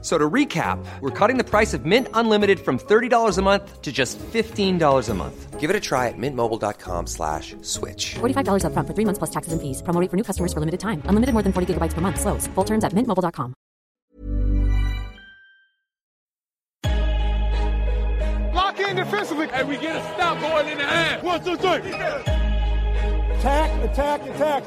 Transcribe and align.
So 0.00 0.16
to 0.16 0.30
recap, 0.30 0.78
we're 1.00 1.10
cutting 1.10 1.38
the 1.38 1.44
price 1.44 1.74
of 1.74 1.84
Mint 1.84 2.06
Unlimited 2.14 2.60
from 2.60 2.78
$30 2.78 3.36
a 3.36 3.42
month 3.42 3.82
to 3.82 3.90
just 3.90 4.16
$15 4.18 5.08
a 5.08 5.14
month. 5.14 5.58
Give 5.58 5.70
it 5.70 5.74
a 5.74 5.80
try 5.80 6.06
at 6.06 6.14
mintmobile.com 6.16 7.08
slash 7.08 7.56
switch. 7.62 8.14
$45 8.14 8.64
up 8.64 8.72
front 8.74 8.86
for 8.86 8.94
three 8.94 9.04
months 9.04 9.18
plus 9.18 9.30
taxes 9.30 9.52
and 9.52 9.60
fees. 9.60 9.82
Promo 9.82 10.00
rate 10.00 10.08
for 10.08 10.16
new 10.16 10.22
customers 10.22 10.52
for 10.52 10.60
limited 10.60 10.78
time. 10.78 11.02
Unlimited 11.06 11.32
more 11.32 11.42
than 11.42 11.52
40 11.52 11.74
gigabytes 11.74 11.94
per 11.94 12.00
month. 12.00 12.20
Slows. 12.20 12.46
Full 12.54 12.64
terms 12.64 12.84
at 12.84 12.92
mintmobile.com. 12.92 13.54
Lock 18.54 18.78
in 18.78 18.94
defensively. 18.96 19.48
And 19.52 19.68
we 19.68 19.78
get 19.78 19.96
a 19.96 20.02
stop 20.14 20.40
going 20.40 20.68
in 20.68 20.78
the 20.78 20.84
half. 20.84 21.24
One, 21.24 21.42
two, 21.44 21.56
three. 21.56 21.92
Attack, 23.34 23.90
attack, 23.90 24.22
attack. 24.22 24.64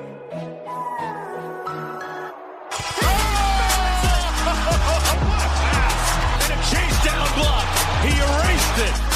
It. 8.81 9.10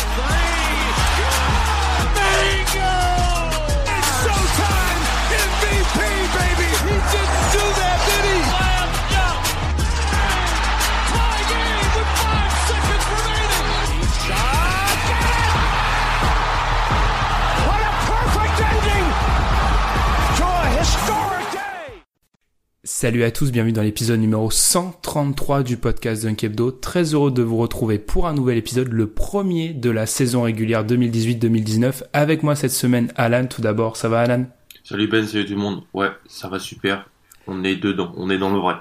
Salut 22.88 23.24
à 23.24 23.32
tous, 23.32 23.52
bienvenue 23.52 23.74
dans 23.74 23.82
l'épisode 23.82 24.20
numéro 24.20 24.52
133 24.52 25.64
du 25.64 25.76
podcast 25.76 26.22
Dunk 26.22 26.44
Hebdo. 26.44 26.70
Très 26.70 27.16
heureux 27.16 27.32
de 27.32 27.42
vous 27.42 27.58
retrouver 27.58 27.98
pour 27.98 28.28
un 28.28 28.36
nouvel 28.36 28.60
épisode, 28.60 28.90
le 28.90 29.08
premier 29.08 29.74
de 29.74 29.90
la 29.90 30.06
saison 30.06 30.44
régulière 30.44 30.86
2018-2019. 30.86 32.04
Avec 32.14 32.44
moi 32.44 32.56
cette 32.56 32.70
semaine, 32.70 33.12
Alan. 33.16 33.48
Tout 33.48 33.64
d'abord, 33.64 33.98
ça 33.98 34.08
va 34.08 34.20
Alan? 34.20 34.46
Salut 34.84 35.08
Ben, 35.08 35.26
salut 35.26 35.46
tout 35.46 35.54
le 35.54 35.58
monde. 35.58 35.82
Ouais, 35.96 36.10
ça 36.28 36.48
va 36.48 36.60
super. 36.60 37.10
On 37.48 37.64
est 37.64 37.76
dedans, 37.76 38.14
on 38.18 38.30
est 38.30 38.38
dans 38.38 38.52
le 38.52 38.60
vrai. 38.60 38.76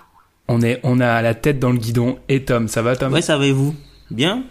On 0.48 0.60
est, 0.60 0.80
on 0.82 1.00
a 1.00 1.22
la 1.22 1.34
tête 1.34 1.58
dans 1.58 1.72
le 1.72 1.78
guidon. 1.78 2.18
Et 2.28 2.44
Tom, 2.44 2.68
ça 2.68 2.82
va 2.82 2.96
Tom? 2.96 3.10
Ouais, 3.10 3.22
ça 3.22 3.38
va 3.38 3.46
et 3.46 3.52
vous? 3.52 3.74
Bien? 4.10 4.44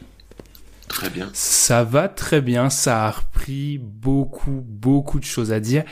Très 0.87 1.11
bien. 1.11 1.29
Ça 1.33 1.83
va 1.83 2.07
très 2.07 2.41
bien, 2.41 2.71
ça 2.71 3.05
a 3.05 3.11
repris 3.11 3.77
beaucoup, 3.77 4.63
beaucoup 4.65 5.19
de 5.19 5.25
choses 5.25 5.51
à 5.51 5.59
dire. 5.59 5.83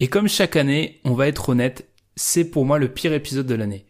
Et 0.00 0.08
comme 0.08 0.28
chaque 0.28 0.56
année, 0.56 0.98
on 1.04 1.12
va 1.12 1.28
être 1.28 1.50
honnête, 1.50 1.91
c'est 2.16 2.44
pour 2.44 2.64
moi 2.64 2.78
le 2.78 2.88
pire 2.88 3.12
épisode 3.12 3.46
de 3.46 3.54
l'année. 3.54 3.86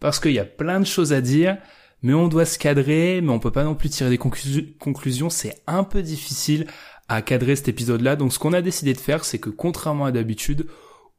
Parce 0.00 0.20
qu'il 0.20 0.32
y 0.32 0.38
a 0.38 0.44
plein 0.44 0.80
de 0.80 0.86
choses 0.86 1.12
à 1.12 1.20
dire, 1.20 1.58
mais 2.02 2.14
on 2.14 2.28
doit 2.28 2.44
se 2.44 2.58
cadrer, 2.58 3.20
mais 3.22 3.30
on 3.30 3.38
peut 3.38 3.50
pas 3.50 3.64
non 3.64 3.74
plus 3.74 3.88
tirer 3.88 4.10
des 4.10 4.18
conclu- 4.18 4.76
conclusions, 4.78 5.30
c'est 5.30 5.62
un 5.66 5.84
peu 5.84 6.02
difficile 6.02 6.66
à 7.08 7.22
cadrer 7.22 7.56
cet 7.56 7.68
épisode-là. 7.68 8.16
Donc 8.16 8.32
ce 8.32 8.38
qu'on 8.38 8.52
a 8.52 8.62
décidé 8.62 8.92
de 8.92 9.00
faire, 9.00 9.24
c'est 9.24 9.38
que 9.38 9.50
contrairement 9.50 10.06
à 10.06 10.12
d'habitude, 10.12 10.66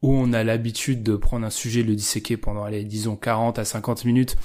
où 0.01 0.13
on 0.13 0.33
a 0.33 0.43
l'habitude 0.43 1.01
de 1.03 1.15
prendre 1.15 1.45
un 1.45 1.49
sujet, 1.49 1.81
de 1.83 1.87
le 1.87 1.95
disséquer 1.95 2.37
pendant, 2.37 2.63
allez, 2.63 2.83
disons 2.83 3.15
40 3.15 3.57
à 3.57 3.65
50 3.65 4.05
minutes, 4.05 4.35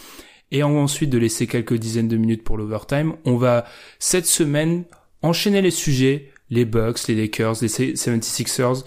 et 0.50 0.62
ensuite 0.62 1.11
de 1.11 1.19
laisser 1.19 1.47
quelques 1.47 1.74
dizaines 1.74 2.08
de 2.08 2.17
minutes 2.17 2.42
pour 2.42 2.56
l'overtime, 2.56 3.14
on 3.24 3.36
va 3.36 3.67
cette 3.98 4.27
semaine 4.27 4.84
enchaîner 5.22 5.62
les 5.62 5.70
sujets, 5.70 6.30
les 6.48 6.64
Bucks, 6.64 7.06
les 7.08 7.14
Lakers, 7.14 7.56
les 7.62 7.69
76ers. 7.69 8.84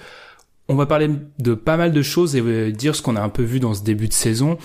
On 0.69 0.75
va 0.75 0.85
parler 0.85 1.09
de 1.39 1.53
pas 1.53 1.77
mal 1.77 1.91
de 1.91 2.01
choses 2.01 2.35
et 2.35 2.41
euh, 2.41 2.71
dire 2.71 2.95
ce 2.95 3.01
qu'on 3.01 3.15
a 3.15 3.21
un 3.21 3.29
peu 3.29 3.43
vu 3.43 3.59
dans 3.59 3.73
ce 3.73 3.83
début 3.83 4.07
de 4.07 4.13
saison. 4.13 4.57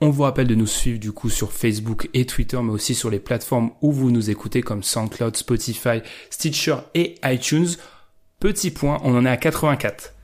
On 0.00 0.10
vous 0.10 0.22
rappelle 0.22 0.46
de 0.48 0.54
nous 0.54 0.66
suivre 0.66 0.98
du 0.98 1.12
coup 1.12 1.30
sur 1.30 1.52
Facebook 1.52 2.08
et 2.14 2.26
Twitter, 2.26 2.58
mais 2.62 2.72
aussi 2.72 2.94
sur 2.94 3.10
les 3.10 3.20
plateformes 3.20 3.70
où 3.82 3.92
vous 3.92 4.10
nous 4.10 4.30
écoutez 4.30 4.62
comme 4.62 4.82
SoundCloud, 4.82 5.36
Spotify, 5.36 6.00
Stitcher 6.30 6.76
et 6.94 7.14
iTunes. 7.24 7.68
Petit 8.40 8.70
point, 8.72 8.98
on 9.04 9.16
en 9.16 9.24
est 9.24 9.30
à 9.30 9.36
84. 9.36 10.14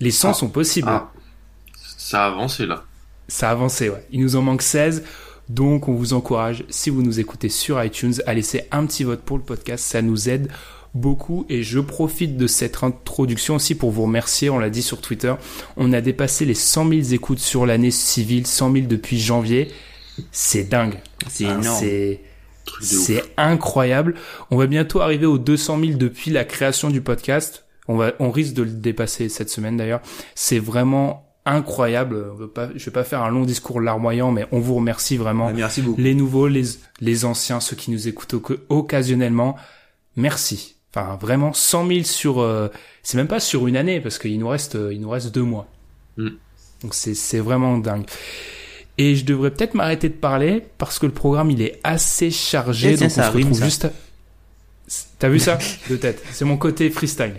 Les 0.00 0.10
100 0.10 0.30
Ah. 0.30 0.34
sont 0.34 0.48
possibles. 0.48 0.88
Ah, 0.90 1.12
ça 1.96 2.24
a 2.24 2.26
avancé 2.28 2.66
là. 2.66 2.82
Ça 3.28 3.48
a 3.50 3.52
avancé, 3.52 3.90
ouais. 3.90 4.04
Il 4.10 4.20
nous 4.22 4.34
en 4.36 4.42
manque 4.42 4.62
16. 4.62 5.04
Donc, 5.48 5.88
on 5.88 5.94
vous 5.94 6.14
encourage, 6.14 6.64
si 6.68 6.90
vous 6.90 7.02
nous 7.02 7.20
écoutez 7.20 7.48
sur 7.48 7.82
iTunes, 7.82 8.14
à 8.26 8.34
laisser 8.34 8.64
un 8.72 8.86
petit 8.86 9.04
vote 9.04 9.20
pour 9.20 9.36
le 9.36 9.44
podcast. 9.44 9.84
Ça 9.84 10.02
nous 10.02 10.28
aide 10.28 10.50
beaucoup. 10.98 11.46
Et 11.48 11.62
je 11.62 11.78
profite 11.80 12.36
de 12.36 12.46
cette 12.46 12.82
introduction 12.82 13.56
aussi 13.56 13.74
pour 13.74 13.90
vous 13.90 14.02
remercier. 14.02 14.50
On 14.50 14.58
l'a 14.58 14.70
dit 14.70 14.82
sur 14.82 15.00
Twitter. 15.00 15.34
On 15.76 15.92
a 15.92 16.00
dépassé 16.00 16.44
les 16.44 16.54
100 16.54 16.88
000 16.88 17.00
écoutes 17.12 17.38
sur 17.38 17.66
l'année 17.66 17.90
civile. 17.90 18.46
100 18.46 18.72
000 18.72 18.86
depuis 18.86 19.18
janvier. 19.18 19.68
C'est 20.32 20.64
dingue. 20.64 21.00
C'est 21.28 21.46
Ah, 21.46 21.54
énorme. 21.58 21.84
C'est, 22.82 23.22
incroyable. 23.38 24.14
On 24.50 24.56
va 24.56 24.66
bientôt 24.66 25.00
arriver 25.00 25.24
aux 25.26 25.38
200 25.38 25.80
000 25.80 25.92
depuis 25.98 26.30
la 26.30 26.44
création 26.44 26.90
du 26.90 27.00
podcast. 27.00 27.64
On 27.88 27.96
va, 27.96 28.12
on 28.18 28.30
risque 28.30 28.52
de 28.54 28.62
le 28.62 28.70
dépasser 28.70 29.30
cette 29.30 29.48
semaine 29.48 29.78
d'ailleurs. 29.78 30.00
C'est 30.34 30.58
vraiment 30.58 31.24
incroyable. 31.46 32.26
On 32.30 32.34
veut 32.34 32.48
pas, 32.48 32.68
je 32.74 32.84
vais 32.84 32.90
pas 32.90 33.04
faire 33.04 33.22
un 33.22 33.30
long 33.30 33.44
discours 33.44 33.80
larmoyant, 33.80 34.32
mais 34.32 34.44
on 34.52 34.60
vous 34.60 34.74
remercie 34.74 35.16
vraiment. 35.16 35.50
Merci 35.50 35.80
beaucoup. 35.80 35.98
Les 35.98 36.12
nouveaux, 36.14 36.46
les, 36.46 36.64
les 37.00 37.24
anciens, 37.24 37.60
ceux 37.60 37.74
qui 37.76 37.90
nous 37.90 38.06
écoutent 38.06 38.34
oc- 38.34 38.60
occasionnellement. 38.68 39.56
Merci. 40.16 40.76
Enfin, 40.94 41.16
vraiment, 41.20 41.52
100 41.52 41.86
000 41.86 42.02
sur, 42.04 42.40
euh, 42.40 42.68
c'est 43.02 43.16
même 43.18 43.28
pas 43.28 43.40
sur 43.40 43.66
une 43.66 43.76
année 43.76 44.00
parce 44.00 44.18
qu'il 44.18 44.38
nous 44.38 44.48
reste, 44.48 44.74
euh, 44.76 44.92
il 44.92 45.00
nous 45.00 45.10
reste 45.10 45.34
deux 45.34 45.42
mois. 45.42 45.68
Mm. 46.16 46.28
Donc 46.82 46.94
c'est, 46.94 47.14
c'est 47.14 47.40
vraiment 47.40 47.76
dingue. 47.78 48.06
Et 48.96 49.14
je 49.14 49.24
devrais 49.24 49.50
peut-être 49.50 49.74
m'arrêter 49.74 50.08
de 50.08 50.14
parler 50.14 50.64
parce 50.78 50.98
que 50.98 51.06
le 51.06 51.12
programme 51.12 51.50
il 51.50 51.62
est 51.62 51.78
assez 51.84 52.30
chargé. 52.30 52.96
Donc 52.96 53.10
ça 53.10 53.22
on 53.22 53.24
se 53.32 53.36
retrouve 53.38 53.58
juste. 53.64 53.84
à- 53.86 53.92
T'as 55.18 55.28
vu 55.28 55.38
ça 55.38 55.58
de 55.90 55.96
tête? 55.96 56.22
C'est 56.32 56.44
mon 56.44 56.56
côté 56.56 56.88
freestyle. 56.90 57.34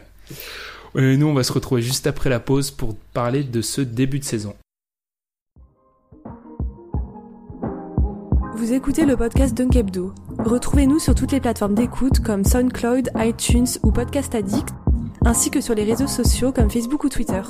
Et 0.95 1.17
nous 1.17 1.27
on 1.27 1.33
va 1.33 1.43
se 1.43 1.51
retrouver 1.51 1.81
juste 1.81 2.05
après 2.07 2.29
la 2.29 2.39
pause 2.39 2.71
pour 2.71 2.95
parler 3.13 3.43
de 3.43 3.61
ce 3.61 3.81
début 3.81 4.19
de 4.19 4.23
saison. 4.25 4.55
Vous 8.59 8.73
écoutez 8.73 9.05
le 9.05 9.15
podcast 9.15 9.55
Dunk 9.55 9.77
Hebdo. 9.77 10.13
Retrouvez-nous 10.37 10.99
sur 10.99 11.15
toutes 11.15 11.31
les 11.31 11.39
plateformes 11.39 11.75
d'écoute 11.75 12.19
comme 12.19 12.43
SoundCloud, 12.43 13.09
iTunes 13.15 13.65
ou 13.83 13.91
Podcast 13.93 14.35
Addict, 14.35 14.67
ainsi 15.23 15.49
que 15.49 15.61
sur 15.61 15.75
les 15.75 15.85
réseaux 15.85 16.07
sociaux 16.07 16.51
comme 16.51 16.69
Facebook 16.69 17.05
ou 17.05 17.09
Twitter. 17.09 17.41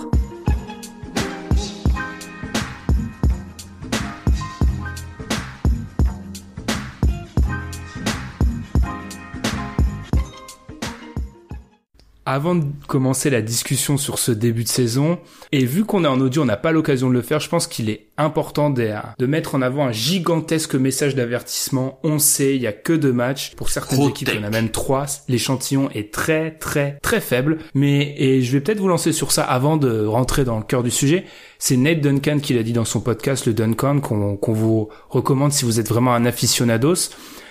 Avant 12.31 12.53
de 12.53 12.63
commencer 12.87 13.31
la 13.31 13.41
discussion 13.41 13.97
sur 13.97 14.19
ce 14.19 14.31
début 14.31 14.63
de 14.63 14.69
saison, 14.69 15.17
et 15.51 15.65
vu 15.65 15.83
qu'on 15.83 16.03
est 16.03 16.07
en 16.07 16.21
audio, 16.21 16.43
on 16.43 16.45
n'a 16.45 16.57
pas 16.57 16.71
l'occasion 16.71 17.09
de 17.09 17.13
le 17.13 17.23
faire, 17.23 17.39
je 17.39 17.49
pense 17.49 17.65
qu'il 17.65 17.89
est 17.89 18.05
important 18.17 18.69
de, 18.69 18.91
de 19.17 19.25
mettre 19.25 19.55
en 19.55 19.63
avant 19.63 19.87
un 19.87 19.91
gigantesque 19.91 20.75
message 20.75 21.15
d'avertissement. 21.15 21.99
On 22.03 22.19
sait, 22.19 22.55
il 22.55 22.61
y 22.61 22.67
a 22.67 22.71
que 22.71 22.93
deux 22.93 23.13
matchs. 23.13 23.55
Pour 23.55 23.69
certaines 23.69 24.03
équipes, 24.03 24.27
tech. 24.27 24.35
il 24.35 24.41
y 24.41 24.43
en 24.43 24.47
a 24.47 24.51
même 24.51 24.69
trois. 24.69 25.07
L'échantillon 25.27 25.89
est 25.89 26.13
très, 26.13 26.51
très, 26.51 26.99
très 27.01 27.19
faible. 27.19 27.57
Mais, 27.73 28.13
et 28.19 28.43
je 28.43 28.51
vais 28.51 28.61
peut-être 28.61 28.79
vous 28.79 28.89
lancer 28.89 29.11
sur 29.11 29.31
ça 29.31 29.43
avant 29.43 29.77
de 29.77 30.05
rentrer 30.05 30.43
dans 30.43 30.59
le 30.59 30.63
cœur 30.63 30.83
du 30.83 30.91
sujet. 30.91 31.25
C'est 31.57 31.77
Nate 31.77 32.01
Duncan 32.01 32.37
qui 32.37 32.53
l'a 32.53 32.61
dit 32.61 32.73
dans 32.73 32.85
son 32.85 33.01
podcast, 33.01 33.47
le 33.47 33.53
Duncan, 33.55 34.01
qu'on 34.01 34.37
qu'on 34.37 34.53
vous 34.53 34.89
recommande 35.09 35.51
si 35.51 35.65
vous 35.65 35.79
êtes 35.79 35.89
vraiment 35.89 36.13
un 36.13 36.27
aficionados. 36.27 37.09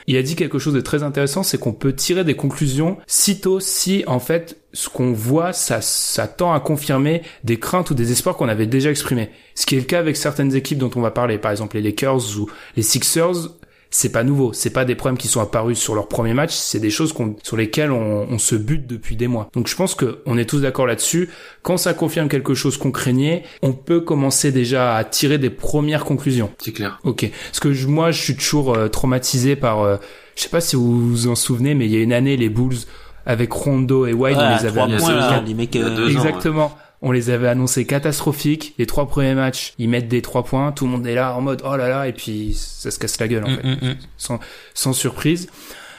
Il 0.08 0.16
a 0.16 0.22
dit 0.22 0.37
quelque 0.37 0.58
chose 0.58 0.72
de 0.72 0.81
très 0.81 1.02
intéressant, 1.02 1.43
c'est 1.43 1.58
qu'on 1.58 1.75
peut 1.75 1.93
tirer 1.93 2.25
des 2.25 2.34
conclusions 2.34 2.96
sitôt 3.06 3.60
si 3.60 4.05
en 4.06 4.20
fait 4.20 4.56
ce 4.72 4.88
qu'on 4.88 5.12
voit, 5.12 5.52
ça, 5.52 5.82
ça 5.82 6.26
tend 6.26 6.55
à 6.55 6.60
confirmer 6.60 7.20
des 7.44 7.58
craintes 7.58 7.90
ou 7.90 7.94
des 7.94 8.10
espoirs 8.10 8.34
qu'on 8.34 8.49
avait 8.49 8.66
déjà 8.66 8.90
exprimés. 8.90 9.28
Ce 9.55 9.66
qui 9.66 9.76
est 9.76 9.81
le 9.81 9.84
cas 9.84 9.99
avec 9.99 10.16
certaines 10.16 10.56
équipes 10.56 10.78
dont 10.78 10.90
on 10.96 11.02
va 11.02 11.10
parler, 11.10 11.37
par 11.37 11.50
exemple 11.50 11.76
les 11.76 11.82
Lakers 11.82 12.38
ou 12.38 12.49
les 12.75 12.82
Sixers. 12.82 13.50
C'est 13.90 14.12
pas 14.12 14.23
nouveau, 14.23 14.52
c'est 14.52 14.69
pas 14.70 14.85
des 14.85 14.94
problèmes 14.94 15.17
qui 15.17 15.29
sont 15.29 15.40
apparus 15.40 15.79
sur 15.79 15.94
leur 15.94 16.08
premier 16.08 16.35
match, 16.35 16.52
c'est 16.52 16.79
des 16.79 16.90
choses 16.90 17.14
qu'on, 17.14 17.37
sur 17.43 17.56
lesquelles 17.56 17.90
on, 17.90 18.26
on 18.31 18.38
se 18.38 18.55
bute 18.55 18.87
depuis 18.87 19.17
des 19.17 19.29
mois. 19.29 19.49
Donc 19.55 19.67
je 19.67 19.75
pense 19.75 19.94
que 19.94 20.19
on 20.26 20.37
est 20.37 20.44
tous 20.44 20.61
d'accord 20.61 20.87
là-dessus. 20.87 21.31
Quand 21.62 21.79
ça 21.79 21.94
confirme 21.94 22.29
quelque 22.29 22.52
chose 22.52 22.76
qu'on 22.76 22.90
craignait, 22.90 23.44
on 23.62 23.73
peut 23.73 24.00
commencer 24.00 24.52
déjà 24.52 24.94
à 24.94 25.05
tirer 25.05 25.38
des 25.38 25.49
premières 25.49 26.05
conclusions. 26.05 26.50
C'est 26.58 26.73
clair. 26.73 26.99
Ok. 27.05 27.31
Parce 27.46 27.61
que 27.61 27.73
je- 27.73 27.87
moi, 27.87 28.11
je 28.11 28.20
suis 28.23 28.37
toujours 28.37 28.75
euh, 28.75 28.88
traumatisé 28.88 29.56
par. 29.56 29.81
euh, 29.81 29.96
je 30.37 30.43
sais 30.43 30.50
pas 30.50 30.61
si 30.61 30.76
vous 30.76 31.08
vous 31.08 31.26
en 31.29 31.35
souvenez, 31.35 31.75
mais 31.75 31.87
il 31.87 31.93
y 31.93 31.96
a 31.96 32.00
une 32.02 32.12
année, 32.12 32.37
les 32.37 32.50
Bulls 32.50 32.76
avec 33.25 33.50
Rondo 33.52 34.05
et 34.06 34.12
White, 34.12 34.37
Ouais, 34.37 34.43
on 34.44 34.56
les 34.56 34.67
avait. 34.67 34.96
points 34.99 35.14
là, 35.14 35.43
les 35.46 35.55
mecs. 35.55 35.75
Euh, 35.76 36.05
ans. 36.05 36.08
Exactement. 36.08 36.76
On 37.00 37.12
les 37.12 37.31
avait 37.31 37.49
annoncés 37.49 37.87
catastrophiques. 37.87 38.75
Les 38.79 38.87
trois 38.87 39.06
premiers 39.06 39.35
matchs, 39.35 39.75
ils 39.79 39.89
mettent 39.89 40.09
des 40.09 40.23
trois 40.23 40.45
points. 40.45 40.73
Tout 40.73 40.85
le 40.87 40.91
monde 40.93 41.06
est 41.06 41.15
là 41.15 41.35
en 41.37 41.41
mode 41.41 41.62
oh 41.65 41.77
là 41.77 41.89
là, 41.89 42.09
et 42.09 42.12
puis 42.12 42.55
ça 42.55 42.91
se 42.91 42.99
casse 42.99 43.21
la 43.21 43.29
gueule 43.29 43.45
en 43.45 43.50
Mm, 43.50 43.56
fait, 43.56 43.67
mm, 43.69 43.89
mm. 43.91 43.97
sans, 44.17 44.41
sans 44.75 44.93
surprise. 44.93 45.49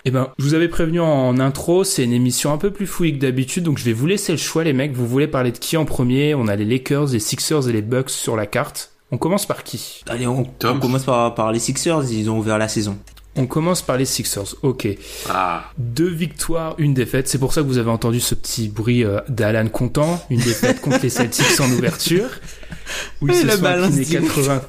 Eh 0.06 0.12
ben, 0.12 0.30
je 0.38 0.44
vous 0.46 0.54
avais 0.54 0.69
prévenu 0.69 1.00
en 1.01 1.40
intro, 1.40 1.84
c'est 1.84 2.04
une 2.04 2.13
émission 2.13 2.54
un 2.54 2.57
peu 2.57 2.72
plus 2.72 2.88
fouille 2.88 3.13
que 3.13 3.19
d'habitude, 3.19 3.63
donc 3.63 3.78
je 3.78 3.84
vais 3.84 3.94
vous 3.94 4.07
laisser 4.07 4.31
le 4.31 4.38
choix, 4.38 4.63
les 4.63 4.72
mecs. 4.74 4.94
Vous 4.94 5.07
voulez 5.07 5.28
parler 5.28 5.51
de 5.51 5.57
qui 5.57 5.75
en 5.78 5.86
premier? 5.86 6.36
On 6.36 6.48
a 6.48 6.56
les 6.56 6.66
Lakers, 6.66 7.07
les 7.07 7.19
Sixers 7.19 7.68
et 7.68 7.74
les 7.74 7.81
Bucks 7.81 8.10
sur 8.10 8.36
la 8.36 8.46
carte. 8.46 8.92
On 9.12 9.18
commence 9.18 9.46
par 9.46 9.63
qui? 9.63 10.04
Allez, 10.07 10.28
on, 10.28 10.46
on 10.63 10.80
commence 10.80 11.04
par, 11.04 11.34
par 11.36 11.51
les 11.51 11.60
Sixers, 11.60 12.12
ils 12.12 12.30
ont 12.30 12.38
ouvert 12.40 12.57
la 12.57 12.68
saison. 12.68 12.98
On 13.35 13.45
commence 13.47 13.81
par 13.81 13.95
les 13.97 14.05
Sixers. 14.05 14.55
Ok. 14.63 14.87
Ah, 15.29 15.71
Deux 15.77 16.09
victoires, 16.09 16.75
une 16.77 16.93
défaite. 16.93 17.27
C'est 17.27 17.37
pour 17.37 17.53
ça 17.53 17.61
que 17.61 17.67
vous 17.67 17.77
avez 17.77 17.89
entendu 17.91 18.19
ce 18.19 18.35
petit 18.35 18.67
bruit 18.67 19.05
euh, 19.05 19.19
d'Alan 19.29 19.67
content. 19.69 20.21
Une 20.29 20.41
défaite 20.41 20.81
contre 20.81 20.99
les 21.03 21.09
Celtics 21.09 21.59
en 21.61 21.69
ouverture. 21.71 22.29
Ils 23.21 23.31
Et 23.31 23.33
se 23.41 23.45
la 23.45 23.55
sont 23.55 23.61
balance 23.61 23.93
inclinés 23.97 24.05
du- 24.05 24.27
80 24.27 24.61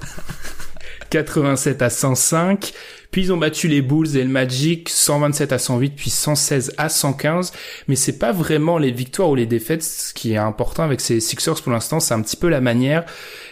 87 1.10 1.82
à 1.82 1.90
105. 1.90 2.72
Puis 3.10 3.22
ils 3.22 3.32
ont 3.32 3.36
battu 3.38 3.66
les 3.66 3.82
Bulls 3.82 4.16
et 4.16 4.22
le 4.22 4.28
Magic 4.30 4.88
127 4.88 5.52
à 5.52 5.58
108, 5.58 5.94
puis 5.96 6.10
116 6.10 6.74
à 6.78 6.88
115. 6.88 7.52
Mais 7.88 7.96
c'est 7.96 8.18
pas 8.18 8.30
vraiment 8.30 8.78
les 8.78 8.92
victoires 8.92 9.30
ou 9.30 9.34
les 9.34 9.46
défaites. 9.46 9.82
Ce 9.82 10.14
qui 10.14 10.32
est 10.34 10.36
important 10.36 10.84
avec 10.84 11.00
ces 11.00 11.18
Sixers 11.18 11.60
pour 11.60 11.72
l'instant, 11.72 11.98
c'est 11.98 12.14
un 12.14 12.20
petit 12.22 12.36
peu 12.36 12.48
la 12.48 12.60
manière 12.60 13.04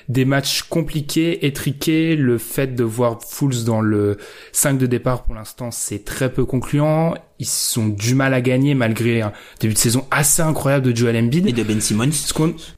des 0.09 0.25
matchs 0.25 0.63
compliqués, 0.63 1.47
étriqués, 1.47 2.17
le 2.17 2.39
fait 2.39 2.75
de 2.75 2.85
voir 2.85 3.19
Fools 3.23 3.65
dans 3.65 3.81
le 3.81 4.17
5 4.53 4.79
de 4.79 4.87
départ 4.87 5.25
pour 5.25 5.35
l'instant, 5.35 5.71
c'est 5.71 6.05
très 6.05 6.33
peu 6.33 6.45
concluant. 6.45 7.15
Ils 7.39 7.79
ont 7.79 7.87
du 7.87 8.15
mal 8.15 8.35
à 8.35 8.41
gagner 8.41 8.75
malgré 8.75 9.21
un 9.21 9.33
début 9.61 9.75
de 9.75 9.79
saison 9.79 10.07
assez 10.11 10.43
incroyable 10.43 10.91
de 10.91 10.97
Joel 10.97 11.17
Embiid. 11.17 11.47
Et 11.47 11.53
de 11.53 11.63
Ben 11.63 11.81
Simmons. 11.81 12.11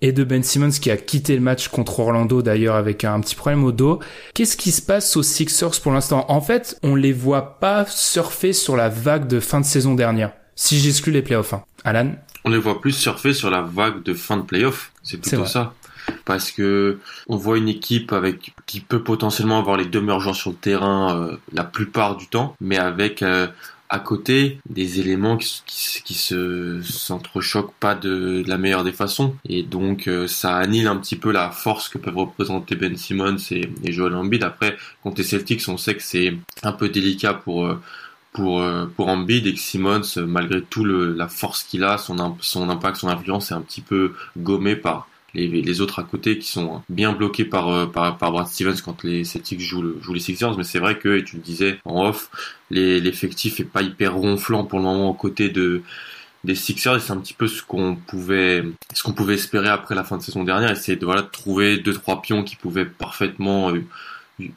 Et 0.03 0.13
de 0.13 0.25
Ben 0.25 0.43
Simmons 0.43 0.71
qui 0.71 0.91
a 0.91 0.97
quitté 0.97 1.35
le 1.35 1.41
match 1.41 1.69
contre 1.69 2.01
Orlando 2.01 2.43
d'ailleurs 2.43 2.77
avec 2.77 3.05
un 3.05 3.21
petit 3.21 3.37
problème 3.37 3.65
au 3.65 3.73
dos. 3.73 4.01
Qu'est-ce 4.35 4.57
qui 4.57 4.73
se 4.73 4.83
passe 4.83 5.17
aux 5.17 5.23
Sixers 5.23 5.81
pour 5.83 5.93
l'instant? 5.93 6.27
En 6.29 6.41
fait, 6.41 6.79
on 6.83 6.95
les 6.95 7.13
voit 7.13 7.59
pas 7.59 7.87
surfer 7.87 8.53
sur 8.53 8.77
la 8.77 8.89
vague 8.89 9.29
de 9.29 9.41
fin 9.41 9.61
de 9.61 9.67
saison 9.67 9.95
dernière. 9.95 10.33
Si 10.57 10.79
j'exclus 10.79 11.13
les 11.13 11.23
playoffs. 11.23 11.55
Hein. 11.55 11.65
Alan? 11.85 12.13
On 12.45 12.51
les 12.51 12.59
voit 12.59 12.81
plus 12.81 12.93
surfer 12.93 13.33
sur 13.33 13.51
la 13.51 13.63
vague 13.63 14.03
de 14.03 14.15
fin 14.15 14.37
de 14.37 14.43
playoff. 14.43 14.93
C'est 15.03 15.19
plutôt 15.19 15.39
vrai. 15.39 15.49
ça. 15.49 15.73
Parce 16.25 16.51
que 16.53 16.99
on 17.29 17.37
voit 17.37 17.59
une 17.59 17.69
équipe 17.69 18.13
avec 18.13 18.55
qui 18.67 18.81
peut 18.81 19.03
potentiellement 19.03 19.59
avoir 19.59 19.77
les 19.77 19.87
deux 19.87 20.01
meilleurs 20.01 20.21
joueurs 20.21 20.37
sur 20.37 20.51
le 20.51 20.57
terrain 20.57 21.17
euh, 21.17 21.37
la 21.53 21.65
plupart 21.65 22.17
du 22.17 22.29
temps, 22.29 22.55
mais 22.61 22.79
avec 22.79 23.23
euh, 23.23 23.47
à 23.89 23.99
côté 23.99 24.59
des 24.69 25.01
éléments 25.01 25.37
qui, 25.37 25.63
qui, 26.05 26.15
se 26.15 26.81
s'entrechoquent 26.83 27.75
pas 27.81 27.97
de, 27.97 28.45
la 28.47 28.59
meilleure 28.59 28.85
des 28.85 28.93
façons. 28.93 29.35
Et 29.49 29.63
donc 29.63 30.07
euh, 30.07 30.29
ça 30.29 30.57
annule 30.57 30.87
un 30.87 30.97
petit 30.97 31.17
peu 31.17 31.33
la 31.33 31.51
force 31.51 31.89
que 31.89 31.99
peuvent 31.99 32.17
représenter 32.17 32.77
Ben 32.77 32.97
Simmons 32.97 33.39
et, 33.51 33.69
Joel 33.93 34.15
Embiid. 34.15 34.45
Après, 34.45 34.77
contre 35.03 35.19
les 35.19 35.25
Celtics, 35.25 35.63
on 35.69 35.77
sait 35.77 35.97
que 35.97 36.03
c'est 36.03 36.37
un 36.63 36.73
peu 36.73 36.89
délicat 36.89 37.35
pour 37.35 37.75
pour 38.33 38.65
pour 38.97 39.09
Embiid 39.09 39.49
et 39.49 39.55
que 39.55 39.61
Simmons, 39.61 40.03
malgré 40.19 40.63
tout 40.63 40.85
la 40.85 41.27
force 41.27 41.65
qu'il 41.65 41.83
a, 41.83 41.99
son 41.99 42.71
impact, 42.71 42.99
son 42.99 43.09
influence 43.09 43.51
est 43.51 43.55
un 43.55 43.63
petit 43.63 43.81
peu 43.81 44.15
gommé 44.39 44.77
par 44.77 45.09
les, 45.35 45.47
les 45.49 45.81
autres 45.81 45.99
à 45.99 46.03
côté 46.03 46.39
qui 46.39 46.49
sont 46.49 46.83
bien 46.89 47.13
bloqués 47.13 47.45
par 47.45 47.69
euh, 47.69 47.87
par, 47.87 48.17
Brad 48.17 48.47
Stevens 48.47 48.81
quand 48.85 49.05
les 49.05 49.25
Celtics 49.25 49.61
jouent, 49.61 49.83
le, 49.83 49.99
jouent 50.01 50.15
les 50.15 50.21
Sixers. 50.21 50.57
Mais 50.57 50.65
c'est 50.65 50.79
vrai 50.79 50.99
que, 50.99 51.19
et 51.19 51.25
tu 51.25 51.37
le 51.37 51.43
disais 51.43 51.79
en 51.85 52.07
off, 52.07 52.31
l'effectif 52.71 53.61
est 53.61 53.65
pas 53.65 53.83
hyper 53.83 54.15
ronflant 54.15 54.65
pour 54.65 54.79
le 54.79 54.85
moment 54.85 55.11
aux 55.11 55.15
côtés 55.15 55.49
de 55.49 55.83
des 56.45 56.55
Sixers 56.55 56.97
et 56.97 57.01
c'est 57.01 57.13
un 57.13 57.19
petit 57.19 57.35
peu 57.35 57.49
ce 57.49 57.63
qu'on 57.63 57.97
pouvait 57.97 58.65
ce 58.95 59.11
pouvait 59.11 59.35
espérer 59.35 59.69
après 59.69 59.95
la 59.95 60.05
fin 60.05 60.17
de 60.17 60.23
saison 60.23 60.43
dernière 60.43 60.71
essayer 60.71 60.97
de 60.97 61.05
voilà 61.05 61.21
de 61.23 61.29
trouver 61.29 61.77
deux 61.77 61.93
trois 61.93 62.23
pions 62.23 62.43
qui 62.45 62.57
pouvaient 62.57 62.87
parfaitement 62.87 63.71
euh, 63.71 63.85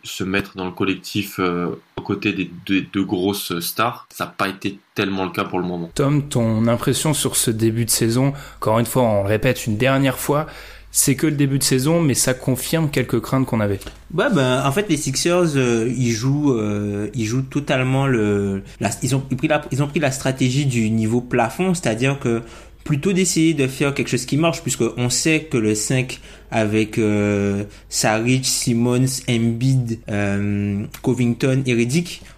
se 0.03 0.23
mettre 0.23 0.55
dans 0.55 0.65
le 0.65 0.71
collectif 0.71 1.39
euh, 1.39 1.79
aux 1.97 2.01
côtés 2.01 2.33
des 2.33 2.51
deux, 2.65 3.03
grosses 3.03 3.59
stars 3.59 4.07
ça 4.09 4.25
n'a 4.25 4.31
pas 4.31 4.47
été 4.47 4.79
tellement 4.95 5.25
le 5.25 5.31
cas 5.31 5.43
pour 5.43 5.59
le 5.59 5.65
moment 5.65 5.89
Tom, 5.95 6.27
ton 6.27 6.67
impression 6.67 7.13
sur 7.13 7.35
ce 7.35 7.51
début 7.51 7.85
de 7.85 7.89
saison, 7.89 8.33
encore 8.57 8.79
une 8.79 8.85
fois, 8.85 9.03
on 9.03 9.23
le 9.23 9.29
répète 9.29 9.65
une 9.65 9.77
dernière 9.77 10.17
fois, 10.17 10.47
c'est 10.95 11.15
que 11.15 11.25
le 11.25 11.33
début 11.33 11.57
de 11.57 11.63
saison, 11.63 12.01
mais 12.01 12.13
ça 12.13 12.35
confirme 12.35 12.89
quelques 12.89 13.19
craintes 13.19 13.47
qu'on 13.47 13.59
avait. 13.59 13.79
Ouais, 14.13 14.27
ben, 14.31 14.63
en 14.63 14.71
fait, 14.71 14.87
les 14.89 14.95
Sixers, 14.95 15.55
euh, 15.55 15.91
ils 15.97 16.11
jouent, 16.11 16.53
euh, 16.53 17.09
ils 17.15 17.25
jouent 17.25 17.41
totalement 17.41 18.05
le, 18.05 18.61
la, 18.79 18.91
ils 19.01 19.15
ont 19.15 19.19
pris 19.19 19.47
la, 19.47 19.63
ils 19.71 19.81
ont 19.81 19.87
pris 19.87 19.99
la 19.99 20.11
stratégie 20.11 20.67
du 20.67 20.91
niveau 20.91 21.19
plafond, 21.19 21.73
c'est-à-dire 21.73 22.19
que 22.19 22.43
plutôt 22.83 23.13
d'essayer 23.13 23.53
de 23.53 23.67
faire 23.67 23.93
quelque 23.93 24.09
chose 24.09 24.25
qui 24.25 24.37
marche, 24.37 24.61
puisque 24.61 24.83
on 24.97 25.09
sait 25.09 25.43
que 25.43 25.57
le 25.57 25.75
5 25.75 26.19
avec 26.51 26.99
euh, 26.99 27.63
Saric, 27.89 28.45
Simmons, 28.45 29.05
Embiid, 29.27 29.99
euh, 30.09 30.85
Covington 31.01 31.63
et 31.65 31.73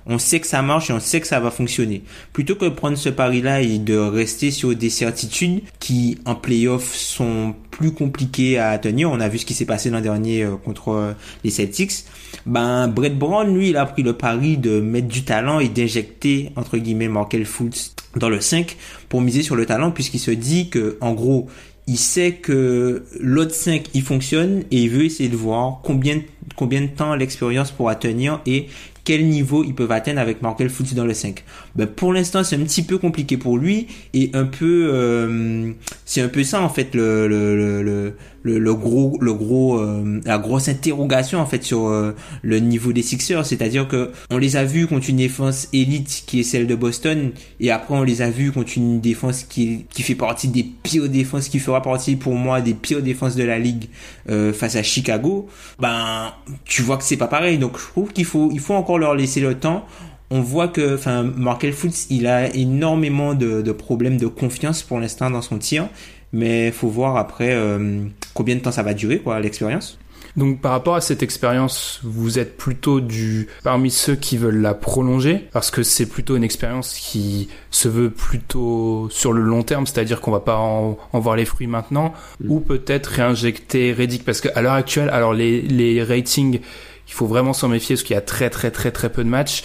on 0.08 0.18
sait 0.18 0.40
que 0.40 0.48
ça 0.48 0.62
marche 0.62 0.90
et 0.90 0.94
on 0.94 1.02
sait 1.02 1.20
que 1.20 1.28
ça 1.28 1.40
va 1.42 1.52
fonctionner. 1.52 2.02
Plutôt 2.32 2.56
que 2.56 2.66
de 2.66 2.70
prendre 2.70 2.98
ce 2.98 3.10
pari-là 3.10 3.62
et 3.62 3.78
de 3.78 3.98
rester 3.98 4.52
sur 4.52 4.74
des 4.74 4.90
certitudes 4.90 5.62
qui 5.80 6.18
en 6.26 6.36
playoff 6.36 6.96
sont 6.96 7.56
plus 7.72 7.92
compliquées 7.92 8.58
à 8.58 8.78
tenir, 8.78 9.12
on 9.12 9.20
a 9.20 9.28
vu 9.28 9.38
ce 9.38 9.46
qui 9.46 9.54
s'est 9.54 9.66
passé 9.66 9.90
l'an 9.90 10.00
dernier 10.00 10.44
euh, 10.44 10.56
contre 10.56 10.90
euh, 10.90 11.14
les 11.44 11.50
Celtics. 11.50 12.06
Ben 12.46 12.88
Brett 12.88 13.18
Brown, 13.18 13.54
lui, 13.56 13.70
il 13.70 13.78
a 13.78 13.86
pris 13.86 14.04
le 14.04 14.14
pari 14.14 14.58
de 14.58 14.80
mettre 14.80 15.08
du 15.08 15.24
talent 15.24 15.60
et 15.60 15.70
d'injecter 15.70 16.52
entre 16.56 16.78
guillemets 16.78 17.08
Markel 17.08 17.46
Fultz 17.46 17.96
dans 18.16 18.30
le 18.30 18.40
5 18.40 18.78
pour 19.10 19.22
miser 19.22 19.44
sur 19.44 19.56
le 19.56 19.66
talent 19.66 19.92
puisqu'il 19.92 20.20
se 20.20 20.32
dit 20.32 20.70
que 20.70 20.98
en 21.02 21.14
gros 21.14 21.48
il 21.88 21.98
sait 21.98 22.34
que 22.34 23.04
l'autre 23.20 23.54
5 23.54 23.90
il 23.94 24.02
fonctionne 24.02 24.64
et 24.72 24.84
il 24.84 24.90
veut 24.90 25.06
essayer 25.06 25.30
de 25.30 25.36
voir 25.36 25.82
combien 25.84 26.22
combien 26.56 26.82
de 26.82 26.88
temps 26.88 27.16
l'expérience 27.16 27.72
pourra 27.72 27.96
tenir 27.96 28.42
et 28.46 28.68
quel 29.04 29.28
niveau 29.28 29.64
ils 29.64 29.76
peuvent 29.76 29.92
atteindre 29.92 30.20
avec 30.20 30.42
Markel 30.42 30.70
Fultz 30.70 30.96
dans 30.96 31.06
le 31.06 31.14
5. 31.14 31.44
Ben 31.76 31.86
pour 31.86 32.12
l'instant 32.12 32.44
c'est 32.44 32.56
un 32.56 32.64
petit 32.64 32.84
peu 32.84 32.98
compliqué 32.98 33.38
pour 33.38 33.58
lui 33.58 33.88
et 34.14 34.32
un 34.34 34.46
peu 34.46 34.90
euh, 34.92 35.72
c'est 36.06 36.22
un 36.22 36.28
peu 36.28 36.44
ça 36.44 36.62
en 36.62 36.70
fait 36.70 36.96
le 36.96 37.28
le 37.28 37.56
le 37.56 37.84
le, 37.84 38.16
le, 38.46 38.60
le 38.60 38.76
gros 38.76 39.18
le 39.20 39.34
gros 39.34 39.80
euh, 39.80 40.22
la 40.24 40.38
grosse 40.38 40.70
interrogation 40.70 41.40
en 41.40 41.48
fait 41.48 41.64
sur 41.64 41.88
euh, 41.88 42.16
le 42.44 42.60
niveau 42.60 42.94
des 42.94 43.02
Sixers, 43.02 43.44
c'est-à-dire 43.44 43.88
que 43.88 44.12
on 44.30 44.38
les 44.38 44.56
a 44.56 44.64
vus 44.64 44.86
contre 44.86 45.10
une 45.10 45.18
défense 45.18 45.68
élite 45.74 46.24
qui 46.28 46.42
est 46.42 46.44
celle 46.44 46.68
de 46.68 46.76
Boston 46.76 47.32
et 47.60 47.72
après 47.72 47.96
on 47.96 48.04
les 48.04 48.22
a 48.22 48.30
vus 48.30 48.52
contre 48.52 48.74
une 48.78 49.02
défense 49.02 49.44
qui 49.44 49.86
qui 49.90 50.04
fait 50.04 50.16
partie 50.16 50.48
des 50.48 50.64
pires 50.64 51.10
défenses 51.10 51.50
qui 51.50 51.58
fera 51.58 51.82
partie 51.82 52.16
pour 52.16 52.36
moi 52.36 52.62
des 52.62 52.76
pires 52.76 53.02
défenses 53.02 53.36
de 53.36 53.44
la 53.44 53.58
ligue 53.58 53.86
euh, 54.30 54.54
face 54.54 54.76
à 54.76 54.84
Chicago. 54.84 55.48
Ben 55.80 56.32
tu 56.66 56.84
vois 56.84 56.98
que 56.98 57.04
c'est 57.04 57.18
pas 57.18 57.28
pareil. 57.28 57.58
Donc 57.58 57.80
je 57.80 57.88
trouve 57.88 58.14
qu'il 58.14 58.26
faut 58.26 58.50
il 58.54 58.60
faut 58.60 58.76
encore 58.76 59.00
leur 59.00 59.16
laisser 59.16 59.42
le 59.42 59.56
temps. 59.56 59.86
On 60.32 60.42
voit 60.42 60.68
que, 60.68 60.96
enfin, 60.96 61.22
Markel 61.22 61.72
Fultz, 61.72 62.08
il 62.10 62.26
a 62.26 62.54
énormément 62.56 63.36
de, 63.36 63.62
de 63.62 63.72
problèmes 63.72 64.18
de 64.18 64.26
confiance 64.26 64.82
pour 64.82 65.00
l'instant 65.00 65.30
dans 65.30 65.44
son 65.44 65.60
tir, 65.60 65.88
mais 66.34 66.72
faut 66.72 66.90
voir 66.90 67.18
après 67.18 67.54
euh, 67.54 68.04
combien 68.34 68.56
de 68.56 68.62
temps 68.62 68.72
ça 68.72 68.84
va 68.84 68.94
durer, 68.94 69.20
quoi, 69.20 69.40
l'expérience. 69.40 69.98
Donc 70.36 70.60
par 70.60 70.72
rapport 70.72 70.96
à 70.96 71.02
cette 71.02 71.24
expérience, 71.24 72.02
vous 72.04 72.40
êtes 72.40 72.58
plutôt 72.58 73.00
du 73.00 73.48
parmi 73.64 73.90
ceux 73.90 74.16
qui 74.16 74.38
veulent 74.38 74.60
la 74.60 74.74
prolonger 74.74 75.48
parce 75.54 75.72
que 75.72 75.82
c'est 75.82 76.08
plutôt 76.08 76.36
une 76.36 76.44
expérience 76.44 76.94
qui 76.94 77.48
se 77.72 77.88
veut 77.88 78.10
plutôt 78.10 79.08
sur 79.12 79.32
le 79.32 79.42
long 79.42 79.64
terme, 79.64 79.88
c'est-à-dire 79.88 80.20
qu'on 80.20 80.32
va 80.32 80.42
pas 80.42 80.58
en, 80.58 80.98
en 81.14 81.20
voir 81.20 81.38
les 81.38 81.46
fruits 81.46 81.68
maintenant 81.68 82.14
ou 82.46 82.60
peut-être 82.60 83.08
réinjecter 83.08 83.94
Reddick 83.94 84.26
parce 84.26 84.42
qu'à 84.42 84.62
l'heure 84.62 84.74
actuelle, 84.74 85.10
alors 85.10 85.34
les 85.34 85.62
les 85.62 86.04
ratings, 86.04 86.60
il 87.08 87.14
faut 87.14 87.28
vraiment 87.28 87.54
s'en 87.54 87.70
méfier 87.70 87.96
parce 87.96 88.04
qu'il 88.04 88.16
y 88.16 88.18
a 88.18 88.22
très 88.22 88.50
très 88.50 88.72
très 88.72 88.92
très 88.92 89.10
peu 89.10 89.24
de 89.24 89.30
matchs. 89.30 89.64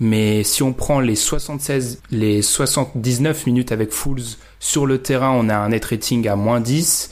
Mais 0.00 0.42
si 0.44 0.62
on 0.62 0.72
prend 0.72 1.00
les 1.00 1.14
76, 1.16 2.00
les 2.10 2.40
79 2.42 3.46
minutes 3.46 3.70
avec 3.72 3.92
Fools 3.92 4.22
sur 4.58 4.86
le 4.86 4.98
terrain, 4.98 5.30
on 5.30 5.48
a 5.50 5.56
un 5.56 5.68
net 5.68 5.84
rating 5.84 6.26
à 6.28 6.36
moins 6.36 6.60
10 6.60 7.10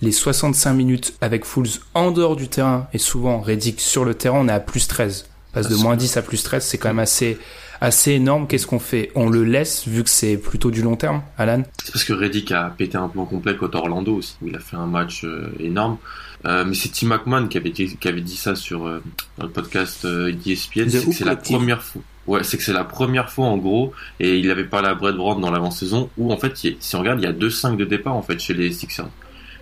les 0.00 0.12
65 0.12 0.74
minutes 0.74 1.14
avec 1.20 1.44
Fools 1.44 1.66
en 1.94 2.12
dehors 2.12 2.36
du 2.36 2.46
terrain 2.48 2.86
et 2.92 2.98
souvent 2.98 3.40
Reddick 3.40 3.80
sur 3.80 4.04
le 4.04 4.14
terrain, 4.14 4.38
on 4.40 4.48
est 4.48 4.52
à 4.52 4.60
plus 4.60 4.86
13. 4.86 5.26
Passe 5.52 5.68
de 5.68 5.74
Ah, 5.76 5.82
moins 5.82 5.92
c'est- 5.94 5.98
10 6.04 6.16
à 6.18 6.22
plus 6.22 6.42
13, 6.44 6.64
c'est 6.64 6.78
quand 6.78 6.88
même 6.90 7.00
assez, 7.00 7.36
assez 7.80 8.12
énorme. 8.12 8.46
Qu'est-ce 8.46 8.66
qu'on 8.68 8.78
fait? 8.78 9.10
On 9.16 9.28
le 9.28 9.42
laisse 9.42 9.88
vu 9.88 10.04
que 10.04 10.10
c'est 10.10 10.36
plutôt 10.36 10.70
du 10.70 10.82
long 10.82 10.94
terme, 10.94 11.22
Alan? 11.36 11.62
C'est 11.82 11.90
parce 11.92 12.04
que 12.04 12.12
Reddick 12.12 12.52
a 12.52 12.72
pété 12.78 12.96
un 12.96 13.08
plan 13.08 13.24
complet 13.24 13.56
contre 13.56 13.78
Orlando 13.78 14.14
aussi, 14.14 14.36
où 14.40 14.46
il 14.46 14.54
a 14.54 14.60
fait 14.60 14.76
un 14.76 14.86
match 14.86 15.24
euh, 15.24 15.50
énorme. 15.58 15.96
Euh, 16.44 16.64
mais 16.64 16.74
c'est 16.76 16.90
Tim 16.92 17.08
McMahon 17.08 17.48
qui 17.48 17.58
avait 17.58 17.70
dit, 17.70 17.96
qui 17.96 18.06
avait 18.06 18.20
dit 18.20 18.36
ça 18.36 18.54
sur 18.54 18.86
euh, 18.86 19.02
dans 19.38 19.46
le 19.46 19.50
podcast 19.50 20.04
euh, 20.04 20.30
d'ESPN. 20.32 20.86
The 20.86 21.10
C'est 21.12 21.24
la 21.24 21.34
première 21.34 21.82
fois. 21.82 22.02
Ouais, 22.28 22.44
c'est 22.44 22.56
que 22.58 22.62
c'est 22.62 22.72
la 22.72 22.84
première 22.84 23.30
fois 23.30 23.46
en 23.46 23.56
gros, 23.56 23.92
et 24.20 24.38
il 24.38 24.50
avait 24.50 24.64
parlé 24.64 24.86
à 24.88 24.94
Brett 24.94 25.16
Brown 25.16 25.40
dans 25.40 25.50
l'avant-saison, 25.50 26.10
où 26.18 26.32
en 26.32 26.36
fait, 26.36 26.52
a- 26.52 26.76
si 26.78 26.94
on 26.96 27.00
regarde, 27.00 27.18
il 27.20 27.24
y 27.24 27.28
a 27.28 27.32
deux 27.32 27.50
5 27.50 27.76
de 27.76 27.84
départ 27.84 28.14
en 28.14 28.22
fait 28.22 28.38
chez 28.38 28.54
les 28.54 28.70
Sixers. 28.70 29.08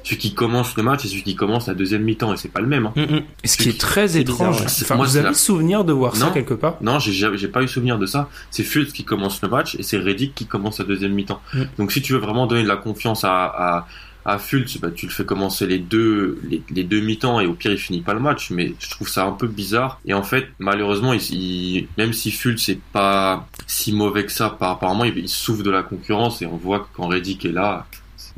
Celui 0.02 0.18
qui 0.18 0.34
commence 0.34 0.76
le 0.76 0.84
match 0.84 1.04
et 1.04 1.08
celui 1.08 1.24
qui 1.24 1.34
commence 1.34 1.66
la 1.66 1.74
deuxième 1.74 2.02
mi-temps, 2.04 2.32
et 2.32 2.36
c'est 2.36 2.48
pas 2.52 2.60
le 2.60 2.68
même. 2.68 2.86
Hein. 2.96 3.22
Et 3.42 3.48
ce 3.48 3.56
qui 3.56 3.70
est 3.70 3.80
très 3.80 4.16
étrange, 4.16 4.56
bizarre, 4.62 4.66
ouais. 4.66 4.82
enfin, 4.82 4.94
Moi, 4.94 5.06
vous 5.06 5.16
avez 5.16 5.26
la- 5.28 5.34
souvenir 5.34 5.84
de 5.84 5.92
voir 5.92 6.14
ça 6.14 6.30
quelque 6.30 6.54
part? 6.54 6.76
Non, 6.80 7.00
j'ai 7.00 7.48
pas 7.48 7.62
eu 7.62 7.66
souvenir 7.68 7.98
de 7.98 8.06
ça. 8.06 8.28
C'est 8.52 8.62
Fultz 8.62 8.92
qui 8.92 9.02
commence 9.04 9.42
le 9.42 9.48
match 9.48 9.74
et 9.76 9.82
c'est 9.82 9.98
Reddick 9.98 10.32
qui 10.34 10.46
commence 10.46 10.78
la 10.78 10.84
deuxième 10.84 11.12
mi-temps. 11.12 11.40
Mm. 11.54 11.62
Donc 11.78 11.90
si 11.92 12.02
tu 12.02 12.12
veux 12.12 12.20
vraiment 12.20 12.46
donner 12.46 12.62
de 12.62 12.68
la 12.68 12.76
confiance 12.76 13.24
à, 13.24 13.44
à, 13.46 13.86
à 14.26 14.38
Fultz, 14.38 14.78
bah, 14.78 14.90
tu 14.90 15.06
le 15.06 15.12
fais 15.12 15.24
commencer 15.24 15.68
les 15.68 15.78
deux, 15.78 16.42
les, 16.70 16.82
deux 16.82 17.00
mi-temps 17.00 17.38
et 17.38 17.46
au 17.46 17.54
pire 17.54 17.70
il 17.70 17.78
finit 17.78 18.00
pas 18.00 18.12
le 18.12 18.18
match. 18.18 18.50
Mais 18.50 18.74
je 18.80 18.90
trouve 18.90 19.08
ça 19.08 19.24
un 19.24 19.30
peu 19.30 19.46
bizarre. 19.46 20.00
Et 20.04 20.14
en 20.14 20.24
fait, 20.24 20.48
malheureusement, 20.58 21.12
même 21.96 22.12
si 22.12 22.30
Fultz 22.32 22.68
est 22.68 22.80
pas 22.92 23.48
si 23.68 23.92
mauvais 23.92 24.26
que 24.26 24.32
ça, 24.32 24.50
par 24.50 24.72
apparemment, 24.72 25.04
il, 25.04 25.28
souffre 25.28 25.62
de 25.62 25.70
la 25.70 25.84
concurrence 25.84 26.42
et 26.42 26.46
on 26.46 26.56
voit 26.56 26.80
que 26.80 26.86
quand 26.92 27.06
Reddick 27.06 27.44
est 27.44 27.52
là, 27.52 27.86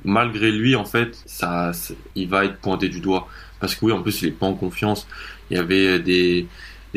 malgré 0.05 0.53
lui, 0.53 0.77
en 0.77 0.85
fait, 0.85 1.19
ça, 1.25 1.73
il 2.15 2.29
va 2.29 2.45
être 2.45 2.59
pointé 2.59 2.91
du 2.91 3.01
doigt. 3.01 3.27
Parce 3.59 3.75
que 3.75 3.87
oui, 3.87 3.93
en 3.93 4.03
plus, 4.03 4.21
il 4.21 4.29
est 4.29 4.33
pas 4.33 4.47
en 4.47 4.55
confiance. 4.55 5.07
Il 5.51 5.57
y 5.57 5.61
avait 5.61 5.99
des, 6.01 6.47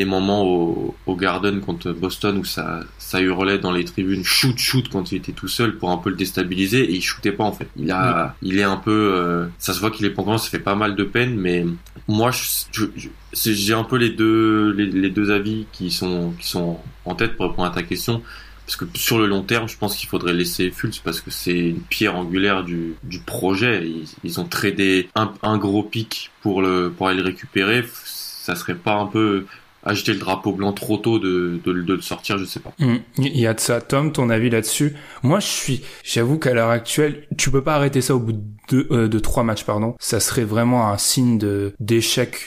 des 0.02 0.06
moments 0.06 0.44
au, 0.44 0.96
au 1.06 1.16
Garden 1.16 1.62
contre 1.62 1.92
Boston 1.92 2.40
où 2.40 2.44
ça, 2.44 2.80
ça 2.98 3.22
hurlait 3.22 3.60
dans 3.60 3.72
les 3.72 3.86
tribunes 3.86 4.24
shoot 4.24 4.58
shoot 4.58 4.90
quand 4.90 5.12
il 5.12 5.20
était 5.20 5.32
tout 5.32 5.48
seul 5.48 5.78
pour 5.78 5.92
un 5.92 5.98
peu 5.98 6.10
le 6.10 6.16
déstabiliser 6.16 6.82
et 6.82 6.96
il 6.96 7.04
shootait 7.04 7.32
pas 7.32 7.44
en 7.44 7.52
fait. 7.52 7.68
Il 7.78 7.92
a, 7.92 8.36
il 8.42 8.58
est 8.58 8.64
un 8.64 8.78
peu, 8.78 9.14
euh, 9.14 9.46
ça 9.60 9.74
se 9.74 9.80
voit 9.80 9.92
qu'il 9.92 10.08
est 10.08 10.10
pas 10.10 10.24
ça 10.40 10.50
fait 10.50 10.60
pas 10.60 10.74
mal 10.74 10.96
de 10.96 11.04
peine, 11.04 11.36
mais 11.36 11.66
moi 12.08 12.32
je, 12.32 12.86
j'ai 13.34 13.74
un 13.76 13.84
peu 13.84 13.98
les 13.98 14.10
deux, 14.10 14.72
les, 14.72 14.88
les, 14.88 15.12
deux 15.12 15.30
avis 15.30 15.68
qui 15.72 15.92
sont, 15.92 16.34
qui 16.40 16.48
sont 16.48 16.80
en 17.06 17.14
tête 17.14 17.36
pour 17.38 17.50
répondre 17.50 17.68
à 17.68 17.72
ta 17.72 17.84
question. 17.84 18.24
Parce 18.66 18.78
que 18.78 18.86
sur 18.98 19.20
le 19.20 19.28
long 19.28 19.44
terme, 19.44 19.68
je 19.68 19.78
pense 19.78 19.98
qu'il 19.98 20.08
faudrait 20.10 20.34
laisser 20.34 20.72
Fultz 20.72 21.00
parce 21.00 21.20
que 21.20 21.30
c'est 21.30 21.60
une 21.60 21.82
pierre 21.82 22.16
angulaire 22.16 22.64
du, 22.64 22.96
du 23.04 23.20
projet. 23.20 23.86
Ils, 23.86 24.08
ils 24.24 24.40
ont 24.40 24.46
tradé 24.46 25.10
un, 25.14 25.32
un 25.44 25.58
gros 25.58 25.84
pic 25.84 26.32
pour 26.42 26.62
le, 26.62 26.92
pour 26.96 27.08
aller 27.08 27.20
le 27.22 27.26
récupérer. 27.26 27.84
Ça 27.94 28.56
serait 28.56 28.76
pas 28.76 28.96
un 28.96 29.08
peu 29.08 29.46
acheter 29.84 30.14
le 30.14 30.20
drapeau 30.20 30.54
blanc 30.54 30.74
trop 30.74 30.98
tôt 30.98 31.20
de, 31.20 31.60
de, 31.64 31.74
de 31.74 31.94
le 31.94 32.02
sortir, 32.02 32.38
je 32.38 32.46
sais 32.46 32.60
pas. 32.60 32.74
Mm. 32.80 32.98
Il 33.18 33.38
y 33.38 33.48
a 33.48 33.54
de 33.54 33.60
ça. 33.60 33.82
Tom, 33.82 34.12
ton 34.12 34.30
avis 34.30 34.50
là-dessus? 34.50 34.96
Moi, 35.24 35.40
je 35.40 35.48
suis, 35.48 35.84
j'avoue 36.04 36.38
qu'à 36.38 36.54
l'heure 36.54 36.70
actuelle, 36.70 37.28
tu 37.38 37.52
peux 37.52 37.64
pas 37.64 37.76
arrêter 37.76 38.02
ça 38.02 38.16
au 38.16 38.20
bout 38.20 38.34
de 38.70 38.88
euh, 38.92 39.08
de 39.08 39.20
trois 39.20 39.44
matchs, 39.44 39.64
pardon. 39.64 39.96
Ça 40.00 40.20
serait 40.20 40.44
vraiment 40.44 40.90
un 40.90 40.98
signe 40.98 41.38
de 41.38 41.74
d'échec 41.80 42.38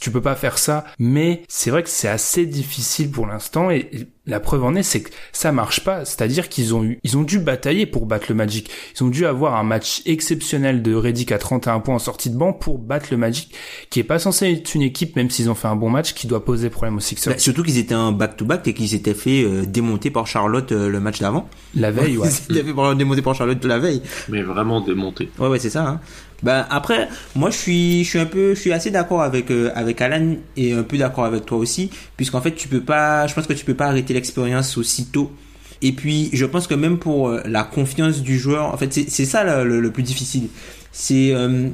tu 0.00 0.10
peux 0.10 0.20
pas 0.20 0.36
faire 0.36 0.58
ça, 0.58 0.84
mais 0.98 1.42
c'est 1.48 1.70
vrai 1.70 1.82
que 1.82 1.88
c'est 1.88 2.08
assez 2.08 2.46
difficile 2.46 3.10
pour 3.10 3.26
l'instant 3.26 3.70
et 3.70 3.90
la 4.26 4.40
preuve 4.40 4.64
en 4.64 4.74
est, 4.74 4.82
c'est 4.82 5.02
que 5.02 5.10
ça 5.32 5.52
marche 5.52 5.84
pas. 5.84 6.04
C'est-à-dire 6.04 6.48
qu'ils 6.48 6.74
ont 6.74 6.82
eu, 6.82 6.98
ils 7.04 7.18
ont 7.18 7.22
dû 7.22 7.38
batailler 7.38 7.86
pour 7.86 8.06
battre 8.06 8.26
le 8.30 8.34
Magic. 8.34 8.70
Ils 8.96 9.04
ont 9.04 9.08
dû 9.08 9.26
avoir 9.26 9.54
un 9.56 9.64
match 9.64 10.02
exceptionnel 10.06 10.82
de 10.82 10.94
Reddick 10.94 11.30
à 11.32 11.38
31 11.38 11.80
points 11.80 11.96
en 11.96 11.98
sortie 11.98 12.30
de 12.30 12.36
banc 12.36 12.52
pour 12.52 12.78
battre 12.78 13.08
le 13.10 13.16
Magic, 13.16 13.54
qui 13.90 14.00
est 14.00 14.04
pas 14.04 14.18
censé 14.18 14.50
être 14.52 14.74
une 14.74 14.82
équipe, 14.82 15.16
même 15.16 15.30
s'ils 15.30 15.50
ont 15.50 15.54
fait 15.54 15.68
un 15.68 15.76
bon 15.76 15.90
match, 15.90 16.14
qui 16.14 16.26
doit 16.26 16.44
poser 16.44 16.70
problème 16.70 16.96
aux 16.96 17.00
Sixers. 17.00 17.34
Bah, 17.34 17.38
surtout 17.38 17.62
qu'ils 17.62 17.78
étaient 17.78 17.94
un 17.94 18.12
back-to-back 18.12 18.66
et 18.66 18.74
qu'ils 18.74 18.88
s'étaient 18.88 19.14
fait 19.14 19.42
euh, 19.44 19.64
démonter 19.66 20.10
par 20.10 20.26
Charlotte 20.26 20.72
euh, 20.72 20.88
le 20.88 21.00
match 21.00 21.20
d'avant. 21.20 21.48
La 21.74 21.90
veille, 21.90 22.16
ouais. 22.16 22.28
ils 22.28 22.32
s'étaient 22.32 22.64
fait 22.64 22.96
démonter 22.96 23.22
par 23.22 23.34
Charlotte 23.34 23.62
la 23.64 23.78
veille. 23.78 24.02
Mais 24.28 24.42
vraiment 24.42 24.80
démonter. 24.80 25.30
Ouais, 25.38 25.48
ouais, 25.48 25.58
c'est 25.58 25.70
ça. 25.70 25.86
Hein. 25.86 26.00
Ben 26.44 26.66
après, 26.68 27.08
moi 27.34 27.48
je 27.50 27.56
suis, 27.56 28.04
je 28.04 28.08
suis 28.10 28.18
un 28.18 28.26
peu, 28.26 28.54
je 28.54 28.60
suis 28.60 28.72
assez 28.72 28.90
d'accord 28.90 29.22
avec 29.22 29.50
euh, 29.50 29.70
avec 29.74 30.00
Alan 30.02 30.34
et 30.58 30.74
un 30.74 30.82
peu 30.82 30.98
d'accord 30.98 31.24
avec 31.24 31.46
toi 31.46 31.56
aussi, 31.56 31.90
puisqu'en 32.18 32.42
fait 32.42 32.54
tu 32.54 32.68
peux 32.68 32.82
pas, 32.82 33.26
je 33.26 33.34
pense 33.34 33.46
que 33.46 33.54
tu 33.54 33.64
peux 33.64 33.74
pas 33.74 33.86
arrêter 33.86 34.13
l'expérience 34.14 34.76
aussitôt. 34.78 35.32
Et 35.82 35.92
puis 35.92 36.30
je 36.32 36.46
pense 36.46 36.66
que 36.66 36.74
même 36.74 36.98
pour 36.98 37.28
euh, 37.28 37.40
la 37.44 37.64
confiance 37.64 38.22
du 38.22 38.38
joueur, 38.38 38.72
en 38.72 38.76
fait 38.76 38.92
c'est 38.92 39.24
ça 39.26 39.64
le, 39.64 39.90
plus 39.90 40.02
difficile. 40.02 40.48
C'est 40.92 41.32
euh, 41.32 41.68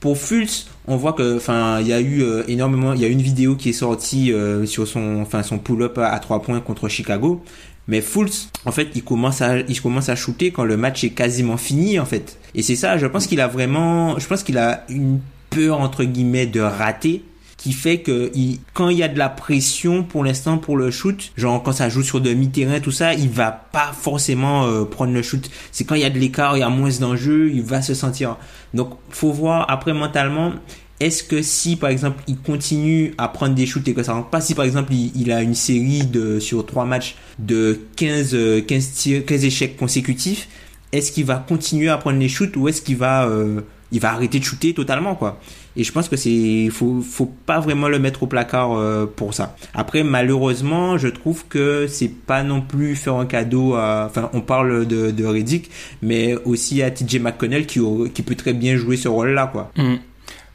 pour 0.00 0.18
Fultz, 0.18 0.66
on 0.88 0.96
voit 0.96 1.12
que, 1.12 1.36
enfin, 1.36 1.78
il 1.80 1.86
y 1.86 1.92
a 1.92 2.00
eu 2.00 2.24
énormément, 2.48 2.92
il 2.92 3.00
y 3.00 3.04
a 3.04 3.08
une 3.08 3.22
vidéo 3.22 3.54
qui 3.54 3.68
est 3.68 3.74
sortie 3.74 4.32
sur 4.64 4.88
son, 4.88 5.20
enfin 5.20 5.44
son 5.44 5.58
pull-up 5.58 5.96
à 5.98 6.18
trois 6.18 6.42
points 6.42 6.58
contre 6.58 6.88
Chicago. 6.88 7.44
Mais 7.88 8.00
Fultz, 8.00 8.48
en 8.64 8.72
fait, 8.72 8.88
il 8.94 9.02
commence 9.02 9.42
à, 9.42 9.58
il 9.60 9.80
commence 9.80 10.08
à 10.08 10.16
shooter 10.16 10.52
quand 10.52 10.64
le 10.64 10.76
match 10.76 11.02
est 11.04 11.10
quasiment 11.10 11.56
fini, 11.56 11.98
en 11.98 12.04
fait. 12.04 12.38
Et 12.54 12.62
c'est 12.62 12.76
ça, 12.76 12.96
je 12.96 13.06
pense 13.06 13.26
qu'il 13.26 13.40
a 13.40 13.48
vraiment, 13.48 14.18
je 14.18 14.26
pense 14.26 14.42
qu'il 14.42 14.58
a 14.58 14.84
une 14.88 15.20
peur, 15.50 15.80
entre 15.80 16.04
guillemets, 16.04 16.46
de 16.46 16.60
rater 16.60 17.24
qui 17.62 17.72
fait 17.72 17.98
que 17.98 18.32
il, 18.34 18.58
quand 18.74 18.88
il 18.88 18.98
y 18.98 19.04
a 19.04 19.08
de 19.08 19.16
la 19.16 19.28
pression 19.28 20.02
pour 20.02 20.24
l'instant 20.24 20.58
pour 20.58 20.76
le 20.76 20.90
shoot, 20.90 21.30
genre 21.36 21.62
quand 21.62 21.70
ça 21.70 21.88
joue 21.88 22.02
sur 22.02 22.20
demi-terrain 22.20 22.80
tout 22.80 22.90
ça, 22.90 23.14
il 23.14 23.28
va 23.28 23.52
pas 23.52 23.92
forcément 23.96 24.66
euh, 24.66 24.84
prendre 24.84 25.12
le 25.12 25.22
shoot. 25.22 25.48
C'est 25.70 25.84
quand 25.84 25.94
il 25.94 26.00
y 26.00 26.04
a 26.04 26.10
de 26.10 26.18
l'écart, 26.18 26.56
il 26.56 26.60
y 26.60 26.64
a 26.64 26.68
moins 26.68 26.90
d'enjeux, 26.98 27.52
il 27.54 27.62
va 27.62 27.80
se 27.80 27.94
sentir. 27.94 28.36
Donc 28.74 28.94
faut 29.10 29.30
voir 29.30 29.70
après 29.70 29.92
mentalement 29.92 30.54
est-ce 30.98 31.22
que 31.22 31.40
si 31.40 31.76
par 31.76 31.90
exemple 31.90 32.24
il 32.26 32.36
continue 32.36 33.14
à 33.16 33.28
prendre 33.28 33.54
des 33.54 33.66
shoots 33.66 33.86
et 33.86 33.94
que 33.94 34.02
ça 34.02 34.14
rentre 34.14 34.30
pas, 34.30 34.40
si 34.40 34.56
par 34.56 34.64
exemple 34.64 34.92
il, 34.92 35.30
a 35.30 35.40
une 35.40 35.54
série 35.54 36.04
de 36.04 36.40
sur 36.40 36.66
trois 36.66 36.84
matchs 36.84 37.14
de 37.38 37.78
15 37.94 38.64
15 38.66 39.24
15 39.24 39.44
échecs 39.44 39.76
consécutifs, 39.76 40.48
est-ce 40.90 41.12
qu'il 41.12 41.26
va 41.26 41.36
continuer 41.36 41.90
à 41.90 41.96
prendre 41.96 42.18
les 42.18 42.28
shoots 42.28 42.56
ou 42.56 42.66
est-ce 42.66 42.82
qu'il 42.82 42.96
va 42.96 43.24
euh, 43.26 43.60
il 43.92 44.00
va 44.00 44.10
arrêter 44.10 44.40
de 44.40 44.44
shooter 44.44 44.74
totalement 44.74 45.14
quoi? 45.14 45.38
Et 45.76 45.84
je 45.84 45.92
pense 45.92 46.08
que 46.08 46.16
c'est 46.16 46.68
faut 46.70 47.00
faut 47.00 47.32
pas 47.46 47.60
vraiment 47.60 47.88
le 47.88 47.98
mettre 47.98 48.22
au 48.22 48.26
placard 48.26 48.72
euh, 48.72 49.06
pour 49.06 49.34
ça 49.34 49.56
après 49.74 50.02
malheureusement 50.02 50.98
je 50.98 51.08
trouve 51.08 51.44
que 51.48 51.86
c'est 51.86 52.08
pas 52.08 52.42
non 52.42 52.60
plus 52.60 52.96
faire 52.96 53.14
un 53.14 53.26
cadeau 53.26 53.74
à 53.74 54.06
enfin 54.06 54.30
on 54.32 54.40
parle 54.40 54.86
de 54.86 55.10
de 55.10 55.24
Reddick 55.24 55.70
mais 56.02 56.34
aussi 56.44 56.82
à 56.82 56.90
TJ 56.90 57.20
McConnell 57.20 57.66
qui 57.66 57.80
qui 58.14 58.22
peut 58.22 58.34
très 58.34 58.52
bien 58.52 58.76
jouer 58.76 58.96
ce 58.96 59.08
rôle 59.08 59.30
là 59.30 59.46
quoi 59.46 59.70
mm. 59.76 59.96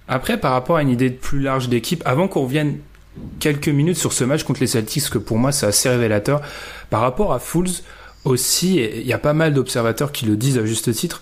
Après, 0.08 0.40
par 0.40 0.54
rapport 0.54 0.78
à 0.78 0.82
une 0.82 0.90
idée 0.90 1.10
plus 1.10 1.42
large 1.42 1.70
d'équipe, 1.70 2.02
avant 2.06 2.28
qu'on 2.28 2.44
revienne 2.44 2.78
quelques 3.40 3.68
minutes 3.68 3.98
sur 3.98 4.14
ce 4.14 4.24
match 4.24 4.44
contre 4.44 4.62
les 4.62 4.68
Celtics, 4.68 5.10
que 5.10 5.18
pour 5.18 5.38
moi 5.38 5.52
c'est 5.52 5.66
assez 5.66 5.90
révélateur, 5.90 6.42
par 6.90 7.02
rapport 7.02 7.34
à 7.34 7.40
Fools 7.40 7.70
aussi, 8.24 8.78
il 8.78 9.06
y 9.06 9.14
a 9.14 9.18
pas 9.18 9.34
mal 9.34 9.54
d'observateurs 9.54 10.12
qui 10.12 10.26
le 10.26 10.36
disent 10.38 10.58
à 10.58 10.66
juste 10.66 10.94
titre, 10.94 11.22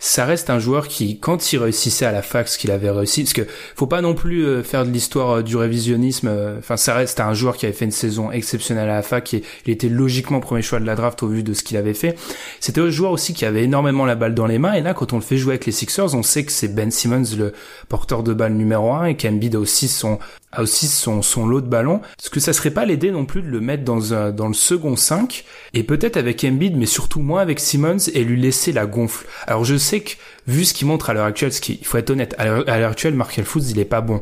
ça 0.00 0.24
reste 0.24 0.48
un 0.48 0.58
joueur 0.58 0.88
qui, 0.88 1.18
quand 1.18 1.52
il 1.52 1.58
réussissait 1.58 2.06
à 2.06 2.10
la 2.10 2.22
fac 2.22 2.48
ce 2.48 2.58
qu'il 2.58 2.70
avait 2.70 2.90
réussi, 2.90 3.22
parce 3.22 3.34
que 3.34 3.46
faut 3.76 3.86
pas 3.86 4.00
non 4.00 4.14
plus 4.14 4.46
euh, 4.46 4.62
faire 4.62 4.86
de 4.86 4.90
l'histoire 4.90 5.30
euh, 5.30 5.42
du 5.42 5.56
révisionnisme. 5.56 6.28
Euh, 6.28 6.58
enfin, 6.58 6.78
ça 6.78 6.94
reste 6.94 7.20
un 7.20 7.34
joueur 7.34 7.56
qui 7.58 7.66
avait 7.66 7.74
fait 7.74 7.84
une 7.84 7.90
saison 7.90 8.32
exceptionnelle 8.32 8.88
à 8.88 8.94
la 8.94 9.02
fac 9.02 9.34
et 9.34 9.42
il 9.66 9.72
était 9.72 9.90
logiquement 9.90 10.40
premier 10.40 10.62
choix 10.62 10.80
de 10.80 10.86
la 10.86 10.96
draft 10.96 11.22
au 11.22 11.28
vu 11.28 11.42
de 11.42 11.52
ce 11.52 11.62
qu'il 11.62 11.76
avait 11.76 11.94
fait. 11.94 12.18
C'était 12.60 12.80
un 12.80 12.88
joueur 12.88 13.12
aussi 13.12 13.34
qui 13.34 13.44
avait 13.44 13.64
énormément 13.64 14.06
la 14.06 14.14
balle 14.14 14.34
dans 14.34 14.46
les 14.46 14.58
mains 14.58 14.72
et 14.72 14.80
là, 14.80 14.94
quand 14.94 15.12
on 15.12 15.16
le 15.16 15.22
fait 15.22 15.36
jouer 15.36 15.52
avec 15.52 15.66
les 15.66 15.72
Sixers, 15.72 16.14
on 16.14 16.22
sait 16.22 16.44
que 16.44 16.52
c'est 16.52 16.68
Ben 16.68 16.90
Simmons 16.90 17.36
le 17.36 17.52
porteur 17.90 18.22
de 18.22 18.32
balle 18.32 18.54
numéro 18.54 18.92
un 18.92 19.04
et 19.04 19.16
qu'Embiid 19.16 19.54
aussi 19.54 19.86
son 19.86 20.18
a 20.52 20.62
aussi 20.62 20.86
son, 20.86 21.22
son 21.22 21.46
lot 21.46 21.60
de 21.60 21.68
ballons. 21.68 22.00
Est-ce 22.18 22.30
que 22.30 22.40
ça 22.40 22.52
serait 22.52 22.70
pas 22.70 22.84
l'aider 22.84 23.10
non 23.10 23.24
plus 23.24 23.42
de 23.42 23.48
le 23.48 23.60
mettre 23.60 23.84
dans, 23.84 24.14
un, 24.14 24.30
dans 24.30 24.48
le 24.48 24.54
second 24.54 24.96
5 24.96 25.44
et 25.74 25.82
peut-être 25.82 26.16
avec 26.16 26.44
Embiid 26.44 26.76
mais 26.76 26.86
surtout 26.86 27.20
moins 27.20 27.40
avec 27.40 27.60
Simmons 27.60 28.08
et 28.12 28.24
lui 28.24 28.40
laisser 28.40 28.72
la 28.72 28.86
gonfle. 28.86 29.26
Alors 29.46 29.64
je 29.64 29.76
sais 29.76 30.00
que 30.00 30.12
vu 30.46 30.64
ce 30.64 30.74
qu'il 30.74 30.86
montre 30.86 31.10
à 31.10 31.14
l'heure 31.14 31.26
actuelle, 31.26 31.52
ce 31.52 31.60
qui, 31.60 31.78
il 31.80 31.86
faut 31.86 31.98
être 31.98 32.10
honnête, 32.10 32.34
à 32.38 32.46
l'heure 32.46 32.90
actuelle, 32.90 33.14
Markel 33.14 33.44
Foods, 33.44 33.70
il 33.70 33.78
est 33.78 33.84
pas 33.84 34.00
bon. 34.00 34.16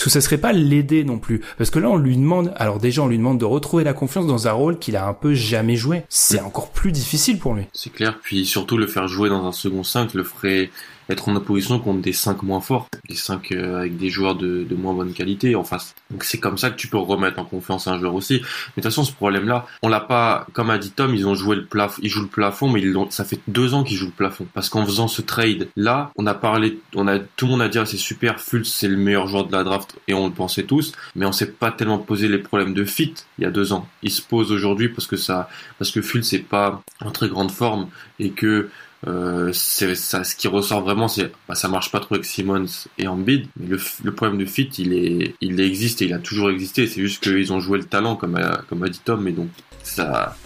Est-ce 0.00 0.04
que 0.04 0.10
ça 0.10 0.20
serait 0.22 0.38
pas 0.38 0.52
l'aider 0.52 1.04
non 1.04 1.18
plus 1.18 1.42
Parce 1.58 1.68
que 1.68 1.78
là, 1.78 1.90
on 1.90 1.98
lui 1.98 2.16
demande, 2.16 2.54
alors 2.56 2.78
déjà, 2.78 3.02
on 3.02 3.08
lui 3.08 3.18
demande 3.18 3.38
de 3.38 3.44
retrouver 3.44 3.84
la 3.84 3.92
confiance 3.92 4.26
dans 4.26 4.48
un 4.48 4.52
rôle 4.52 4.78
qu'il 4.78 4.96
a 4.96 5.06
un 5.06 5.12
peu 5.12 5.34
jamais 5.34 5.76
joué. 5.76 6.04
C'est 6.08 6.40
encore 6.40 6.70
plus 6.70 6.90
difficile 6.90 7.38
pour 7.38 7.54
lui. 7.54 7.64
C'est 7.74 7.92
clair. 7.92 8.18
Puis 8.22 8.46
surtout, 8.46 8.78
le 8.78 8.86
faire 8.86 9.08
jouer 9.08 9.28
dans 9.28 9.44
un 9.46 9.52
second 9.52 9.84
5 9.84 10.14
le 10.14 10.24
ferait 10.24 10.70
être 11.10 11.28
en 11.28 11.36
opposition 11.36 11.78
contre 11.78 12.00
des 12.00 12.12
5 12.12 12.42
moins 12.42 12.60
forts, 12.60 12.88
des 13.08 13.16
5 13.16 13.52
euh, 13.52 13.80
avec 13.80 13.96
des 13.96 14.10
joueurs 14.10 14.36
de, 14.36 14.66
moins 14.76 14.94
bonne 14.94 15.12
qualité 15.12 15.54
en 15.56 15.64
face. 15.64 15.94
Donc 16.10 16.24
c'est 16.24 16.38
comme 16.38 16.56
ça 16.56 16.70
que 16.70 16.76
tu 16.76 16.88
peux 16.88 16.98
remettre 16.98 17.38
en 17.38 17.44
confiance 17.44 17.86
un 17.88 17.98
joueur 17.98 18.14
aussi. 18.14 18.34
Mais 18.34 18.38
de 18.40 18.74
toute 18.76 18.84
façon, 18.84 19.04
ce 19.04 19.12
problème-là, 19.12 19.66
on 19.82 19.88
l'a 19.88 20.00
pas, 20.00 20.46
comme 20.52 20.70
a 20.70 20.78
dit 20.78 20.90
Tom, 20.90 21.14
ils 21.14 21.26
ont 21.26 21.34
joué 21.34 21.56
le 21.56 21.64
plafond, 21.64 22.00
ils 22.02 22.08
jouent 22.08 22.22
le 22.22 22.28
plafond, 22.28 22.68
mais 22.68 22.80
ils 22.80 22.94
ça 23.10 23.24
fait 23.24 23.40
deux 23.48 23.74
ans 23.74 23.82
qu'ils 23.82 23.96
jouent 23.96 24.06
le 24.06 24.12
plafond. 24.12 24.46
Parce 24.54 24.68
qu'en 24.68 24.84
faisant 24.86 25.08
ce 25.08 25.22
trade, 25.22 25.68
là, 25.76 26.12
on 26.16 26.26
a 26.26 26.34
parlé, 26.34 26.78
on 26.94 27.08
a, 27.08 27.18
tout 27.18 27.46
le 27.46 27.52
monde 27.52 27.62
a 27.62 27.68
dit, 27.68 27.78
ah, 27.78 27.86
c'est 27.86 27.96
super, 27.96 28.40
Fultz, 28.40 28.68
c'est 28.68 28.88
le 28.88 28.96
meilleur 28.96 29.26
joueur 29.26 29.46
de 29.46 29.52
la 29.52 29.64
draft, 29.64 29.96
et 30.06 30.14
on 30.14 30.26
le 30.26 30.32
pensait 30.32 30.64
tous, 30.64 30.92
mais 31.16 31.26
on 31.26 31.32
s'est 31.32 31.50
pas 31.50 31.72
tellement 31.72 31.98
posé 31.98 32.28
les 32.28 32.38
problèmes 32.38 32.74
de 32.74 32.84
fit 32.84 33.14
il 33.38 33.44
y 33.44 33.46
a 33.46 33.50
deux 33.50 33.72
ans. 33.72 33.88
Il 34.02 34.10
se 34.10 34.22
pose 34.22 34.52
aujourd'hui 34.52 34.88
parce 34.88 35.06
que 35.06 35.16
ça, 35.16 35.48
parce 35.78 35.90
que 35.90 36.02
Fultz 36.02 36.28
c'est 36.28 36.38
pas 36.38 36.82
en 37.00 37.10
très 37.10 37.28
grande 37.28 37.50
forme 37.50 37.88
et 38.18 38.30
que 38.30 38.68
euh, 39.06 39.50
ce 39.54 40.34
qui 40.36 40.48
ressort 40.48 40.82
vraiment, 40.82 41.08
c'est 41.08 41.32
bah, 41.48 41.54
ça 41.54 41.68
marche 41.68 41.90
pas 41.90 42.00
trop 42.00 42.16
avec 42.16 42.26
Simmons 42.26 42.66
et 42.98 43.08
Embiid, 43.08 43.46
mais 43.58 43.76
le, 44.02 44.12
problème 44.12 44.38
de 44.38 44.44
fit, 44.44 44.68
il 44.78 44.92
est, 44.92 45.34
il 45.40 45.58
existe 45.60 46.02
et 46.02 46.06
il 46.06 46.12
a 46.12 46.18
toujours 46.18 46.50
existé. 46.50 46.86
C'est 46.86 47.00
juste 47.00 47.22
qu'ils 47.22 47.52
ont 47.52 47.60
joué 47.60 47.78
le 47.78 47.84
talent, 47.84 48.16
comme 48.16 48.36
a, 48.36 48.60
comme 48.68 48.82
a 48.82 48.88
dit 48.88 49.00
Tom, 49.02 49.22
mais 49.22 49.32
donc 49.32 49.48
ça, 49.82 50.36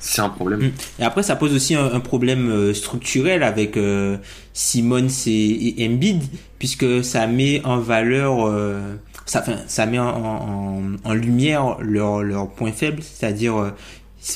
c'est 0.00 0.22
un 0.22 0.28
problème. 0.28 0.60
Mm. 0.60 0.72
Et 0.98 1.04
après, 1.04 1.22
ça 1.22 1.36
pose 1.36 1.54
aussi 1.54 1.76
un, 1.76 2.00
problème 2.00 2.50
euh, 2.50 2.74
structurel 2.74 3.44
avec 3.44 3.76
euh, 3.76 4.16
Simmons 4.52 5.06
et, 5.26 5.84
et, 5.84 5.88
Embiid, 5.88 6.24
puisque 6.58 7.04
ça 7.04 7.28
met 7.28 7.64
en 7.64 7.78
valeur, 7.78 8.52
ça, 9.24 9.40
enfin, 9.40 9.58
ça 9.68 9.86
met 9.86 10.00
en 10.00 11.14
lumière 11.14 11.76
leur, 11.80 12.24
leur 12.24 12.50
point 12.50 12.72
faible, 12.72 13.02
c'est-à-dire 13.04 13.72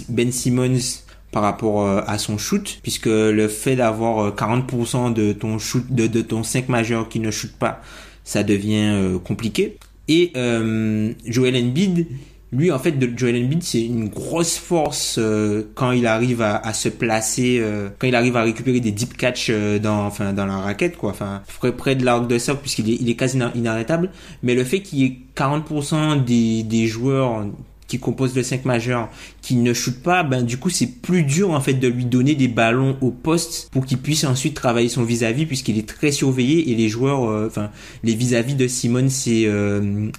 Ben 0.08 0.30
Simmons 0.30 1.02
par 1.30 1.42
rapport 1.42 1.82
euh, 1.82 2.00
à 2.06 2.18
son 2.18 2.38
shoot 2.38 2.78
puisque 2.82 3.06
le 3.06 3.48
fait 3.48 3.76
d'avoir 3.76 4.34
40% 4.34 5.10
euh, 5.10 5.10
de 5.10 5.32
ton 5.32 5.58
shoot 5.58 5.84
de, 5.90 6.06
de 6.06 6.22
ton 6.22 6.42
5 6.42 6.68
majeur 6.68 7.08
qui 7.08 7.20
ne 7.20 7.30
shoot 7.30 7.52
pas 7.52 7.82
ça 8.24 8.42
devient 8.42 8.90
euh, 8.92 9.18
compliqué. 9.18 9.78
Et 10.06 10.32
euh, 10.36 11.12
Joel 11.26 11.56
Embiid 11.56 12.06
lui 12.50 12.72
en 12.72 12.78
fait 12.78 12.92
de 12.92 13.10
Joel 13.16 13.44
Embiid 13.44 13.62
c'est 13.62 13.84
une 13.84 14.08
grosse 14.08 14.56
force 14.56 15.16
euh, 15.18 15.64
quand 15.74 15.92
il 15.92 16.06
arrive 16.06 16.40
à, 16.40 16.56
à 16.56 16.72
se 16.72 16.88
placer 16.88 17.58
euh, 17.60 17.90
quand 17.98 18.06
il 18.06 18.14
arrive 18.14 18.36
à 18.36 18.42
récupérer 18.42 18.80
des 18.80 18.90
deep 18.90 19.16
catch 19.18 19.48
euh, 19.50 19.78
dans 19.78 20.06
enfin 20.06 20.32
dans 20.32 20.46
la 20.46 20.56
raquette 20.56 20.96
quoi. 20.96 21.10
Enfin 21.10 21.42
près 21.58 21.72
près 21.72 21.94
de 21.94 22.04
l'arc 22.06 22.26
de 22.26 22.38
cercle 22.38 22.60
puisqu'il 22.62 22.90
est 22.90 22.96
il 23.00 23.10
est 23.10 23.16
quasi 23.16 23.38
inarrêtable 23.54 24.10
mais 24.42 24.54
le 24.54 24.64
fait 24.64 24.80
qu'il 24.80 24.98
y 25.00 25.04
ait 25.04 25.18
40% 25.36 26.24
des 26.24 26.62
des 26.62 26.86
joueurs 26.86 27.46
qui 27.88 27.98
composent 27.98 28.36
le 28.36 28.44
5 28.44 28.64
majeur 28.64 29.08
qui 29.42 29.56
ne 29.56 29.72
shoot 29.74 30.00
pas 30.02 30.22
ben 30.22 30.42
du 30.42 30.58
coup 30.58 30.70
c'est 30.70 30.86
plus 30.86 31.24
dur 31.24 31.50
en 31.50 31.60
fait 31.60 31.74
de 31.74 31.88
lui 31.88 32.04
donner 32.04 32.36
des 32.36 32.48
ballons 32.48 32.96
au 33.00 33.10
poste 33.10 33.68
pour 33.72 33.84
qu'il 33.84 33.98
puisse 33.98 34.24
ensuite 34.24 34.54
travailler 34.54 34.88
son 34.88 35.02
vis-à-vis 35.02 35.46
puisqu'il 35.46 35.78
est 35.78 35.88
très 35.88 36.12
surveillé 36.12 36.70
et 36.70 36.76
les 36.76 36.88
joueurs 36.88 37.46
enfin 37.46 37.70
les 38.04 38.14
vis-à-vis 38.14 38.54
de 38.54 38.68
Simon 38.68 39.08
et 39.26 39.48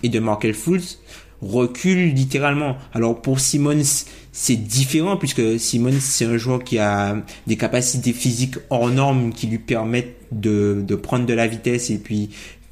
et 0.04 0.10
de 0.10 0.20
Markel 0.20 0.54
Fultz 0.54 1.00
recule 1.42 2.14
littéralement. 2.14 2.78
Alors 2.94 3.22
pour 3.22 3.40
Simmons, 3.40 4.06
c'est 4.32 4.56
différent 4.56 5.18
puisque 5.18 5.60
Simmons 5.60 6.00
c'est 6.00 6.26
un 6.26 6.38
joueur 6.38 6.64
qui 6.64 6.78
a 6.80 7.18
des 7.48 7.58
capacités 7.58 8.14
physiques 8.14 8.56
hors 8.70 8.90
normes 8.90 9.34
qui 9.34 9.48
lui 9.48 9.60
permettent 9.60 10.16
de 10.32 10.96
prendre 10.96 11.26
de 11.26 11.34
la 11.34 11.48
vitesse 11.48 11.90
et 11.90 11.98
puis 11.98 12.30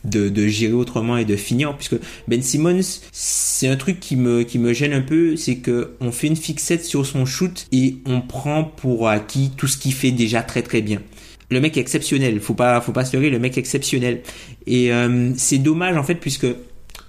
de, 0.07 0.47
gérer 0.47 0.73
autrement 0.73 1.17
et 1.17 1.25
de 1.25 1.35
finir 1.35 1.75
puisque 1.75 1.97
Ben 2.27 2.41
Simmons 2.41 3.01
c'est 3.11 3.67
un 3.67 3.75
truc 3.75 3.99
qui 3.99 4.15
me 4.15 4.43
qui 4.43 4.59
me 4.59 4.73
gêne 4.73 4.93
un 4.93 5.01
peu 5.01 5.35
c'est 5.35 5.57
que 5.57 5.91
on 5.99 6.11
fait 6.11 6.27
une 6.27 6.35
fixette 6.35 6.83
sur 6.83 7.05
son 7.05 7.25
shoot 7.25 7.67
et 7.71 7.97
on 8.05 8.21
prend 8.21 8.63
pour 8.63 9.09
acquis 9.09 9.51
tout 9.55 9.67
ce 9.67 9.77
qu'il 9.77 9.93
fait 9.93 10.11
déjà 10.11 10.41
très 10.41 10.61
très 10.61 10.81
bien. 10.81 11.01
Le 11.49 11.61
mec 11.61 11.77
exceptionnel 11.77 12.39
faut 12.39 12.53
pas 12.53 12.81
faut 12.81 12.91
pas 12.91 13.05
se 13.05 13.15
leurrer 13.15 13.29
le 13.29 13.39
mec 13.39 13.57
exceptionnel. 13.57 14.21
Et 14.65 14.91
euh, 14.91 15.31
c'est 15.35 15.59
dommage 15.59 15.97
en 15.97 16.03
fait 16.03 16.15
puisque 16.15 16.47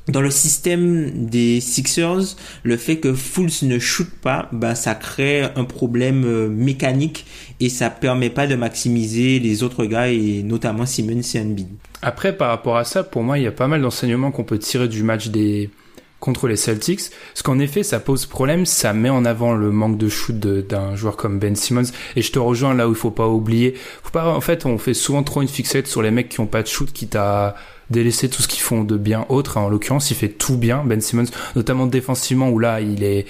dans 0.09 0.21
le 0.21 0.31
système 0.31 1.27
des 1.27 1.61
Sixers, 1.61 2.37
le 2.63 2.77
fait 2.77 2.97
que 2.97 3.13
Fools 3.13 3.51
ne 3.63 3.79
shoot 3.79 4.09
pas, 4.23 4.49
bah, 4.53 4.75
ça 4.75 4.95
crée 4.95 5.43
un 5.43 5.65
problème 5.65 6.25
euh, 6.25 6.49
mécanique 6.49 7.27
et 7.61 7.69
ça 7.69 7.91
permet 7.91 8.31
pas 8.31 8.47
de 8.47 8.55
maximiser 8.55 9.39
les 9.39 9.63
autres 9.63 9.85
gars 9.85 10.09
et 10.09 10.43
notamment 10.43 10.87
Simmons 10.87 11.21
et 11.35 11.41
Embiid. 11.41 11.69
Après, 12.01 12.37
par 12.37 12.49
rapport 12.49 12.77
à 12.77 12.85
ça, 12.85 13.05
pour 13.05 13.23
moi, 13.23 13.39
il 13.39 13.45
y 13.45 13.47
a 13.47 13.53
pas 13.53 13.69
mal 13.69 13.83
d'enseignements 13.83 14.31
qu'on 14.31 14.45
peut 14.45 14.59
tirer 14.59 14.89
du 14.89 15.03
match 15.03 15.29
des 15.29 15.71
contre 16.21 16.49
les 16.49 16.57
Celtics, 16.57 17.11
parce 17.33 17.43
qu'en 17.43 17.61
effet, 17.61 17.85
ça 17.85 18.01
pose 18.01 18.27
problème, 18.27 18.67
ça 18.67 18.93
met 18.93 19.09
en 19.09 19.25
avant 19.25 19.55
le 19.55 19.71
manque 19.71 19.99
de 19.99 20.09
shoot 20.09 20.37
d'un 20.37 20.97
joueur 20.97 21.17
comme 21.17 21.39
Ben 21.39 21.55
Simmons. 21.55 21.93
Et 22.17 22.23
je 22.23 22.33
te 22.33 22.41
rejoins 22.41 22.75
là 22.75 22.89
où 22.89 22.93
il 22.93 22.97
faut 22.97 23.13
pas 23.13 23.29
oublier, 23.29 23.75
faut 24.03 24.11
pas, 24.11 24.27
en 24.27 24.41
fait, 24.41 24.67
on 24.67 24.79
fait 24.79 24.95
souvent 24.95 25.23
trop 25.23 25.43
une 25.43 25.49
fixette 25.49 25.87
sur 25.87 26.03
les 26.03 26.11
mecs 26.11 26.29
qui 26.29 26.41
ont 26.41 26.47
pas 26.47 26.63
de 26.63 26.67
shoot, 26.67 26.93
qui 26.93 27.07
t'a 27.07 27.55
délaisser 27.91 28.29
tout 28.29 28.43
ce 28.43 28.49
qu'ils 28.49 28.63
font 28.63 28.85
de 28.85 28.97
bien 28.97 29.27
autre. 29.29 29.57
En 29.57 29.69
l'occurrence, 29.69 30.11
il 30.11 30.17
fait 30.17 30.29
tout 30.29 30.57
bien, 30.57 30.85
Ben 30.85 31.01
Simmons, 31.01 31.31
notamment 31.57 31.87
défensivement 31.87 32.51
où 32.51 32.59
là, 32.59 32.81
il 32.81 33.03
est 33.03 33.27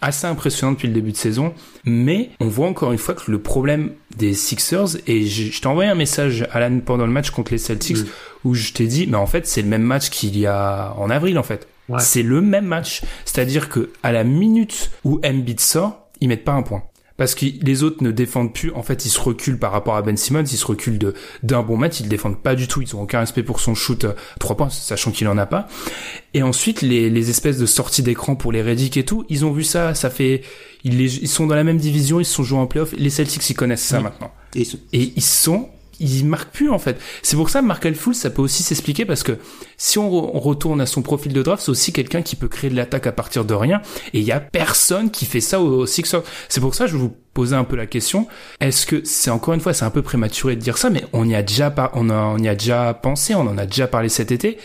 assez 0.00 0.26
impressionnant 0.26 0.72
depuis 0.72 0.88
le 0.88 0.94
début 0.94 1.12
de 1.12 1.16
saison. 1.16 1.52
Mais 1.84 2.30
on 2.40 2.46
voit 2.46 2.68
encore 2.68 2.92
une 2.92 2.98
fois 2.98 3.14
que 3.14 3.30
le 3.30 3.40
problème 3.40 3.92
des 4.16 4.34
Sixers, 4.34 4.96
et 5.06 5.26
je, 5.26 5.60
t'ai 5.60 5.66
envoyé 5.66 5.90
un 5.90 5.94
message, 5.94 6.46
Alan, 6.52 6.80
pendant 6.80 7.06
le 7.06 7.12
match 7.12 7.30
contre 7.30 7.52
les 7.52 7.58
Celtics, 7.58 7.98
où 8.44 8.54
je 8.54 8.72
t'ai 8.72 8.86
dit, 8.86 9.06
mais 9.06 9.16
en 9.16 9.26
fait, 9.26 9.46
c'est 9.46 9.62
le 9.62 9.68
même 9.68 9.82
match 9.82 10.10
qu'il 10.10 10.38
y 10.38 10.46
a 10.46 10.94
en 10.96 11.10
avril, 11.10 11.38
en 11.38 11.42
fait. 11.42 11.68
C'est 11.98 12.22
le 12.22 12.42
même 12.42 12.66
match. 12.66 13.02
C'est-à-dire 13.24 13.70
que 13.70 13.90
à 14.02 14.12
la 14.12 14.22
minute 14.22 14.90
où 15.04 15.20
Embiid 15.24 15.58
sort, 15.58 16.08
ils 16.20 16.28
mettent 16.28 16.44
pas 16.44 16.52
un 16.52 16.62
point 16.62 16.82
parce 17.18 17.34
que 17.34 17.44
les 17.60 17.82
autres 17.82 18.02
ne 18.02 18.10
défendent 18.10 18.54
plus. 18.54 18.72
En 18.72 18.82
fait, 18.82 19.04
ils 19.04 19.10
se 19.10 19.20
reculent 19.20 19.58
par 19.58 19.72
rapport 19.72 19.96
à 19.96 20.02
Ben 20.02 20.16
Simmons, 20.16 20.44
ils 20.44 20.56
se 20.56 20.64
reculent 20.64 20.98
de 20.98 21.12
d'un 21.42 21.62
bon 21.62 21.76
match, 21.76 22.00
ils 22.00 22.08
défendent 22.08 22.40
pas 22.40 22.54
du 22.54 22.66
tout, 22.66 22.80
ils 22.80 22.96
ont 22.96 23.02
aucun 23.02 23.18
respect 23.20 23.42
pour 23.42 23.60
son 23.60 23.74
shoot 23.74 24.04
à 24.04 24.08
euh, 24.08 24.12
trois 24.38 24.56
points, 24.56 24.70
sachant 24.70 25.10
qu'il 25.10 25.28
en 25.28 25.36
a 25.36 25.44
pas. 25.44 25.68
Et 26.32 26.42
ensuite, 26.42 26.80
les, 26.80 27.10
les 27.10 27.28
espèces 27.28 27.58
de 27.58 27.66
sorties 27.66 28.02
d'écran 28.02 28.36
pour 28.36 28.52
les 28.52 28.62
Reddick 28.62 28.96
et 28.96 29.04
tout, 29.04 29.26
ils 29.28 29.44
ont 29.44 29.52
vu 29.52 29.64
ça, 29.64 29.94
ça 29.94 30.10
fait, 30.10 30.42
ils, 30.84 30.98
ils 31.00 31.28
sont 31.28 31.46
dans 31.46 31.56
la 31.56 31.64
même 31.64 31.78
division, 31.78 32.20
ils 32.20 32.24
se 32.24 32.32
sont 32.32 32.44
joués 32.44 32.60
en 32.60 32.66
playoff. 32.66 32.94
Les 32.96 33.10
Celtics, 33.10 33.50
ils 33.50 33.54
connaissent 33.54 33.82
ça 33.82 34.00
maintenant. 34.00 34.30
Et, 34.54 34.62
et 34.92 35.12
ils 35.16 35.22
sont 35.22 35.68
il 36.00 36.24
marque 36.26 36.50
plus 36.50 36.70
en 36.70 36.78
fait. 36.78 37.00
C'est 37.22 37.36
pour 37.36 37.50
ça 37.50 37.62
Markel 37.62 37.94
Fultz 37.94 38.18
ça 38.18 38.30
peut 38.30 38.42
aussi 38.42 38.62
s'expliquer 38.62 39.04
parce 39.04 39.22
que 39.22 39.38
si 39.76 39.98
on, 39.98 40.08
retourne 40.38 40.80
à 40.80 40.86
son 40.86 41.02
profil 41.02 41.32
de 41.32 41.42
draft, 41.42 41.62
c'est 41.62 41.70
aussi 41.70 41.92
quelqu'un 41.92 42.22
qui 42.22 42.36
peut 42.36 42.48
créer 42.48 42.70
de 42.70 42.76
l'attaque 42.76 43.06
à 43.06 43.12
partir 43.12 43.44
de 43.44 43.54
rien 43.54 43.80
et 44.12 44.18
il 44.20 44.24
y 44.24 44.32
a 44.32 44.40
personne 44.40 45.10
qui 45.10 45.24
fait 45.24 45.40
ça 45.40 45.60
au, 45.60 45.86
Sixers. 45.86 46.22
C'est 46.48 46.60
pour 46.60 46.74
ça 46.74 46.84
que 46.84 46.92
je 46.92 46.96
vous 46.96 47.14
posais 47.34 47.56
un 47.56 47.64
peu 47.64 47.76
la 47.76 47.86
question. 47.86 48.26
Est-ce 48.60 48.86
que 48.86 49.02
c'est 49.04 49.30
encore 49.30 49.54
une 49.54 49.60
fois 49.60 49.74
c'est 49.74 49.84
un 49.84 49.90
peu 49.90 50.02
prématuré 50.02 50.56
de 50.56 50.60
dire 50.60 50.78
ça 50.78 50.90
mais 50.90 51.04
on 51.12 51.28
y 51.28 51.34
a 51.34 51.42
déjà 51.42 51.74
on, 51.94 52.10
on 52.10 52.38
y 52.38 52.48
a 52.48 52.54
déjà 52.54 52.94
pensé, 52.94 53.34
on 53.34 53.40
en 53.40 53.58
a 53.58 53.66
déjà 53.66 53.86
parlé 53.86 54.08
cet 54.08 54.32
été. 54.32 54.58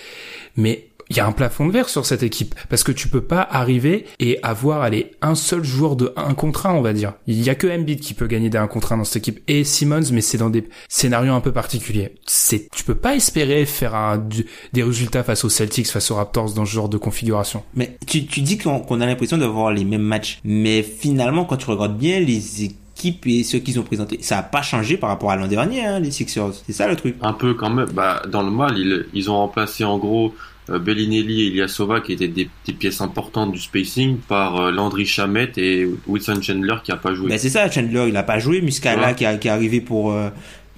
Mais 0.56 0.89
il 1.13 1.17
y 1.17 1.19
a 1.19 1.28
un 1.28 1.32
plafond 1.32 1.67
de 1.67 1.71
verre 1.71 1.89
sur 1.89 2.08
cette 2.08 2.23
équipe 2.23 2.56
parce 2.69 2.84
que 2.84 2.91
tu 2.91 3.08
peux 3.08 3.21
pas 3.21 3.47
arriver 3.52 4.08
et 4.19 4.39
avoir 4.41 4.82
aller 4.82 5.12
un 5.21 5.36
seul 5.36 5.63
joueur 5.63 5.95
de 5.95 6.12
un 6.17 6.34
contre 6.34 6.65
un, 6.65 6.73
on 6.73 6.82
va 6.82 6.91
dire. 6.91 7.13
Il 7.28 7.39
y 7.39 7.52
a 7.52 7.56
que 7.56 7.67
Embiid 7.67 7.99
qui 7.99 8.15
peut 8.15 8.26
gagner 8.26 8.49
des 8.49 8.58
1 8.58 8.65
contre 8.65 8.93
1 8.93 8.97
dans 8.97 9.04
cette 9.04 9.17
équipe 9.17 9.39
et 9.47 9.63
Simmons 9.63 10.12
mais 10.12 10.21
c'est 10.21 10.39
dans 10.39 10.49
des 10.49 10.67
scénarios 10.89 11.34
un 11.34 11.39
peu 11.39 11.52
particuliers. 11.52 12.15
C'est 12.26 12.67
tu 12.71 12.84
peux 12.84 12.95
pas 12.95 13.15
espérer 13.15 13.67
faire 13.67 13.93
un, 13.93 14.28
des 14.73 14.82
résultats 14.82 15.23
face 15.23 15.45
aux 15.45 15.49
Celtics, 15.49 15.88
face 15.88 16.10
aux 16.10 16.15
Raptors 16.15 16.54
dans 16.54 16.65
ce 16.65 16.71
genre 16.71 16.89
de 16.89 16.97
configuration. 16.97 17.62
Mais 17.76 17.95
tu, 18.08 18.26
tu 18.26 18.41
dis 18.41 18.58
qu'on 18.58 19.02
a 19.02 19.06
l'impression 19.06 19.38
d'avoir 19.38 19.71
les 19.71 19.86
mêmes 19.86 20.02
matchs, 20.02 20.39
mais 20.43 20.82
finalement 20.82 21.45
quand 21.45 21.58
tu 21.58 21.69
regardes 21.69 21.95
bien 21.95 22.21
les 22.21 22.63
équipes 22.63 23.28
et 23.28 23.43
ceux 23.43 23.60
qu'ils 23.60 23.80
ont 23.80 23.84
présentés. 23.84 24.17
Ça 24.21 24.39
a 24.39 24.43
pas 24.43 24.63
changé 24.63 24.97
par 24.97 25.10
rapport 25.10 25.30
à 25.30 25.36
l'an 25.36 25.47
dernier, 25.47 25.86
hein, 25.86 25.99
les 25.99 26.10
Sixers. 26.10 26.54
C'est 26.65 26.73
ça 26.73 26.88
le 26.88 26.95
truc. 26.95 27.17
Un 27.21 27.34
peu 27.34 27.54
quand 27.54 27.69
même. 27.69 27.89
Bah, 27.93 28.23
dans 28.28 28.41
le 28.41 28.49
mal, 28.49 28.80
ils, 28.80 29.06
ils 29.13 29.30
ont 29.30 29.36
remplacé 29.36 29.84
en 29.84 29.99
gros 29.99 30.34
Bellinelli 30.69 31.41
et 31.41 31.47
Ilyasova 31.47 32.02
qui 32.02 32.13
étaient 32.13 32.28
des, 32.28 32.49
pièces 32.80 33.02
importantes 33.02 33.52
du 33.52 33.60
spacing 33.60 34.17
par 34.17 34.60
euh, 34.60 34.71
Landry 34.71 35.06
Chamet 35.06 35.52
et 35.58 35.88
Wilson 36.08 36.41
Chandler 36.41 36.76
qui 36.84 36.91
a 36.91 36.97
pas 36.97 37.13
joué. 37.13 37.30
Ben 37.30 37.38
c'est 37.38 37.49
ça, 37.49 37.69
Chandler 37.69 38.06
il 38.10 38.17
a 38.17 38.23
pas 38.23 38.39
joué, 38.39 38.62
Muscala 38.62 39.13
qui, 39.13 39.26
qui 39.39 39.47
est 39.47 39.52
arrivé 39.52 39.82
pour 39.82 40.13
euh, 40.13 40.30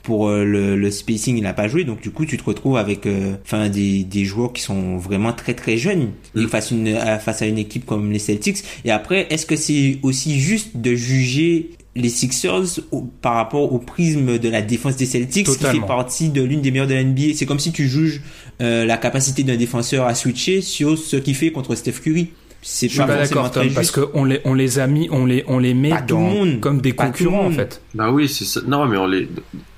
pour 0.03 0.29
le, 0.29 0.75
le, 0.75 0.91
spacing 0.91 1.37
il 1.37 1.43
n'a 1.43 1.53
pas 1.53 1.67
joué. 1.67 1.83
Donc 1.83 2.01
du 2.01 2.11
coup 2.11 2.25
tu 2.25 2.37
te 2.37 2.43
retrouves 2.43 2.77
avec 2.77 3.07
enfin 3.43 3.69
des, 3.69 4.03
des 4.03 4.25
joueurs 4.25 4.53
qui 4.53 4.61
sont 4.61 4.97
vraiment 4.97 5.33
très 5.33 5.53
très 5.53 5.77
jeunes. 5.77 6.11
Mm. 6.35 6.47
face 6.47 6.71
une 6.71 6.95
face 7.19 7.41
à 7.41 7.45
une 7.45 7.57
équipe 7.57 7.85
comme 7.85 8.11
les 8.11 8.19
Celtics. 8.19 8.63
Et 8.83 8.91
après 8.91 9.27
est-ce 9.29 9.45
que 9.45 9.55
c'est 9.55 9.99
aussi 10.03 10.39
juste 10.39 10.77
de 10.77 10.93
juger 10.93 11.71
les 11.95 12.10
Sixers 12.10 12.81
par 13.21 13.36
rapport 13.36 13.73
au 13.73 13.79
prisme 13.79 14.38
de 14.38 14.49
la 14.49 14.62
défense 14.62 14.97
des 14.97 15.05
Celtics 15.05 15.47
qui 15.47 15.65
fait 15.65 15.79
partie 15.88 16.29
de 16.29 16.43
l'une 16.43 16.62
des 16.62 16.71
meilleures 16.71 16.88
de 16.88 16.93
la 16.93 17.03
NBA. 17.03 17.34
C'est 17.36 17.45
comme 17.45 17.60
si 17.60 17.71
tu 17.71 17.88
juges 17.88 18.21
euh, 18.62 18.86
la 18.86 18.97
capacité 18.97 19.43
d'un 19.43 19.55
défenseur 19.55 20.05
à 20.05 20.13
switcher 20.13 20.62
sur 20.62 20.97
ce 20.97 21.15
qu'il 21.15 21.36
fait 21.36 21.51
contre 21.51 21.75
Steph 21.75 22.01
Curry. 22.03 22.31
C'est 22.62 22.89
pas, 22.95 23.05
pas 23.05 23.17
d'accord 23.17 23.51
Tom 23.51 23.69
parce 23.75 23.91
qu'on 23.91 24.25
les 24.25 24.41
on 24.43 24.55
les 24.55 24.79
a 24.79 24.88
mis 24.88 25.08
on 25.12 25.27
les 25.27 25.43
on 25.47 25.60
les 25.60 25.75
met 25.75 25.91
dans, 26.08 26.60
comme 26.60 26.81
des 26.81 26.93
concurrents 26.93 27.45
en 27.45 27.51
fait. 27.51 27.81
Bah 27.93 28.10
oui, 28.12 28.27
c'est 28.27 28.45
ça. 28.45 28.62
Non 28.67 28.88
mais 28.88 28.97
on 28.97 29.05
les 29.05 29.29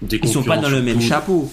des 0.02 0.22
Ils 0.24 0.30
sont 0.30 0.44
pas 0.44 0.58
dans 0.58 0.70
le 0.70 0.82
même 0.82 1.02
chapeau. 1.02 1.52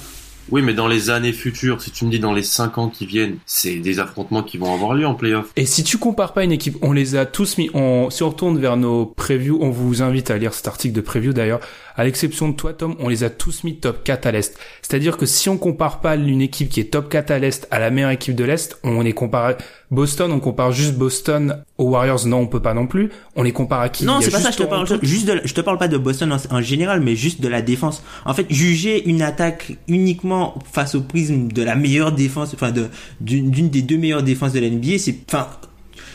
Oui, 0.51 0.63
mais 0.63 0.75
dans 0.75 0.89
les 0.89 1.11
années 1.11 1.33
futures, 1.33 1.81
si 1.81 1.91
tu 1.91 2.05
me 2.05 2.11
dis 2.11 2.19
dans 2.19 2.33
les 2.33 2.43
5 2.43 2.79
ans 2.79 2.89
qui 2.89 3.07
viennent, 3.07 3.37
c'est 3.47 3.77
des 3.77 3.99
affrontements 3.99 4.43
qui 4.43 4.59
vont 4.59 4.73
avoir 4.75 4.95
lieu 4.95 5.07
en 5.07 5.15
playoff. 5.15 5.51
Et 5.57 5.67
si 5.67 5.85
tu 5.85 5.99
compares 5.99 6.33
pas 6.33 6.45
une 6.45 6.53
équipe, 6.53 6.77
on 6.83 6.93
les 6.93 7.17
a 7.17 7.27
tous 7.27 7.59
mis, 7.59 7.71
on, 7.75 8.11
si 8.11 8.23
on 8.23 8.31
retourne 8.31 8.59
vers 8.59 8.77
nos 8.77 9.07
previews, 9.07 9.59
on 9.61 9.71
vous 9.71 10.03
invite 10.03 10.31
à 10.31 10.39
lire 10.39 10.55
cet 10.55 10.69
article 10.69 10.95
de 10.95 11.01
preview 11.01 11.33
d'ailleurs, 11.33 11.61
à 11.97 12.05
l'exception 12.05 12.49
de 12.49 12.55
toi, 12.55 12.73
Tom, 12.73 12.97
on 12.99 13.09
les 13.09 13.25
a 13.25 13.31
tous 13.31 13.65
mis 13.65 13.77
top 13.77 14.03
4 14.03 14.27
à 14.27 14.33
l'Est. 14.33 14.59
C'est-à-dire 14.83 15.17
que 15.17 15.27
si 15.27 15.49
on 15.49 15.59
compare 15.59 16.01
pas 16.01 16.17
une 16.17 16.41
équipe 16.43 16.69
qui 16.69 16.81
est 16.81 16.93
top 16.93 17.09
4 17.09 17.31
à 17.31 17.39
l'Est 17.39 17.69
à 17.71 17.79
la 17.79 17.91
meilleure 17.91 18.11
équipe 18.11 18.35
de 18.35 18.45
l'Est, 18.45 18.79
on 18.83 19.01
les 19.03 19.13
compare 19.13 19.55
Boston, 19.91 20.33
on 20.33 20.41
compare 20.41 20.73
juste 20.73 20.95
Boston 20.95 21.63
aux 21.79 21.91
Warriors, 21.91 22.27
non, 22.27 22.39
on 22.39 22.47
peut 22.47 22.61
pas 22.61 22.75
non 22.75 22.87
plus. 22.87 23.11
On 23.37 23.43
les 23.43 23.53
compare 23.53 23.81
à 23.81 23.89
qui? 23.89 24.05
Non, 24.05 24.21
c'est 24.21 24.31
pas 24.31 24.41
ça, 24.41 24.51
je 24.51 24.57
te 24.57 24.63
parle 24.65 24.87
juste 25.03 25.27
de, 25.27 25.41
je 25.45 25.55
te 25.55 25.61
parle 25.61 25.79
pas 25.79 25.89
de 25.89 25.97
Boston 25.97 26.37
en, 26.51 26.61
général, 26.61 27.01
mais 27.01 27.15
juste 27.15 27.41
de 27.41 27.49
la 27.49 27.63
défense. 27.63 28.03
En 28.25 28.35
fait, 28.35 28.47
juger 28.51 29.09
une 29.09 29.23
attaque 29.23 29.77
uniquement 29.87 30.59
face 30.73 30.95
au 30.95 31.03
prisme 31.03 31.49
de 31.49 31.63
la 31.63 31.77
meilleure 31.77 32.13
défense, 32.13 32.55
enfin 32.55 32.73
de 32.73 32.89
d'une 33.21 33.51
des 33.71 33.83
deux 33.83 33.99
meilleures 33.99 34.23
défenses 34.23 34.53
de 34.53 34.61
la 34.61 34.69
NBA, 34.69 34.99
c'est 34.99 35.17
enfin 35.29 35.49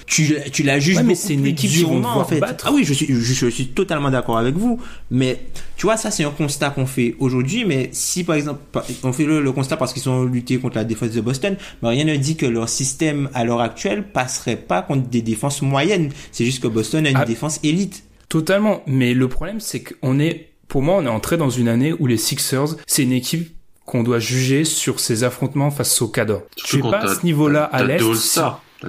tu, 0.09 0.35
tu 0.51 0.63
la 0.63 0.79
juges 0.79 1.03
mais 1.03 1.13
c'est 1.13 1.35
une 1.35 1.45
équipe 1.45 1.69
qui 1.69 1.85
en 1.85 2.25
fait. 2.25 2.41
Ah 2.63 2.71
oui, 2.73 2.83
je 2.83 2.93
suis, 2.93 3.05
je, 3.07 3.47
suis 3.47 3.67
totalement 3.67 4.09
d'accord 4.09 4.39
avec 4.39 4.55
vous. 4.55 4.81
Mais 5.11 5.39
tu 5.77 5.85
vois, 5.85 5.97
ça 5.97 6.09
c'est 6.09 6.23
un 6.23 6.31
constat 6.31 6.71
qu'on 6.71 6.87
fait 6.87 7.15
aujourd'hui. 7.19 7.63
Mais 7.63 7.89
si 7.91 8.23
par 8.23 8.35
exemple, 8.35 8.59
on 9.03 9.13
fait 9.13 9.25
le, 9.25 9.51
constat 9.51 9.77
parce 9.77 9.93
qu'ils 9.93 10.09
ont 10.09 10.23
lutté 10.23 10.57
contre 10.57 10.77
la 10.77 10.83
défense 10.83 11.11
de 11.11 11.21
Boston, 11.21 11.55
mais 11.83 11.89
rien 11.89 12.05
ne 12.05 12.15
dit 12.15 12.35
que 12.35 12.47
leur 12.47 12.67
système 12.67 13.29
à 13.35 13.43
l'heure 13.45 13.61
actuelle 13.61 14.03
passerait 14.11 14.55
pas 14.55 14.81
contre 14.81 15.07
des 15.07 15.21
défenses 15.21 15.61
moyennes. 15.61 16.09
C'est 16.31 16.45
juste 16.45 16.63
que 16.63 16.67
Boston 16.67 17.05
a 17.05 17.11
une 17.11 17.17
ah. 17.17 17.25
défense 17.25 17.59
élite. 17.61 18.03
Totalement. 18.29 18.81
Mais 18.87 19.13
le 19.13 19.27
problème, 19.27 19.59
c'est 19.59 19.83
qu'on 19.83 20.19
est, 20.19 20.49
pour 20.67 20.81
moi, 20.81 20.95
on 20.97 21.05
est 21.05 21.09
entré 21.09 21.37
dans 21.37 21.51
une 21.51 21.67
année 21.67 21.93
où 21.93 22.07
les 22.07 22.17
Sixers, 22.17 22.75
c'est 22.87 23.03
une 23.03 23.13
équipe 23.13 23.55
qu'on 23.85 24.01
doit 24.01 24.19
juger 24.19 24.65
sur 24.65 24.99
ses 24.99 25.23
affrontements 25.23 25.69
face 25.71 26.01
au 26.01 26.07
Cador. 26.07 26.41
Tu 26.55 26.77
es 26.77 26.81
pas 26.81 26.99
à 26.99 27.15
ce 27.15 27.23
niveau-là 27.25 27.63
à 27.63 27.83
l'Est 27.83 28.01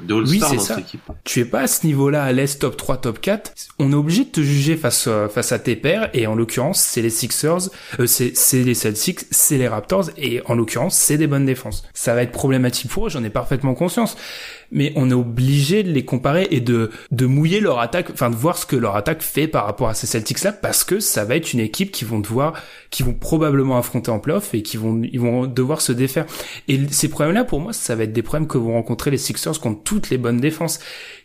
oui, 0.08 0.40
c'est 0.48 0.58
ça. 0.58 0.76
Tu 1.24 1.40
es 1.40 1.44
pas 1.44 1.62
à 1.62 1.66
ce 1.66 1.86
niveau-là 1.86 2.24
à 2.24 2.32
l'Est 2.32 2.60
top 2.60 2.76
3, 2.76 2.98
top 2.98 3.20
4. 3.20 3.52
On 3.78 3.92
est 3.92 3.94
obligé 3.94 4.24
de 4.24 4.30
te 4.30 4.40
juger 4.40 4.76
face, 4.76 5.06
euh, 5.08 5.28
face 5.28 5.52
à 5.52 5.58
tes 5.58 5.76
pairs. 5.76 6.10
Et 6.14 6.26
en 6.26 6.34
l'occurrence, 6.34 6.80
c'est 6.80 7.02
les 7.02 7.10
Sixers, 7.10 7.70
euh, 7.98 8.06
c'est 8.06 8.62
les 8.62 8.74
Celtics, 8.74 9.20
c'est 9.30 9.58
les 9.58 9.68
Raptors. 9.68 10.10
Et 10.16 10.42
en 10.46 10.54
l'occurrence, 10.54 10.96
c'est 10.96 11.16
des 11.16 11.26
bonnes 11.26 11.46
défenses. 11.46 11.84
Ça 11.94 12.14
va 12.14 12.22
être 12.22 12.32
problématique 12.32 12.90
pour 12.90 13.06
eux, 13.06 13.10
j'en 13.10 13.24
ai 13.24 13.30
parfaitement 13.30 13.74
conscience. 13.74 14.16
Mais 14.72 14.92
on 14.96 15.10
est 15.10 15.14
obligé 15.14 15.82
de 15.82 15.90
les 15.90 16.04
comparer 16.04 16.48
et 16.50 16.60
de 16.60 16.90
de 17.10 17.26
mouiller 17.26 17.60
leur 17.60 17.78
attaque, 17.78 18.10
enfin 18.12 18.30
de 18.30 18.36
voir 18.36 18.58
ce 18.58 18.66
que 18.66 18.76
leur 18.76 18.96
attaque 18.96 19.22
fait 19.22 19.48
par 19.48 19.66
rapport 19.66 19.88
à 19.88 19.94
ces 19.94 20.06
Celtics 20.06 20.42
là, 20.42 20.52
parce 20.52 20.84
que 20.84 21.00
ça 21.00 21.24
va 21.24 21.36
être 21.36 21.52
une 21.52 21.60
équipe 21.60 21.92
qui 21.92 22.04
vont 22.04 22.18
devoir, 22.18 22.54
qui 22.90 23.02
vont 23.02 23.14
probablement 23.14 23.78
affronter 23.78 24.10
en 24.10 24.18
playoff 24.18 24.54
et 24.54 24.62
qui 24.62 24.76
vont 24.76 25.00
ils 25.02 25.20
vont 25.20 25.46
devoir 25.46 25.80
se 25.80 25.92
défaire. 25.92 26.26
Et 26.68 26.80
ces 26.90 27.08
problèmes 27.08 27.34
là, 27.34 27.44
pour 27.44 27.60
moi, 27.60 27.72
ça 27.72 27.94
va 27.94 28.04
être 28.04 28.12
des 28.12 28.22
problèmes 28.22 28.48
que 28.48 28.58
vont 28.58 28.74
rencontrer 28.74 29.10
les 29.10 29.18
Sixers 29.18 29.60
contre 29.60 29.82
toutes 29.82 30.10
les 30.10 30.18
bonnes 30.18 30.40
défenses. 30.40 30.80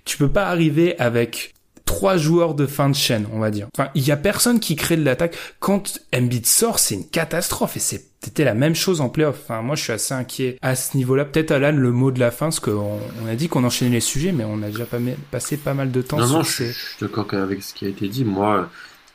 Tu 0.06 0.18
peux 0.18 0.30
pas 0.30 0.48
arriver 0.48 0.98
avec 1.00 1.55
trois 1.86 2.18
joueurs 2.18 2.56
de 2.56 2.66
fin 2.66 2.90
de 2.90 2.96
chaîne, 2.96 3.28
on 3.32 3.40
va 3.40 3.52
dire. 3.52 3.68
Enfin, 3.78 3.90
il 3.96 4.06
y 4.06 4.12
a 4.12 4.18
personne 4.18 4.60
qui 4.60 4.76
crée 4.76 4.98
de 4.98 5.04
l'attaque. 5.04 5.38
Quand 5.60 6.00
Embiid 6.14 6.46
sort, 6.46 6.80
c'est 6.80 6.96
une 6.96 7.08
catastrophe 7.08 7.78
et 7.78 7.80
c'était 7.80 8.44
la 8.44 8.56
même 8.56 8.76
chose 8.76 9.02
en 9.02 9.10
playoff. 9.10 9.38
Enfin, 9.44 9.62
moi, 9.62 9.76
je 9.76 9.84
suis 9.84 9.94
assez 9.94 10.14
inquiet 10.14 10.58
à 10.62 10.76
ce 10.76 10.98
niveau-là. 10.98 11.26
Peut-être 11.26 11.52
Alan, 11.52 11.72
le 11.72 11.92
mot 11.92 12.12
de 12.12 12.20
la 12.20 12.32
fin, 12.32 12.48
parce 12.48 12.60
qu'on 12.60 13.00
on 13.24 13.28
a 13.28 13.36
dit 13.36 13.48
qu'on 13.48 13.64
enchaînait 13.64 13.92
les 13.92 14.00
sujets, 14.00 14.32
mais 14.32 14.44
on 14.44 14.62
a 14.64 14.68
déjà 14.68 14.86
pas 14.86 14.98
passé 15.32 15.58
pas 15.58 15.74
mal 15.74 15.92
de 15.92 16.02
temps. 16.02 16.18
Non, 16.18 16.28
non, 16.28 16.44
je, 16.44 16.66
je 16.66 16.72
suis 16.72 16.98
d'accord 17.00 17.28
avec 17.34 17.62
ce 17.64 17.74
qui 17.74 17.86
a 17.86 17.90
été 17.90 18.08
dit. 18.08 18.26
Moi, 18.26 18.70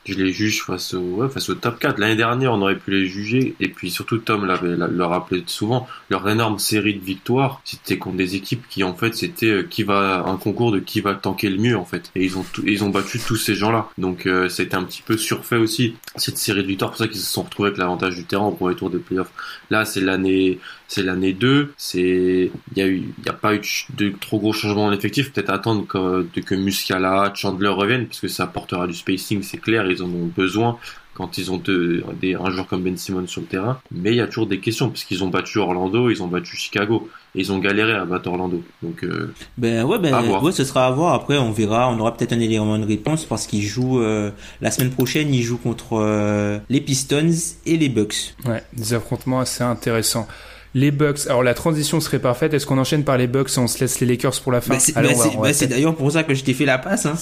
je 0.05 0.15
les 0.15 0.31
juge 0.31 0.63
face 0.63 0.93
au, 0.93 1.27
face 1.29 1.49
au 1.49 1.55
top 1.55 1.79
4. 1.79 1.99
L'année 1.99 2.15
dernière, 2.15 2.53
on 2.53 2.61
aurait 2.61 2.77
pu 2.77 2.91
les 2.91 3.05
juger. 3.05 3.55
Et 3.59 3.67
puis 3.69 3.91
surtout, 3.91 4.17
Tom 4.17 4.45
l'avait, 4.45 4.75
le 4.75 5.03
rappelé 5.03 5.43
souvent, 5.45 5.87
leur 6.09 6.27
énorme 6.27 6.59
série 6.59 6.95
de 6.95 7.03
victoires, 7.03 7.61
c'était 7.63 7.97
contre 7.97 8.17
des 8.17 8.35
équipes 8.35 8.63
qui, 8.69 8.83
en 8.83 8.95
fait, 8.95 9.13
c'était 9.13 9.47
euh, 9.47 9.63
qui 9.63 9.83
va, 9.83 10.23
un 10.25 10.37
concours 10.37 10.71
de 10.71 10.79
qui 10.79 11.01
va 11.01 11.13
tanker 11.13 11.49
le 11.49 11.57
mieux, 11.57 11.77
en 11.77 11.85
fait. 11.85 12.11
Et 12.15 12.23
ils 12.23 12.37
ont 12.37 12.45
ils 12.65 12.83
ont 12.83 12.89
battu 12.89 13.19
tous 13.19 13.35
ces 13.35 13.55
gens-là. 13.55 13.89
Donc, 13.97 14.25
euh, 14.25 14.49
c'était 14.49 14.75
un 14.75 14.83
petit 14.83 15.03
peu 15.03 15.17
surfait 15.17 15.57
aussi, 15.57 15.95
cette 16.15 16.37
série 16.37 16.63
de 16.63 16.67
victoires. 16.67 16.91
pour 16.91 16.97
ça 16.97 17.07
qu'ils 17.07 17.21
se 17.21 17.31
sont 17.31 17.43
retrouvés 17.43 17.67
avec 17.67 17.77
l'avantage 17.77 18.15
du 18.15 18.23
terrain 18.23 18.45
au 18.45 18.51
premier 18.51 18.75
tour 18.75 18.89
des 18.89 18.99
playoffs. 18.99 19.31
Là, 19.69 19.85
c'est 19.85 20.01
l'année, 20.01 20.59
c'est 20.91 21.03
l'année 21.03 21.31
2. 21.31 21.73
C'est, 21.77 22.51
il 22.75 22.77
y 22.77 22.81
a 22.81 22.87
eu, 22.87 23.13
il 23.17 23.25
y 23.25 23.29
a 23.29 23.33
pas 23.33 23.55
eu 23.55 23.61
de 23.95 24.09
trop 24.19 24.39
gros 24.39 24.51
changements 24.51 24.87
en 24.87 24.91
effectif. 24.91 25.31
Peut-être 25.31 25.49
attendre 25.49 25.87
que, 25.87 26.23
que 26.41 26.53
Muscala, 26.53 27.31
Chandler 27.33 27.69
reviennent, 27.69 28.07
parce 28.07 28.19
que 28.19 28.27
ça 28.27 28.43
apportera 28.43 28.87
du 28.87 28.93
spacing, 28.93 29.41
c'est 29.41 29.57
clair 29.57 29.89
ils 29.89 30.03
en 30.03 30.09
ont 30.09 30.29
besoin 30.35 30.77
quand 31.13 31.37
ils 31.37 31.49
ont 31.51 31.57
des, 31.57 32.35
un 32.35 32.51
joueur 32.51 32.67
comme 32.67 32.83
Ben 32.83 32.97
Simmons 32.97 33.27
sur 33.27 33.39
le 33.39 33.47
terrain. 33.47 33.79
Mais 33.91 34.11
il 34.11 34.17
y 34.17 34.21
a 34.21 34.27
toujours 34.27 34.47
des 34.47 34.59
questions, 34.59 34.89
parce 34.89 35.05
qu'ils 35.05 35.23
ont 35.23 35.29
battu 35.29 35.59
Orlando, 35.59 36.09
ils 36.09 36.21
ont 36.21 36.27
battu 36.27 36.57
Chicago. 36.57 37.09
Et 37.35 37.39
ils 37.39 37.51
ont 37.53 37.59
galéré 37.59 37.93
à 37.93 38.03
battre 38.03 38.29
Orlando. 38.29 38.61
Donc, 38.83 39.05
euh, 39.05 39.33
ben 39.57 39.85
ouais, 39.85 39.97
ben 39.97 40.41
ouais, 40.41 40.51
ce 40.51 40.65
sera 40.65 40.87
à 40.87 40.91
voir. 40.91 41.13
Après, 41.13 41.37
on 41.37 41.51
verra. 41.51 41.89
On 41.89 41.97
aura 41.99 42.17
peut-être 42.17 42.33
un 42.33 42.39
élément 42.41 42.77
de 42.77 42.85
réponse 42.85 43.23
parce 43.23 43.47
qu'ils 43.47 43.63
jouent 43.63 44.01
euh, 44.01 44.31
la 44.59 44.71
semaine 44.71 44.91
prochaine. 44.91 45.33
Ils 45.33 45.43
jouent 45.43 45.57
contre 45.57 45.93
euh, 45.93 46.59
les 46.69 46.81
Pistons 46.81 47.31
et 47.65 47.77
les 47.77 47.87
Bucks. 47.87 48.35
Ouais, 48.45 48.61
des 48.73 48.93
affrontements 48.93 49.39
assez 49.39 49.63
intéressants. 49.63 50.27
Les 50.73 50.91
Bucks. 50.91 51.27
Alors 51.27 51.43
la 51.43 51.53
transition 51.53 51.99
serait 51.99 52.19
parfaite. 52.19 52.53
Est-ce 52.53 52.65
qu'on 52.65 52.77
enchaîne 52.77 53.03
par 53.03 53.17
les 53.17 53.27
Bucks 53.27 53.49
et 53.55 53.59
on 53.59 53.67
se 53.67 53.79
laisse 53.79 53.99
les 53.99 54.07
Lakers 54.07 54.39
pour 54.41 54.51
la 54.51 54.61
fin 54.61 54.75
bah, 54.75 54.79
C'est 54.79 54.93
bah, 54.93 55.01
bah, 55.03 55.67
d'ailleurs 55.67 55.95
pour 55.95 56.11
ça 56.11 56.23
que 56.23 56.33
je 56.33 56.43
t'ai 56.43 56.53
fait 56.53 56.65
la 56.65 56.77
passe. 56.77 57.05
Hein. 57.05 57.15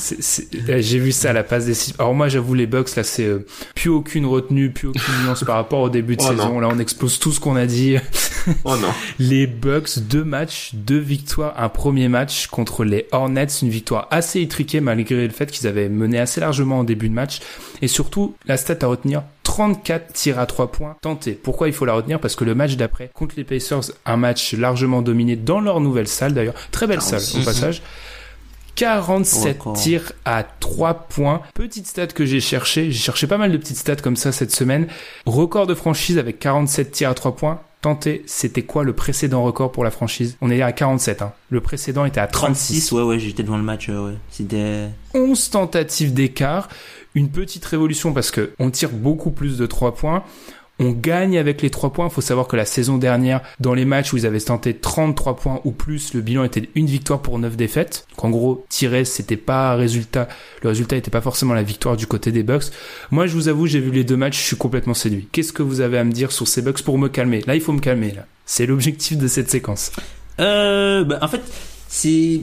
J'ai 0.79 0.99
vu 0.99 1.11
ça, 1.11 1.33
la 1.33 1.43
passe 1.43 1.65
des 1.65 1.73
six. 1.73 1.93
Alors 1.97 2.13
moi 2.13 2.29
j'avoue 2.29 2.53
les 2.53 2.67
Bucks 2.67 2.95
là 2.95 3.03
c'est 3.03 3.25
euh, 3.25 3.45
plus 3.75 3.89
aucune 3.89 4.25
retenue, 4.25 4.69
plus 4.69 4.89
aucune 4.89 5.13
nuance 5.23 5.43
par 5.43 5.55
rapport 5.55 5.81
au 5.81 5.89
début 5.89 6.15
de 6.15 6.21
oh 6.25 6.29
saison. 6.29 6.59
Là 6.59 6.69
on 6.71 6.79
explose 6.79 7.17
tout 7.17 7.31
ce 7.31 7.39
qu'on 7.39 7.55
a 7.55 7.65
dit. 7.65 7.97
oh 8.63 8.75
non. 8.77 8.89
Les 9.19 9.47
Bucks, 9.47 9.99
deux 9.99 10.23
matchs, 10.23 10.71
deux 10.73 10.99
victoires. 10.99 11.55
Un 11.57 11.69
premier 11.69 12.07
match 12.07 12.47
contre 12.47 12.83
les 12.83 13.07
Hornets, 13.11 13.47
une 13.61 13.69
victoire 13.69 14.07
assez 14.11 14.41
étriquée 14.41 14.79
malgré 14.79 15.27
le 15.27 15.33
fait 15.33 15.51
qu'ils 15.51 15.67
avaient 15.67 15.89
mené 15.89 16.19
assez 16.19 16.39
largement 16.39 16.79
en 16.79 16.83
début 16.83 17.09
de 17.09 17.13
match. 17.13 17.39
Et 17.81 17.87
surtout 17.87 18.35
la 18.45 18.57
stat 18.57 18.77
à 18.81 18.87
retenir 18.87 19.23
34 19.49 20.13
tirs 20.13 20.37
à 20.37 20.45
3 20.45 20.71
points 20.71 20.95
tentés. 21.01 21.31
Pourquoi 21.31 21.67
il 21.67 21.73
faut 21.73 21.83
la 21.83 21.93
retenir? 21.93 22.19
Parce 22.19 22.35
que 22.35 22.43
le 22.43 22.53
match 22.53 22.75
d'après, 22.75 23.09
contre 23.15 23.33
les 23.35 23.43
Pacers, 23.43 23.91
un 24.05 24.15
match 24.15 24.53
largement 24.53 25.01
dominé 25.01 25.35
dans 25.35 25.59
leur 25.59 25.81
nouvelle 25.81 26.07
salle 26.07 26.35
d'ailleurs, 26.35 26.53
très 26.69 26.85
belle 26.85 27.01
salle 27.01 27.21
au 27.35 27.43
passage. 27.43 27.81
47 28.75 29.57
tirs 29.73 30.11
à 30.23 30.43
3 30.43 30.93
points. 31.09 31.41
Petite 31.55 31.87
stat 31.87 32.07
que 32.07 32.27
j'ai 32.27 32.39
cherché, 32.41 32.91
j'ai 32.91 32.99
cherché 32.99 33.25
pas 33.25 33.39
mal 33.39 33.51
de 33.51 33.57
petites 33.57 33.77
stats 33.77 33.95
comme 33.95 34.15
ça 34.15 34.31
cette 34.31 34.51
semaine. 34.51 34.87
Record 35.25 35.65
de 35.65 35.73
franchise 35.73 36.19
avec 36.19 36.37
47 36.37 36.91
tirs 36.91 37.09
à 37.09 37.15
3 37.15 37.35
points. 37.35 37.59
Tenté, 37.81 38.23
c'était 38.27 38.63
quoi 38.63 38.83
le 38.83 38.93
précédent 38.93 39.41
record 39.41 39.71
pour 39.71 39.85
la 39.85 39.91
franchise? 39.91 40.37
On 40.41 40.51
est 40.51 40.61
à 40.61 40.73
47. 40.73 41.21
Hein. 41.21 41.31
Le 41.49 41.61
précédent 41.61 42.03
était 42.05 42.19
à 42.19 42.27
36. 42.27 42.89
36 42.89 42.91
ouais, 42.91 43.03
ouais, 43.03 43.19
j'étais 43.19 43.41
devant 43.41 43.57
le 43.57 43.63
match. 43.63 43.87
Euh, 43.89 44.09
ouais. 44.09 44.17
C'était 44.29 44.89
11 45.13 45.49
tentatives 45.49 46.13
d'écart 46.13 46.67
une 47.15 47.29
petite 47.29 47.65
révolution 47.65 48.13
parce 48.13 48.31
que 48.31 48.51
on 48.59 48.69
tire 48.69 48.91
beaucoup 48.91 49.31
plus 49.31 49.57
de 49.57 49.65
3 49.65 49.95
points. 49.95 50.23
On 50.81 50.91
gagne 50.91 51.37
avec 51.37 51.61
les 51.61 51.69
3 51.69 51.91
points. 51.91 52.07
Il 52.07 52.11
faut 52.11 52.21
savoir 52.21 52.47
que 52.47 52.55
la 52.55 52.63
saison 52.63 52.97
dernière, 52.97 53.41
dans 53.59 53.73
les 53.73 53.83
matchs 53.83 54.13
où 54.13 54.17
ils 54.17 54.25
avaient 54.25 54.39
tenté 54.39 54.73
33 54.73 55.35
points 55.35 55.59
ou 55.65 55.71
plus, 55.71 56.13
le 56.13 56.21
bilan 56.21 56.45
était 56.45 56.69
une 56.73 56.85
victoire 56.85 57.21
pour 57.21 57.37
9 57.37 57.57
défaites. 57.57 58.07
Donc 58.11 58.23
en 58.23 58.29
gros, 58.29 58.65
tirer, 58.69 59.03
c'était 59.03 59.35
pas 59.35 59.73
un 59.73 59.75
résultat. 59.75 60.29
Le 60.63 60.69
résultat 60.69 60.95
n'était 60.95 61.11
pas 61.11 61.19
forcément 61.19 61.53
la 61.53 61.63
victoire 61.63 61.97
du 61.97 62.07
côté 62.07 62.31
des 62.31 62.43
Bucks. 62.43 62.71
Moi, 63.11 63.27
je 63.27 63.33
vous 63.33 63.49
avoue, 63.49 63.67
j'ai 63.67 63.81
vu 63.81 63.91
les 63.91 64.05
deux 64.05 64.15
matchs, 64.15 64.37
je 64.37 64.43
suis 64.43 64.55
complètement 64.55 64.93
séduit. 64.93 65.27
Qu'est-ce 65.33 65.51
que 65.51 65.63
vous 65.63 65.81
avez 65.81 65.97
à 65.97 66.05
me 66.05 66.13
dire 66.13 66.31
sur 66.31 66.47
ces 66.47 66.61
Bucks 66.61 66.81
pour 66.81 66.97
me 66.97 67.09
calmer? 67.09 67.43
Là, 67.45 67.55
il 67.55 67.61
faut 67.61 67.73
me 67.73 67.81
calmer. 67.81 68.11
Là, 68.11 68.25
c'est 68.45 68.65
l'objectif 68.65 69.17
de 69.17 69.27
cette 69.27 69.49
séquence. 69.49 69.91
Euh, 70.39 71.03
bah, 71.03 71.19
en 71.21 71.27
fait, 71.27 71.41
c'est 71.89 72.41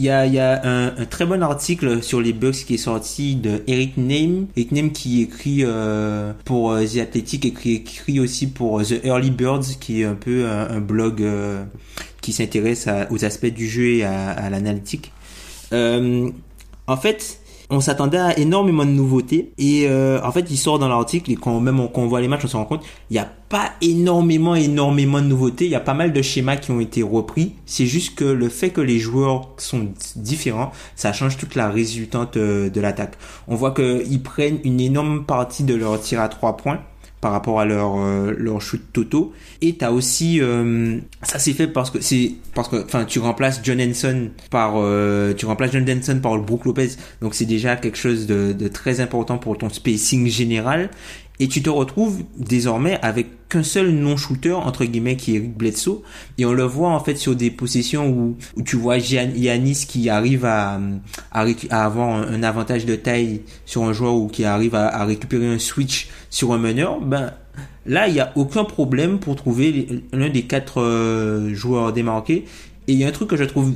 il 0.00 0.34
y 0.34 0.38
a, 0.38 0.60
un, 0.64 1.04
très 1.04 1.26
bon 1.26 1.42
article 1.42 2.02
sur 2.02 2.20
les 2.20 2.32
Bucks 2.32 2.64
qui 2.66 2.74
est 2.74 2.78
sorti 2.78 3.36
de 3.36 3.62
Eric 3.66 3.98
Name. 3.98 4.46
Eric 4.56 4.72
Name 4.72 4.92
qui 4.92 5.22
écrit 5.22 5.60
euh, 5.62 6.32
pour 6.44 6.72
euh, 6.72 6.84
The 6.84 6.98
Athletic 6.98 7.44
et 7.44 7.52
qui 7.52 7.74
écrit 7.74 8.18
aussi 8.18 8.46
pour 8.46 8.82
The 8.82 9.04
Early 9.04 9.30
Birds 9.30 9.78
qui 9.78 10.00
est 10.00 10.04
un 10.04 10.14
peu 10.14 10.46
un, 10.48 10.80
blog 10.80 11.22
euh, 11.22 11.64
qui 12.22 12.32
s'intéresse 12.32 12.88
aux 13.10 13.24
aspects 13.24 13.46
du 13.46 13.68
jeu 13.68 13.96
et 13.96 14.04
à, 14.04 14.30
à 14.30 14.48
l'analytique. 14.48 15.12
Euh, 15.72 16.30
en 16.86 16.96
fait, 16.96 17.40
on 17.70 17.80
s'attendait 17.80 18.18
à 18.18 18.38
énormément 18.38 18.84
de 18.84 18.90
nouveautés 18.90 19.52
et 19.58 19.86
euh, 19.88 20.20
en 20.22 20.32
fait 20.32 20.50
il 20.50 20.56
sort 20.56 20.78
dans 20.78 20.88
l'article 20.88 21.30
et 21.30 21.36
quand 21.36 21.60
même 21.60 21.80
on, 21.80 21.88
quand 21.88 22.02
on 22.02 22.06
voit 22.08 22.20
les 22.20 22.28
matchs 22.28 22.44
on 22.44 22.48
se 22.48 22.56
rend 22.56 22.64
compte 22.64 22.84
il 23.08 23.14
n'y 23.14 23.18
a 23.18 23.28
pas 23.48 23.72
énormément 23.80 24.54
énormément 24.54 25.20
de 25.20 25.26
nouveautés. 25.26 25.64
Il 25.64 25.70
y 25.70 25.76
a 25.76 25.80
pas 25.80 25.94
mal 25.94 26.12
de 26.12 26.22
schémas 26.22 26.56
qui 26.56 26.70
ont 26.70 26.78
été 26.78 27.02
repris. 27.02 27.54
C'est 27.66 27.86
juste 27.86 28.14
que 28.14 28.24
le 28.24 28.48
fait 28.48 28.70
que 28.70 28.80
les 28.80 29.00
joueurs 29.00 29.48
sont 29.56 29.88
différents 30.14 30.72
ça 30.94 31.12
change 31.12 31.36
toute 31.36 31.54
la 31.54 31.68
résultante 31.70 32.36
euh, 32.36 32.70
de 32.70 32.80
l'attaque. 32.80 33.14
On 33.48 33.54
voit 33.54 33.72
qu'ils 33.72 34.22
prennent 34.22 34.58
une 34.64 34.80
énorme 34.80 35.24
partie 35.24 35.64
de 35.64 35.74
leur 35.74 36.00
tir 36.00 36.20
à 36.20 36.28
trois 36.28 36.56
points 36.56 36.80
par 37.20 37.32
rapport 37.32 37.60
à 37.60 37.64
leur 37.64 37.98
euh, 37.98 38.34
leur 38.36 38.60
shoot 38.60 38.80
totaux 38.92 39.32
et 39.60 39.74
t'as 39.74 39.90
aussi 39.90 40.40
euh, 40.40 40.98
ça 41.22 41.38
s'est 41.38 41.52
fait 41.52 41.66
parce 41.66 41.90
que 41.90 42.00
c'est 42.00 42.32
parce 42.54 42.68
que 42.68 42.82
enfin 42.84 43.04
tu 43.04 43.18
remplaces 43.18 43.60
John 43.62 43.80
Henson 43.80 44.30
par 44.50 44.74
euh, 44.76 45.34
tu 45.34 45.46
remplaces 45.46 45.72
John 45.72 45.88
Henson 45.88 46.18
par 46.22 46.38
Brook 46.38 46.64
Lopez. 46.64 46.90
Donc 47.20 47.34
c'est 47.34 47.44
déjà 47.44 47.76
quelque 47.76 47.98
chose 47.98 48.26
de, 48.26 48.52
de 48.52 48.68
très 48.68 49.00
important 49.00 49.38
pour 49.38 49.58
ton 49.58 49.68
spacing 49.68 50.28
général 50.28 50.90
et 51.40 51.48
tu 51.48 51.62
te 51.62 51.70
retrouves 51.70 52.22
désormais 52.36 52.98
avec 53.00 53.48
qu'un 53.48 53.62
seul 53.62 53.90
non-shooter 53.90 54.52
entre 54.52 54.84
guillemets 54.84 55.16
qui 55.16 55.36
est 55.36 55.40
Bledsoe. 55.40 56.02
Et 56.36 56.44
on 56.44 56.52
le 56.52 56.62
voit 56.64 56.90
en 56.90 57.00
fait 57.00 57.16
sur 57.16 57.34
des 57.34 57.50
possessions 57.50 58.08
où, 58.08 58.36
tu 58.62 58.76
vois 58.76 58.98
Yanis 58.98 59.86
qui 59.88 60.10
arrive 60.10 60.44
à, 60.44 60.78
avoir 61.70 62.08
un, 62.10 62.42
avantage 62.42 62.84
de 62.84 62.94
taille 62.94 63.40
sur 63.64 63.84
un 63.84 63.94
joueur 63.94 64.14
ou 64.14 64.28
qui 64.28 64.44
arrive 64.44 64.74
à, 64.74 65.04
récupérer 65.04 65.46
un 65.46 65.58
switch 65.58 66.08
sur 66.28 66.52
un 66.52 66.58
meneur 66.58 67.00
ben 67.00 67.32
là 67.86 68.06
il 68.06 68.14
y 68.14 68.20
a 68.20 68.32
aucun 68.36 68.64
problème 68.64 69.18
pour 69.18 69.34
trouver 69.34 70.04
l'un 70.12 70.28
des 70.28 70.42
quatre 70.42 70.80
euh, 70.80 71.54
joueurs 71.54 71.92
démarqués 71.92 72.44
et 72.86 72.92
il 72.92 72.98
y 72.98 73.04
a 73.04 73.08
un 73.08 73.12
truc 73.12 73.30
que 73.30 73.36
je 73.36 73.44
trouve 73.44 73.74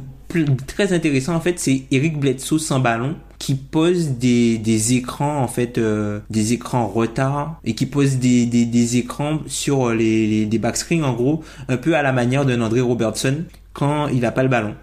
très 0.66 0.92
intéressant 0.92 1.34
en 1.34 1.40
fait 1.40 1.58
c'est 1.58 1.82
Eric 1.90 2.18
Bledsoe 2.18 2.58
sans 2.58 2.80
ballon 2.80 3.16
qui 3.38 3.54
pose 3.54 4.10
des, 4.10 4.58
des 4.58 4.94
écrans 4.94 5.42
en 5.42 5.48
fait 5.48 5.78
euh, 5.78 6.20
des 6.30 6.52
écrans 6.52 6.86
retard 6.86 7.60
et 7.64 7.74
qui 7.74 7.86
pose 7.86 8.16
des, 8.16 8.46
des, 8.46 8.64
des 8.64 8.96
écrans 8.96 9.40
sur 9.46 9.90
les, 9.90 10.26
les 10.26 10.46
des 10.46 10.58
backscreens 10.58 11.02
en 11.02 11.12
gros 11.12 11.42
un 11.68 11.76
peu 11.76 11.94
à 11.94 12.02
la 12.02 12.12
manière 12.12 12.44
d'un 12.44 12.60
André 12.60 12.80
Robertson 12.80 13.44
quand 13.72 14.08
il 14.08 14.24
a 14.24 14.32
pas 14.32 14.42
le 14.42 14.48
ballon. 14.48 14.74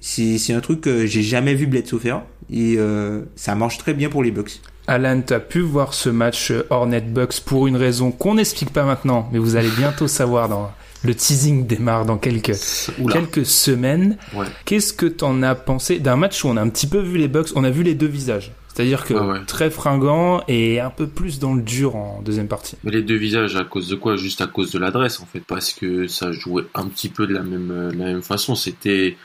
C'est 0.00 0.52
un 0.52 0.60
truc 0.60 0.82
que 0.82 1.06
j'ai 1.06 1.22
jamais 1.22 1.54
vu 1.54 1.66
Bledsoe 1.66 1.98
faire 1.98 2.22
et 2.50 2.76
euh, 2.78 3.22
ça 3.36 3.54
marche 3.54 3.78
très 3.78 3.94
bien 3.94 4.08
pour 4.08 4.22
les 4.22 4.30
Bucks. 4.30 4.60
Alan, 4.86 5.20
tu 5.26 5.34
as 5.34 5.40
pu 5.40 5.60
voir 5.60 5.92
ce 5.92 6.08
match 6.08 6.52
Hornet 6.70 7.02
Bucks 7.02 7.40
pour 7.40 7.66
une 7.66 7.76
raison 7.76 8.10
qu'on 8.10 8.36
n'explique 8.36 8.72
pas 8.72 8.84
maintenant, 8.84 9.28
mais 9.32 9.38
vous 9.38 9.56
allez 9.56 9.70
bientôt 9.76 10.08
savoir 10.08 10.48
dans 10.48 10.70
le 11.02 11.14
teasing 11.14 11.66
démarre 11.66 12.04
dans 12.04 12.18
quelques, 12.18 12.56
quelques 13.12 13.46
semaines. 13.46 14.16
Qu'est-ce 14.64 14.92
que 14.92 15.06
t'en 15.06 15.42
as 15.42 15.54
pensé 15.54 15.98
d'un 15.98 16.16
match 16.16 16.44
où 16.44 16.48
on 16.48 16.56
a 16.56 16.62
un 16.62 16.68
petit 16.68 16.86
peu 16.86 16.98
vu 16.98 17.18
les 17.18 17.28
Bucks, 17.28 17.50
on 17.54 17.64
a 17.64 17.70
vu 17.70 17.82
les 17.82 17.94
deux 17.94 18.06
visages 18.06 18.52
c'est-à-dire 18.78 19.04
que 19.04 19.14
ah 19.14 19.40
très 19.44 19.70
fringant 19.70 20.44
et 20.46 20.78
un 20.78 20.90
peu 20.90 21.08
plus 21.08 21.40
dans 21.40 21.52
le 21.52 21.62
dur 21.62 21.96
en 21.96 22.22
deuxième 22.22 22.46
partie. 22.46 22.76
Mais 22.84 22.92
les 22.92 23.02
deux 23.02 23.16
visages 23.16 23.56
à 23.56 23.64
cause 23.64 23.88
de 23.88 23.96
quoi? 23.96 24.14
Juste 24.14 24.40
à 24.40 24.46
cause 24.46 24.70
de 24.70 24.78
l'adresse 24.78 25.18
en 25.18 25.26
fait, 25.26 25.40
parce 25.40 25.72
que 25.72 26.06
ça 26.06 26.30
jouait 26.30 26.62
un 26.76 26.86
petit 26.86 27.08
peu 27.08 27.26
de 27.26 27.34
la 27.34 27.42
même, 27.42 27.90
de 27.92 27.98
la 27.98 28.04
même 28.04 28.22
façon. 28.22 28.54
C'était 28.54 29.16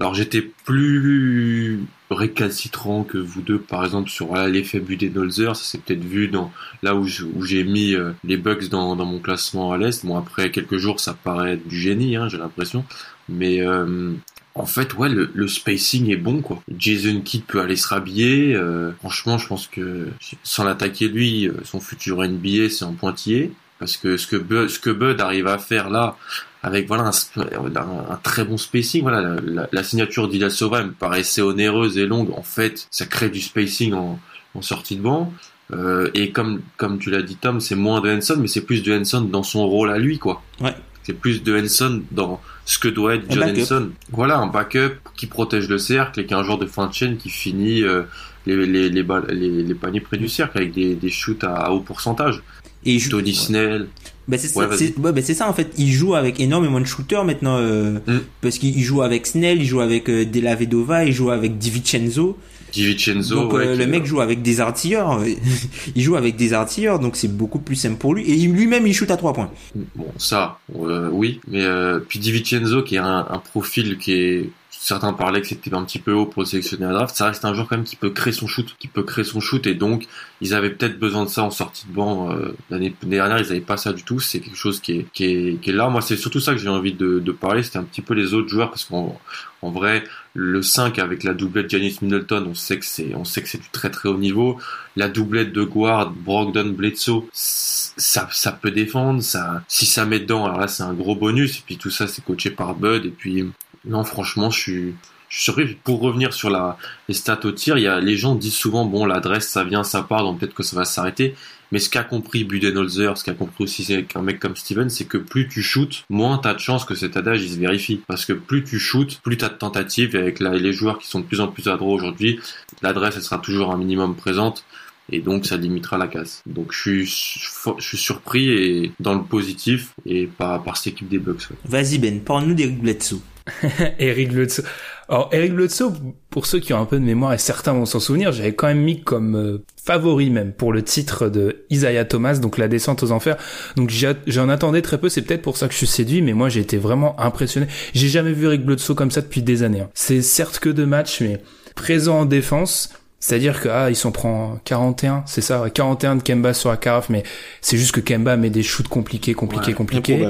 alors 0.00 0.14
j'étais 0.14 0.42
plus 0.42 1.86
récalcitrant 2.10 3.04
que 3.04 3.18
vous 3.18 3.42
deux, 3.42 3.58
par 3.58 3.84
exemple 3.84 4.08
sur 4.08 4.34
l'effet 4.34 4.80
Budenholzer, 4.80 5.54
ça 5.56 5.64
s'est 5.64 5.78
peut-être 5.78 6.04
vu 6.04 6.28
dans 6.28 6.50
là 6.82 6.94
où 6.94 7.06
j'ai 7.06 7.64
mis 7.64 7.94
euh, 7.94 8.12
les 8.24 8.36
bugs 8.36 8.68
dans, 8.70 8.96
mon 8.96 9.18
classement 9.18 9.72
à 9.72 9.78
l'est. 9.78 10.04
Bon 10.04 10.16
après 10.16 10.50
quelques 10.50 10.76
jours 10.78 11.00
ça 11.00 11.14
paraît 11.14 11.56
du 11.56 11.78
génie, 11.78 12.16
hein, 12.16 12.28
j'ai 12.28 12.38
l'impression, 12.38 12.84
mais 13.28 13.60
euh, 13.60 14.12
en 14.54 14.66
fait, 14.66 14.94
ouais, 14.94 15.08
le, 15.08 15.46
spacing 15.46 16.10
est 16.10 16.16
bon, 16.16 16.42
quoi. 16.42 16.60
Jason 16.76 17.20
Kidd 17.20 17.44
peut 17.44 17.60
aller 17.60 17.76
se 17.76 17.86
rhabiller. 17.86 18.56
Euh, 18.56 18.90
franchement, 18.98 19.38
je 19.38 19.46
pense 19.46 19.68
que 19.68 20.08
sans 20.42 20.64
l'attaquer 20.64 21.06
lui, 21.06 21.48
son 21.62 21.78
futur 21.78 22.24
NBA, 22.24 22.68
c'est 22.68 22.84
en 22.84 22.94
pointillé. 22.94 23.52
Parce 23.78 23.96
que 23.96 24.16
ce 24.16 24.26
que 24.26 24.36
Bud, 24.36 24.68
ce 24.68 24.78
que 24.78 24.90
Bud 24.90 25.20
arrive 25.20 25.46
à 25.46 25.58
faire 25.58 25.90
là, 25.90 26.16
avec 26.62 26.88
voilà 26.88 27.04
un, 27.04 28.12
un, 28.12 28.16
très 28.16 28.44
bon 28.44 28.56
spacing, 28.56 29.02
voilà 29.02 29.36
la, 29.40 29.68
la, 29.70 29.82
signature 29.84 30.28
d'Ilasova 30.28 30.82
me 30.82 30.90
paraissait 30.90 31.42
onéreuse 31.42 31.96
et 31.98 32.06
longue. 32.06 32.32
En 32.36 32.42
fait, 32.42 32.88
ça 32.90 33.06
crée 33.06 33.30
du 33.30 33.40
spacing 33.40 33.94
en, 33.94 34.18
en 34.54 34.62
sortie 34.62 34.96
de 34.96 35.02
banc. 35.02 35.32
Euh, 35.72 36.10
et 36.14 36.30
comme 36.32 36.62
comme 36.76 36.98
tu 36.98 37.10
l'as 37.10 37.22
dit 37.22 37.36
Tom, 37.36 37.60
c'est 37.60 37.74
moins 37.74 38.00
de 38.00 38.10
Henson, 38.10 38.36
mais 38.40 38.48
c'est 38.48 38.62
plus 38.62 38.82
de 38.82 38.98
Henson 38.98 39.20
dans 39.20 39.42
son 39.42 39.66
rôle 39.66 39.90
à 39.90 39.98
lui, 39.98 40.18
quoi. 40.18 40.42
Ouais. 40.60 40.74
C'est 41.02 41.14
plus 41.14 41.42
de 41.42 41.58
Henson 41.58 42.02
dans 42.10 42.40
ce 42.64 42.78
que 42.78 42.88
doit 42.88 43.14
être 43.14 43.24
John 43.30 43.50
Henson. 43.50 43.90
Voilà, 44.10 44.38
un 44.38 44.46
backup 44.46 44.96
qui 45.16 45.26
protège 45.26 45.68
le 45.68 45.78
cercle 45.78 46.20
et 46.20 46.26
qui 46.26 46.34
est 46.34 46.36
un 46.36 46.42
joueur 46.42 46.58
de 46.58 46.66
fin 46.66 46.86
de 46.86 46.92
chaîne 46.92 47.16
qui 47.16 47.30
finit 47.30 47.82
euh, 47.82 48.02
les, 48.44 48.66
les, 48.66 48.88
les, 48.90 49.02
les, 49.30 49.62
les 49.62 49.74
paniers 49.74 50.00
près 50.00 50.18
du 50.18 50.28
cercle 50.28 50.58
avec 50.58 50.72
des, 50.72 50.94
des 50.94 51.10
shoots 51.10 51.44
à, 51.44 51.72
haut 51.72 51.80
pourcentage. 51.80 52.42
Et 52.84 52.94
il 52.94 52.98
joue... 53.00 53.10
Tony 53.10 53.34
Snell. 53.34 53.88
Bah 54.28 54.36
c'est 54.36 54.54
ouais, 54.58 54.76
ça, 54.76 54.84
bah, 54.98 55.22
ça 55.22 55.48
en 55.48 55.54
fait. 55.54 55.72
Il 55.78 55.90
joue 55.90 56.14
avec 56.14 56.38
énormément 56.38 56.80
de 56.80 56.84
shooters 56.84 57.24
maintenant 57.24 57.56
euh, 57.56 57.98
mm. 58.06 58.20
parce 58.42 58.58
qu'il 58.58 58.78
joue 58.82 59.00
avec 59.00 59.26
Snell, 59.26 59.62
il 59.62 59.64
joue 59.64 59.80
avec 59.80 60.10
euh, 60.10 60.26
Della 60.26 60.54
Vedova, 60.54 61.06
il 61.06 61.12
joue 61.12 61.30
avec 61.30 61.56
DiVincenzo. 61.56 62.36
DiVincenzo. 62.72 63.34
Donc 63.34 63.52
ouais, 63.54 63.74
le 63.74 63.86
mec 63.86 64.04
joue 64.04 64.20
avec 64.20 64.42
des 64.42 64.60
artilleurs. 64.60 65.20
il 65.96 66.02
joue 66.02 66.16
avec 66.16 66.36
des 66.36 66.52
artilleurs, 66.52 66.98
donc 66.98 67.16
c'est 67.16 67.34
beaucoup 67.34 67.58
plus 67.58 67.76
simple 67.76 67.96
pour 67.96 68.14
lui. 68.14 68.30
Et 68.30 68.36
lui-même, 68.46 68.86
il 68.86 68.92
shoot 68.92 69.10
à 69.10 69.16
trois 69.16 69.32
points. 69.32 69.50
Bon, 69.96 70.12
ça, 70.18 70.58
euh, 70.78 71.08
oui. 71.10 71.40
Mais 71.48 71.62
euh, 71.62 71.98
puis 72.06 72.18
DiVincenzo, 72.18 72.82
qui 72.82 72.98
a 72.98 73.04
un, 73.06 73.26
un 73.30 73.38
profil 73.38 73.96
qui 73.96 74.12
est 74.12 74.50
certains 74.80 75.12
parlaient 75.12 75.40
que 75.40 75.48
c'était 75.48 75.74
un 75.74 75.84
petit 75.84 75.98
peu 75.98 76.12
haut 76.12 76.26
pour 76.26 76.42
le 76.42 76.46
sélectionner 76.46 76.86
à 76.86 76.92
draft. 76.92 77.14
Ça 77.14 77.26
reste 77.26 77.44
un 77.44 77.52
joueur 77.52 77.68
quand 77.68 77.76
même 77.76 77.84
qui 77.84 77.96
peut 77.96 78.10
créer 78.10 78.32
son 78.32 78.46
shoot, 78.46 78.76
qui 78.78 78.86
peut 78.86 79.02
créer 79.02 79.24
son 79.24 79.40
shoot, 79.40 79.66
et 79.66 79.74
donc 79.74 80.06
ils 80.40 80.54
avaient 80.54 80.70
peut-être 80.70 80.98
besoin 80.98 81.24
de 81.24 81.28
ça 81.28 81.42
en 81.42 81.50
sortie 81.50 81.86
de 81.88 81.92
banc 81.92 82.30
euh, 82.30 82.56
l'année 82.70 82.94
dernière. 83.02 83.38
Ils 83.38 83.48
n'avaient 83.48 83.60
pas 83.60 83.76
ça 83.76 83.92
du 83.92 84.04
tout. 84.04 84.20
C'est 84.20 84.38
quelque 84.40 84.56
chose 84.56 84.80
qui 84.80 85.00
est, 85.00 85.60
qui 85.60 85.72
là. 85.72 85.88
Moi, 85.88 86.00
c'est 86.00 86.16
surtout 86.16 86.40
ça 86.40 86.52
que 86.52 86.58
j'ai 86.58 86.68
envie 86.68 86.92
de, 86.92 87.32
parler. 87.32 87.62
C'était 87.62 87.78
un 87.78 87.84
petit 87.84 88.02
peu 88.02 88.14
les 88.14 88.34
autres 88.34 88.48
joueurs 88.48 88.70
parce 88.70 88.84
qu'en 88.84 89.20
en 89.60 89.70
vrai, 89.70 90.04
le 90.34 90.62
5 90.62 91.00
avec 91.00 91.24
la 91.24 91.34
doublette 91.34 91.68
Janice 91.70 92.00
Middleton, 92.00 92.46
on 92.48 92.54
sait 92.54 92.78
que 92.78 92.84
c'est, 92.84 93.14
on 93.16 93.24
sait 93.24 93.42
que 93.42 93.48
c'est 93.48 93.58
du 93.58 93.68
très 93.70 93.90
très 93.90 94.08
haut 94.08 94.16
niveau. 94.16 94.58
La 94.94 95.08
doublette 95.08 95.52
de 95.52 95.64
Guard, 95.64 96.12
Brogdon, 96.12 96.68
Bledsoe, 96.68 97.24
ça, 97.32 98.28
ça 98.30 98.52
peut 98.52 98.70
défendre. 98.70 99.20
Si 99.66 99.86
ça 99.86 100.06
met 100.06 100.20
dedans, 100.20 100.46
alors 100.46 100.60
là 100.60 100.68
c'est 100.68 100.84
un 100.84 100.94
gros 100.94 101.16
bonus. 101.16 101.58
Et 101.58 101.62
puis 101.66 101.76
tout 101.76 101.90
ça, 101.90 102.06
c'est 102.06 102.24
coaché 102.24 102.50
par 102.50 102.74
Bud. 102.74 103.04
Et 103.04 103.10
puis 103.10 103.44
non, 103.84 104.04
franchement, 104.04 104.50
je 104.50 104.58
suis, 104.58 104.94
surpris. 105.28 105.76
Pour 105.84 106.00
revenir 106.00 106.32
sur 106.32 106.50
la, 106.50 106.78
les 107.08 107.14
stats 107.14 107.40
au 107.44 107.52
tir, 107.52 107.78
il 107.78 107.84
y 107.84 107.86
a, 107.86 108.00
les 108.00 108.16
gens 108.16 108.34
disent 108.34 108.54
souvent, 108.54 108.84
bon, 108.84 109.04
l'adresse, 109.04 109.48
ça 109.48 109.64
vient, 109.64 109.84
ça 109.84 110.02
part, 110.02 110.22
donc 110.22 110.40
peut-être 110.40 110.54
que 110.54 110.62
ça 110.62 110.76
va 110.76 110.84
s'arrêter. 110.84 111.34
Mais 111.70 111.80
ce 111.80 111.90
qu'a 111.90 112.02
compris 112.02 112.44
Budenholzer, 112.44 113.18
ce 113.18 113.24
qu'a 113.24 113.34
compris 113.34 113.64
aussi 113.64 114.06
un 114.14 114.22
mec 114.22 114.40
comme 114.40 114.56
Steven, 114.56 114.88
c'est 114.88 115.04
que 115.04 115.18
plus 115.18 115.48
tu 115.48 115.62
shootes, 115.62 116.04
moins 116.08 116.38
t'as 116.38 116.54
de 116.54 116.60
chances 116.60 116.86
que 116.86 116.94
cet 116.94 117.18
adage 117.18 117.42
il 117.42 117.50
se 117.50 117.58
vérifie. 117.58 118.00
Parce 118.06 118.24
que 118.24 118.32
plus 118.32 118.64
tu 118.64 118.78
shootes, 118.78 119.20
plus 119.20 119.36
t'as 119.36 119.50
de 119.50 119.54
tentatives. 119.54 120.16
Et 120.16 120.18
avec 120.18 120.40
les 120.40 120.72
joueurs 120.72 120.98
qui 120.98 121.08
sont 121.08 121.20
de 121.20 121.26
plus 121.26 121.42
en 121.42 121.48
plus 121.48 121.68
adroits 121.68 121.92
aujourd'hui, 121.92 122.40
l'adresse 122.80 123.16
elle 123.16 123.22
sera 123.22 123.36
toujours 123.38 123.70
un 123.70 123.76
minimum 123.76 124.14
présente 124.14 124.64
et 125.10 125.20
donc 125.20 125.44
ça 125.44 125.58
limitera 125.58 125.98
la 125.98 126.08
casse. 126.08 126.42
Donc 126.46 126.72
je 126.72 127.04
suis, 127.04 127.98
surpris 127.98 128.50
et 128.50 128.92
dans 128.98 129.14
le 129.14 129.22
positif 129.22 129.92
et 130.06 130.26
par, 130.26 130.62
par 130.62 130.78
cette 130.78 130.94
équipe 130.94 131.08
des 131.08 131.18
Bucks. 131.18 131.48
Vas-y 131.66 131.98
Ben, 131.98 132.20
parle-nous 132.20 132.54
d'Eric 132.54 132.80
Bledsoe. 132.80 133.20
Eric 133.98 134.32
Bledsoe. 134.32 134.64
Alors 135.08 135.30
Eric 135.32 135.54
Bledsoe, 135.54 135.92
pour 136.28 136.44
ceux 136.44 136.60
qui 136.60 136.74
ont 136.74 136.80
un 136.80 136.84
peu 136.84 136.98
de 136.98 137.04
mémoire 137.04 137.32
et 137.32 137.38
certains 137.38 137.72
vont 137.72 137.86
s'en 137.86 137.98
souvenir, 137.98 138.30
j'avais 138.30 138.54
quand 138.54 138.66
même 138.66 138.82
mis 138.82 139.00
comme 139.02 139.36
euh, 139.36 139.64
favori 139.82 140.28
même 140.28 140.52
pour 140.52 140.70
le 140.72 140.82
titre 140.82 141.30
de 141.30 141.64
Isaiah 141.70 142.04
Thomas, 142.04 142.34
donc 142.34 142.58
la 142.58 142.68
descente 142.68 143.02
aux 143.02 143.10
enfers. 143.10 143.38
Donc 143.76 143.90
j'en 144.26 144.48
attendais 144.50 144.82
très 144.82 144.98
peu, 144.98 145.08
c'est 145.08 145.22
peut-être 145.22 145.42
pour 145.42 145.56
ça 145.56 145.66
que 145.66 145.72
je 145.72 145.78
suis 145.78 145.86
séduit, 145.86 146.20
mais 146.20 146.34
moi 146.34 146.50
j'ai 146.50 146.60
été 146.60 146.76
vraiment 146.76 147.18
impressionné. 147.18 147.68
J'ai 147.94 148.08
jamais 148.08 148.32
vu 148.32 148.46
Eric 148.46 148.66
Bledsoe 148.66 148.94
comme 148.94 149.10
ça 149.10 149.22
depuis 149.22 149.40
des 149.40 149.62
années. 149.62 149.80
Hein. 149.80 149.90
C'est 149.94 150.20
certes 150.20 150.58
que 150.58 150.68
deux 150.68 150.86
matchs, 150.86 151.22
mais 151.22 151.40
présent 151.74 152.20
en 152.20 152.24
défense, 152.26 152.90
c'est-à-dire 153.20 153.60
que 153.60 153.68
ah, 153.68 153.90
ils 153.90 153.96
s'en 153.96 154.12
prend 154.12 154.58
41, 154.64 155.24
c'est 155.26 155.40
ça, 155.40 155.62
ouais, 155.62 155.70
41 155.70 156.16
de 156.16 156.22
Kemba 156.22 156.54
sur 156.54 156.70
la 156.70 156.76
carafe, 156.76 157.08
mais 157.08 157.24
c'est 157.60 157.76
juste 157.76 157.92
que 157.92 158.00
Kemba 158.00 158.36
met 158.36 158.50
des 158.50 158.62
shoots 158.62 158.88
compliqués, 158.88 159.34
compliqués, 159.34 159.68
ouais, 159.68 159.74
compliqués. 159.74 160.28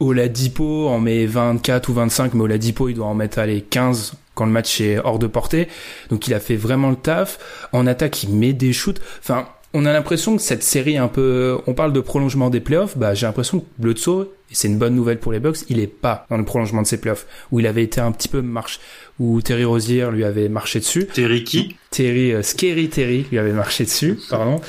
Oladipo 0.00 0.88
en 0.88 1.00
met 1.00 1.26
24 1.26 1.88
ou 1.88 1.92
25, 1.92 2.34
mais 2.34 2.42
Oladipo 2.42 2.88
il 2.88 2.94
doit 2.94 3.06
en 3.06 3.14
mettre 3.14 3.40
les 3.42 3.60
15 3.60 4.14
quand 4.34 4.46
le 4.46 4.52
match 4.52 4.80
est 4.80 4.98
hors 4.98 5.18
de 5.18 5.26
portée. 5.26 5.68
Donc 6.10 6.28
il 6.28 6.34
a 6.34 6.40
fait 6.40 6.56
vraiment 6.56 6.90
le 6.90 6.96
taf. 6.96 7.38
En 7.72 7.86
attaque, 7.88 8.22
il 8.22 8.30
met 8.30 8.52
des 8.52 8.72
shoots. 8.72 9.00
Enfin, 9.18 9.48
on 9.74 9.84
a 9.84 9.92
l'impression 9.92 10.36
que 10.36 10.42
cette 10.42 10.62
série 10.62 10.96
un 10.96 11.08
peu, 11.08 11.58
on 11.66 11.74
parle 11.74 11.92
de 11.92 12.00
prolongement 12.00 12.50
des 12.50 12.60
playoffs, 12.60 12.96
bah 12.96 13.14
j'ai 13.14 13.26
l'impression 13.26 13.60
que 13.60 13.66
Bledsoe, 13.78 14.28
et 14.50 14.54
c'est 14.54 14.68
une 14.68 14.78
bonne 14.78 14.94
nouvelle 14.94 15.18
pour 15.18 15.32
les 15.32 15.40
Bucks, 15.40 15.58
il 15.68 15.78
est 15.78 15.86
pas 15.86 16.26
dans 16.30 16.38
le 16.38 16.44
prolongement 16.44 16.82
de 16.82 16.86
ces 16.86 17.00
playoffs 17.00 17.26
où 17.52 17.60
il 17.60 17.66
avait 17.66 17.82
été 17.82 18.00
un 18.00 18.12
petit 18.12 18.28
peu 18.28 18.40
marche, 18.40 18.80
où 19.18 19.42
Terry 19.42 19.64
Rozier 19.64 20.08
lui 20.10 20.24
avait 20.24 20.48
marché 20.48 20.78
dessus. 20.78 21.06
Terry 21.06 21.44
qui? 21.44 21.76
Terry, 21.90 22.32
euh, 22.32 22.42
Scary 22.42 22.88
Terry 22.88 23.26
lui 23.30 23.38
avait 23.38 23.52
marché 23.52 23.84
dessus, 23.84 24.18
pardon. 24.30 24.60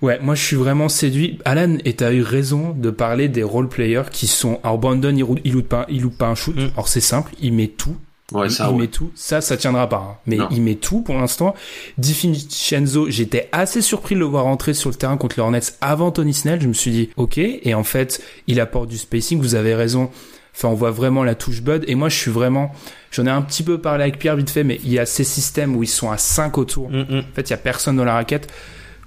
Ouais, 0.00 0.20
moi 0.22 0.36
je 0.36 0.44
suis 0.44 0.56
vraiment 0.56 0.88
séduit. 0.88 1.40
Alan, 1.44 1.76
et 1.84 1.94
t'as 1.94 2.12
eu 2.12 2.22
raison 2.22 2.70
de 2.70 2.90
parler 2.90 3.28
des 3.28 3.42
role 3.42 3.68
players 3.68 4.10
qui 4.12 4.28
sont. 4.28 4.60
Alors 4.62 4.78
Brandon, 4.78 5.14
il, 5.16 5.24
il 5.44 5.52
loupe 5.52 5.68
pas, 5.68 5.86
il 5.88 6.02
loupe 6.02 6.16
pas 6.16 6.28
un 6.28 6.36
shoot. 6.36 6.54
Mm. 6.54 6.70
Alors 6.74 6.86
c'est 6.86 7.00
simple, 7.00 7.32
il 7.40 7.52
met 7.52 7.66
tout. 7.66 7.96
Ouais, 8.32 8.50
ça, 8.50 8.66
il 8.68 8.74
ouais. 8.74 8.80
met 8.82 8.86
tout. 8.88 9.10
Ça, 9.14 9.40
ça 9.40 9.56
tiendra 9.56 9.88
pas. 9.88 9.96
Hein. 9.96 10.16
Mais 10.26 10.36
non. 10.36 10.48
il 10.50 10.62
met 10.62 10.74
tout 10.74 11.00
pour 11.00 11.14
l'instant. 11.16 11.54
DiFincenzo, 11.96 13.08
j'étais 13.10 13.48
assez 13.52 13.80
surpris 13.80 14.14
de 14.14 14.20
le 14.20 14.26
voir 14.26 14.44
rentrer 14.44 14.74
sur 14.74 14.90
le 14.90 14.96
terrain 14.96 15.16
contre 15.16 15.36
les 15.36 15.42
Hornets 15.42 15.60
avant 15.80 16.10
Tony 16.10 16.34
Snell. 16.34 16.60
Je 16.60 16.68
me 16.68 16.72
suis 16.74 16.90
dit, 16.90 17.10
ok. 17.16 17.38
Et 17.38 17.74
en 17.74 17.84
fait, 17.84 18.22
il 18.46 18.60
apporte 18.60 18.88
du 18.88 18.98
spacing. 18.98 19.40
Vous 19.40 19.54
avez 19.54 19.74
raison. 19.74 20.10
Enfin, 20.54 20.68
on 20.68 20.74
voit 20.74 20.90
vraiment 20.90 21.24
la 21.24 21.34
touche 21.34 21.62
Bud. 21.62 21.84
Et 21.86 21.94
moi, 21.94 22.08
je 22.08 22.16
suis 22.16 22.30
vraiment, 22.30 22.72
j'en 23.12 23.26
ai 23.26 23.30
un 23.30 23.42
petit 23.42 23.62
peu 23.62 23.80
parlé 23.80 24.02
avec 24.02 24.18
Pierre 24.18 24.36
vite 24.36 24.50
fait, 24.50 24.64
mais 24.64 24.80
il 24.84 24.92
y 24.92 24.98
a 24.98 25.06
ces 25.06 25.24
systèmes 25.24 25.76
où 25.76 25.82
ils 25.82 25.88
sont 25.88 26.10
à 26.10 26.18
5 26.18 26.58
autour. 26.58 26.90
Mm 26.90 27.02
-hmm. 27.02 27.20
En 27.20 27.34
fait, 27.34 27.48
il 27.48 27.50
y 27.50 27.54
a 27.54 27.58
personne 27.58 27.96
dans 27.96 28.04
la 28.04 28.14
raquette. 28.14 28.48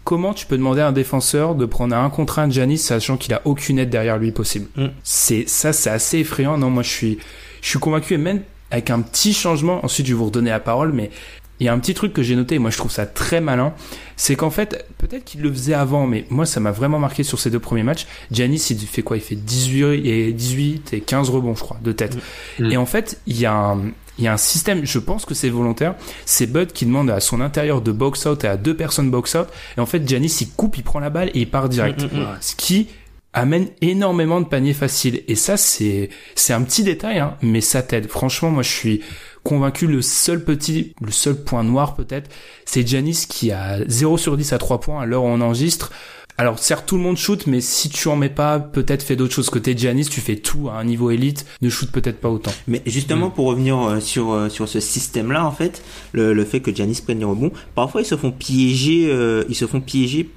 Comment 0.04 0.34
tu 0.34 0.48
peux 0.48 0.58
demander 0.58 0.82
à 0.82 0.88
un 0.88 0.92
défenseur 0.94 1.54
de 1.54 1.66
prendre 1.68 1.96
un 1.96 2.10
contre 2.10 2.40
un 2.40 2.48
de 2.48 2.54
Giannis 2.54 2.80
sachant 2.80 3.18
qu'il 3.18 3.34
a 3.34 3.42
aucune 3.46 3.78
aide 3.78 3.90
derrière 3.92 4.18
lui 4.18 4.32
possible? 4.32 4.68
Mm. 4.76 4.88
C'est, 5.04 5.48
ça, 5.48 5.74
c'est 5.74 5.92
assez 5.92 6.20
effrayant. 6.20 6.58
Non, 6.58 6.72
moi, 6.72 6.82
je 6.84 6.90
suis, 6.90 7.20
je 7.62 7.70
suis 7.70 7.80
convaincu 7.80 8.14
et 8.16 8.18
même 8.18 8.42
avec 8.72 8.90
un 8.90 9.02
petit 9.02 9.34
changement. 9.34 9.84
Ensuite, 9.86 10.08
je 10.08 10.14
vais 10.14 10.18
vous 10.18 10.26
redonner 10.26 10.50
la 10.50 10.60
parole, 10.60 10.92
mais 10.94 11.12
il 11.62 11.66
y 11.66 11.68
a 11.68 11.74
un 11.74 11.80
petit 11.80 11.94
truc 11.94 12.12
que 12.12 12.24
j'ai 12.24 12.36
noté 12.36 12.56
et 12.56 12.60
moi 12.60 12.72
je 12.72 12.78
trouve 12.78 12.90
ça 12.90 13.06
très 13.06 13.40
malin, 13.40 13.74
c'est 14.16 14.36
qu'en 14.36 14.50
fait, 14.50 14.84
peut-être 14.98 15.24
qu'il 15.24 15.42
le 15.42 15.52
faisait 15.54 15.76
avant, 15.76 16.08
mais 16.08 16.26
moi 16.32 16.48
ça 16.48 16.60
m'a 16.60 16.72
vraiment 16.72 16.98
marqué 16.98 17.22
sur 17.22 17.40
ces 17.40 17.52
deux 17.52 17.60
premiers 17.60 17.84
matchs. 17.84 18.08
Giannis, 18.32 18.66
il 18.72 18.80
fait 18.80 19.04
quoi? 19.04 19.16
Il 19.18 19.22
fait 19.22 19.36
18 19.36 19.84
et 20.04 20.34
18 20.34 20.94
et 20.94 21.02
15 21.02 21.30
rebonds, 21.30 21.54
je 21.54 21.62
crois, 21.62 21.78
de 21.84 21.92
tête. 21.92 22.18
Mmh. 22.58 22.72
Et 22.72 22.78
en 22.78 22.88
fait, 22.88 23.22
il 23.28 23.40
y 23.40 23.46
a 23.46 23.54
un 23.54 23.80
il 24.18 24.26
y 24.26 24.28
a 24.28 24.34
un 24.34 24.38
système, 24.38 24.86
je 24.86 25.00
pense 25.00 25.26
que 25.26 25.34
c'est 25.34 25.50
volontaire, 25.50 25.96
c'est 26.26 26.46
Bud 26.46 26.74
qui 26.74 26.86
demande 26.86 27.10
à 27.10 27.20
son 27.20 27.42
intérieur 27.42 27.82
de 27.82 27.92
box 27.92 28.26
out 28.26 28.44
et 28.44 28.48
à 28.48 28.58
deux 28.58 28.76
personnes 28.76 29.10
box 29.10 29.36
out 29.36 29.48
et 29.78 29.80
en 29.80 29.86
fait 29.86 30.08
Giannis 30.08 30.38
il 30.42 30.50
coupe, 30.50 30.78
il 30.78 30.84
prend 30.84 31.00
la 31.00 31.10
balle 31.10 31.30
et 31.30 31.40
il 31.40 31.50
part 31.50 31.70
direct. 31.70 32.02
Mmh, 32.02 32.20
mmh, 32.20 32.28
Ce 32.42 32.56
qui 32.56 32.88
amène 33.34 33.70
énormément 33.82 34.42
de 34.42 34.46
paniers 34.46 34.74
faciles. 34.74 35.24
Et 35.28 35.36
ça 35.36 35.58
c'est 35.58 36.10
c'est 36.36 36.54
un 36.54 36.62
petit 36.64 36.84
détail 36.84 37.20
hein, 37.20 37.38
mais 37.42 37.62
ça 37.62 37.82
t'aide. 37.82 38.08
Franchement 38.08 38.52
moi 38.52 38.64
je 38.64 38.72
suis 38.72 39.02
convaincu 39.44 39.88
le 39.88 40.02
seul 40.02 40.44
petit 40.44 40.94
le 41.02 41.12
seul 41.12 41.36
point 41.36 41.64
noir 41.64 41.96
peut-être 41.96 42.30
c'est 42.66 42.88
Janis 42.88 43.26
qui 43.28 43.52
a 43.52 43.80
0 43.88 44.18
sur 44.18 44.38
10 44.38 44.54
à 44.54 44.58
3 44.58 44.80
points 44.80 45.02
à 45.02 45.06
l'heure 45.06 45.24
où 45.24 45.28
on 45.28 45.42
enregistre. 45.42 45.92
Alors 46.38 46.60
certes 46.60 46.86
tout 46.88 46.98
le 46.98 47.04
monde 47.04 47.18
shoot 47.18 47.46
mais 47.48 47.62
si 47.62 47.90
tu 47.90 48.08
en 48.08 48.16
mets 48.16 48.30
pas 48.30 48.60
peut-être 48.60 49.04
fais 49.04 49.16
d'autres 49.16 49.34
choses 49.34 49.50
que 49.50 49.60
t'es 49.60 49.78
Giannis 49.78 50.08
tu 50.08 50.22
fais 50.22 50.38
tout 50.38 50.70
à 50.70 50.74
un 50.74 50.84
niveau 50.84 51.12
élite. 51.12 51.46
Ne 51.62 51.70
shoot 51.70 51.90
peut-être 51.90 52.20
pas 52.20 52.30
autant. 52.30 52.52
Mais 52.68 52.82
justement 52.86 53.28
mm. 53.30 53.34
pour 53.34 53.48
revenir 53.48 53.80
euh, 53.80 54.00
sur 54.00 54.32
euh, 54.32 54.50
sur 54.50 54.68
ce 54.68 54.80
système 54.80 55.32
là 55.32 55.46
en 55.46 55.52
fait 55.52 55.82
le, 56.12 56.34
le 56.34 56.46
fait 56.46 56.60
que 56.60 56.74
Giannis 56.74 57.02
prenne 57.04 57.20
les 57.20 57.26
rebonds 57.26 57.52
parfois 57.76 58.02
ils 58.02 58.06
se 58.06 58.18
font 58.18 58.32
piéger 58.32 59.08
euh, 59.10 59.46
ils 59.50 59.56
se 59.56 59.68
font 59.68 59.82
piéger 59.82 60.30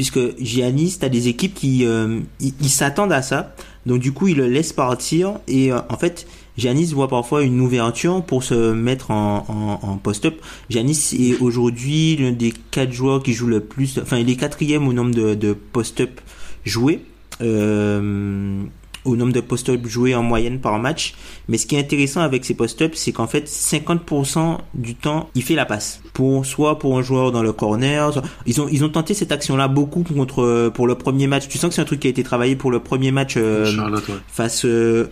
puisque 0.00 0.40
Giannis, 0.40 0.96
t'as 0.98 1.10
des 1.10 1.28
équipes 1.28 1.52
qui 1.52 1.84
euh, 1.84 2.20
s'attendent 2.62 3.12
à 3.12 3.20
ça, 3.20 3.54
donc 3.84 3.98
du 3.98 4.12
coup 4.12 4.28
ils 4.28 4.36
le 4.38 4.46
laissent 4.48 4.72
partir 4.72 5.34
et 5.46 5.70
euh, 5.70 5.80
en 5.90 5.98
fait 5.98 6.26
Giannis 6.56 6.94
voit 6.94 7.08
parfois 7.08 7.42
une 7.42 7.60
ouverture 7.60 8.24
pour 8.24 8.42
se 8.42 8.72
mettre 8.72 9.10
en, 9.10 10.00
post-up. 10.02 10.40
Giannis 10.70 11.10
est 11.20 11.38
aujourd'hui 11.42 12.16
l'un 12.16 12.32
des 12.32 12.54
quatre 12.70 12.94
joueurs 12.94 13.22
qui 13.22 13.34
joue 13.34 13.46
le 13.46 13.60
plus, 13.60 13.98
enfin 13.98 14.16
il 14.16 14.30
est 14.30 14.36
quatrième 14.36 14.88
au 14.88 14.94
nombre 14.94 15.14
de, 15.14 15.34
de 15.34 15.52
post-up 15.52 16.22
joués. 16.64 17.04
Euh, 17.42 18.62
au 19.04 19.16
nombre 19.16 19.32
de 19.32 19.40
post-up 19.40 19.86
joués 19.86 20.14
en 20.14 20.22
moyenne 20.22 20.60
par 20.60 20.78
match. 20.78 21.14
Mais 21.48 21.58
ce 21.58 21.66
qui 21.66 21.76
est 21.76 21.80
intéressant 21.80 22.20
avec 22.20 22.44
ces 22.44 22.54
post-up, 22.54 22.92
c'est 22.94 23.12
qu'en 23.12 23.26
fait, 23.26 23.46
50% 23.46 24.58
du 24.74 24.94
temps, 24.94 25.30
il 25.34 25.42
fait 25.42 25.54
la 25.54 25.66
passe. 25.66 26.00
Pour, 26.12 26.44
soit 26.46 26.78
pour 26.78 26.98
un 26.98 27.02
joueur 27.02 27.32
dans 27.32 27.42
le 27.42 27.52
corner, 27.52 28.12
soit... 28.12 28.22
ils 28.46 28.60
ont, 28.60 28.68
ils 28.68 28.84
ont 28.84 28.88
tenté 28.88 29.14
cette 29.14 29.32
action-là 29.32 29.68
beaucoup 29.68 30.02
contre, 30.02 30.70
pour 30.74 30.86
le 30.86 30.94
premier 30.94 31.26
match. 31.26 31.48
Tu 31.48 31.58
sens 31.58 31.68
que 31.68 31.74
c'est 31.74 31.82
un 31.82 31.86
truc 31.86 32.00
qui 32.00 32.06
a 32.06 32.10
été 32.10 32.22
travaillé 32.22 32.56
pour 32.56 32.70
le 32.70 32.80
premier 32.80 33.10
match, 33.10 33.34
euh, 33.36 33.64
Charlotte, 33.64 34.06
ouais. 34.08 34.14
face, 34.28 34.64
euh, 34.64 35.10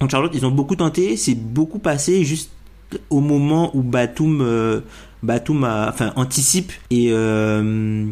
Donc 0.00 0.10
Charlotte, 0.10 0.32
ils 0.34 0.44
ont 0.46 0.50
beaucoup 0.50 0.76
tenté, 0.76 1.16
c'est 1.16 1.34
beaucoup 1.34 1.78
passé 1.78 2.24
juste 2.24 2.50
au 3.10 3.20
moment 3.20 3.70
où 3.74 3.82
Batum, 3.82 4.40
euh, 4.40 4.80
Batum 5.22 5.64
a, 5.64 5.88
enfin, 5.88 6.12
anticipe 6.16 6.72
et 6.90 7.08
euh, 7.10 8.06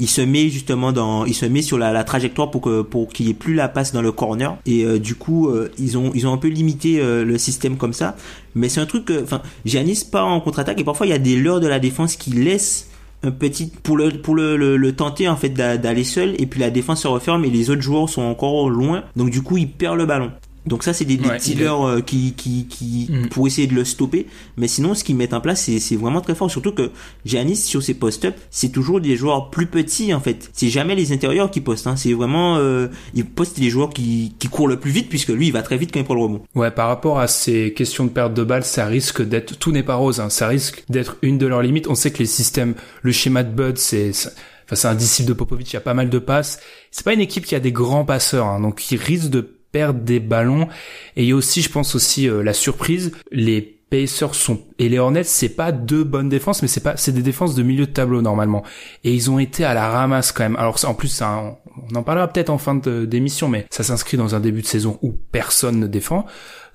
il 0.00 0.08
se 0.08 0.22
met 0.22 0.48
justement 0.48 0.90
dans, 0.92 1.24
il 1.26 1.34
se 1.34 1.46
met 1.46 1.62
sur 1.62 1.78
la, 1.78 2.02
trajectoire 2.04 2.50
pour 2.50 2.62
que 2.62 2.82
pour 2.82 3.08
qu'il 3.12 3.26
y 3.26 3.30
ait 3.30 3.34
plus 3.34 3.54
la 3.54 3.68
passe 3.68 3.92
dans 3.92 4.02
le 4.02 4.10
corner. 4.10 4.56
Et 4.66 4.84
euh, 4.84 4.98
du 4.98 5.14
coup 5.14 5.48
euh, 5.48 5.70
ils 5.78 5.96
ont 5.98 6.10
ils 6.14 6.26
ont 6.26 6.32
un 6.32 6.38
peu 6.38 6.48
limité 6.48 7.00
euh, 7.00 7.24
le 7.24 7.38
système 7.38 7.76
comme 7.76 7.92
ça. 7.92 8.16
Mais 8.54 8.68
c'est 8.68 8.80
un 8.80 8.86
truc, 8.86 9.12
enfin, 9.22 9.42
Giannis 9.64 10.04
part 10.10 10.26
en 10.26 10.40
contre-attaque 10.40 10.80
et 10.80 10.84
parfois 10.84 11.06
il 11.06 11.10
y 11.10 11.12
a 11.12 11.18
des 11.18 11.36
leurres 11.36 11.60
de 11.60 11.68
la 11.68 11.78
défense 11.78 12.16
qui 12.16 12.30
laissent 12.30 12.88
un 13.22 13.30
petit 13.30 13.66
pour 13.82 13.98
le 13.98 14.08
pour 14.10 14.34
le, 14.34 14.56
le, 14.56 14.78
le 14.78 14.92
tenter 14.96 15.28
en 15.28 15.36
fait 15.36 15.50
d'a- 15.50 15.76
d'aller 15.76 16.04
seul 16.04 16.34
et 16.38 16.46
puis 16.46 16.58
la 16.58 16.70
défense 16.70 17.02
se 17.02 17.08
referme 17.08 17.44
et 17.44 17.50
les 17.50 17.68
autres 17.68 17.82
joueurs 17.82 18.08
sont 18.08 18.22
encore 18.22 18.70
loin. 18.70 19.04
Donc 19.16 19.30
du 19.30 19.42
coup 19.42 19.58
il 19.58 19.68
perd 19.70 19.98
le 19.98 20.06
ballon 20.06 20.32
donc 20.66 20.82
ça 20.84 20.92
c'est 20.92 21.04
des, 21.04 21.16
des 21.16 21.28
Ouais, 21.28 21.38
leurres 21.56 21.86
euh, 21.86 22.00
qui 22.02 22.34
qui 22.34 22.66
qui 22.66 23.06
Mm. 23.10 23.28
pour 23.28 23.46
essayer 23.46 23.66
de 23.66 23.74
le 23.74 23.84
stopper 23.84 24.26
mais 24.56 24.68
sinon 24.68 24.94
ce 24.94 25.02
qu'ils 25.04 25.16
mettent 25.16 25.32
en 25.34 25.40
place 25.40 25.62
c'est 25.78 25.96
vraiment 25.96 26.20
très 26.20 26.34
fort 26.34 26.50
surtout 26.50 26.72
que 26.72 26.90
Giannis 27.24 27.56
sur 27.56 27.82
ses 27.82 27.94
post-up 27.94 28.34
c'est 28.50 28.70
toujours 28.70 29.00
des 29.00 29.16
joueurs 29.16 29.50
plus 29.50 29.66
petits 29.66 30.12
en 30.12 30.20
fait 30.20 30.50
c'est 30.52 30.68
jamais 30.68 30.94
les 30.94 31.12
intérieurs 31.12 31.50
qui 31.50 31.60
postent 31.60 31.86
hein. 31.86 31.96
c'est 31.96 32.12
vraiment 32.12 32.56
euh, 32.58 32.88
il 33.14 33.24
poste 33.24 33.58
les 33.58 33.70
joueurs 33.70 33.90
qui 33.90 34.34
qui 34.38 34.48
courent 34.48 34.68
le 34.68 34.78
plus 34.78 34.90
vite 34.90 35.08
puisque 35.08 35.28
lui 35.30 35.46
il 35.46 35.52
va 35.52 35.62
très 35.62 35.76
vite 35.78 35.92
quand 35.92 36.00
il 36.00 36.04
prend 36.04 36.14
le 36.14 36.20
rebond 36.22 36.42
Ouais, 36.54 36.70
par 36.70 36.88
rapport 36.88 37.18
à 37.20 37.26
ces 37.26 37.72
questions 37.72 38.04
de 38.04 38.10
perte 38.10 38.34
de 38.34 38.44
balles, 38.44 38.64
ça 38.64 38.84
risque 38.86 39.22
d'être, 39.22 39.56
tout 39.58 39.72
n'est 39.72 39.82
pas 39.82 39.94
rose, 39.94 40.20
hein, 40.20 40.28
ça 40.30 40.46
risque 40.48 40.84
d'être 40.88 41.16
une 41.22 41.38
de 41.38 41.46
leurs 41.46 41.62
limites. 41.62 41.88
On 41.88 41.94
sait 41.94 42.10
que 42.10 42.18
les 42.18 42.26
systèmes, 42.26 42.74
le 43.02 43.12
schéma 43.12 43.42
de 43.44 43.50
Bud, 43.52 43.78
c'est, 43.78 44.12
c'est- 44.12 44.28
enfin, 44.66 44.76
c'est 44.76 44.88
un 44.88 44.94
disciple 44.94 45.28
de 45.28 45.32
Popovic, 45.32 45.70
il 45.70 45.74
y 45.74 45.76
a 45.76 45.80
pas 45.80 45.94
mal 45.94 46.10
de 46.10 46.18
passes. 46.18 46.60
C'est 46.90 47.04
pas 47.04 47.14
une 47.14 47.20
équipe 47.20 47.46
qui 47.46 47.54
a 47.54 47.60
des 47.60 47.72
grands 47.72 48.04
passeurs, 48.04 48.46
hein, 48.46 48.60
donc 48.60 48.90
ils 48.90 48.96
risquent 48.98 49.30
de 49.30 49.59
perdre 49.72 50.00
des 50.00 50.20
ballons. 50.20 50.68
Et 51.16 51.22
il 51.24 51.28
y 51.28 51.32
a 51.32 51.36
aussi, 51.36 51.62
je 51.62 51.70
pense 51.70 51.94
aussi, 51.94 52.28
euh, 52.28 52.42
la 52.42 52.52
surprise, 52.52 53.12
les 53.32 53.76
Pacers 53.90 54.36
sont, 54.36 54.60
et 54.78 54.88
les 54.88 55.00
Hornets, 55.00 55.24
c'est 55.24 55.48
pas 55.48 55.72
deux 55.72 56.04
bonnes 56.04 56.28
défenses, 56.28 56.62
mais 56.62 56.68
c'est 56.68 56.80
pas, 56.80 56.96
c'est 56.96 57.10
des 57.10 57.22
défenses 57.22 57.56
de 57.56 57.62
milieu 57.64 57.86
de 57.86 57.90
tableau, 57.92 58.22
normalement. 58.22 58.62
Et 59.02 59.12
ils 59.12 59.32
ont 59.32 59.40
été 59.40 59.64
à 59.64 59.74
la 59.74 59.88
ramasse 59.90 60.30
quand 60.30 60.44
même. 60.44 60.54
Alors, 60.56 60.78
ça, 60.78 60.88
en 60.88 60.94
plus, 60.94 61.08
c'est 61.08 61.24
un- 61.24 61.56
on 61.92 61.96
en 61.96 62.02
parlera 62.04 62.28
peut-être 62.28 62.50
en 62.50 62.58
fin 62.58 62.76
d'émission, 62.76 63.48
mais 63.48 63.66
ça 63.70 63.82
s'inscrit 63.82 64.16
dans 64.16 64.34
un 64.36 64.40
début 64.40 64.62
de 64.62 64.66
saison 64.66 64.98
où 65.02 65.12
personne 65.32 65.80
ne 65.80 65.86
défend. 65.88 66.24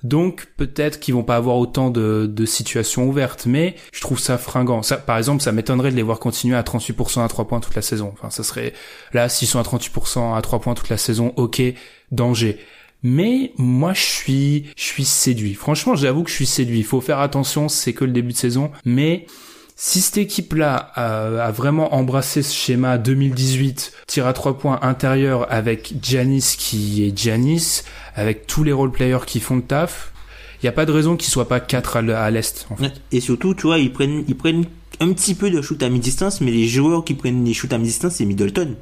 Donc 0.02 0.48
peut-être 0.58 1.00
qu'ils 1.00 1.14
vont 1.14 1.22
pas 1.22 1.36
avoir 1.36 1.56
autant 1.56 1.90
de, 1.90 2.26
de 2.30 2.44
situations 2.46 3.08
ouvertes, 3.08 3.46
mais 3.46 3.76
je 3.92 4.00
trouve 4.02 4.18
ça 4.18 4.36
fringant. 4.36 4.82
Ça, 4.82 4.98
par 4.98 5.16
exemple, 5.16 5.42
ça 5.42 5.52
m'étonnerait 5.52 5.90
de 5.90 5.96
les 5.96 6.02
voir 6.02 6.18
continuer 6.18 6.54
à 6.56 6.62
38% 6.62 7.24
à 7.24 7.28
3 7.28 7.46
points 7.48 7.60
toute 7.60 7.74
la 7.74 7.82
saison. 7.82 8.10
Enfin, 8.12 8.30
ça 8.30 8.42
serait 8.44 8.72
là 9.14 9.28
s'ils 9.28 9.48
sont 9.48 9.58
à 9.58 9.62
38% 9.62 10.34
à 10.36 10.42
3 10.42 10.60
points 10.60 10.74
toute 10.74 10.90
la 10.90 10.98
saison, 10.98 11.32
ok, 11.36 11.62
danger. 12.12 12.58
Mais 13.08 13.52
moi, 13.56 13.92
je 13.92 14.00
suis, 14.00 14.64
je 14.76 14.82
suis 14.82 15.04
séduit. 15.04 15.54
Franchement, 15.54 15.94
j'avoue 15.94 16.24
que 16.24 16.30
je 16.30 16.34
suis 16.34 16.44
séduit. 16.44 16.80
Il 16.80 16.84
faut 16.84 17.00
faire 17.00 17.20
attention, 17.20 17.68
c'est 17.68 17.92
que 17.92 18.04
le 18.04 18.10
début 18.10 18.32
de 18.32 18.36
saison, 18.36 18.72
mais 18.84 19.26
si 19.76 20.00
cette 20.00 20.18
équipe-là 20.18 20.74
a, 20.74 21.52
vraiment 21.52 21.94
embrassé 21.94 22.42
ce 22.42 22.52
schéma 22.52 22.98
2018, 22.98 23.92
tir 24.08 24.26
à 24.26 24.32
trois 24.32 24.58
points 24.58 24.80
intérieur 24.82 25.46
avec 25.52 25.94
Giannis 26.02 26.56
qui 26.58 27.04
est 27.04 27.16
Giannis, 27.16 27.82
avec 28.16 28.48
tous 28.48 28.64
les 28.64 28.72
role-players 28.72 29.24
qui 29.24 29.38
font 29.38 29.54
le 29.54 29.62
taf, 29.62 30.12
il 30.60 30.64
n'y 30.64 30.68
a 30.68 30.72
pas 30.72 30.84
de 30.84 30.90
raison 30.90 31.16
qu'il 31.16 31.30
soit 31.30 31.46
pas 31.46 31.60
4 31.60 31.98
à 32.10 32.30
l'Est. 32.32 32.66
En. 32.70 32.76
Et 33.12 33.20
surtout, 33.20 33.54
tu 33.54 33.68
vois, 33.68 33.78
ils 33.78 33.92
prennent, 33.92 34.24
ils 34.26 34.36
prennent 34.36 34.64
un 34.98 35.12
petit 35.12 35.36
peu 35.36 35.48
de 35.48 35.62
shoot 35.62 35.80
à 35.80 35.88
mi-distance, 35.88 36.40
mais 36.40 36.50
les 36.50 36.66
joueurs 36.66 37.04
qui 37.04 37.14
prennent 37.14 37.44
les 37.44 37.54
shoots 37.54 37.72
à 37.72 37.78
mi-distance, 37.78 38.14
c'est 38.14 38.24
Middleton. 38.24 38.74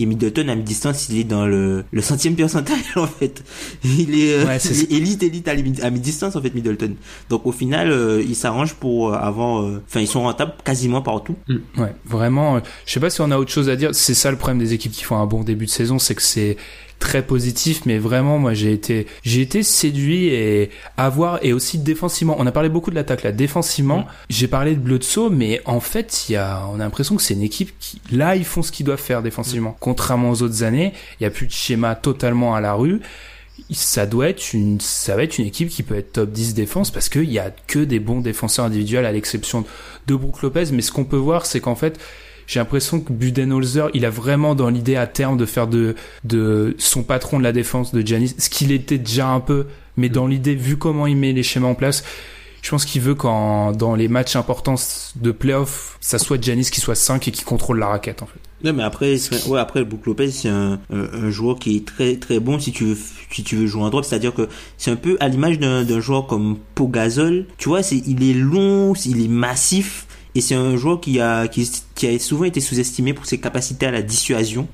Et 0.00 0.06
Middleton 0.06 0.48
à 0.48 0.54
mi-distance, 0.54 1.08
il 1.10 1.18
est 1.18 1.24
dans 1.24 1.44
le, 1.46 1.84
le 1.90 2.02
centième 2.02 2.34
percentile, 2.36 2.76
en 2.96 3.06
fait. 3.08 3.42
Il 3.84 4.18
est, 4.18 4.34
euh, 4.34 4.46
Ouais, 4.46 4.58
c'est 4.58 4.74
il 4.74 4.94
est 4.94 4.96
élite, 4.96 5.22
élite 5.24 5.48
à 5.48 5.54
mi- 5.56 5.80
à 5.82 5.90
mi-distance, 5.90 6.36
en 6.36 6.40
fait, 6.42 6.54
Middleton. 6.54 6.94
Donc, 7.30 7.46
au 7.46 7.52
final, 7.52 7.90
euh, 7.90 8.22
ils 8.26 8.36
s'arrangent 8.36 8.74
pour 8.74 9.12
euh, 9.12 9.16
avoir, 9.18 9.62
euh, 9.62 9.82
enfin, 9.88 10.00
ils 10.00 10.06
sont 10.06 10.22
rentables 10.22 10.52
quasiment 10.64 11.02
partout. 11.02 11.34
Ouais, 11.76 11.94
vraiment. 12.06 12.56
euh, 12.56 12.60
Je 12.86 12.92
sais 12.92 13.00
pas 13.00 13.10
si 13.10 13.20
on 13.20 13.30
a 13.30 13.38
autre 13.38 13.50
chose 13.50 13.68
à 13.68 13.76
dire. 13.76 13.90
C'est 13.92 14.14
ça 14.14 14.30
le 14.30 14.36
problème 14.36 14.58
des 14.60 14.72
équipes 14.72 14.92
qui 14.92 15.04
font 15.04 15.16
un 15.16 15.26
bon 15.26 15.42
début 15.42 15.66
de 15.66 15.70
saison, 15.70 15.98
c'est 15.98 16.14
que 16.14 16.22
c'est 16.22 16.56
très 16.98 17.22
positif, 17.22 17.82
mais 17.86 17.98
vraiment, 17.98 18.38
moi, 18.38 18.54
j'ai 18.54 18.72
été, 18.72 19.06
j'ai 19.22 19.40
été 19.40 19.62
séduit 19.62 20.26
et 20.26 20.70
à 20.96 21.08
voir 21.08 21.38
et 21.42 21.52
aussi 21.52 21.78
défensivement. 21.78 22.36
On 22.38 22.46
a 22.46 22.52
parlé 22.52 22.68
beaucoup 22.68 22.90
de 22.90 22.96
l'attaque 22.96 23.22
là. 23.22 23.32
Défensivement, 23.32 24.06
j'ai 24.28 24.48
parlé 24.48 24.74
de 24.74 24.80
Bledsoe, 24.80 25.30
mais 25.30 25.60
en 25.64 25.80
fait, 25.80 26.26
il 26.28 26.32
y 26.32 26.36
a, 26.36 26.66
on 26.72 26.74
a 26.74 26.78
l'impression 26.78 27.16
que 27.16 27.22
c'est 27.22 27.34
une 27.34 27.42
équipe 27.42 27.72
qui, 27.78 28.00
là, 28.10 28.36
ils 28.36 28.44
font 28.44 28.62
ce 28.62 28.72
qu'ils 28.72 28.86
doivent 28.86 29.00
faire 29.00 29.22
défensivement. 29.22 29.76
Contrairement 29.80 30.30
aux 30.30 30.42
autres 30.42 30.62
années, 30.62 30.92
il 31.20 31.24
y 31.24 31.26
a 31.26 31.30
plus 31.30 31.46
de 31.46 31.52
schéma 31.52 31.94
totalement 31.94 32.54
à 32.54 32.60
la 32.60 32.74
rue. 32.74 33.00
Ça 33.70 34.06
doit 34.06 34.28
être 34.28 34.52
une, 34.52 34.80
ça 34.80 35.16
va 35.16 35.24
être 35.24 35.38
une 35.38 35.46
équipe 35.46 35.68
qui 35.68 35.82
peut 35.82 35.96
être 35.96 36.12
top 36.12 36.30
10 36.30 36.54
défense 36.54 36.90
parce 36.90 37.08
qu'il 37.08 37.30
y 37.30 37.38
a 37.38 37.50
que 37.66 37.80
des 37.80 37.98
bons 37.98 38.20
défenseurs 38.20 38.66
individuels 38.66 39.04
à 39.04 39.12
l'exception 39.12 39.64
de 40.06 40.14
Brook 40.14 40.42
Lopez. 40.42 40.66
Mais 40.72 40.82
ce 40.82 40.92
qu'on 40.92 41.04
peut 41.04 41.16
voir, 41.16 41.44
c'est 41.44 41.60
qu'en 41.60 41.74
fait, 41.74 41.98
j'ai 42.48 42.58
l'impression 42.58 43.00
que 43.00 43.12
Budenholzer, 43.12 43.90
il 43.94 44.04
a 44.06 44.10
vraiment 44.10 44.56
dans 44.56 44.70
l'idée 44.70 44.96
à 44.96 45.06
terme 45.06 45.36
de 45.36 45.46
faire 45.46 45.68
de, 45.68 45.94
de 46.24 46.74
son 46.78 47.04
patron 47.04 47.38
de 47.38 47.44
la 47.44 47.52
défense 47.52 47.92
de 47.92 48.04
Giannis, 48.04 48.34
ce 48.38 48.48
qu'il 48.48 48.72
était 48.72 48.98
déjà 48.98 49.28
un 49.28 49.40
peu, 49.40 49.66
mais 49.96 50.08
dans 50.08 50.26
l'idée, 50.26 50.54
vu 50.54 50.78
comment 50.78 51.06
il 51.06 51.16
met 51.16 51.32
les 51.32 51.42
schémas 51.42 51.68
en 51.68 51.74
place, 51.74 52.02
je 52.62 52.70
pense 52.70 52.86
qu'il 52.86 53.02
veut 53.02 53.14
qu'en, 53.14 53.72
dans 53.72 53.94
les 53.94 54.08
matchs 54.08 54.34
importants 54.34 54.76
de 55.16 55.30
playoff, 55.30 55.98
ça 56.00 56.18
soit 56.18 56.42
Giannis 56.42 56.70
qui 56.70 56.80
soit 56.80 56.94
5 56.94 57.28
et 57.28 57.30
qui 57.30 57.44
contrôle 57.44 57.78
la 57.78 57.88
raquette, 57.88 58.22
en 58.22 58.26
fait. 58.26 58.40
Non, 58.64 58.72
mais 58.72 58.82
après, 58.82 59.16
ouais, 59.46 59.60
après, 59.60 59.84
Brook 59.84 60.06
Lopez, 60.06 60.30
c'est 60.32 60.48
un, 60.48 60.80
un, 60.90 61.30
joueur 61.30 61.58
qui 61.60 61.76
est 61.76 61.84
très, 61.84 62.16
très 62.16 62.40
bon 62.40 62.58
si 62.58 62.72
tu 62.72 62.86
veux, 62.86 62.96
si 63.30 63.44
tu 63.44 63.54
veux 63.54 63.66
jouer 63.66 63.82
en 63.82 63.90
drop. 63.90 64.04
C'est-à-dire 64.04 64.34
que 64.34 64.48
c'est 64.78 64.90
un 64.90 64.96
peu 64.96 65.16
à 65.20 65.28
l'image 65.28 65.60
d'un, 65.60 66.00
joueur 66.00 66.26
comme 66.26 66.58
Pogazol. 66.74 67.46
Tu 67.58 67.68
vois, 67.68 67.84
c'est, 67.84 68.02
il 68.06 68.28
est 68.28 68.34
long, 68.34 68.94
il 69.06 69.22
est 69.22 69.28
massif. 69.28 70.07
Et 70.38 70.40
c'est 70.40 70.54
un 70.54 70.76
joueur 70.76 71.00
qui 71.00 71.18
a, 71.18 71.48
qui, 71.48 72.06
a 72.06 72.16
souvent 72.20 72.44
été 72.44 72.60
sous-estimé 72.60 73.12
pour 73.12 73.26
ses 73.26 73.38
capacités 73.38 73.86
à 73.86 73.90
la 73.90 74.02
dissuasion. 74.02 74.68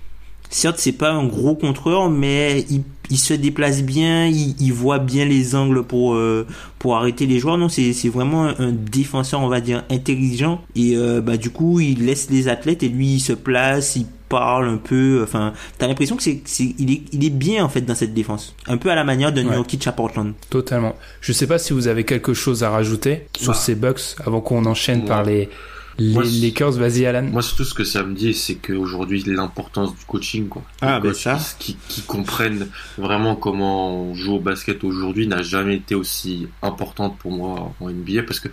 Certes, 0.50 0.76
c'est 0.78 0.92
pas 0.92 1.10
un 1.10 1.26
gros 1.26 1.54
contreur, 1.54 2.10
mais 2.10 2.66
il, 3.08 3.16
se 3.16 3.32
déplace 3.32 3.82
bien, 3.82 4.26
il, 4.26 4.72
voit 4.74 4.98
bien 4.98 5.24
les 5.24 5.54
angles 5.54 5.82
pour 5.82 6.16
euh, 6.16 6.46
arrêter 6.84 7.24
les 7.24 7.38
joueurs. 7.38 7.56
Non, 7.56 7.70
c'est 7.70 8.10
vraiment 8.10 8.44
un, 8.58 8.72
défenseur, 8.72 9.40
on 9.40 9.48
va 9.48 9.62
dire 9.62 9.84
intelligent. 9.90 10.60
Et 10.76 10.98
euh, 10.98 11.22
bah 11.22 11.38
du 11.38 11.48
coup, 11.48 11.80
il 11.80 12.04
laisse 12.04 12.28
les 12.28 12.48
athlètes 12.48 12.82
et 12.82 12.90
lui 12.90 13.14
il 13.14 13.20
se 13.20 13.32
place, 13.32 13.98
parle 14.28 14.68
un 14.68 14.76
peu. 14.76 15.20
Enfin, 15.22 15.52
t'as 15.78 15.86
l'impression 15.86 16.16
que 16.16 16.22
c'est 16.22 16.40
c'est 16.44 16.74
il 16.78 16.90
est 16.92 17.02
il 17.12 17.24
est 17.24 17.30
bien 17.30 17.64
en 17.64 17.68
fait 17.68 17.82
dans 17.82 17.94
cette 17.94 18.14
défense, 18.14 18.54
un 18.66 18.76
peu 18.76 18.90
à 18.90 18.94
la 18.94 19.04
manière 19.04 19.32
de 19.32 19.42
Ouais. 19.42 19.50
Nurkic 19.50 19.86
à 19.86 19.92
Portland. 19.92 20.32
Totalement. 20.50 20.94
Je 21.20 21.32
sais 21.32 21.46
pas 21.46 21.58
si 21.58 21.72
vous 21.72 21.86
avez 21.88 22.04
quelque 22.04 22.34
chose 22.34 22.62
à 22.64 22.70
rajouter 22.70 23.26
sur 23.36 23.52
Bah. 23.52 23.58
ces 23.58 23.74
Bucks 23.74 24.16
avant 24.24 24.40
qu'on 24.40 24.64
enchaîne 24.66 25.04
par 25.04 25.22
les, 25.22 25.48
les 25.98 26.12
Moi, 26.12 26.24
c'est- 26.24 26.40
Lakers. 26.40 26.72
Vas-y, 26.72 27.06
Alan. 27.06 27.22
Moi, 27.22 27.42
surtout, 27.42 27.64
ce 27.64 27.74
que 27.74 27.84
ça 27.84 28.02
me 28.02 28.14
dit, 28.14 28.34
c'est 28.34 28.56
qu'aujourd'hui, 28.56 29.22
l'importance 29.26 29.94
du 29.96 30.04
coaching, 30.06 30.48
quoi. 30.48 30.62
Ah, 30.80 31.00
ben 31.00 31.14
ça. 31.14 31.38
Qui, 31.58 31.76
qui 31.88 32.02
comprennent 32.02 32.68
vraiment 32.98 33.36
comment 33.36 34.02
on 34.02 34.14
joue 34.14 34.34
au 34.34 34.40
basket 34.40 34.82
aujourd'hui 34.84 35.26
n'a 35.26 35.42
jamais 35.42 35.76
été 35.76 35.94
aussi 35.94 36.48
importante 36.62 37.18
pour 37.18 37.32
moi 37.32 37.72
en 37.80 37.90
NBA 37.90 38.22
parce 38.24 38.40
que, 38.40 38.48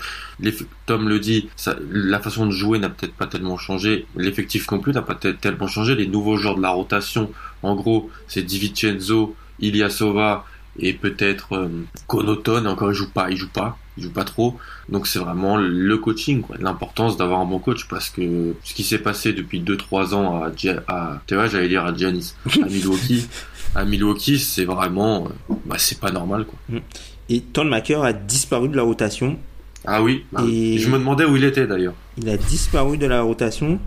Tom 0.86 1.08
le 1.10 1.20
dit, 1.20 1.50
ça, 1.56 1.76
la 1.92 2.20
façon 2.20 2.46
de 2.46 2.52
jouer 2.52 2.80
n'a 2.80 2.90
peut-être 2.90 3.14
pas 3.14 3.28
tellement 3.28 3.58
changé. 3.58 4.06
L'effectif 4.16 4.70
non 4.72 4.80
plus 4.80 4.94
n'a 4.94 5.02
pas 5.02 5.16
tel- 5.16 5.38
tellement 5.38 5.68
changé. 5.68 5.96
Les 5.96 6.08
nouveaux 6.08 6.38
joueurs 6.38 6.56
de 6.58 6.62
la 6.62 6.70
rotation, 6.72 7.32
en 7.64 7.76
gros, 7.76 8.10
c'est 8.28 8.44
DiVincenzo, 8.44 9.36
Ilyasova 9.60 10.46
et 10.80 10.94
peut-être 10.94 11.54
euh, 11.54 11.68
Connaughton. 12.08 12.66
Encore, 12.66 12.92
il 12.92 12.96
joue 12.96 13.10
pas, 13.10 13.30
il 13.30 13.38
joue 13.38 13.50
pas, 13.50 13.78
il 14.02 14.06
joue 14.08 14.12
pas 14.12 14.24
trop. 14.24 14.58
Donc 14.90 15.08
c'est 15.08 15.20
vraiment 15.20 15.58
le 15.58 15.98
coaching, 15.98 16.42
quoi. 16.42 16.56
L'importance 16.60 17.16
d'avoir 17.18 17.40
un 17.40 17.46
bon 17.46 17.60
coach 17.60 17.88
parce 17.88 18.10
que 18.10 18.54
ce 18.64 18.74
qui 18.74 18.84
s'est 18.84 18.98
passé 19.00 19.34
depuis 19.34 19.62
2-3 19.62 20.14
ans 20.16 20.42
à, 20.44 20.50
Gia- 20.52 20.84
à 20.88 21.22
tu 21.28 21.36
vois, 21.36 21.48
j'allais 21.48 21.68
dire 21.70 21.86
à 21.86 21.96
Giannis, 21.96 22.34
à 22.62 22.66
Milwaukee, 22.70 23.28
à 23.76 23.86
Milwaukee, 23.86 24.40
c'est 24.40 24.66
vraiment, 24.66 25.26
euh, 25.50 25.54
bah, 25.66 25.76
c'est 25.78 26.00
pas 26.00 26.12
normal, 26.12 26.46
quoi. 26.46 26.80
Et 27.30 27.40
Ton 27.42 27.64
Maker 27.66 28.04
a 28.04 28.12
disparu 28.14 28.68
de 28.68 28.76
la 28.76 28.84
rotation. 28.84 29.38
Ah 29.86 30.04
oui, 30.04 30.26
bah, 30.32 30.44
Et- 30.48 30.78
je 30.80 30.90
me 30.90 30.98
demandais 30.98 31.26
où 31.26 31.36
il 31.38 31.44
était 31.44 31.66
d'ailleurs. 31.68 31.94
Il 32.18 32.28
a 32.30 32.38
disparu 32.38 32.98
de 32.98 33.06
la 33.06 33.22
rotation. 33.22 33.80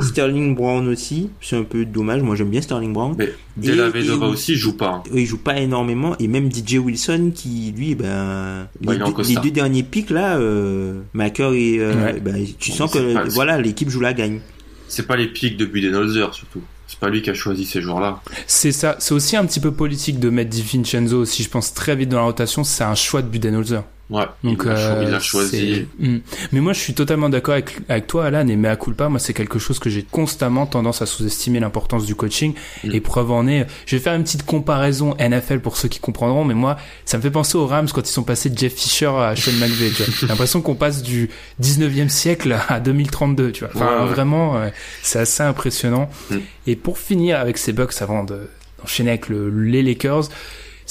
Sterling 0.00 0.54
Brown 0.56 0.88
aussi, 0.88 1.30
c'est 1.40 1.56
un 1.56 1.62
peu 1.62 1.84
dommage. 1.84 2.22
Moi 2.22 2.34
j'aime 2.34 2.48
bien 2.50 2.60
Sterling 2.60 2.92
Brown. 2.92 3.14
Mais 3.16 3.26
Et- 3.26 3.32
Della 3.56 3.88
Vedova 3.90 4.26
aussi 4.26 4.56
joue 4.56 4.76
pas. 4.76 5.02
hein. 5.06 5.10
il 5.14 5.26
joue 5.26 5.38
pas 5.38 5.58
énormément 5.60 6.16
et 6.18 6.26
même 6.26 6.50
DJ 6.52 6.76
Wilson 6.78 7.30
qui 7.34 7.72
lui 7.76 7.94
ben 7.94 8.66
Bah, 8.80 8.92
les, 8.94 8.98
il 8.98 9.04
deux, 9.04 9.12
costard. 9.12 9.42
les 9.42 9.48
deux 9.50 9.54
derniers 9.54 9.82
pics 9.82 10.10
là 10.10 10.38
euh, 10.38 11.00
Maker 11.12 11.52
et 11.52 11.78
euh, 11.78 12.04
Ouais. 12.14 12.20
ben, 12.20 12.44
tu 12.58 12.70
Bon, 12.70 12.76
sens 12.76 12.92
c'est 12.92 12.98
que 12.98 13.14
pas- 13.14 13.24
voilà 13.26 13.60
l'équipe 13.60 13.88
joue 13.90 14.00
la 14.00 14.12
gagne 14.12 14.40
C'est 14.88 15.06
pas 15.06 15.16
les 15.16 15.28
pics 15.28 15.56
de 15.56 15.66
Budenholzer 15.66 16.34
surtout. 16.34 16.62
C'est 16.88 16.98
pas 16.98 17.08
lui 17.08 17.22
qui 17.22 17.30
a 17.30 17.34
choisi 17.34 17.64
ces 17.64 17.80
joueurs-là. 17.80 18.20
C'est 18.46 18.72
ça. 18.72 18.96
C'est 18.98 19.14
aussi 19.14 19.34
un 19.36 19.46
petit 19.46 19.60
peu 19.60 19.70
politique 19.70 20.18
de 20.20 20.28
mettre 20.28 20.50
DiVincenzo 20.50 21.20
aussi, 21.22 21.42
je 21.42 21.48
pense, 21.48 21.72
très 21.72 21.96
vite 21.96 22.10
dans 22.10 22.18
la 22.18 22.24
rotation. 22.24 22.64
C'est 22.64 22.84
un 22.84 22.94
choix 22.94 23.22
de 23.22 23.28
Budenholzer. 23.28 23.82
Ouais. 24.12 24.26
Donc, 24.44 24.62
il 24.64 24.68
l'a 24.68 24.76
euh, 24.76 25.20
choisi. 25.20 25.86
Hmm. 25.98 26.18
Mais 26.52 26.60
moi, 26.60 26.72
je 26.72 26.80
suis 26.80 26.94
totalement 26.94 27.28
d'accord 27.28 27.54
avec, 27.54 27.76
avec 27.88 28.06
toi, 28.06 28.26
Alan, 28.26 28.46
et 28.46 28.56
mea 28.56 28.76
culpa, 28.76 29.08
moi, 29.08 29.18
c'est 29.18 29.32
quelque 29.32 29.58
chose 29.58 29.78
que 29.78 29.88
j'ai 29.90 30.02
constamment 30.02 30.66
tendance 30.66 31.00
à 31.02 31.06
sous-estimer 31.06 31.60
l'importance 31.60 32.04
du 32.04 32.14
coaching. 32.14 32.54
Mm. 32.84 32.90
Et 32.92 33.00
preuve 33.00 33.30
en 33.30 33.46
est, 33.48 33.66
je 33.86 33.96
vais 33.96 34.02
faire 34.02 34.14
une 34.14 34.22
petite 34.24 34.44
comparaison 34.44 35.16
NFL 35.18 35.60
pour 35.60 35.76
ceux 35.76 35.88
qui 35.88 35.98
comprendront, 35.98 36.44
mais 36.44 36.54
moi, 36.54 36.76
ça 37.04 37.16
me 37.16 37.22
fait 37.22 37.30
penser 37.30 37.56
aux 37.56 37.66
Rams 37.66 37.88
quand 37.92 38.02
ils 38.06 38.12
sont 38.12 38.22
passés 38.22 38.50
de 38.50 38.58
Jeff 38.58 38.74
Fisher 38.74 39.06
à 39.06 39.34
Sean 39.34 39.52
McVay, 39.52 39.90
tu 39.90 40.02
vois. 40.02 40.14
J'ai 40.20 40.26
l'impression 40.26 40.60
qu'on 40.60 40.74
passe 40.74 41.02
du 41.02 41.30
19e 41.62 42.08
siècle 42.08 42.56
à 42.68 42.80
2032, 42.80 43.52
tu 43.52 43.64
vois. 43.64 43.70
Enfin, 43.74 43.96
Ouais, 43.96 44.02
ouais. 44.04 44.10
vraiment, 44.10 44.56
euh, 44.56 44.68
c'est 45.02 45.18
assez 45.20 45.42
impressionnant. 45.42 46.10
Mm. 46.30 46.36
Et 46.66 46.76
pour 46.76 46.98
finir 46.98 47.38
avec 47.40 47.56
ces 47.58 47.72
Bucks 47.72 47.94
avant 48.02 48.24
de- 48.24 48.48
d'enchaîner 48.78 49.10
avec 49.10 49.28
le, 49.28 49.48
les 49.50 49.82
Lakers, 49.82 50.24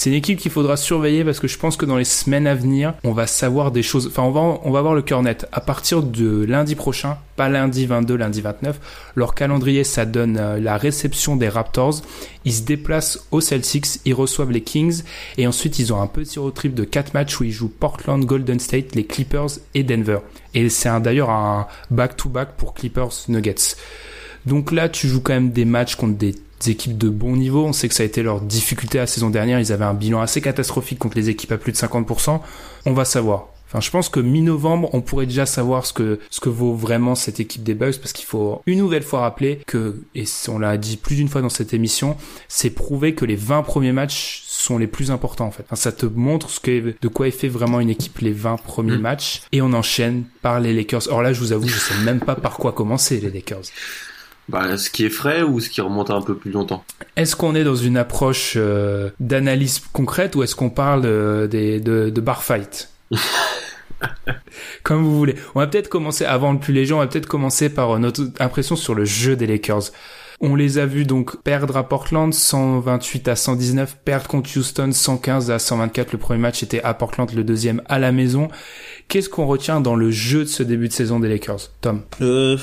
c'est 0.02 0.10
une 0.10 0.16
équipe 0.16 0.40
qu'il 0.40 0.50
faudra 0.50 0.78
surveiller 0.78 1.24
parce 1.24 1.40
que 1.40 1.48
je 1.48 1.60
pense 1.60 1.78
que 1.78 1.86
dans 1.86 1.96
les 1.96 2.06
semaines 2.06 2.48
à 2.48 2.56
venir, 2.56 2.96
on 3.04 3.12
va 3.12 3.28
savoir 3.28 3.72
des 3.72 3.84
choses. 3.84 4.08
Enfin, 4.08 4.24
on 4.24 4.32
va, 4.32 4.60
on 4.64 4.72
va 4.72 4.82
voir 4.82 4.96
le 4.96 5.04
cœur 5.04 5.22
net. 5.22 5.46
À 5.52 5.62
partir 5.62 6.02
de 6.02 6.44
lundi 6.44 6.74
prochain, 6.74 7.20
pas 7.36 7.50
lundi 7.50 7.86
22, 7.86 8.16
lundi 8.16 8.42
29, 8.42 9.12
leur 9.14 9.36
calendrier, 9.36 9.84
ça 9.84 10.06
donne 10.06 10.38
euh, 10.38 10.60
la 10.60 10.78
réception 10.78 11.36
des 11.36 11.50
Raptors. 11.50 12.02
Ils 12.46 12.54
se 12.54 12.64
déplacent 12.64 13.28
aux 13.30 13.42
Celtics, 13.42 14.00
ils 14.04 14.16
reçoivent 14.16 14.50
les 14.50 14.62
Kings 14.62 15.04
et 15.38 15.46
ensuite 15.46 15.78
ils 15.78 15.94
ont 15.94 16.02
un 16.02 16.08
petit 16.08 16.40
road 16.40 16.56
trip 16.56 16.74
de 16.74 16.84
4 16.84 17.14
matchs 17.14 17.40
où 17.40 17.44
ils 17.44 17.52
jouent 17.52 17.70
Portland, 17.70 18.26
Golden 18.26 18.60
State, 18.60 18.96
les 18.96 19.06
Clippers 19.06 19.60
et 19.76 19.84
Denver. 19.84 20.18
Et 20.56 20.68
c'est 20.70 20.90
d'ailleurs 21.02 21.30
un 21.30 21.68
back-to-back 21.92 22.54
pour 22.58 22.74
Clippers 22.74 23.12
Nuggets. 23.28 23.76
Donc 24.48 24.72
là, 24.72 24.90
tu 24.90 25.08
joues 25.08 25.22
quand 25.22 25.34
même 25.34 25.52
des 25.52 25.66
matchs 25.66 25.96
contre 25.96 26.18
des 26.18 26.34
équipes 26.70 26.98
de 26.98 27.10
bon 27.10 27.36
niveau. 27.36 27.66
On 27.66 27.74
sait 27.74 27.88
que 27.88 27.94
ça 27.96 28.04
a 28.04 28.06
été 28.06 28.24
leur 28.24 28.42
difficulté 28.42 28.98
la 28.98 29.08
saison 29.08 29.30
dernière. 29.30 29.60
Ils 29.60 29.72
avaient 29.72 29.86
un 29.86 29.94
bilan 29.94 30.22
assez 30.22 30.42
catastrophique 30.42 31.00
contre 31.00 31.18
les 31.18 31.30
équipes 31.30 31.52
à 31.52 31.58
plus 31.58 31.72
de 31.72 31.78
50%. 31.78 32.40
On 32.86 32.94
va 32.94 33.06
savoir. 33.06 33.48
Enfin, 33.68 33.80
je 33.80 33.90
pense 33.90 34.10
que 34.10 34.20
mi-novembre, 34.20 34.90
on 34.92 35.00
pourrait 35.00 35.28
déjà 35.28 35.46
savoir 35.46 35.86
ce 35.86 35.94
que, 35.94 36.20
ce 36.30 36.42
que 36.42 36.50
vaut 36.50 36.74
vraiment 36.74 37.16
cette 37.16 37.40
équipe 37.40 37.64
des 37.64 37.74
Bucks 37.74 38.00
parce 38.00 38.12
qu'il 38.12 38.26
faut 38.26 38.62
une 38.66 38.80
nouvelle 38.80 39.02
fois 39.02 39.22
rappeler 39.22 39.62
que, 39.66 40.02
et 40.14 40.26
on 40.50 40.60
l'a 40.60 40.76
dit 40.76 40.98
plus 40.98 41.16
d'une 41.16 41.30
fois 41.30 41.40
dans 41.42 41.48
cette 41.48 41.74
émission, 41.74 42.18
c'est 42.50 42.70
prouver 42.70 43.16
que 43.16 43.24
les 43.24 43.38
20 43.38 43.64
premiers 43.64 43.94
matchs 43.94 44.44
sont 44.46 44.78
les 44.78 44.88
plus 44.88 45.10
importants, 45.10 45.46
en 45.46 45.52
fait. 45.52 45.64
Enfin, 45.68 45.78
ça 45.78 45.94
te 45.94 46.06
montre 46.06 46.50
ce 46.50 46.60
que, 46.60 46.94
de 47.02 47.08
quoi 47.08 47.30
est 47.30 47.32
fait 47.32 47.48
vraiment 47.48 47.80
une 47.80 47.90
équipe 47.90 48.20
les 48.20 48.34
20 48.34 48.58
premiers 48.58 48.98
Mm. 48.98 49.02
matchs 49.02 49.42
et 49.54 49.62
on 49.62 49.72
enchaîne 49.72 50.26
par 50.42 50.60
les 50.60 50.74
Lakers. 50.74 51.04
Or 51.10 51.22
là, 51.22 51.32
je 51.32 51.40
vous 51.40 51.54
avoue, 51.54 51.70
je 51.70 51.80
sais 51.80 51.98
même 52.04 52.20
pas 52.20 52.36
par 52.36 52.58
quoi 52.58 52.74
commencer, 52.74 53.22
les 53.22 53.30
Lakers. 53.32 53.62
Bah, 54.50 54.78
ce 54.78 54.90
qui 54.90 55.06
est 55.06 55.10
frais 55.10 55.44
ou 55.44 55.60
ce 55.60 55.70
qui 55.70 55.80
remonte 55.82 56.10
un 56.10 56.22
peu 56.22 56.36
plus 56.36 56.52
longtemps 56.52 56.84
Est-ce 57.16 57.36
qu'on 57.36 57.56
est 57.56 57.64
dans 57.64 57.76
une 57.76 57.96
approche 57.96 58.56
euh, 58.58 59.10
d'analyse 59.20 59.82
concrète 59.94 60.36
ou 60.36 60.44
est-ce 60.44 60.56
qu'on 60.56 60.70
parle 60.70 61.04
euh, 61.06 61.48
des, 61.48 61.80
de, 61.80 62.10
de 62.10 62.22
bar 62.22 62.44
fight 62.44 62.90
Comme 64.84 65.04
vous 65.04 65.18
voulez. 65.18 65.36
On 65.56 65.60
va 65.60 65.68
peut-être 65.68 65.90
commencer, 65.90 66.26
avant 66.26 66.54
le 66.54 66.60
plus 66.60 66.74
léger, 66.74 66.94
on 66.94 66.98
va 67.00 67.08
peut-être 67.08 67.28
commencer 67.28 67.70
par 67.70 67.92
euh, 67.92 68.00
notre 68.00 68.24
impression 68.40 68.76
sur 68.76 68.96
le 68.96 69.06
jeu 69.06 69.36
des 69.36 69.48
Lakers. 69.48 69.92
On 70.44 70.56
les 70.56 70.80
a 70.80 70.88
vus 70.88 71.06
donc 71.06 71.40
perdre 71.44 71.78
à 71.78 71.88
Portland 71.88 72.34
128 72.34 73.28
à 73.28 73.36
119, 73.36 73.98
perdre 74.04 74.28
contre 74.28 74.50
Houston 74.58 74.90
115 74.92 75.52
à 75.52 75.60
124. 75.60 76.14
Le 76.14 76.18
premier 76.18 76.40
match 76.40 76.64
était 76.64 76.82
à 76.82 76.96
Portland, 76.96 77.32
le 77.32 77.44
deuxième 77.44 77.84
à 77.88 78.00
la 78.00 78.12
maison. 78.12 78.48
Qu'est-ce 79.08 79.30
qu'on 79.30 79.46
retient 79.46 79.82
dans 79.82 79.96
le 79.96 80.10
jeu 80.10 80.40
de 80.40 80.50
ce 80.50 80.64
début 80.64 80.88
de 80.88 80.94
saison 80.94 81.20
des 81.20 81.30
Lakers? 81.30 81.70
Tom, 81.82 82.02
Euh, 82.22 82.58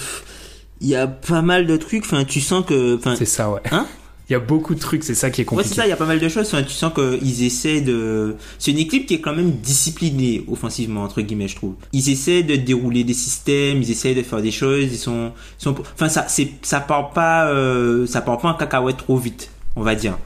il 0.80 0.88
y 0.88 0.96
a 0.96 1.06
pas 1.06 1.42
mal 1.42 1.66
de 1.66 1.76
trucs. 1.76 2.04
Enfin, 2.04 2.24
tu 2.24 2.40
sens 2.40 2.64
que, 2.64 2.98
c'est 3.16 3.24
ça, 3.24 3.50
ouais. 3.50 3.60
Hein 3.70 3.86
Il 4.28 4.32
y 4.32 4.36
a 4.36 4.40
beaucoup 4.40 4.74
de 4.74 4.80
trucs, 4.80 5.04
c'est 5.04 5.14
ça 5.14 5.30
qui 5.30 5.40
est 5.40 5.44
Ouais, 5.44 5.48
compliqué. 5.56 5.68
c'est 5.70 5.74
ça, 5.74 5.86
il 5.86 5.90
y 5.90 5.92
a 5.92 5.96
pas 5.96 6.04
mal 6.06 6.18
de 6.20 6.28
choses. 6.28 6.46
Enfin, 6.46 6.62
tu 6.62 6.70
sens 6.72 6.92
qu'ils 6.94 7.42
essaient 7.44 7.80
de. 7.80 8.36
C'est 8.58 8.70
une 8.70 8.78
équipe 8.78 9.06
qui 9.06 9.14
est 9.14 9.20
quand 9.20 9.34
même 9.34 9.52
disciplinée 9.52 10.44
offensivement, 10.48 11.02
entre 11.02 11.20
guillemets, 11.22 11.48
je 11.48 11.56
trouve. 11.56 11.74
Ils 11.92 12.10
essaient 12.10 12.42
de 12.42 12.56
dérouler 12.56 13.04
des 13.04 13.14
systèmes, 13.14 13.82
ils 13.82 13.90
essaient 13.90 14.14
de 14.14 14.22
faire 14.22 14.42
des 14.42 14.50
choses, 14.50 14.84
ils 14.84 14.98
sont. 14.98 15.32
ils 15.58 15.62
sont... 15.62 15.74
Enfin, 15.94 16.08
ça, 16.08 16.26
ça 16.62 16.80
part 16.80 17.12
pas, 17.12 17.48
euh, 17.48 18.06
ça 18.06 18.20
part 18.20 18.38
pas 18.38 18.48
en 18.50 18.54
cacahuète 18.54 18.98
trop 18.98 19.16
vite, 19.16 19.50
on 19.76 19.82
va 19.82 19.94
dire. 19.94 20.18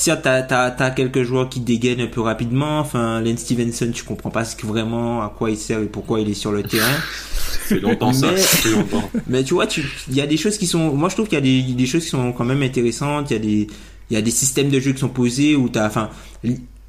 Certes, 0.00 0.20
t'as, 0.22 0.42
t'as, 0.42 0.70
t'as 0.70 0.90
quelques 0.90 1.24
joueurs 1.24 1.48
qui 1.48 1.58
dégainent 1.58 2.00
un 2.02 2.06
peu 2.06 2.20
rapidement. 2.20 2.78
Enfin, 2.78 3.20
Len 3.20 3.36
Stevenson, 3.36 3.90
tu 3.92 4.04
comprends 4.04 4.30
pas 4.30 4.44
ce 4.44 4.54
que 4.54 4.64
vraiment 4.64 5.22
à 5.22 5.28
quoi 5.36 5.50
il 5.50 5.56
sert 5.56 5.80
et 5.80 5.86
pourquoi 5.86 6.20
il 6.20 6.30
est 6.30 6.34
sur 6.34 6.52
le 6.52 6.62
terrain. 6.62 6.86
Fait 7.68 7.80
longtemps 7.80 8.12
ça, 8.12 8.30
Mais- 8.30 8.36
ça 8.38 8.56
fait 8.58 8.70
longtemps. 8.70 9.10
Mais 9.26 9.42
tu 9.42 9.54
vois, 9.54 9.66
tu, 9.66 9.84
il 10.08 10.14
y 10.14 10.20
a 10.20 10.26
des 10.28 10.36
choses 10.36 10.56
qui 10.56 10.66
sont, 10.68 10.94
moi 10.94 11.08
je 11.08 11.14
trouve 11.16 11.26
qu'il 11.26 11.34
y 11.36 11.38
a 11.38 11.40
des, 11.40 11.74
des 11.74 11.86
choses 11.86 12.04
qui 12.04 12.10
sont 12.10 12.32
quand 12.32 12.44
même 12.44 12.62
intéressantes. 12.62 13.30
Il 13.30 13.34
y 13.34 13.36
a 13.36 13.40
des, 13.40 13.66
il 14.10 14.14
y 14.14 14.16
a 14.16 14.22
des 14.22 14.30
systèmes 14.30 14.68
de 14.70 14.78
jeu 14.78 14.92
qui 14.92 15.00
sont 15.00 15.08
posés 15.08 15.56
où 15.56 15.68
t'as, 15.68 15.86
enfin, 15.88 16.10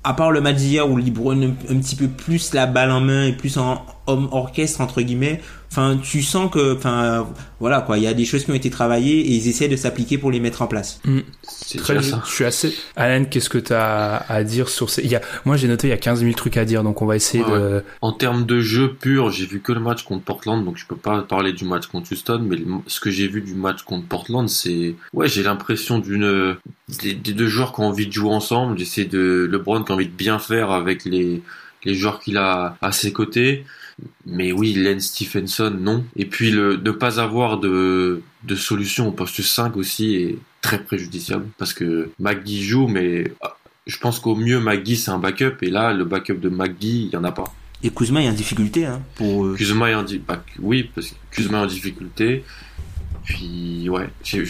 à 0.03 0.14
part 0.14 0.32
le 0.32 0.39
match 0.41 0.57
d'hier 0.57 0.89
où 0.89 0.95
LeBron 0.95 1.41
un, 1.41 1.49
un 1.74 1.80
petit 1.80 1.95
peu 1.95 2.07
plus 2.07 2.53
la 2.53 2.68
balle 2.68 2.91
en 2.91 3.01
main 3.01 3.26
et 3.26 3.34
plus 3.34 3.57
en 3.57 3.84
homme 4.07 4.30
orchestre 4.32 4.82
entre 4.82 5.01
guillemets. 5.01 5.41
Enfin, 5.72 6.00
tu 6.02 6.24
sens 6.24 6.50
que, 6.52 6.76
enfin, 6.76 7.28
voilà 7.60 7.82
quoi, 7.82 7.98
il 8.00 8.04
y 8.04 8.08
a 8.08 8.14
des 8.16 8.26
choses 8.26 8.44
qui 8.44 8.50
ont 8.52 8.56
été 8.56 8.72
travaillées 8.72 9.20
et 9.20 9.32
ils 9.34 9.48
essaient 9.48 9.68
de 9.68 9.76
s'appliquer 9.76 10.18
pour 10.18 10.32
les 10.32 10.40
mettre 10.40 10.64
en 10.64 10.68
place. 10.68 11.00
C'est 11.44 11.78
Très 11.78 11.94
bien. 11.94 12.02
ça. 12.02 12.24
Je 12.26 12.32
suis 12.32 12.44
assez. 12.44 12.76
Alan, 12.96 13.26
qu'est-ce 13.26 13.50
que 13.50 13.60
tu 13.60 13.74
as 13.74 14.16
à 14.28 14.44
dire 14.44 14.68
sur 14.70 14.90
ces. 14.90 15.04
Il 15.04 15.12
y 15.12 15.16
a... 15.16 15.22
Moi, 15.46 15.58
j'ai 15.58 15.68
noté, 15.68 15.88
il 15.88 15.92
y 15.92 15.94
a 15.94 15.98
15 15.98 16.22
000 16.22 16.34
trucs 16.34 16.58
à 16.58 16.66
dire, 16.66 16.84
donc 16.84 17.02
on 17.04 17.06
va 17.06 17.16
essayer 17.16 17.44
Ouais, 17.44 17.52
de. 17.52 17.84
En 18.02 18.12
termes 18.14 18.46
de 18.46 18.62
jeu 18.62 18.94
pur, 18.94 19.30
j'ai 19.30 19.46
vu 19.46 19.60
que 19.62 19.72
le 19.72 19.80
match 19.80 20.04
contre 20.04 20.24
Portland, 20.24 20.66
donc 20.66 20.78
je 20.78 20.86
peux 20.88 20.96
pas 20.96 21.22
parler 21.22 21.54
du 21.54 21.66
match 21.66 21.86
contre 21.86 22.12
Houston, 22.12 22.42
mais 22.44 22.58
ce 22.88 23.00
que 23.00 23.12
j'ai 23.12 23.28
vu 23.28 23.42
du 23.42 23.54
match 23.54 23.84
contre 23.84 24.08
Portland, 24.08 24.50
c'est, 24.50 24.96
ouais, 25.14 25.28
j'ai 25.28 25.44
l'impression 25.44 26.00
d'une, 26.00 26.56
des, 27.02 27.14
des 27.14 27.34
deux 27.34 27.48
joueurs 27.48 27.74
qui 27.74 27.82
ont 27.82 27.86
envie 27.86 28.08
de 28.08 28.12
jouer 28.14 28.32
ensemble. 28.34 28.78
J'essaie 28.80 29.06
de, 29.06 29.48
LeBron 29.52 29.84
qui 29.84 29.92
a 29.92 29.96
envie 29.96 30.08
de 30.08 30.12
bien 30.12 30.40
faire 30.40 30.72
avec 30.72 31.06
les, 31.06 31.44
les 31.86 31.94
joueurs 31.94 32.20
qu'il 32.20 32.38
a 32.38 32.76
à 32.82 32.92
ses 32.92 33.14
côtés. 33.14 33.66
Mais 34.26 34.52
oui, 34.52 34.74
Len 34.74 35.00
Stephenson, 35.00 35.76
non. 35.80 36.06
Et 36.16 36.26
puis 36.26 36.52
le, 36.52 36.78
de 36.78 36.91
pas 36.91 37.20
avoir 37.20 37.58
de, 37.60 38.22
de 38.43 38.56
solution 38.56 39.08
au 39.08 39.12
poste 39.12 39.41
5 39.41 39.76
aussi 39.78 40.16
est 40.16 40.38
très 40.62 40.84
préjudiciable 40.84 41.45
parce 41.58 41.74
que 41.74 42.10
McGee 42.20 42.64
joue, 42.64 42.88
mais 42.88 43.32
ah, 43.41 43.56
je 43.88 43.97
pense 43.97 44.20
qu'au 44.20 44.36
mieux 44.36 44.60
McGee 44.60 44.95
c'est 44.97 45.12
un 45.12 45.20
backup 45.20 45.58
et 45.62 45.70
là 45.70 45.93
le 45.93 46.06
backup 46.06 46.36
de 46.39 46.50
McGee 46.50 47.06
il 47.08 47.10
y 47.12 47.18
en 47.18 47.24
a 47.24 47.32
pas. 47.32 47.54
Et 47.82 47.89
Kuzma 47.91 48.22
est 48.22 48.28
en 48.30 48.34
difficulté, 48.34 48.86
hein, 48.86 49.02
pour. 49.16 49.45
euh, 49.45 49.56
Kuzma 49.56 49.89
est 49.89 49.95
en 49.95 50.04
di- 50.04 50.20
bah, 50.20 50.43
oui 50.60 50.89
parce 50.93 51.08
que 51.08 51.14
Kuzma 51.32 51.60
est 51.60 51.62
en 51.62 51.66
difficulté. 51.68 52.43
Puis 53.30 53.88
ouais, 53.90 54.08
j'ai- 54.24 54.44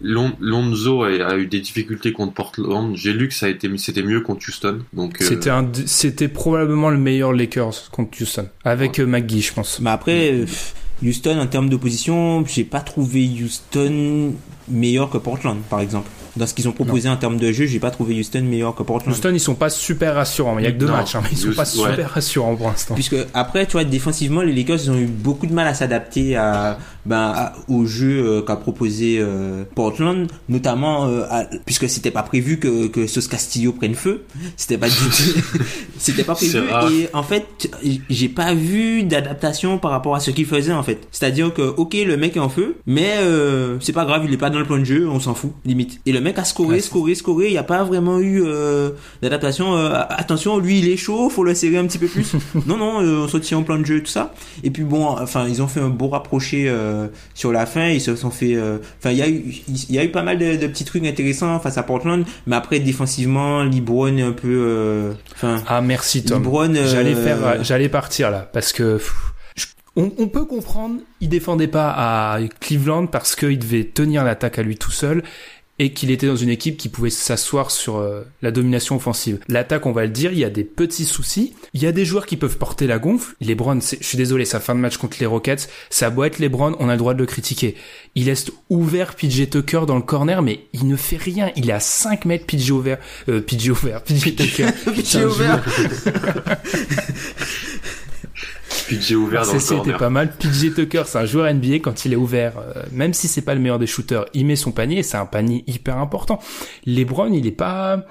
Lon- 0.00 0.32
Lonzo 0.40 1.04
a, 1.04 1.06
a 1.08 1.36
eu 1.36 1.46
des 1.46 1.60
difficultés 1.60 2.12
contre 2.12 2.34
Portland. 2.34 2.96
J'ai 2.96 3.12
lu 3.12 3.28
que 3.28 3.34
ça 3.34 3.46
a 3.46 3.48
été 3.48 3.70
c'était 3.78 4.02
mieux 4.02 4.20
contre 4.22 4.44
Houston. 4.48 4.80
Donc 4.92 5.22
euh, 5.22 5.64
C'était 5.86 6.26
probablement 6.26 6.90
le 6.90 6.98
meilleur 6.98 7.32
Lakers 7.32 7.90
contre 7.92 8.20
Houston. 8.20 8.48
Avec 8.64 8.98
euh, 8.98 9.06
McGee, 9.06 9.40
je 9.42 9.52
pense. 9.52 9.78
Mais 9.80 9.90
après, 9.90 10.32
pff, 10.40 10.74
Houston, 11.04 11.38
en 11.38 11.46
termes 11.46 11.68
d'opposition, 11.70 12.44
j'ai 12.44 12.64
pas 12.64 12.80
trouvé 12.80 13.30
Houston 13.40 14.32
meilleur 14.68 15.10
que 15.10 15.18
Portland, 15.18 15.58
par 15.70 15.80
exemple. 15.80 16.08
Dans 16.36 16.46
ce 16.46 16.54
qu'ils 16.54 16.68
ont 16.68 16.72
proposé 16.72 17.08
en 17.08 17.16
termes 17.16 17.38
de 17.38 17.50
jeu, 17.50 17.66
j'ai 17.66 17.80
pas 17.80 17.90
trouvé 17.90 18.16
Houston 18.20 18.42
meilleur 18.42 18.74
que 18.74 18.84
Portland. 18.84 19.12
Houston, 19.12 19.30
ils 19.32 19.40
sont 19.40 19.56
pas 19.56 19.70
super 19.70 20.14
rassurants. 20.14 20.58
Il 20.58 20.64
y 20.64 20.68
a 20.68 20.72
que 20.72 20.76
deux 20.78 20.86
Non. 20.86 20.92
matchs, 20.92 21.16
hein, 21.16 21.20
mais 21.24 21.30
ils 21.32 21.36
sont 21.38 21.52
pas 21.52 21.62
ouais. 21.62 21.90
super 21.90 22.10
rassurants 22.10 22.54
pour 22.54 22.68
l'instant. 22.68 22.94
Puisque 22.94 23.16
après, 23.34 23.66
tu 23.66 23.72
vois, 23.72 23.82
défensivement, 23.84 24.42
les 24.42 24.52
Lakers, 24.52 24.78
ils 24.84 24.90
ont 24.90 24.98
eu 24.98 25.06
beaucoup 25.06 25.46
de 25.48 25.52
mal 25.52 25.66
à 25.66 25.74
s'adapter 25.74 26.36
à, 26.36 26.78
ben, 27.08 27.32
à- 27.34 27.52
au 27.68 27.86
jeu 27.86 28.22
euh, 28.24 28.42
qu'a 28.42 28.56
proposé 28.56 29.16
euh, 29.18 29.64
Portland, 29.74 30.28
notamment 30.48 31.06
euh, 31.08 31.24
à- 31.30 31.44
puisque 31.66 31.88
c'était 31.88 32.10
pas 32.10 32.22
prévu 32.22 32.58
que 32.58 32.86
que 32.88 33.06
Sos 33.06 33.26
Castillo 33.28 33.72
prenne 33.72 33.94
feu. 33.94 34.22
C'était 34.56 34.78
pas 34.78 34.88
du 34.88 34.94
tout, 34.94 35.58
c'était 35.98 36.24
pas 36.24 36.34
prévu. 36.34 36.58
Et 36.92 37.08
en 37.14 37.22
fait, 37.22 37.70
j'ai 38.10 38.28
pas 38.28 38.54
vu 38.54 39.02
d'adaptation 39.02 39.78
par 39.78 39.90
rapport 39.90 40.14
à 40.14 40.20
ce 40.20 40.30
qu'il 40.30 40.46
faisait 40.46 40.72
en 40.72 40.82
fait. 40.82 41.08
C'est-à-dire 41.10 41.52
que 41.52 41.62
ok, 41.62 41.94
le 42.06 42.16
mec 42.16 42.36
est 42.36 42.40
en 42.40 42.48
feu, 42.48 42.76
mais 42.86 43.14
euh, 43.18 43.78
c'est 43.80 43.92
pas 43.92 44.04
grave, 44.04 44.22
il 44.26 44.32
est 44.32 44.36
pas 44.38 44.50
dans 44.50 44.58
le 44.58 44.64
plan 44.64 44.78
de 44.78 44.84
jeu, 44.84 45.08
on 45.08 45.20
s'en 45.20 45.34
fout, 45.34 45.52
limite. 45.64 46.00
Et 46.06 46.12
le 46.12 46.20
mec 46.20 46.38
a 46.38 46.44
scoré, 46.44 46.68
Ouais, 46.76 46.80
scoré, 46.80 47.14
scoré. 47.14 47.46
Il 47.46 47.52
y 47.54 47.58
a 47.58 47.62
pas 47.62 47.82
vraiment 47.84 48.18
eu 48.20 48.42
euh, 48.44 48.90
d'adaptation. 49.22 49.76
euh, 49.76 49.92
attention, 50.10 50.58
lui, 50.58 50.80
il 50.80 50.88
est 50.88 50.96
chaud, 50.96 51.30
faut 51.30 51.44
le 51.44 51.54
serrer 51.54 51.78
un 51.78 51.86
petit 51.86 51.98
peu 51.98 52.06
plus. 52.06 52.32
non, 52.66 52.76
non, 52.76 53.00
euh, 53.02 53.24
on 53.24 53.28
se 53.28 53.38
tient 53.38 53.58
en 53.58 53.62
plan 53.62 53.78
de 53.78 53.86
jeu, 53.86 54.00
tout 54.00 54.10
ça. 54.10 54.34
Et 54.64 54.70
puis 54.70 54.82
bon, 54.84 55.06
enfin, 55.06 55.46
ils 55.48 55.62
ont 55.62 55.66
fait 55.68 55.80
un 55.80 55.88
beau 55.88 56.08
rapproché 56.08 56.66
euh, 56.68 56.97
sur 57.34 57.52
la 57.52 57.66
fin. 57.66 57.88
Ils 57.88 58.00
se 58.00 58.14
sont 58.16 58.30
fait. 58.30 58.54
euh, 58.56 58.78
Enfin, 58.98 59.10
il 59.10 59.18
y 59.18 59.22
a 59.22 59.28
eu, 59.28 59.44
il 59.68 59.94
y 59.94 59.98
a 59.98 60.04
eu 60.04 60.10
pas 60.10 60.22
mal 60.22 60.38
de, 60.38 60.56
de 60.56 60.66
petits 60.66 60.84
trucs 60.84 61.04
intéressants 61.04 61.58
face 61.60 61.78
à 61.78 61.82
Portland, 61.82 62.24
mais 62.46 62.56
après 62.56 62.80
défensivement, 62.80 63.62
LeBron 63.64 64.16
est 64.16 64.22
un 64.22 64.32
peu. 64.32 64.48
euh, 64.48 65.12
Enfin, 65.34 65.62
Ah, 65.66 65.80
merci 65.80 66.24
Tom. 66.24 66.38
LeBron, 66.42 66.74
euh, 66.74 66.86
J'allais 66.90 67.14
faire, 67.14 67.62
j'allais 67.64 67.88
partir 67.88 68.30
là, 68.30 68.48
parce 68.52 68.72
que 68.72 68.94
pff, 68.96 69.14
je- 69.56 69.66
on, 69.96 70.12
on 70.18 70.28
peut 70.28 70.44
comprendre, 70.44 70.96
il 71.20 71.28
défendait 71.28 71.66
pas 71.68 71.90
à 71.90 72.38
Cleveland 72.60 73.06
parce 73.06 73.34
qu'il 73.36 73.58
devait 73.58 73.84
tenir 73.84 74.24
l'attaque 74.24 74.58
à 74.58 74.62
lui 74.62 74.76
tout 74.76 74.90
seul. 74.92 75.22
Et 75.78 75.92
qu'il 75.92 76.10
était 76.10 76.26
dans 76.26 76.36
une 76.36 76.48
équipe 76.48 76.76
qui 76.76 76.88
pouvait 76.88 77.10
s'asseoir 77.10 77.70
sur 77.70 77.96
euh, 77.96 78.22
la 78.42 78.50
domination 78.50 78.96
offensive. 78.96 79.38
L'attaque, 79.48 79.86
on 79.86 79.92
va 79.92 80.02
le 80.02 80.10
dire, 80.10 80.32
il 80.32 80.38
y 80.38 80.44
a 80.44 80.50
des 80.50 80.64
petits 80.64 81.04
soucis. 81.04 81.54
Il 81.74 81.82
y 81.82 81.86
a 81.86 81.92
des 81.92 82.04
joueurs 82.04 82.26
qui 82.26 82.36
peuvent 82.36 82.58
porter 82.58 82.86
la 82.86 82.98
gonfle. 82.98 83.34
LeBron, 83.40 83.78
je 83.80 84.04
suis 84.04 84.18
désolé, 84.18 84.44
sa 84.44 84.60
fin 84.60 84.74
de 84.74 84.80
match 84.80 84.96
contre 84.96 85.18
les 85.20 85.26
Rockets, 85.26 85.68
ça 85.90 86.10
doit 86.10 86.26
être 86.26 86.38
LeBron, 86.38 86.76
on 86.80 86.88
a 86.88 86.92
le 86.92 86.98
droit 86.98 87.14
de 87.14 87.20
le 87.20 87.26
critiquer. 87.26 87.76
Il 88.14 88.26
laisse 88.26 88.50
ouvert 88.70 89.14
PJ 89.14 89.50
Tucker 89.50 89.82
dans 89.86 89.96
le 89.96 90.02
corner, 90.02 90.42
mais 90.42 90.60
il 90.72 90.88
ne 90.88 90.96
fait 90.96 91.16
rien. 91.16 91.50
Il 91.56 91.70
est 91.70 91.74
à 91.74 91.80
5 91.80 92.24
mètres 92.24 92.46
PJ 92.46 92.70
ouvert, 92.70 92.98
euh, 93.28 93.40
PJ 93.40 93.70
ouvert, 93.70 94.02
PJ 94.02 94.34
Tucker. 94.34 94.66
PJ 94.94 95.16
ouvert. 95.24 95.64
PJ 98.88 99.12
ouvert 99.12 99.46
dans 99.46 99.52
le 99.52 99.60
corner. 99.60 99.98
pas 99.98 100.10
mal. 100.10 100.32
PJ 100.38 100.74
Tucker, 100.74 101.02
c'est 101.06 101.18
un 101.18 101.24
joueur 101.24 101.52
NBA 101.52 101.76
quand 101.76 102.04
il 102.04 102.12
est 102.12 102.16
ouvert, 102.16 102.54
euh, 102.58 102.82
même 102.92 103.14
si 103.14 103.28
c'est 103.28 103.42
pas 103.42 103.54
le 103.54 103.60
meilleur 103.60 103.78
des 103.78 103.86
shooters, 103.86 104.26
il 104.34 104.46
met 104.46 104.56
son 104.56 104.72
panier, 104.72 104.98
et 104.98 105.02
c'est 105.02 105.16
un 105.16 105.26
panier 105.26 105.64
hyper 105.66 105.98
important. 105.98 106.38
LeBron, 106.86 107.32
il 107.32 107.46
est 107.46 107.52
pas, 107.52 108.04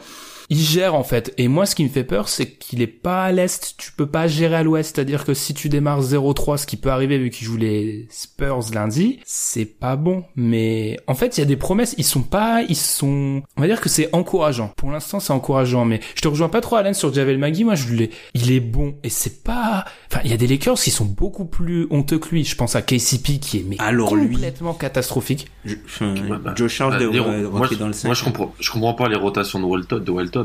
il 0.49 0.57
gère 0.59 0.95
en 0.95 1.03
fait. 1.03 1.33
Et 1.37 1.47
moi, 1.47 1.65
ce 1.65 1.75
qui 1.75 1.83
me 1.83 1.89
fait 1.89 2.03
peur, 2.03 2.29
c'est 2.29 2.51
qu'il 2.51 2.81
est 2.81 2.87
pas 2.87 3.23
à 3.25 3.31
l'est. 3.31 3.75
Tu 3.77 3.91
peux 3.91 4.05
pas 4.07 4.27
gérer 4.27 4.55
à 4.55 4.63
l'ouest. 4.63 4.95
C'est-à-dire 4.95 5.25
que 5.25 5.33
si 5.33 5.53
tu 5.53 5.69
démarres 5.69 6.01
0-3, 6.01 6.57
ce 6.57 6.65
qui 6.65 6.77
peut 6.77 6.89
arriver 6.89 7.17
vu 7.17 7.29
qu'il 7.29 7.45
joue 7.45 7.57
les 7.57 8.07
Spurs 8.09 8.59
lundi, 8.73 9.19
c'est 9.25 9.65
pas 9.65 9.95
bon. 9.95 10.23
Mais 10.35 10.97
en 11.07 11.15
fait, 11.15 11.37
il 11.37 11.41
y 11.41 11.43
a 11.43 11.45
des 11.47 11.57
promesses. 11.57 11.95
Ils 11.97 12.03
sont 12.05 12.21
pas, 12.21 12.61
ils 12.69 12.75
sont. 12.75 13.41
On 13.57 13.61
va 13.61 13.67
dire 13.67 13.81
que 13.81 13.89
c'est 13.89 14.09
encourageant. 14.13 14.71
Pour 14.77 14.91
l'instant, 14.91 15.19
c'est 15.19 15.33
encourageant. 15.33 15.85
Mais 15.85 15.99
je 16.15 16.21
te 16.21 16.27
rejoins 16.27 16.49
pas 16.49 16.61
trop, 16.61 16.75
Alain, 16.77 16.93
sur 16.93 17.13
Javel 17.13 17.37
Magui. 17.37 17.63
Moi, 17.63 17.75
je 17.75 17.93
l'ai. 17.93 18.09
Il 18.33 18.51
est 18.51 18.59
bon. 18.59 18.95
Et 19.03 19.09
c'est 19.09 19.43
pas. 19.43 19.85
Enfin, 20.11 20.21
il 20.23 20.31
y 20.31 20.33
a 20.33 20.37
des 20.37 20.47
Lakers 20.47 20.75
qui 20.79 20.91
sont 20.91 21.05
beaucoup 21.05 21.45
plus 21.45 21.87
honteux 21.89 22.19
que 22.19 22.29
lui. 22.29 22.45
Je 22.45 22.55
pense 22.55 22.75
à 22.75 22.81
KCP 22.81 23.39
qui 23.39 23.57
est 23.57 23.65
mais 23.67 23.75
Alors, 23.79 24.15
lui- 24.15 24.31
complètement 24.33 24.73
catastrophique. 24.73 25.47
Je- 25.65 25.75
enfin, 25.85 26.13
bah, 26.43 26.53
Joe 26.55 26.71
Charles 26.71 26.93
bah, 26.93 26.99
devrait 26.99 27.37
les 27.37 27.43
moi, 27.43 27.67
je- 27.69 27.75
dans 27.75 27.87
le 27.87 27.93
5. 27.93 28.07
moi, 28.07 28.15
je 28.15 28.23
comprends, 28.23 28.53
je 28.59 28.71
comprends 28.71 28.93
pas 28.93 29.09
les 29.09 29.15
rotations 29.17 29.59
de 29.59 29.65
Walton, 29.65 29.99
de 29.99 30.11
Walton. 30.11 30.36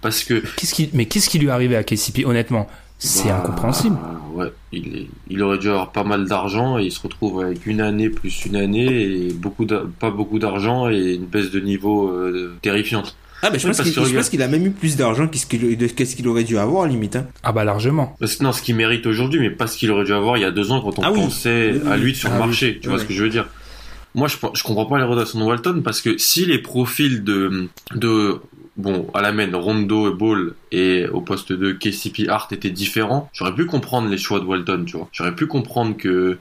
Parce 0.00 0.24
que. 0.24 0.42
Qu'est-ce 0.56 0.74
qui, 0.74 0.90
mais 0.92 1.06
qu'est-ce 1.06 1.28
qui 1.28 1.38
lui 1.38 1.46
est 1.48 1.50
arrivé 1.50 1.76
à 1.76 1.82
KCP 1.84 2.24
Honnêtement, 2.24 2.66
c'est 2.98 3.28
bah, 3.28 3.38
incompréhensible. 3.38 3.96
Ouais, 4.34 4.52
il, 4.72 4.96
est- 4.96 5.08
il 5.28 5.42
aurait 5.42 5.58
dû 5.58 5.68
avoir 5.68 5.92
pas 5.92 6.04
mal 6.04 6.26
d'argent 6.26 6.78
et 6.78 6.84
il 6.84 6.92
se 6.92 7.00
retrouve 7.00 7.40
avec 7.42 7.66
une 7.66 7.80
année 7.80 8.08
plus 8.10 8.44
une 8.46 8.56
année 8.56 9.02
et 9.02 9.32
beaucoup 9.32 9.66
pas 9.66 10.10
beaucoup 10.10 10.38
d'argent 10.38 10.88
et 10.90 11.14
une 11.14 11.26
baisse 11.26 11.50
de 11.50 11.60
niveau 11.60 12.08
euh, 12.08 12.54
terrifiante. 12.62 13.16
Ah, 13.42 13.50
bah, 13.50 13.58
je 13.58 13.66
Oui, 13.68 13.74
pense 13.76 13.82
qu'il 13.90 14.02
regarde- 14.02 14.40
a 14.40 14.48
même 14.48 14.66
eu 14.66 14.70
plus 14.70 14.96
d'argent 14.96 15.28
qu'est-ce 15.28 15.46
qu'il 16.16 16.26
aurait 16.28 16.42
dû 16.44 16.56
avoir, 16.58 16.86
limite. 16.86 17.16
Hein. 17.16 17.26
Ah 17.42 17.52
bah 17.52 17.64
largement. 17.64 18.16
Parce 18.18 18.36
que 18.36 18.42
non, 18.44 18.50
ce 18.52 18.62
qu'il 18.62 18.74
mérite 18.76 19.06
aujourd'hui, 19.06 19.40
mais 19.40 19.50
pas 19.50 19.66
ce 19.66 19.76
qu'il 19.76 19.90
aurait 19.90 20.04
dû 20.04 20.12
avoir 20.14 20.38
il 20.38 20.40
y 20.40 20.44
a 20.44 20.50
deux 20.50 20.72
ans 20.72 20.80
quand 20.80 20.98
on 20.98 21.02
Ah 21.02 21.12
oui. 21.12 21.20
pensait 21.20 21.72
Oui, 21.74 21.80
oui, 21.84 21.90
à 21.92 21.96
lui 21.98 22.14
sur 22.14 22.30
Ah 22.30 22.36
le 22.36 22.40
oui. 22.40 22.46
marché. 22.46 22.78
Tu 22.80 22.88
vois 22.88 22.96
Ouais. 22.96 23.02
ce 23.02 23.08
que 23.08 23.12
je 23.14 23.22
veux 23.22 23.28
dire 23.28 23.46
Moi, 24.14 24.26
je, 24.28 24.36
je 24.54 24.62
comprends 24.62 24.86
pas 24.86 24.96
les 24.98 25.04
rotations 25.04 25.38
de 25.38 25.44
Walton 25.44 25.82
parce 25.84 26.00
que 26.00 26.16
si 26.16 26.46
les 26.46 26.58
profils 26.58 27.22
de, 27.24 27.68
de 27.94 28.40
bon, 28.76 29.08
à 29.14 29.22
la 29.22 29.32
main, 29.32 29.50
Rondo 29.54 30.10
et 30.12 30.14
Ball 30.14 30.54
et 30.72 31.06
au 31.08 31.20
poste 31.20 31.52
de 31.52 31.72
KCP 31.72 32.28
Hart 32.28 32.52
étaient 32.52 32.70
différents, 32.70 33.30
j'aurais 33.32 33.54
pu 33.54 33.66
comprendre 33.66 34.08
les 34.08 34.18
choix 34.18 34.40
de 34.40 34.44
Walton, 34.44 34.84
tu 34.86 34.96
vois. 34.96 35.08
J'aurais 35.12 35.34
pu 35.34 35.46
comprendre 35.46 35.96
que 35.96 36.38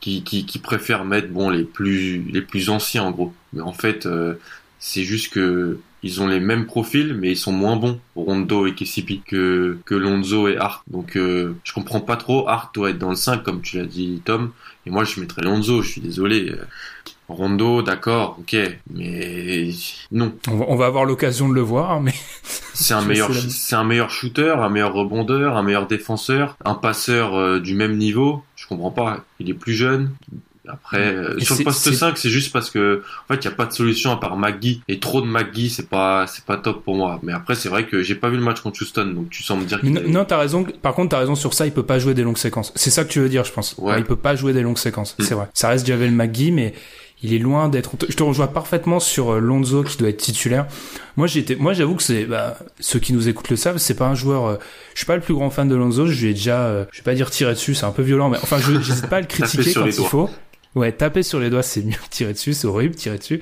qui, 0.00 0.22
qui, 0.22 0.44
qui 0.44 0.58
préfère 0.58 1.04
mettre 1.04 1.28
bon 1.28 1.48
les 1.48 1.64
plus 1.64 2.22
les 2.30 2.42
plus 2.42 2.68
anciens 2.70 3.04
en 3.04 3.10
gros. 3.10 3.32
Mais 3.52 3.62
en 3.62 3.72
fait, 3.72 4.06
euh, 4.06 4.34
c'est 4.78 5.04
juste 5.04 5.32
que 5.32 5.78
ils 6.02 6.20
ont 6.20 6.26
les 6.26 6.40
mêmes 6.40 6.66
profils, 6.66 7.14
mais 7.14 7.30
ils 7.30 7.36
sont 7.36 7.52
moins 7.52 7.76
bons, 7.76 7.98
Rondo 8.14 8.66
et 8.66 8.74
KCP, 8.74 9.22
que, 9.26 9.78
que 9.86 9.94
Lonzo 9.94 10.48
et 10.48 10.58
Hart. 10.58 10.84
Donc, 10.86 11.16
euh, 11.16 11.54
je 11.64 11.72
comprends 11.72 12.02
pas 12.02 12.18
trop. 12.18 12.46
Hart 12.46 12.74
doit 12.74 12.90
être 12.90 12.98
dans 12.98 13.08
le 13.08 13.16
5, 13.16 13.42
comme 13.42 13.62
tu 13.62 13.78
l'as 13.78 13.86
dit, 13.86 14.20
Tom. 14.22 14.52
Et 14.84 14.90
moi, 14.90 15.04
je 15.04 15.18
mettrais 15.18 15.40
Lonzo, 15.40 15.80
je 15.80 15.88
suis 15.88 16.02
désolé. 16.02 16.52
Rondo, 17.28 17.82
d'accord, 17.82 18.36
ok, 18.40 18.56
mais 18.92 19.68
non. 20.12 20.34
On 20.48 20.56
va, 20.56 20.64
on 20.68 20.76
va 20.76 20.86
avoir 20.86 21.04
l'occasion 21.06 21.48
de 21.48 21.54
le 21.54 21.62
voir, 21.62 22.00
mais 22.00 22.12
C'est 22.74 22.94
un 22.94 23.02
meilleur, 23.02 23.30
c'est 23.34 23.76
un 23.76 23.84
meilleur 23.84 24.10
shooter, 24.10 24.54
un 24.58 24.68
meilleur 24.68 24.92
rebondeur, 24.92 25.56
un 25.56 25.62
meilleur 25.62 25.86
défenseur, 25.86 26.56
un 26.64 26.74
passeur 26.74 27.34
euh, 27.36 27.60
du 27.60 27.74
même 27.74 27.96
niveau. 27.96 28.42
Je 28.56 28.66
comprends 28.66 28.90
pas. 28.90 29.24
Il 29.40 29.48
est 29.48 29.54
plus 29.54 29.74
jeune. 29.74 30.10
Après, 30.66 31.14
euh, 31.14 31.38
sur 31.40 31.56
le 31.58 31.64
poste 31.64 31.84
c'est- 31.84 31.92
5, 31.92 32.16
c'est 32.16 32.30
juste 32.30 32.50
parce 32.50 32.70
que, 32.70 33.02
en 33.28 33.34
fait, 33.34 33.40
il 33.40 33.44
y 33.44 33.48
a 33.48 33.54
pas 33.54 33.66
de 33.66 33.72
solution 33.72 34.10
à 34.12 34.16
part 34.16 34.36
McGee. 34.36 34.80
Et 34.88 34.98
trop 34.98 35.20
de 35.20 35.26
McGee, 35.26 35.68
c'est 35.68 35.88
pas, 35.90 36.26
c'est 36.26 36.44
pas 36.44 36.56
top 36.56 36.82
pour 36.84 36.94
moi. 36.96 37.20
Mais 37.22 37.34
après, 37.34 37.54
c'est 37.54 37.68
vrai 37.68 37.86
que 37.86 38.02
j'ai 38.02 38.14
pas 38.14 38.30
vu 38.30 38.36
le 38.36 38.42
match 38.42 38.60
contre 38.60 38.80
Houston, 38.80 39.12
donc 39.14 39.28
tu 39.28 39.42
sens 39.42 39.58
me 39.60 39.66
dire 39.66 39.78
Mais 39.82 39.90
non, 39.90 40.24
t'as 40.24 40.38
raison. 40.38 40.64
Par 40.82 40.94
contre, 40.94 41.10
t'as 41.10 41.18
raison 41.18 41.34
sur 41.34 41.52
ça. 41.52 41.66
Il 41.66 41.72
peut 41.72 41.82
pas 41.82 41.98
jouer 41.98 42.14
des 42.14 42.22
longues 42.22 42.38
séquences. 42.38 42.72
C'est 42.76 42.90
ça 42.90 43.04
que 43.04 43.10
tu 43.10 43.20
veux 43.20 43.28
dire, 43.28 43.44
je 43.44 43.52
pense. 43.52 43.74
Ouais. 43.78 43.98
il 43.98 44.04
peut 44.04 44.16
pas 44.16 44.36
jouer 44.36 44.54
des 44.54 44.62
longues 44.62 44.78
séquences. 44.78 45.14
Mm. 45.18 45.22
C'est 45.24 45.34
vrai. 45.34 45.48
Ça 45.52 45.68
reste 45.68 45.86
Javel 45.86 46.12
McGee, 46.12 46.50
mais 46.50 46.72
il 47.24 47.34
est 47.34 47.38
loin 47.38 47.68
d'être. 47.68 47.90
Je 48.08 48.14
te 48.14 48.22
rejoins 48.22 48.46
parfaitement 48.46 49.00
sur 49.00 49.30
euh, 49.34 49.38
Lonzo 49.40 49.82
qui 49.82 49.96
doit 49.96 50.08
être 50.10 50.18
titulaire. 50.20 50.66
Moi, 51.16 51.26
j'étais. 51.26 51.56
Moi, 51.56 51.72
j'avoue 51.72 51.94
que 51.96 52.02
c'est. 52.02 52.24
Bah, 52.26 52.58
ceux 52.80 52.98
qui 52.98 53.12
nous 53.12 53.28
écoutent 53.28 53.50
le 53.50 53.56
savent. 53.56 53.78
C'est 53.78 53.94
pas 53.94 54.06
un 54.06 54.14
joueur. 54.14 54.46
euh, 54.46 54.56
Je 54.94 54.98
suis 55.00 55.06
pas 55.06 55.16
le 55.16 55.22
plus 55.22 55.34
grand 55.34 55.50
fan 55.50 55.68
de 55.68 55.74
Lonzo. 55.74 56.06
Je 56.06 56.20
lui 56.22 56.30
ai 56.30 56.34
déjà. 56.34 56.62
euh, 56.66 56.84
Je 56.92 56.98
vais 56.98 57.04
pas 57.04 57.14
dire 57.14 57.30
tirer 57.30 57.54
dessus. 57.54 57.74
C'est 57.74 57.86
un 57.86 57.90
peu 57.92 58.02
violent, 58.02 58.28
mais 58.28 58.38
enfin, 58.42 58.58
je 58.58 58.80
j'hésite 58.82 59.08
pas 59.08 59.16
à 59.16 59.20
le 59.20 59.26
critiquer 59.26 59.72
quand 59.72 59.86
il 59.86 59.96
doigts. 59.96 60.08
faut. 60.08 60.30
Ouais, 60.74 60.90
taper 60.90 61.22
sur 61.22 61.38
les 61.38 61.50
doigts, 61.50 61.62
c'est 61.62 61.82
mieux 61.82 61.92
que 61.92 62.08
tirer 62.10 62.32
dessus, 62.32 62.52
c'est 62.52 62.66
horrible, 62.66 62.96
tirer 62.96 63.16
dessus. 63.18 63.40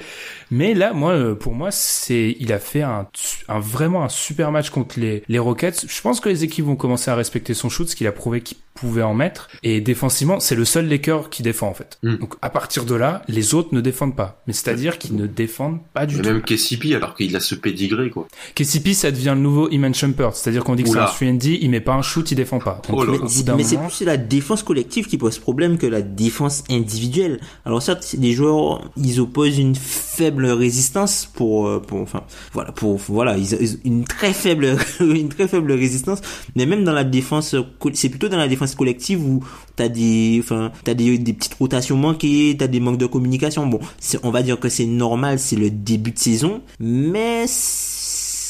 Mais 0.51 0.75
là, 0.75 0.93
moi, 0.93 1.35
pour 1.35 1.55
moi, 1.55 1.71
c'est, 1.71 2.37
il 2.39 2.53
a 2.53 2.59
fait 2.59 2.83
un, 2.83 3.07
un 3.49 3.59
vraiment 3.59 4.05
un 4.05 4.11
super 4.11 4.53
match 4.53 4.69
contre 4.69 5.01
les, 5.01 5.23
les 5.29 5.39
Rockets. 5.39 5.87
Je 5.89 6.01
pense 6.03 6.21
que 6.21 6.29
les 6.29 6.45
équipes 6.45 6.67
vont 6.67 6.77
commencer 6.77 7.11
à 7.11 7.15
respecter 7.15 7.55
son 7.55 7.71
shoot, 7.71 7.89
ce 7.89 7.97
qu'il 7.97 8.07
a 8.07 8.13
prouvé 8.13 8.43
qu'il 8.43 8.59
pouvait 8.75 9.03
en 9.03 9.15
mettre. 9.15 9.49
Et 9.63 9.81
défensivement, 9.81 10.41
c'est 10.41 10.55
le 10.55 10.65
seul 10.65 10.89
Laker 10.89 11.31
qui 11.31 11.43
défend, 11.43 11.69
en 11.69 11.75
fait. 11.75 11.99
Mm. 12.03 12.17
Donc, 12.17 12.35
à 12.43 12.51
partir 12.51 12.85
de 12.85 12.95
là, 12.95 13.23
les 13.29 13.55
autres 13.55 13.69
ne 13.75 13.81
défendent 13.81 14.17
pas. 14.17 14.43
Mais 14.47 14.53
c'est-à-dire 14.53 14.99
qu'ils 14.99 15.15
ne 15.17 15.27
défendent 15.27 15.81
pas 15.93 16.07
du 16.07 16.17
Mais 16.17 16.23
tout. 16.23 16.29
même 16.31 16.43
KCP, 16.43 16.95
alors 16.95 17.15
qu'il 17.15 17.35
a 17.37 17.41
ce 17.41 17.55
pédigré, 17.55 18.11
quoi. 18.11 18.27
KCP, 18.55 18.95
ça 18.95 19.11
devient 19.11 19.33
le 19.35 19.41
nouveau 19.43 19.69
Iman 19.71 19.93
Shumpert. 19.95 20.35
C'est-à-dire 20.35 20.65
qu'on 20.65 20.75
dit 20.75 20.83
que 20.85 20.89
c'est 20.91 20.99
un 20.99 21.05
3D, 21.05 21.59
il 21.61 21.71
met 21.71 21.81
pas 21.81 21.93
un 21.95 22.03
shoot, 22.03 22.31
il 22.31 22.35
défend 22.35 22.59
pas. 22.59 22.81
Donc, 22.89 22.99
Oh 23.01 23.05
là 23.05 23.13
au 23.13 23.57
Mais 23.57 23.63
c'est 23.65 23.77
plus 23.79 24.03
la 24.03 24.17
défense 24.17 24.63
collective 24.63 25.07
qui 25.07 25.19
pose 25.19 25.39
problème 25.39 25.77
que 25.79 25.87
la 25.87 26.03
défense 26.03 26.65
individuelle. 26.71 27.41
Alors 27.65 27.83
certes, 27.83 28.17
des 28.17 28.33
joueurs, 28.33 28.91
ils 28.97 29.21
opposent 29.21 29.59
une 29.59 29.75
faible 29.77 30.47
résistance 30.47 31.29
pour, 31.35 31.67
euh, 31.69 31.79
pour, 31.81 32.01
enfin, 32.01 32.23
voilà, 32.53 32.73
pour, 32.73 32.97
voilà, 33.09 33.37
ils, 33.37 33.53
ils- 33.61 33.79
une 33.85 34.05
très 34.05 34.33
faible, 34.33 34.77
une 35.01 35.29
très 35.29 35.47
faible 35.49 35.73
résistance. 35.73 36.21
Mais 36.57 36.67
même 36.67 36.85
dans 36.85 36.93
la 36.93 37.05
défense, 37.05 37.55
c'est 37.95 38.09
plutôt 38.09 38.29
dans 38.29 38.37
la 38.39 38.49
défense 38.49 38.62
collective 38.67 39.25
où 39.25 39.45
t'as 39.77 39.89
des, 39.89 40.39
enfin, 40.43 40.73
t'as 40.85 40.95
des, 40.95 41.19
petites 41.19 41.55
rotations 41.55 41.97
manquées, 41.97 42.57
t'as 42.59 42.67
des 42.67 42.81
manques 42.81 42.99
de 42.99 43.07
communication. 43.07 43.67
Bon, 43.67 43.81
on 44.23 44.31
va 44.31 44.43
dire 44.43 44.59
que 44.59 44.69
c'est 44.69 44.87
normal, 44.87 45.39
c'est 45.39 45.57
le 45.57 45.71
début 45.71 46.13
de 46.13 46.19
saison, 46.19 46.61
mais 46.81 47.47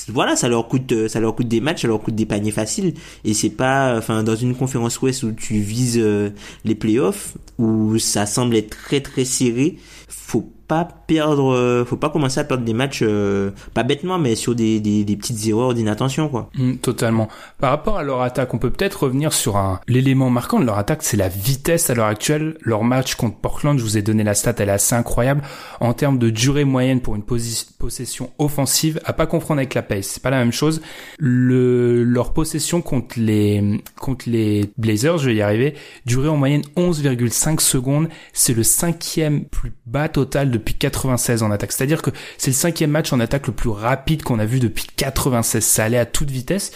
voilà, 0.09 0.37
ça 0.37 0.49
leur 0.49 0.69
coûte, 0.69 1.09
ça 1.09 1.21
leur 1.21 1.35
coûte 1.35 1.49
des 1.49 1.61
matchs, 1.61 1.83
ça 1.83 1.89
leur 1.89 2.01
coûte 2.01 2.15
des 2.15 2.27
paniers 2.27 2.51
faciles. 2.51 2.95
Et 3.25 3.35
c'est 3.35 3.51
pas, 3.51 3.97
enfin, 3.97 4.23
dans 4.23 4.37
une 4.37 4.55
conférence 4.55 5.01
Ouest 5.01 5.23
où 5.23 5.33
tu 5.33 5.55
vises 5.55 5.99
euh, 6.01 6.31
les 6.65 6.75
playoffs, 6.75 7.35
où 7.59 7.99
ça 7.99 8.27
semble 8.27 8.57
être 8.57 8.71
très 8.71 9.01
très 9.01 9.25
serré, 9.25 9.77
faut 10.09 10.51
pas 10.67 10.85
perdre, 11.13 11.53
euh, 11.53 11.85
faut 11.85 11.97
pas 11.97 12.09
commencer 12.09 12.41
à 12.41 12.45
perdre 12.45 12.65
des 12.65 12.73
matchs, 12.73 13.03
euh, 13.03 13.51
pas 13.75 13.83
bêtement, 13.83 14.19
mais 14.19 14.35
sur 14.35 14.55
des, 14.55 14.81
petites 15.19 15.47
erreurs 15.47 15.75
d'inattention, 15.75 16.29
quoi. 16.29 16.49
Mm, 16.55 16.77
totalement. 16.77 17.29
Par 17.61 17.71
rapport 17.71 17.99
à 17.99 18.03
leur 18.03 18.23
attaque, 18.23 18.55
on 18.55 18.59
peut 18.59 18.71
peut-être 18.71 19.05
revenir 19.05 19.33
sur 19.33 19.61
l'élément 19.89 20.31
marquant 20.31 20.59
de 20.59 20.65
leur 20.65 20.79
attaque, 20.79 21.03
c'est 21.03 21.17
la 21.17 21.29
vitesse 21.29 21.91
à 21.91 21.95
l'heure 21.95 22.07
actuelle. 22.07 22.57
Leur 22.63 22.83
match 22.83 23.15
contre 23.15 23.37
Portland, 23.37 23.79
je 23.79 23.85
vous 23.85 23.99
ai 23.99 24.03
donné 24.03 24.25
la 24.25 24.35
stat, 24.35 24.55
elle 24.59 24.71
est 24.71 24.73
assez 24.73 24.95
incroyable 24.95 25.43
en 25.81 25.93
termes 25.93 26.19
de 26.19 26.31
durée 26.31 26.65
moyenne 26.65 27.01
pour 27.01 27.15
une 27.15 27.23
possession 27.23 28.31
offensive, 28.39 29.01
à 29.05 29.13
pas 29.13 29.27
confondre 29.27 29.59
avec 29.59 29.75
la 29.75 29.83
pace. 29.83 30.07
C'est 30.07 30.23
pas 30.23 30.31
la 30.31 30.39
même 30.39 30.53
chose. 30.53 30.81
Le 31.19 32.05
leur 32.05 32.33
possession 32.33 32.83
contre 32.83 33.19
les 33.19 33.83
contre 34.01 34.29
les 34.29 34.71
Blazers, 34.79 35.19
je 35.19 35.29
vais 35.29 35.37
y 35.37 35.43
arriver, 35.43 35.75
durée 36.07 36.29
en 36.29 36.37
moyenne 36.37 36.63
11,5 36.77 37.61
secondes. 37.61 38.09
C'est 38.33 38.55
le 38.55 38.63
cinquième 38.63 39.45
plus 39.45 39.73
bas 39.87 40.09
total 40.09 40.51
depuis 40.51 40.75
96 41.03 41.43
en 41.43 41.51
attaque. 41.51 41.73
C'est-à-dire 41.73 42.03
que 42.03 42.11
c'est 42.39 42.51
le 42.51 42.57
cinquième 42.57 42.91
match 42.91 43.13
en 43.13 43.21
attaque 43.21 43.47
le 43.47 43.53
plus 43.53 43.71
rapide 43.71 44.23
qu'on 44.23 44.39
a 44.39 44.47
vu 44.47 44.61
depuis 44.61 44.87
96. 44.97 45.65
Ça 45.65 45.85
allait 45.85 45.99
à 45.99 46.07
toute 46.07 46.31
vitesse. 46.31 46.73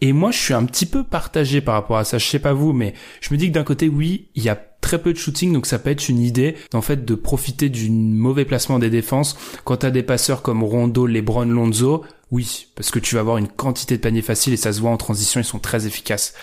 Et 0.00 0.12
moi, 0.12 0.30
je 0.30 0.38
suis 0.38 0.54
un 0.54 0.64
petit 0.64 0.86
peu 0.86 1.04
partagé 1.04 1.60
par 1.60 1.74
rapport 1.74 1.96
à 1.96 2.04
ça. 2.04 2.18
Je 2.18 2.26
sais 2.26 2.38
pas 2.38 2.52
vous, 2.52 2.72
mais 2.72 2.94
je 3.20 3.32
me 3.32 3.38
dis 3.38 3.48
que 3.48 3.54
d'un 3.54 3.64
côté, 3.64 3.88
oui, 3.88 4.28
il 4.34 4.42
y 4.42 4.48
a 4.48 4.56
très 4.80 5.00
peu 5.00 5.14
de 5.14 5.18
shooting, 5.18 5.52
donc 5.52 5.64
ça 5.64 5.78
peut 5.78 5.88
être 5.88 6.10
une 6.10 6.20
idée, 6.20 6.56
en 6.74 6.82
fait, 6.82 7.06
de 7.06 7.14
profiter 7.14 7.70
du 7.70 7.90
mauvais 7.90 8.44
placement 8.44 8.78
des 8.78 8.90
défenses. 8.90 9.38
Quand 9.64 9.78
t'as 9.78 9.90
des 9.90 10.02
passeurs 10.02 10.42
comme 10.42 10.62
Rondo, 10.62 11.06
LeBron, 11.06 11.46
Lonzo, 11.46 12.04
oui, 12.30 12.66
parce 12.74 12.90
que 12.90 12.98
tu 12.98 13.14
vas 13.14 13.22
avoir 13.22 13.38
une 13.38 13.48
quantité 13.48 13.96
de 13.96 14.02
paniers 14.02 14.20
faciles 14.20 14.52
et 14.52 14.58
ça 14.58 14.74
se 14.74 14.80
voit 14.80 14.90
en 14.90 14.98
transition, 14.98 15.40
ils 15.40 15.44
sont 15.44 15.58
très 15.58 15.86
efficaces. 15.86 16.34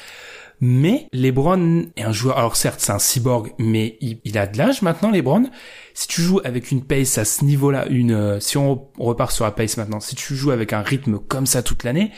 Mais 0.63 1.07
LeBron 1.11 1.87
est 1.97 2.03
un 2.03 2.11
joueur, 2.11 2.37
alors 2.37 2.55
certes 2.55 2.79
c'est 2.81 2.91
un 2.91 2.99
cyborg, 2.99 3.51
mais 3.57 3.97
il, 3.99 4.37
a 4.37 4.45
de 4.45 4.59
l'âge 4.59 4.83
maintenant 4.83 5.09
LeBron. 5.09 5.49
Si 5.95 6.07
tu 6.07 6.21
joues 6.21 6.39
avec 6.43 6.69
une 6.69 6.83
pace 6.83 7.17
à 7.17 7.25
ce 7.25 7.43
niveau-là, 7.43 7.87
une, 7.89 8.11
euh, 8.11 8.39
si 8.39 8.57
on 8.57 8.87
repart 8.99 9.31
sur 9.31 9.43
la 9.43 9.51
pace 9.51 9.77
maintenant, 9.77 9.99
si 9.99 10.15
tu 10.15 10.35
joues 10.35 10.51
avec 10.51 10.71
un 10.71 10.83
rythme 10.83 11.17
comme 11.17 11.47
ça 11.47 11.63
toute 11.63 11.83
l'année, 11.83 12.11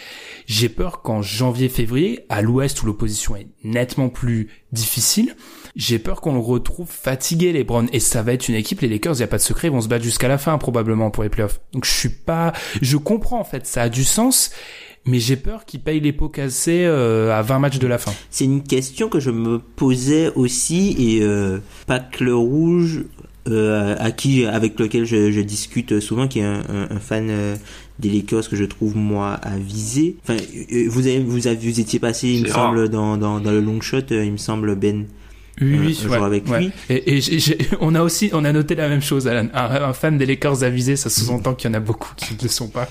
j'ai 0.45 0.67
peur 0.67 1.01
qu'en 1.01 1.21
janvier-février, 1.21 2.25
à 2.27 2.41
l'ouest 2.41 2.83
où 2.83 2.85
l'opposition 2.85 3.37
est 3.37 3.47
nettement 3.63 4.09
plus 4.09 4.49
difficile, 4.73 5.37
j'ai 5.77 5.97
peur 5.97 6.19
qu'on 6.19 6.33
le 6.33 6.39
retrouve 6.39 6.89
fatigué 6.89 7.53
LeBron 7.53 7.87
et 7.93 8.01
ça 8.01 8.23
va 8.23 8.33
être 8.33 8.49
une 8.49 8.55
équipe 8.55 8.81
les 8.81 8.89
Lakers, 8.89 9.15
il 9.15 9.19
y 9.21 9.23
a 9.23 9.27
pas 9.27 9.37
de 9.37 9.41
secret, 9.41 9.69
ils 9.69 9.71
vont 9.71 9.81
se 9.81 9.87
battre 9.87 10.03
jusqu'à 10.03 10.27
la 10.27 10.37
fin 10.37 10.57
probablement 10.57 11.11
pour 11.11 11.23
les 11.23 11.29
playoffs. 11.29 11.61
Donc 11.71 11.85
je 11.85 11.91
suis 11.91 12.09
pas 12.09 12.51
je 12.81 12.97
comprends 12.97 13.39
en 13.39 13.45
fait, 13.45 13.65
ça 13.65 13.83
a 13.83 13.89
du 13.89 14.03
sens 14.03 14.51
mais 15.05 15.19
j'ai 15.19 15.35
peur 15.35 15.65
qu'il 15.65 15.79
paye 15.81 15.99
les 15.99 16.13
pots 16.13 16.29
cassés 16.29 16.83
euh, 16.85 17.37
à 17.37 17.41
20 17.41 17.59
matchs 17.59 17.79
de 17.79 17.87
la 17.87 17.97
fin. 17.97 18.13
C'est 18.29 18.45
une 18.45 18.63
question 18.63 19.09
que 19.09 19.19
je 19.19 19.31
me 19.31 19.59
posais 19.59 20.31
aussi 20.35 20.95
et 20.97 21.21
euh, 21.23 21.59
Pac 21.87 22.19
le 22.19 22.35
Rouge 22.35 23.03
euh, 23.49 23.95
à 23.99 24.11
qui 24.11 24.45
avec 24.45 24.79
lequel 24.79 25.03
je, 25.05 25.31
je 25.31 25.41
discute 25.41 25.99
souvent 25.99 26.27
qui 26.29 26.39
est 26.39 26.43
un, 26.45 26.61
un, 26.69 26.95
un 26.95 26.99
fan 26.99 27.27
euh, 27.29 27.55
des 27.99 28.09
Lakers 28.09 28.47
que 28.49 28.55
je 28.55 28.63
trouve 28.63 28.95
moi 28.95 29.33
avisé. 29.33 30.15
Enfin 30.23 30.37
euh, 30.71 30.85
vous 30.87 31.05
avez 31.07 31.19
vous 31.19 31.47
avez 31.47 31.57
vous 31.57 31.79
étiez 31.81 31.99
passé 31.99 32.29
il 32.29 32.43
me 32.43 32.47
semble 32.47 32.87
dans, 32.89 33.17
dans 33.17 33.41
dans 33.41 33.51
le 33.51 33.59
long 33.59 33.81
shot 33.81 33.99
il 34.11 34.31
me 34.31 34.37
semble 34.37 34.75
Ben 34.75 35.05
Oui, 35.61 35.73
Euh, 35.75 35.77
oui, 35.85 35.99
un 36.05 36.09
ouais, 36.09 36.15
jour 36.17 36.25
avec 36.25 36.47
ouais. 36.49 36.59
lui. 36.61 36.71
Et, 36.89 37.15
et 37.17 37.21
j'ai- 37.21 37.39
j'ai- 37.39 37.57
on 37.81 37.93
a 37.95 38.01
aussi, 38.01 38.29
on 38.33 38.45
a 38.45 38.53
noté 38.53 38.73
la 38.75 38.87
même 38.87 39.01
chose, 39.01 39.27
Alan. 39.27 39.49
Un, 39.53 39.83
un 39.89 39.93
fan 39.93 40.17
des 40.17 40.25
Lakers 40.25 40.63
avisé, 40.63 40.95
ça 40.95 41.09
sous-entend 41.09 41.53
qu'il 41.53 41.69
y 41.69 41.71
en 41.71 41.75
a 41.75 41.79
beaucoup 41.81 42.13
qui 42.15 42.33
ne 42.35 42.41
le 42.41 42.47
sont 42.47 42.69
pas. 42.69 42.87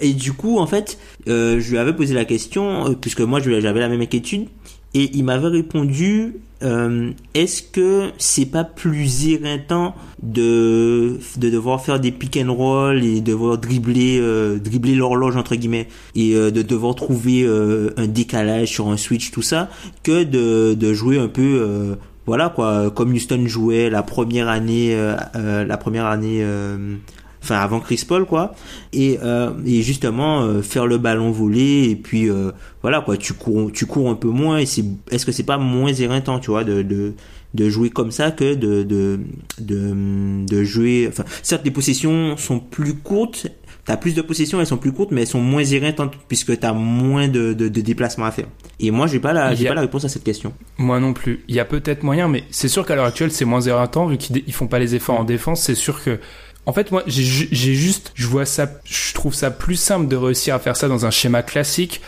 Et, 0.00 0.12
du 0.14 0.32
coup, 0.32 0.58
en 0.58 0.66
fait, 0.66 0.98
euh, 1.28 1.60
je 1.60 1.70
lui 1.70 1.78
avais 1.78 1.94
posé 1.94 2.14
la 2.14 2.24
question, 2.24 2.86
euh, 2.86 2.94
puisque 3.00 3.20
moi 3.20 3.40
j'avais 3.40 3.80
la 3.80 3.88
même 3.88 4.00
inquiétude, 4.00 4.48
et 4.94 5.10
il 5.14 5.24
m'avait 5.24 5.48
répondu 5.48 6.36
euh, 6.62 7.10
est-ce 7.34 7.62
que 7.62 8.10
c'est 8.18 8.46
pas 8.46 8.64
plus 8.64 9.28
éreintant 9.28 9.94
de, 10.22 11.18
de 11.36 11.50
devoir 11.50 11.82
faire 11.82 11.98
des 11.98 12.12
pick 12.12 12.36
and 12.36 12.52
roll 12.52 13.02
et 13.02 13.20
devoir 13.20 13.58
dribbler, 13.58 14.20
dribbler 14.62 14.94
l'horloge, 14.94 15.36
entre 15.36 15.54
guillemets, 15.54 15.88
et 16.14 16.34
de 16.34 16.62
devoir 16.62 16.94
trouver 16.94 17.46
un 17.96 18.06
décalage 18.06 18.68
sur 18.68 18.88
un 18.88 18.96
switch, 18.96 19.30
tout 19.30 19.42
ça, 19.42 19.70
que 20.02 20.24
de, 20.24 20.74
de 20.74 20.92
jouer 20.92 21.18
un 21.18 21.28
peu. 21.28 21.96
voilà 22.26 22.50
quoi, 22.50 22.90
comme 22.90 23.12
Houston 23.12 23.44
jouait 23.46 23.88
la 23.88 24.02
première 24.02 24.48
année, 24.48 24.94
la 25.34 25.76
première 25.78 26.06
année, 26.06 26.44
enfin 27.42 27.56
avant 27.56 27.80
Chris 27.80 28.04
Paul 28.06 28.24
quoi, 28.24 28.54
et, 28.92 29.18
euh, 29.22 29.50
et 29.66 29.82
justement 29.82 30.42
euh, 30.42 30.62
faire 30.62 30.86
le 30.86 30.98
ballon 30.98 31.30
volé 31.30 31.88
et 31.90 31.96
puis 31.96 32.30
euh, 32.30 32.52
voilà 32.82 33.00
quoi, 33.00 33.16
tu 33.16 33.32
cours, 33.34 33.72
tu 33.72 33.86
cours 33.86 34.08
un 34.10 34.14
peu 34.14 34.28
moins 34.28 34.58
et 34.58 34.66
c'est, 34.66 34.84
est-ce 35.10 35.26
que 35.26 35.32
c'est 35.32 35.42
pas 35.42 35.58
moins 35.58 35.92
éreintant 35.92 36.38
tu 36.38 36.50
vois 36.50 36.64
de, 36.64 36.82
de 36.82 37.14
de 37.54 37.68
jouer 37.68 37.90
comme 37.90 38.10
ça 38.10 38.30
que 38.30 38.54
de 38.54 38.82
de 38.82 39.20
de, 39.58 40.44
de 40.46 40.64
jouer, 40.64 41.06
enfin 41.08 41.24
certes 41.42 41.62
les 41.64 41.70
possessions 41.70 42.36
sont 42.36 42.58
plus 42.60 42.94
courtes. 42.94 43.46
T'as 43.84 43.96
plus 43.96 44.14
de 44.14 44.22
possessions, 44.22 44.60
elles 44.60 44.66
sont 44.68 44.76
plus 44.76 44.92
courtes, 44.92 45.10
mais 45.10 45.22
elles 45.22 45.26
sont 45.26 45.40
moins 45.40 45.64
éreintantes 45.64 46.12
puisque 46.28 46.56
t'as 46.60 46.72
moins 46.72 47.26
de, 47.26 47.52
de, 47.52 47.66
de 47.66 47.80
déplacements 47.80 48.26
à 48.26 48.30
faire. 48.30 48.46
Et 48.78 48.92
moi, 48.92 49.08
j'ai 49.08 49.18
pas 49.18 49.32
la, 49.32 49.56
j'ai 49.56 49.66
a- 49.66 49.70
pas 49.70 49.74
la 49.74 49.80
réponse 49.80 50.04
à 50.04 50.08
cette 50.08 50.22
question. 50.22 50.52
Moi 50.78 51.00
non 51.00 51.12
plus. 51.12 51.42
Il 51.48 51.56
y 51.56 51.58
a 51.58 51.64
peut-être 51.64 52.04
moyen, 52.04 52.28
mais 52.28 52.44
c'est 52.52 52.68
sûr 52.68 52.86
qu'à 52.86 52.94
l'heure 52.94 53.06
actuelle, 53.06 53.32
c'est 53.32 53.44
moins 53.44 53.60
éreintant 53.60 54.06
vu 54.06 54.18
qu'ils 54.18 54.52
font 54.52 54.68
pas 54.68 54.78
les 54.78 54.94
efforts 54.94 55.18
en 55.18 55.24
défense. 55.24 55.62
C'est 55.62 55.74
sûr 55.74 56.00
que, 56.00 56.20
en 56.66 56.72
fait, 56.72 56.90
moi, 56.92 57.02
j'ai 57.06 57.22
ju- 57.24 57.48
j'ai 57.50 57.74
juste, 57.74 58.12
je 58.14 58.26
vois 58.26 58.46
ça, 58.46 58.68
je 58.84 59.14
trouve 59.14 59.34
ça 59.34 59.50
plus 59.50 59.76
simple 59.76 60.08
de 60.08 60.16
réussir 60.16 60.54
à 60.54 60.58
faire 60.58 60.76
ça 60.76 60.88
dans 60.88 61.06
un 61.06 61.10
schéma 61.10 61.42
classique 61.42 62.00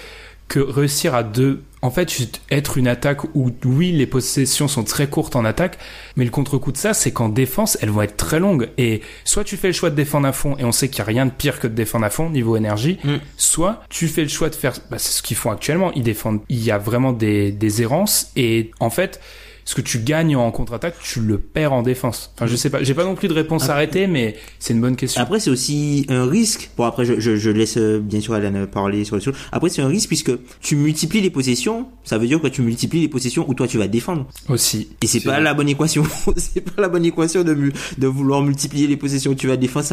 que 0.48 0.60
réussir 0.60 1.14
à 1.14 1.22
deux. 1.22 1.62
En 1.80 1.90
fait, 1.90 2.10
être 2.50 2.78
une 2.78 2.88
attaque 2.88 3.24
où, 3.34 3.50
oui, 3.66 3.92
les 3.92 4.06
possessions 4.06 4.68
sont 4.68 4.84
très 4.84 5.06
courtes 5.06 5.36
en 5.36 5.44
attaque, 5.44 5.78
mais 6.16 6.24
le 6.24 6.30
contre-coup 6.30 6.72
de 6.72 6.76
ça, 6.78 6.94
c'est 6.94 7.10
qu'en 7.12 7.28
défense, 7.28 7.76
elles 7.82 7.90
vont 7.90 8.00
être 8.02 8.16
très 8.16 8.38
longues. 8.40 8.70
Et 8.78 9.02
soit 9.24 9.44
tu 9.44 9.56
fais 9.58 9.66
le 9.68 9.72
choix 9.74 9.90
de 9.90 9.94
défendre 9.94 10.26
à 10.26 10.32
fond, 10.32 10.56
et 10.58 10.64
on 10.64 10.72
sait 10.72 10.88
qu'il 10.88 10.96
n'y 10.98 11.02
a 11.02 11.12
rien 11.12 11.26
de 11.26 11.30
pire 11.30 11.60
que 11.60 11.66
de 11.66 11.74
défendre 11.74 12.04
à 12.06 12.10
fond 12.10 12.30
niveau 12.30 12.56
énergie, 12.56 12.98
Mm. 13.04 13.16
soit 13.36 13.82
tu 13.90 14.08
fais 14.08 14.22
le 14.22 14.28
choix 14.28 14.48
de 14.48 14.54
faire, 14.54 14.72
bah, 14.90 14.98
c'est 14.98 15.12
ce 15.12 15.22
qu'ils 15.22 15.36
font 15.36 15.50
actuellement, 15.50 15.92
ils 15.92 16.02
défendent, 16.02 16.40
il 16.48 16.62
y 16.64 16.70
a 16.70 16.78
vraiment 16.78 17.12
des, 17.12 17.52
des 17.52 17.82
errances, 17.82 18.30
et 18.36 18.70
en 18.80 18.88
fait, 18.90 19.20
ce 19.64 19.74
que 19.74 19.80
tu 19.80 19.98
gagnes 19.98 20.36
en 20.36 20.50
contre-attaque, 20.50 20.96
tu 21.02 21.20
le 21.20 21.38
perds 21.38 21.72
en 21.72 21.82
défense. 21.82 22.32
Enfin, 22.34 22.46
je 22.46 22.56
sais 22.56 22.70
pas, 22.70 22.82
j'ai 22.82 22.94
pas 22.94 23.04
non 23.04 23.14
plus 23.14 23.28
de 23.28 23.34
réponse 23.34 23.68
arrêtée, 23.68 24.06
mais 24.06 24.36
c'est 24.58 24.74
une 24.74 24.80
bonne 24.80 24.96
question. 24.96 25.22
Après, 25.22 25.40
c'est 25.40 25.50
aussi 25.50 26.06
un 26.08 26.26
risque. 26.26 26.70
Bon, 26.76 26.84
après, 26.84 27.04
je, 27.04 27.20
je, 27.20 27.36
je 27.36 27.50
laisse 27.50 27.76
euh, 27.76 28.00
bien 28.00 28.20
sûr 28.20 28.34
Alan 28.34 28.54
euh, 28.54 28.66
parler 28.66 29.04
sur 29.04 29.16
le 29.16 29.20
sujet. 29.20 29.36
Après, 29.52 29.70
c'est 29.70 29.82
un 29.82 29.88
risque 29.88 30.08
puisque 30.08 30.32
tu 30.60 30.76
multiplies 30.76 31.20
les 31.20 31.30
possessions. 31.30 31.88
Ça 32.04 32.18
veut 32.18 32.26
dire 32.26 32.40
que 32.40 32.48
tu 32.48 32.62
multiplies 32.62 33.00
les 33.00 33.08
possessions 33.08 33.48
où 33.48 33.54
toi 33.54 33.66
tu 33.66 33.78
vas 33.78 33.88
défendre. 33.88 34.26
Aussi. 34.48 34.88
Et 35.02 35.06
c'est 35.06 35.20
pas 35.20 35.32
vrai. 35.32 35.42
la 35.42 35.54
bonne 35.54 35.68
équation. 35.68 36.04
c'est 36.36 36.60
pas 36.60 36.82
la 36.82 36.88
bonne 36.88 37.04
équation 37.04 37.42
de, 37.42 38.06
vouloir 38.06 38.42
multiplier 38.42 38.86
les 38.86 38.96
possessions 38.96 39.32
où 39.32 39.34
tu 39.34 39.48
vas 39.48 39.56
défendre, 39.56 39.86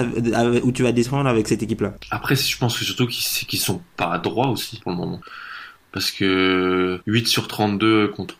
où 0.63 0.71
tu 0.71 0.83
vas 0.83 0.91
défendre 0.91 1.29
avec 1.29 1.47
cette 1.47 1.63
équipe-là. 1.63 1.95
Après, 2.11 2.35
je 2.35 2.57
pense 2.57 2.77
que 2.77 2.85
surtout 2.85 3.07
qu'ils 3.07 3.23
c'est 3.23 3.45
qu'ils 3.45 3.59
sont 3.59 3.81
pas 3.95 4.17
droits 4.17 4.49
aussi 4.49 4.79
pour 4.79 4.91
le 4.91 4.97
moment. 4.97 5.19
Parce 5.91 6.11
que 6.11 7.01
8 7.05 7.27
sur 7.27 7.47
32 7.47 8.07
contre, 8.09 8.35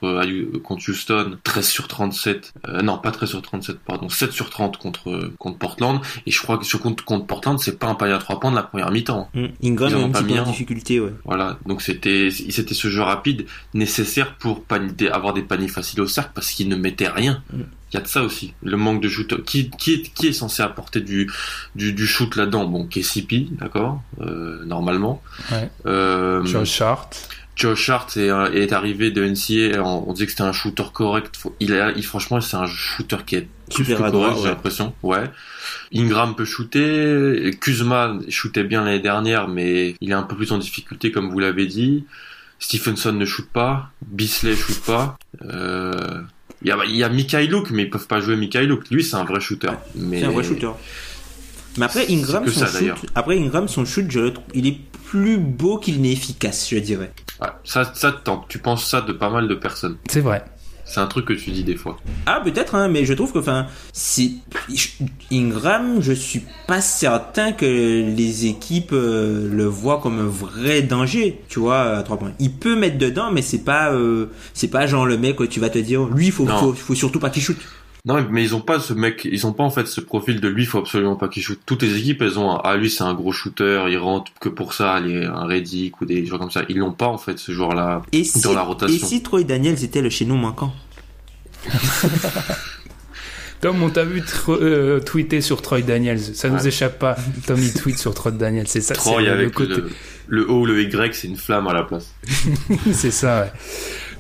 contre 0.64 0.90
Houston, 0.90 1.38
13 1.44 1.68
sur 1.68 1.88
37, 1.88 2.54
euh, 2.68 2.82
non 2.82 2.98
pas 2.98 3.12
13 3.12 3.30
sur 3.30 3.42
37, 3.42 3.80
pardon, 3.80 4.08
7 4.08 4.32
sur 4.32 4.50
30 4.50 4.78
contre, 4.78 5.32
contre 5.38 5.58
Portland, 5.58 6.00
et 6.26 6.32
je 6.32 6.42
crois 6.42 6.58
que 6.58 6.66
sur 6.66 6.80
contre, 6.80 7.04
contre 7.04 7.26
Portland, 7.26 7.60
c'est 7.60 7.78
pas 7.78 7.88
un 7.88 7.96
panier 7.96 8.14
à 8.14 8.20
3 8.20 8.40
points 8.40 8.52
de 8.52 8.56
la 8.56 8.64
première 8.64 8.92
mi-temps. 8.92 9.30
Mm. 9.34 9.46
Ingram 9.64 9.94
ont 9.96 10.06
un 10.06 10.10
pas 10.10 10.24
petit 10.24 10.34
peu 10.34 10.40
en 10.40 10.44
difficulté, 10.44 11.00
ouais. 11.00 11.14
Voilà, 11.26 11.58
donc 11.66 11.82
c'était 11.82 12.30
c'était 12.32 12.74
ce 12.74 12.90
jeu 12.90 13.02
rapide 13.02 13.46
nécessaire 13.74 14.36
pour 14.38 14.64
panier, 14.64 15.10
avoir 15.12 15.34
des 15.34 15.44
paniers 15.44 15.68
faciles 15.68 16.02
au 16.02 16.08
cercle 16.08 16.32
parce 16.34 16.52
qu'ils 16.52 16.70
ne 16.70 16.76
mettaient 16.76 17.10
rien. 17.10 17.44
Mm. 17.52 17.62
Il 17.92 17.98
y 17.98 18.00
a 18.00 18.04
de 18.04 18.08
ça 18.08 18.24
aussi, 18.24 18.54
le 18.64 18.78
manque 18.78 19.02
de 19.02 19.10
shoot. 19.10 19.44
Qui, 19.44 19.70
qui, 19.70 19.94
est, 19.96 20.14
qui 20.14 20.28
est 20.28 20.34
censé 20.34 20.64
apporter 20.64 21.02
du, 21.02 21.30
du, 21.76 21.92
du 21.92 22.08
shoot 22.08 22.38
là-dedans? 22.38 22.64
Bon, 22.66 22.88
KCP, 22.88 23.48
d'accord, 23.52 24.02
euh, 24.22 24.64
normalement. 24.64 25.22
Ouais. 25.52 25.70
Euh, 25.86 26.46
Josh 26.46 26.80
Hart. 26.82 27.28
Josh 27.62 27.90
Hart 27.90 28.18
est, 28.18 28.30
euh, 28.30 28.52
est 28.54 28.74
arrivé 28.74 29.12
de 29.12 29.24
NCA, 29.24 29.84
on, 29.84 30.06
on 30.08 30.14
disait 30.14 30.26
que 30.26 30.32
c'était 30.32 30.42
un 30.42 30.52
shooter 30.52 30.86
correct. 30.92 31.40
Il 31.60 31.94
il, 31.96 32.04
franchement, 32.04 32.42
c'est 32.42 32.58
un 32.58 32.66
shooter 32.66 33.18
qui 33.26 33.36
est 33.36 33.48
plus 33.70 33.86
Super 33.86 34.08
que 34.08 34.12
correct, 34.12 34.38
j'ai 34.42 34.48
l'impression. 34.50 34.94
Ouais. 35.04 35.30
Ingram 35.94 36.36
peut 36.36 36.46
shooter. 36.46 37.52
Kuzma 37.62 38.16
shootait 38.30 38.64
bien 38.64 38.84
l'année 38.84 39.00
dernière, 39.00 39.48
mais 39.48 39.96
il 40.02 40.10
est 40.10 40.14
un 40.14 40.24
peu 40.24 40.36
plus 40.36 40.52
en 40.52 40.58
difficulté, 40.58 41.12
comme 41.12 41.30
vous 41.30 41.40
l'avez 41.40 41.68
dit. 41.68 42.06
Stephenson 42.58 43.14
ne 43.14 43.26
shoot 43.26 43.48
pas. 43.48 43.92
Bisley 44.08 44.56
shoot 44.56 44.80
pas. 44.84 45.18
Euh, 45.44 46.22
il 46.64 46.68
y 46.68 46.72
a, 46.72 46.78
il 46.86 46.96
y 46.96 47.04
a 47.04 47.10
Mikhailuk, 47.10 47.70
mais 47.72 47.84
ils 47.84 47.90
peuvent 47.90 48.08
pas 48.08 48.22
jouer 48.22 48.36
Mikhailuk. 48.38 48.90
Lui, 48.90 49.04
c'est 49.04 49.16
un 49.16 49.24
vrai 49.24 49.40
shooter. 49.40 49.72
Mais... 49.96 50.20
C'est 50.20 50.26
un 50.26 50.32
vrai 50.32 50.44
shooter. 50.44 50.72
Mais 51.78 51.86
après 51.86 52.06
Ingram, 52.12 52.48
son 52.48 52.66
ça, 52.66 52.80
shoot, 52.80 53.06
après 53.16 53.38
Ingram, 53.38 53.68
son 53.68 53.86
shoot, 53.86 54.06
je 54.10 54.20
le 54.20 54.34
trouve, 54.34 54.46
il 54.54 54.68
est 54.68 54.78
plus 55.06 55.38
beau 55.38 55.78
qu'il 55.78 56.02
n'est 56.02 56.12
efficace, 56.12 56.70
je 56.70 56.78
dirais. 56.78 57.12
Ouais, 57.42 57.48
ça, 57.64 57.92
ça, 57.94 58.12
t'en- 58.12 58.46
tu 58.48 58.60
penses 58.60 58.86
ça 58.90 59.02
de 59.02 59.14
pas 59.14 59.30
mal 59.30 59.48
de 59.48 59.56
personnes. 59.56 59.98
C'est 60.10 60.22
vrai. 60.22 60.44
C'est 60.84 61.00
un 61.00 61.08
truc 61.08 61.26
que 61.26 61.34
tu 61.34 61.52
dis 61.52 61.64
des 61.64 61.78
fois. 61.78 61.98
Ah 62.26 62.42
peut-être 62.44 62.76
hein, 62.76 62.90
mais 62.90 63.06
je 63.06 63.14
trouve 63.14 63.32
que 63.32 63.40
enfin 63.40 63.66
c'est 63.94 64.32
Ingram, 65.32 66.02
je 66.02 66.12
suis 66.12 66.44
pas 66.68 66.82
certain 66.82 67.54
que 67.54 67.66
les 67.66 68.46
équipes 68.48 68.92
euh, 68.94 69.50
le 69.52 69.66
voient 69.66 70.00
comme 70.02 70.20
un 70.20 70.28
vrai 70.28 70.82
danger, 70.82 71.42
tu 71.48 71.60
vois, 71.60 71.98
à 71.98 72.04
trois 72.04 72.18
points. 72.18 72.34
Il 72.40 72.52
peut 72.52 72.76
mettre 72.76 72.98
dedans 72.98 73.32
mais 73.32 73.42
c'est 73.42 73.64
pas 73.64 73.92
euh, 73.94 74.28
c'est 74.54 74.68
pas 74.68 74.88
genre 74.88 75.06
le 75.06 75.18
mec 75.18 75.40
où 75.40 75.48
tu 75.48 75.60
vas 75.60 75.70
te 75.70 75.80
dire 75.80 76.04
lui 76.06 76.28
il 76.28 76.32
faut, 76.32 76.46
faut 76.48 76.74
faut 76.74 76.96
surtout 76.96 77.20
pas 77.20 77.30
qu'il 77.30 77.42
shoot. 77.42 77.58
Non, 78.04 78.26
mais 78.32 78.42
ils 78.44 78.56
ont 78.56 78.62
pas 78.62 78.80
ce 78.80 78.94
mec, 78.94 79.28
ils 79.32 79.46
ont 79.46 79.54
pas 79.54 79.64
en 79.64 79.70
fait 79.70 79.86
ce 79.88 80.02
profil 80.02 80.42
de 80.42 80.48
lui, 80.48 80.66
faut 80.66 80.80
absolument 80.80 81.16
pas 81.16 81.28
qu'il 81.28 81.44
shoot. 81.44 81.60
Toutes 81.68 81.84
les 81.84 81.98
équipes, 81.98 82.24
elles 82.24 82.40
ont, 82.40 82.50
un- 82.52 82.62
ah 82.64 82.76
lui 82.76 82.90
c'est 82.90 83.04
un 83.04 83.14
gros 83.14 83.32
shooter, 83.32 83.84
il 83.90 83.98
rentre 84.00 84.32
que 84.42 84.50
pour 84.50 84.74
ça, 84.74 85.00
il 85.06 85.12
est 85.18 85.26
un 85.26 85.46
Reddick 85.46 86.02
ou 86.02 86.06
des 86.06 86.26
gens 86.26 86.40
comme 86.40 86.50
ça. 86.50 86.64
Ils 86.68 86.78
l'ont 86.80 86.94
pas 86.94 87.06
en 87.08 87.20
fait 87.20 87.38
ce 87.38 87.52
joueur-là 87.52 88.02
Et 88.12 88.24
si 88.24 88.42
dans 88.42 88.54
la 88.54 88.62
et 88.62 88.66
rotation. 88.66 89.08
si 89.08 89.22
Troy 89.22 89.44
Daniels 89.44 89.84
était 89.84 90.02
le 90.02 90.10
chaînon 90.10 90.36
manquant 90.38 90.74
Tom, 93.62 93.84
on 93.84 93.92
t'a 93.92 94.04
vu 94.04 94.24
euh, 94.50 95.00
tweeter 95.02 95.40
sur 95.42 95.62
Troy 95.62 95.82
Daniels. 95.84 96.20
Ça 96.20 96.50
nous 96.50 96.66
échappe 96.68 96.98
pas. 96.98 97.16
Tom, 97.46 97.60
il 97.62 97.72
tweet 97.72 98.00
sur 98.00 98.16
Troy 98.16 98.32
Daniels. 98.32 98.68
C'est 98.68 98.82
ça. 98.82 98.96
Troy 98.96 99.18
c'est 99.20 99.26
le 99.28 99.32
avec 99.32 99.52
côté. 99.54 99.76
le, 99.76 99.90
le 100.28 100.50
O, 100.50 100.66
le 100.66 100.82
Y, 100.82 101.14
c'est 101.14 101.28
une 101.28 101.38
flamme 101.38 101.68
à 101.68 101.74
la 101.74 101.84
place. 101.84 102.12
c'est 102.92 103.12
ça, 103.12 103.42
ouais. 103.44 103.52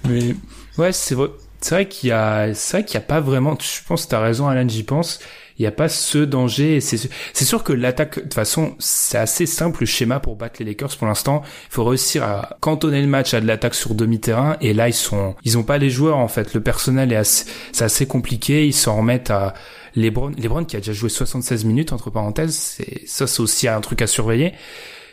Mais, 0.07 0.35
ouais, 0.77 0.91
c'est 0.93 1.15
vrai. 1.15 1.29
C'est 1.63 1.75
vrai 1.75 1.87
qu'il 1.87 2.09
y 2.09 2.11
a, 2.11 2.53
c'est 2.55 2.77
vrai 2.77 2.85
qu'il 2.85 2.95
y 2.95 2.97
a 2.97 3.01
pas 3.05 3.19
vraiment, 3.19 3.55
je 3.59 3.85
pense 3.87 4.05
que 4.05 4.11
t'as 4.11 4.19
raison, 4.19 4.47
Alan, 4.47 4.67
j'y 4.67 4.83
pense. 4.83 5.19
Il 5.59 5.63
y 5.63 5.67
a 5.67 5.71
pas 5.71 5.89
ce 5.89 6.17
danger. 6.17 6.77
et 6.77 6.81
C'est, 6.81 6.97
sûr- 6.97 7.09
c'est 7.33 7.45
sûr 7.45 7.63
que 7.63 7.71
l'attaque, 7.71 8.15
de 8.15 8.21
toute 8.21 8.33
façon, 8.33 8.75
c'est 8.79 9.19
assez 9.19 9.45
simple 9.45 9.81
le 9.81 9.85
schéma 9.85 10.19
pour 10.19 10.35
battre 10.35 10.55
les 10.59 10.65
Lakers 10.65 10.97
pour 10.97 11.05
l'instant. 11.07 11.43
Il 11.69 11.73
faut 11.73 11.83
réussir 11.83 12.23
à 12.23 12.57
cantonner 12.61 12.99
le 13.01 13.07
match 13.07 13.35
à 13.35 13.41
de 13.41 13.45
l'attaque 13.45 13.75
sur 13.75 13.93
demi-terrain. 13.93 14.57
Et 14.61 14.73
là, 14.73 14.87
ils 14.89 14.93
sont, 14.93 15.35
ils 15.43 15.59
ont 15.59 15.63
pas 15.63 15.77
les 15.77 15.91
joueurs, 15.91 16.17
en 16.17 16.27
fait. 16.27 16.55
Le 16.55 16.61
personnel 16.61 17.13
est 17.13 17.15
assez, 17.17 17.45
c'est 17.73 17.83
assez 17.83 18.07
compliqué. 18.07 18.65
Ils 18.65 18.73
s'en 18.73 18.97
remettent 18.97 19.29
à 19.29 19.53
LeBron. 19.95 20.31
LeBron 20.35 20.65
qui 20.65 20.77
a 20.77 20.79
déjà 20.79 20.93
joué 20.93 21.09
76 21.09 21.63
minutes, 21.65 21.93
entre 21.93 22.09
parenthèses. 22.09 22.55
C'est, 22.55 23.05
ça, 23.05 23.27
c'est 23.27 23.41
aussi 23.41 23.67
un 23.67 23.81
truc 23.81 24.01
à 24.01 24.07
surveiller. 24.07 24.53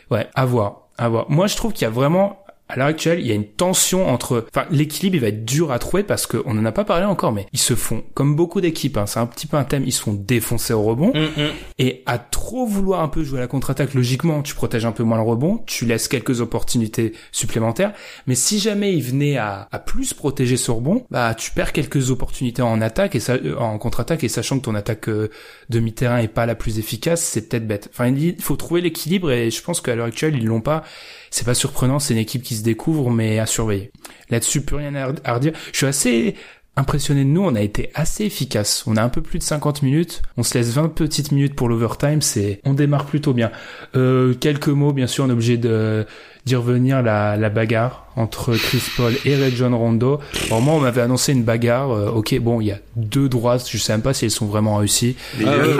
Ouais, 0.09 0.27
à 0.33 0.45
voir, 0.45 0.87
à 0.97 1.09
voir. 1.09 1.29
Moi, 1.29 1.45
je 1.45 1.55
trouve 1.57 1.73
qu'il 1.73 1.83
y 1.83 1.85
a 1.87 1.91
vraiment 1.91 2.43
à 2.69 2.75
l'heure 2.75 2.87
actuelle, 2.87 3.19
il 3.19 3.25
y 3.25 3.31
a 3.31 3.35
une 3.35 3.47
tension 3.47 4.07
entre, 4.07 4.45
enfin, 4.53 4.67
l'équilibre, 4.69 5.15
il 5.15 5.21
va 5.21 5.27
être 5.29 5.43
dur 5.43 5.71
à 5.71 5.79
trouver 5.79 6.03
parce 6.03 6.27
qu'on 6.27 6.57
en 6.57 6.65
a 6.65 6.71
pas 6.71 6.85
parlé 6.85 7.05
encore, 7.05 7.31
mais 7.31 7.47
ils 7.51 7.59
se 7.59 7.73
font, 7.73 8.03
comme 8.13 8.35
beaucoup 8.35 8.61
d'équipes, 8.61 8.97
hein, 8.97 9.07
c'est 9.07 9.19
un 9.19 9.25
petit 9.25 9.47
peu 9.47 9.57
un 9.57 9.63
thème, 9.63 9.83
ils 9.87 9.91
se 9.91 10.01
font 10.01 10.13
défoncer 10.13 10.73
au 10.73 10.83
rebond. 10.83 11.11
Mm, 11.15 11.41
mm. 11.41 11.49
Et 11.79 12.03
à 12.05 12.19
trop 12.19 12.67
vouloir 12.67 13.01
un 13.01 13.07
peu 13.07 13.23
jouer 13.23 13.39
à 13.39 13.41
la 13.41 13.47
contre-attaque, 13.47 13.95
logiquement, 13.95 14.43
tu 14.43 14.53
protèges 14.53 14.85
un 14.85 14.91
peu 14.91 15.01
moins 15.01 15.17
le 15.17 15.23
rebond, 15.23 15.63
tu 15.65 15.85
laisses 15.85 16.07
quelques 16.07 16.41
opportunités 16.41 17.13
supplémentaires. 17.31 17.93
Mais 18.27 18.35
si 18.35 18.59
jamais 18.59 18.93
il 18.93 19.01
venait 19.01 19.37
à, 19.37 19.67
à 19.71 19.79
plus 19.79 20.13
protéger 20.13 20.55
ce 20.55 20.69
rebond, 20.69 21.05
bah, 21.09 21.33
tu 21.33 21.49
perds 21.51 21.73
quelques 21.73 22.11
opportunités 22.11 22.61
en 22.61 22.81
attaque 22.81 23.15
et 23.15 23.19
ça, 23.19 23.33
euh, 23.33 23.57
en 23.57 23.79
contre-attaque 23.79 24.23
et 24.23 24.29
sachant 24.29 24.59
que 24.59 24.65
ton 24.65 24.75
attaque 24.75 25.09
euh, 25.09 25.31
demi-terrain 25.69 26.19
est 26.19 26.27
pas 26.27 26.45
la 26.45 26.53
plus 26.53 26.77
efficace, 26.77 27.21
c'est 27.23 27.49
peut-être 27.49 27.67
bête. 27.67 27.89
Enfin, 27.91 28.07
il 28.07 28.39
faut 28.39 28.55
trouver 28.57 28.81
l'équilibre 28.81 29.31
et 29.31 29.49
je 29.49 29.61
pense 29.63 29.81
qu'à 29.81 29.95
l'heure 29.95 30.05
actuelle, 30.05 30.35
ils 30.35 30.45
l'ont 30.45 30.61
pas 30.61 30.83
c'est 31.31 31.45
pas 31.45 31.53
surprenant, 31.53 31.99
c'est 31.99 32.13
une 32.13 32.19
équipe 32.19 32.41
qui 32.41 32.55
se 32.59 32.63
découvre, 32.63 33.09
mais 33.09 33.39
à 33.39 33.45
surveiller. 33.45 33.91
Là-dessus, 34.29 34.61
plus 34.61 34.75
rien 34.77 34.93
à 35.23 35.33
redire. 35.33 35.53
Je 35.71 35.77
suis 35.77 35.87
assez 35.87 36.35
impressionné 36.77 37.25
de 37.25 37.29
nous, 37.29 37.41
on 37.43 37.55
a 37.55 37.61
été 37.61 37.89
assez 37.93 38.23
efficace. 38.23 38.85
On 38.87 38.95
a 38.95 39.03
un 39.03 39.09
peu 39.09 39.21
plus 39.21 39.37
de 39.39 39.43
50 39.43 39.81
minutes, 39.81 40.21
on 40.37 40.43
se 40.43 40.57
laisse 40.57 40.69
20 40.69 40.87
petites 40.89 41.33
minutes 41.33 41.53
pour 41.55 41.67
l'overtime, 41.67 42.21
c'est 42.21 42.61
on 42.63 42.73
démarre 42.73 43.03
plutôt 43.05 43.33
bien. 43.33 43.51
Euh, 43.97 44.33
quelques 44.33 44.69
mots, 44.69 44.93
bien 44.93 45.07
sûr, 45.07 45.25
on 45.25 45.29
est 45.29 45.33
obligé 45.33 45.57
de 45.57 46.05
d'y 46.45 46.55
revenir 46.55 47.01
la, 47.03 47.35
la 47.35 47.49
bagarre 47.49 48.07
entre 48.15 48.55
Chris 48.55 48.81
Paul 48.95 49.13
et 49.25 49.35
Red 49.35 49.55
John 49.55 49.73
Rondo. 49.73 50.19
Alors 50.47 50.61
moi, 50.61 50.73
on 50.75 50.79
m'avait 50.79 51.01
annoncé 51.01 51.33
une 51.33 51.43
bagarre. 51.43 51.91
euh, 51.91 52.11
ok, 52.11 52.39
bon, 52.39 52.61
il 52.61 52.67
y 52.67 52.71
a 52.71 52.79
deux 52.95 53.27
droites, 53.27 53.67
je 53.69 53.77
sais 53.77 53.91
même 53.91 54.01
pas 54.01 54.13
si 54.13 54.23
elles 54.23 54.31
sont 54.31 54.45
vraiment 54.47 54.77
réussies. 54.77 55.17
Mais 55.37 55.45
Ah 55.47 55.57
ouais, 55.57 55.73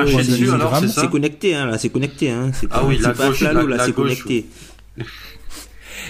alors, 0.56 0.76
c'est 0.90 1.10
connecté, 1.10 1.56
hein, 1.56 1.66
là, 1.68 1.78
c'est 1.78 1.90
connecté, 1.90 2.30
hein. 2.30 2.52
Ah 2.72 2.84
oui, 2.86 2.98
c'est 2.98 3.08
la 3.08 3.14
pas 3.14 3.28
gauche, 3.30 3.40
la- 3.40 3.54
là, 3.54 3.64
la 3.64 3.86
c'est 3.86 3.94
gauche, 3.94 4.22
connecté. 4.26 4.46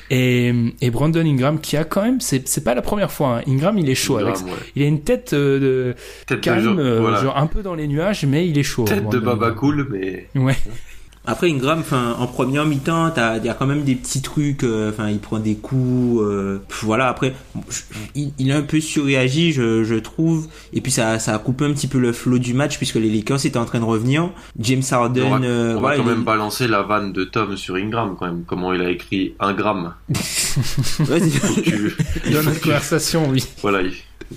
Et, 0.10 0.54
et 0.82 0.90
Brandon 0.92 1.22
Ingram 1.26 1.60
qui 1.60 1.78
a 1.78 1.84
quand 1.84 2.02
même, 2.02 2.20
c'est 2.22 2.48
c'est 2.48 2.64
pas 2.64 2.74
la 2.76 2.82
première 2.82 3.12
fois. 3.12 3.38
hein. 3.38 3.42
Ingram, 3.48 3.78
il 3.78 3.90
est 3.90 3.96
chaud 3.96 4.18
Ingram, 4.18 4.34
avec. 4.34 4.46
ouais. 4.46 4.60
Il 4.76 4.84
a 4.84 4.86
une 4.88 5.02
tête 5.02 5.34
euh, 5.34 5.60
de 5.60 5.96
Tête 6.28 6.38
de 6.40 6.44
calme, 6.44 6.64
jeu, 6.64 6.76
euh, 6.80 7.00
voilà. 7.02 7.22
genre 7.22 7.38
un 7.38 7.48
peu 7.48 7.62
dans 7.64 7.76
les 7.76 7.88
nuages, 7.88 8.26
mais 8.26 8.48
il 8.48 8.58
est 8.58 8.64
chaud. 8.64 8.86
Tête 8.86 9.10
de 9.10 9.20
baba 9.20 9.52
cool, 9.52 9.88
mais 9.92 10.28
Ouais. 10.36 10.58
Après 11.32 11.50
Ingram, 11.52 11.84
en 11.92 12.26
première 12.28 12.66
mi-temps, 12.66 13.14
il 13.38 13.46
y 13.46 13.50
a 13.50 13.54
quand 13.54 13.68
même 13.68 13.84
des 13.84 13.94
petits 13.96 14.22
trucs. 14.22 14.64
euh, 14.64 14.92
il 15.10 15.20
prend 15.20 15.38
des 15.40 15.56
coups. 15.56 16.22
euh, 16.24 16.58
voilà. 16.82 17.08
Après, 17.08 17.36
bon, 17.54 17.62
je- 17.70 17.82
il, 18.16 18.34
il 18.40 18.52
a 18.52 18.58
un 18.58 18.64
peu 18.64 18.80
surréagi, 18.80 19.52
je, 19.54 19.84
je 19.84 19.96
trouve. 19.96 20.48
Et 20.74 20.82
puis 20.82 20.92
ça, 20.92 21.20
ça 21.20 21.36
a 21.36 21.38
coupé 21.38 21.66
un 21.66 21.72
petit 21.74 21.88
peu 21.88 22.00
le 22.00 22.14
flow 22.14 22.40
du 22.40 22.54
match 22.56 22.78
puisque 22.78 22.96
les 22.96 23.10
Lakers 23.12 23.46
étaient 23.46 23.58
en 23.60 23.66
train 23.66 23.80
de 23.80 23.86
revenir. 23.86 24.30
James 24.60 24.82
Harden, 24.90 25.24
on 25.24 25.38
va, 25.38 25.46
euh, 25.46 25.70
on 25.72 25.74
va 25.76 25.80
voilà, 25.80 25.98
quand 25.98 26.04
est- 26.04 26.08
même 26.08 26.24
balancer 26.24 26.68
la 26.68 26.82
vanne 26.82 27.14
de 27.14 27.24
Tom 27.26 27.56
sur 27.58 27.76
Ingram 27.76 28.16
quand 28.20 28.26
même. 28.26 28.44
Comment 28.48 28.74
il 28.74 28.82
a 28.82 28.90
écrit 28.90 29.36
un 29.40 29.54
gramme. 29.54 29.94
Ouais, 31.10 31.20
c'est- 31.20 31.62
Tu- 31.62 31.96
il 32.26 32.34
Dans 32.34 32.44
notre 32.44 32.60
conversation, 32.62 33.30
oui. 33.30 33.44
Voilà, 33.62 33.82
il- 33.84 33.94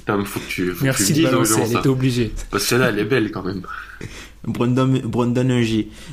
Tom, 0.07 0.24
faut 0.24 0.40
que 0.40 0.45
tu, 0.47 0.66
faut 0.68 0.72
que 0.74 0.78
tu 0.78 0.84
Merci 0.84 1.12
de 1.14 1.22
balancer, 1.24 1.55
gens, 1.55 1.66
elle 1.70 1.76
était 1.78 1.88
obligée. 1.88 2.32
Parce 2.51 2.62
que 2.64 2.68
celle-là, 2.70 2.88
elle 2.90 2.99
est 2.99 3.05
belle 3.05 3.30
quand 3.30 3.43
même. 3.43 3.62
Brandon 4.47 5.01
Brandon. 5.05 5.49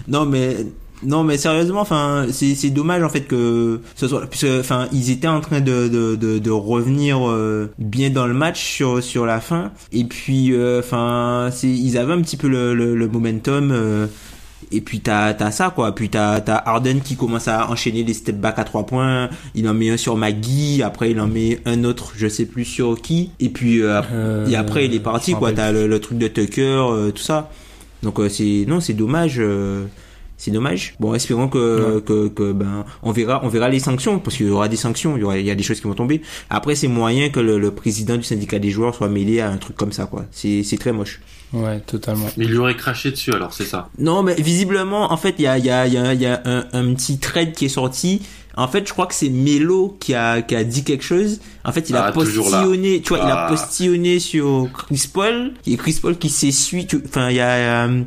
Non 0.08 0.26
mais 0.26 0.58
non 1.02 1.24
mais 1.24 1.38
sérieusement 1.38 1.80
enfin 1.80 2.26
c'est 2.30 2.56
c'est 2.56 2.72
dommage 2.72 3.02
en 3.04 3.10
fait 3.10 3.22
que 3.22 3.80
ce 3.96 4.08
soit 4.10 4.26
puisque 4.28 4.48
enfin 4.60 4.88
ils 4.92 5.12
étaient 5.12 5.30
en 5.30 5.40
train 5.40 5.62
de 5.62 5.88
de 5.88 6.16
de, 6.18 6.40
de 6.40 6.52
revenir 6.52 7.26
euh, 7.30 7.72
bien 7.78 8.10
dans 8.10 8.28
le 8.28 8.34
match 8.34 8.62
sur 8.62 9.02
sur 9.02 9.26
la 9.26 9.40
fin. 9.40 9.72
Et 9.94 10.04
puis 10.04 10.52
euh, 10.52 10.80
enfin 10.80 11.50
c'est 11.54 11.70
ils 11.70 11.98
avaient 11.98 12.14
un 12.14 12.22
petit 12.22 12.36
peu 12.38 12.50
le 12.50 12.74
le, 12.76 12.96
le 12.96 13.08
momentum 13.08 13.72
euh, 13.72 14.08
et 14.74 14.82
puis 14.82 15.00
t'as 15.00 15.34
t'as 15.34 15.52
ça 15.52 15.72
quoi. 15.74 15.96
Puis 15.96 16.10
t'as 16.10 16.42
t'as 16.42 16.58
Harden 16.58 17.00
qui 17.02 17.16
commence 17.16 17.48
à 17.48 17.72
enchaîner 17.72 18.04
les 18.04 18.14
step 18.14 18.36
back 18.36 18.60
à 18.60 18.66
trois 18.66 18.86
points. 18.86 19.30
Il 19.56 19.70
en 19.70 19.74
met 19.74 19.90
un 19.90 19.98
sur 19.98 20.18
Maggie 20.18 20.84
après 20.84 21.12
il 21.12 21.20
en 21.22 21.28
met 21.28 21.62
un 21.66 21.86
autre 21.86 22.12
je 22.18 22.28
sais 22.28 22.46
plus 22.46 22.66
sur 22.66 23.02
qui. 23.02 23.32
Et 23.40 23.48
puis 23.50 23.82
euh, 23.82 24.02
Euh, 24.12 24.46
et 24.48 24.56
après 24.58 24.86
il 24.86 24.94
est 24.94 25.00
parti 25.00 25.34
quoi. 25.34 25.54
t'as 25.54 25.72
le, 25.72 25.88
le 25.88 26.00
truc 26.00 26.18
de 26.18 26.28
Tucker 26.28 26.62
euh, 26.92 27.12
tout 27.12 27.24
ça 27.24 27.50
donc 28.04 28.20
euh, 28.20 28.30
c'est 28.30 28.66
non 28.68 28.80
c'est 28.80 28.94
dommage 28.94 29.36
euh, 29.40 29.86
c'est 30.38 30.52
dommage 30.52 30.96
bon 31.00 31.14
espérons 31.14 31.50
que, 31.50 31.96
Ouais. 31.96 32.02
que 32.02 32.28
que 32.30 32.52
ben 32.54 32.86
on 33.04 33.12
verra 33.12 33.42
on 33.44 33.50
verra 33.50 33.68
les 33.70 33.80
sanctions 33.80 34.20
parce 34.20 34.38
qu'il 34.38 34.48
y 34.48 34.50
aura 34.50 34.70
des 34.70 34.78
sanctions 34.78 35.18
il 35.18 35.22
y 35.22 35.24
aura 35.24 35.38
il 35.38 35.46
y 35.46 35.52
a 35.52 35.56
des 35.56 35.64
choses 35.64 35.82
qui 35.82 35.88
vont 35.88 35.94
tomber 35.96 36.22
après 36.50 36.76
c'est 36.76 36.88
moyen 36.88 37.30
que 37.30 37.40
le, 37.42 37.60
le 37.60 37.72
président 37.72 38.16
du 38.16 38.24
syndicat 38.24 38.58
des 38.60 38.70
joueurs 38.70 38.96
soit 38.96 39.10
mêlé 39.10 39.42
à 39.42 39.50
un 39.50 39.58
truc 39.58 39.76
comme 39.76 39.92
ça 39.92 40.06
quoi 40.06 40.26
c'est 40.32 40.64
c'est 40.64 40.78
très 40.78 40.92
moche 40.94 41.20
Ouais, 41.52 41.80
totalement. 41.80 42.28
Mais 42.38 42.46
il 42.46 42.52
lui 42.52 42.60
aurait 42.60 42.76
craché 42.76 43.10
dessus 43.10 43.34
alors, 43.34 43.54
c'est 43.54 43.66
ça? 43.66 43.90
non, 43.98 44.22
mais 44.22 44.36
visiblement, 44.36 45.12
en 45.12 45.18
fait, 45.18 45.34
il 45.40 45.46
y 45.46 45.48
a, 45.48 45.58
il 45.58 45.66
y 45.66 45.72
a, 45.72 45.88
il 45.88 45.94
y 45.94 45.98
a, 45.98 46.14
il 46.14 46.22
y 46.22 46.28
a 46.28 46.40
un, 46.46 46.68
un 46.74 46.94
petit 46.94 47.18
trade 47.18 47.54
qui 47.54 47.66
est 47.66 47.70
sorti. 47.70 48.22
En 48.60 48.68
fait, 48.68 48.88
je 48.88 48.94
crois 48.94 49.08
que 49.08 49.14
c'est 49.16 49.30
Melo 49.30 49.96
qui 50.00 50.14
a, 50.14 50.42
qui 50.42 50.56
a 50.56 50.64
dit 50.64 50.84
quelque 50.84 51.04
chose. 51.04 51.40
En 51.66 51.72
fait, 51.72 51.90
il 51.90 51.96
a 51.96 52.06
Ah, 52.06 52.12
postillonné, 52.12 53.02
tu 53.02 53.10
vois, 53.10 53.20
il 53.20 53.30
a 53.30 53.46
Ah. 53.46 53.50
postillonné 53.50 54.20
sur 54.20 54.68
Chris 54.74 55.10
Paul. 55.12 55.52
Et 55.68 55.78
Chris 55.78 55.98
Paul 56.02 56.18
qui 56.18 56.30
s'essuie. 56.30 56.88
Enfin, 57.06 57.30
il 57.30 57.36
y 57.38 57.40
a, 57.40 57.86
euh, 57.88 58.02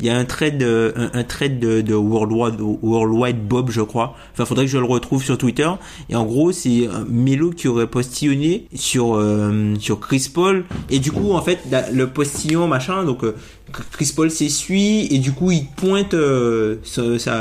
il 0.00 0.06
y 0.06 0.10
a 0.10 0.16
un 0.16 0.24
trade, 0.24 0.62
euh, 0.62 0.92
un, 0.96 1.18
un 1.18 1.24
trade 1.24 1.58
de, 1.58 1.80
de 1.80 1.94
Worldwide, 1.94 2.60
Worldwide 2.60 3.46
Bob, 3.48 3.70
je 3.70 3.80
crois. 3.82 4.14
Enfin, 4.32 4.44
faudrait 4.44 4.64
que 4.66 4.70
je 4.70 4.78
le 4.78 4.84
retrouve 4.84 5.22
sur 5.24 5.36
Twitter. 5.36 5.68
Et 6.08 6.14
en 6.14 6.24
gros, 6.24 6.52
c'est 6.52 6.86
euh, 6.86 7.04
Melo 7.08 7.50
qui 7.50 7.66
aurait 7.68 7.86
postillonné 7.88 8.66
sur, 8.74 9.16
euh, 9.16 9.74
sur 9.80 9.98
Chris 10.00 10.30
Paul. 10.32 10.64
Et 10.90 11.00
du 11.00 11.10
coup, 11.12 11.32
en 11.32 11.42
fait, 11.42 11.58
la- 11.70 11.90
le 11.90 12.06
postillon, 12.08 12.66
machin, 12.68 13.04
donc, 13.04 13.24
euh, 13.24 13.34
Chris 13.92 14.12
Paul 14.16 14.30
s'essuie 14.30 15.08
et 15.14 15.18
du 15.18 15.32
coup 15.32 15.50
il 15.50 15.66
pointe 15.76 16.14
euh, 16.14 16.76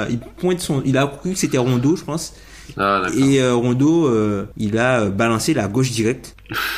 il 0.09 0.19
pointe 0.37 0.59
son 0.59 0.81
il 0.85 0.97
a 0.97 1.07
cru 1.07 1.31
que 1.31 1.37
c'était 1.39 1.57
Rondo 1.57 1.95
je 1.95 2.03
pense 2.03 2.33
Ah, 2.77 3.03
et 3.17 3.41
euh, 3.41 3.55
Rondo 3.55 4.07
euh, 4.07 4.45
il 4.57 4.77
a 4.77 5.01
euh, 5.01 5.09
balancé 5.09 5.53
la 5.53 5.67
gauche 5.67 5.91
directe 5.91 6.35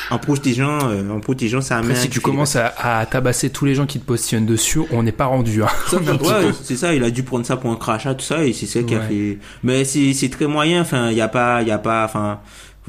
en 0.10 0.18
protégeant 0.18 0.80
euh, 0.90 1.10
en 1.10 1.20
protégeant 1.20 1.62
sa 1.62 1.78
Après, 1.78 1.90
main 1.94 1.96
si 1.96 2.10
tu 2.10 2.20
commences 2.20 2.56
à, 2.56 2.74
à 2.78 3.06
tabasser 3.06 3.50
tous 3.50 3.66
les 3.66 3.76
gens 3.76 3.86
qui 3.86 4.00
te 4.00 4.06
positionnent 4.06 4.46
dessus, 4.46 4.82
on 4.92 5.04
n'est 5.04 5.12
pas 5.12 5.26
rendu. 5.26 5.64
Hein. 5.64 5.68
Ça, 5.88 5.98
ouais, 6.02 6.52
c'est 6.64 6.76
ça, 6.76 6.94
il 6.94 7.04
a 7.04 7.10
dû 7.10 7.24
prendre 7.24 7.46
ça 7.46 7.58
pour 7.58 7.72
un 7.72 7.76
crachat, 7.76 8.14
tout 8.16 8.26
ça, 8.26 8.46
et 8.46 8.54
c'est 8.54 8.66
ça 8.66 8.84
qui 8.84 8.96
a 8.96 9.02
fait. 9.02 9.38
Mais 9.64 9.86
c'est 9.86 10.14
c'est 10.14 10.30
très 10.30 10.48
moyen. 10.48 10.82
Enfin, 10.82 11.12
il 11.12 11.18
y 11.18 11.22
a 11.22 11.28
pas, 11.28 11.62
il 11.62 11.68
y 11.68 11.72
a 11.72 11.78
pas, 11.78 12.06
enfin, 12.06 12.40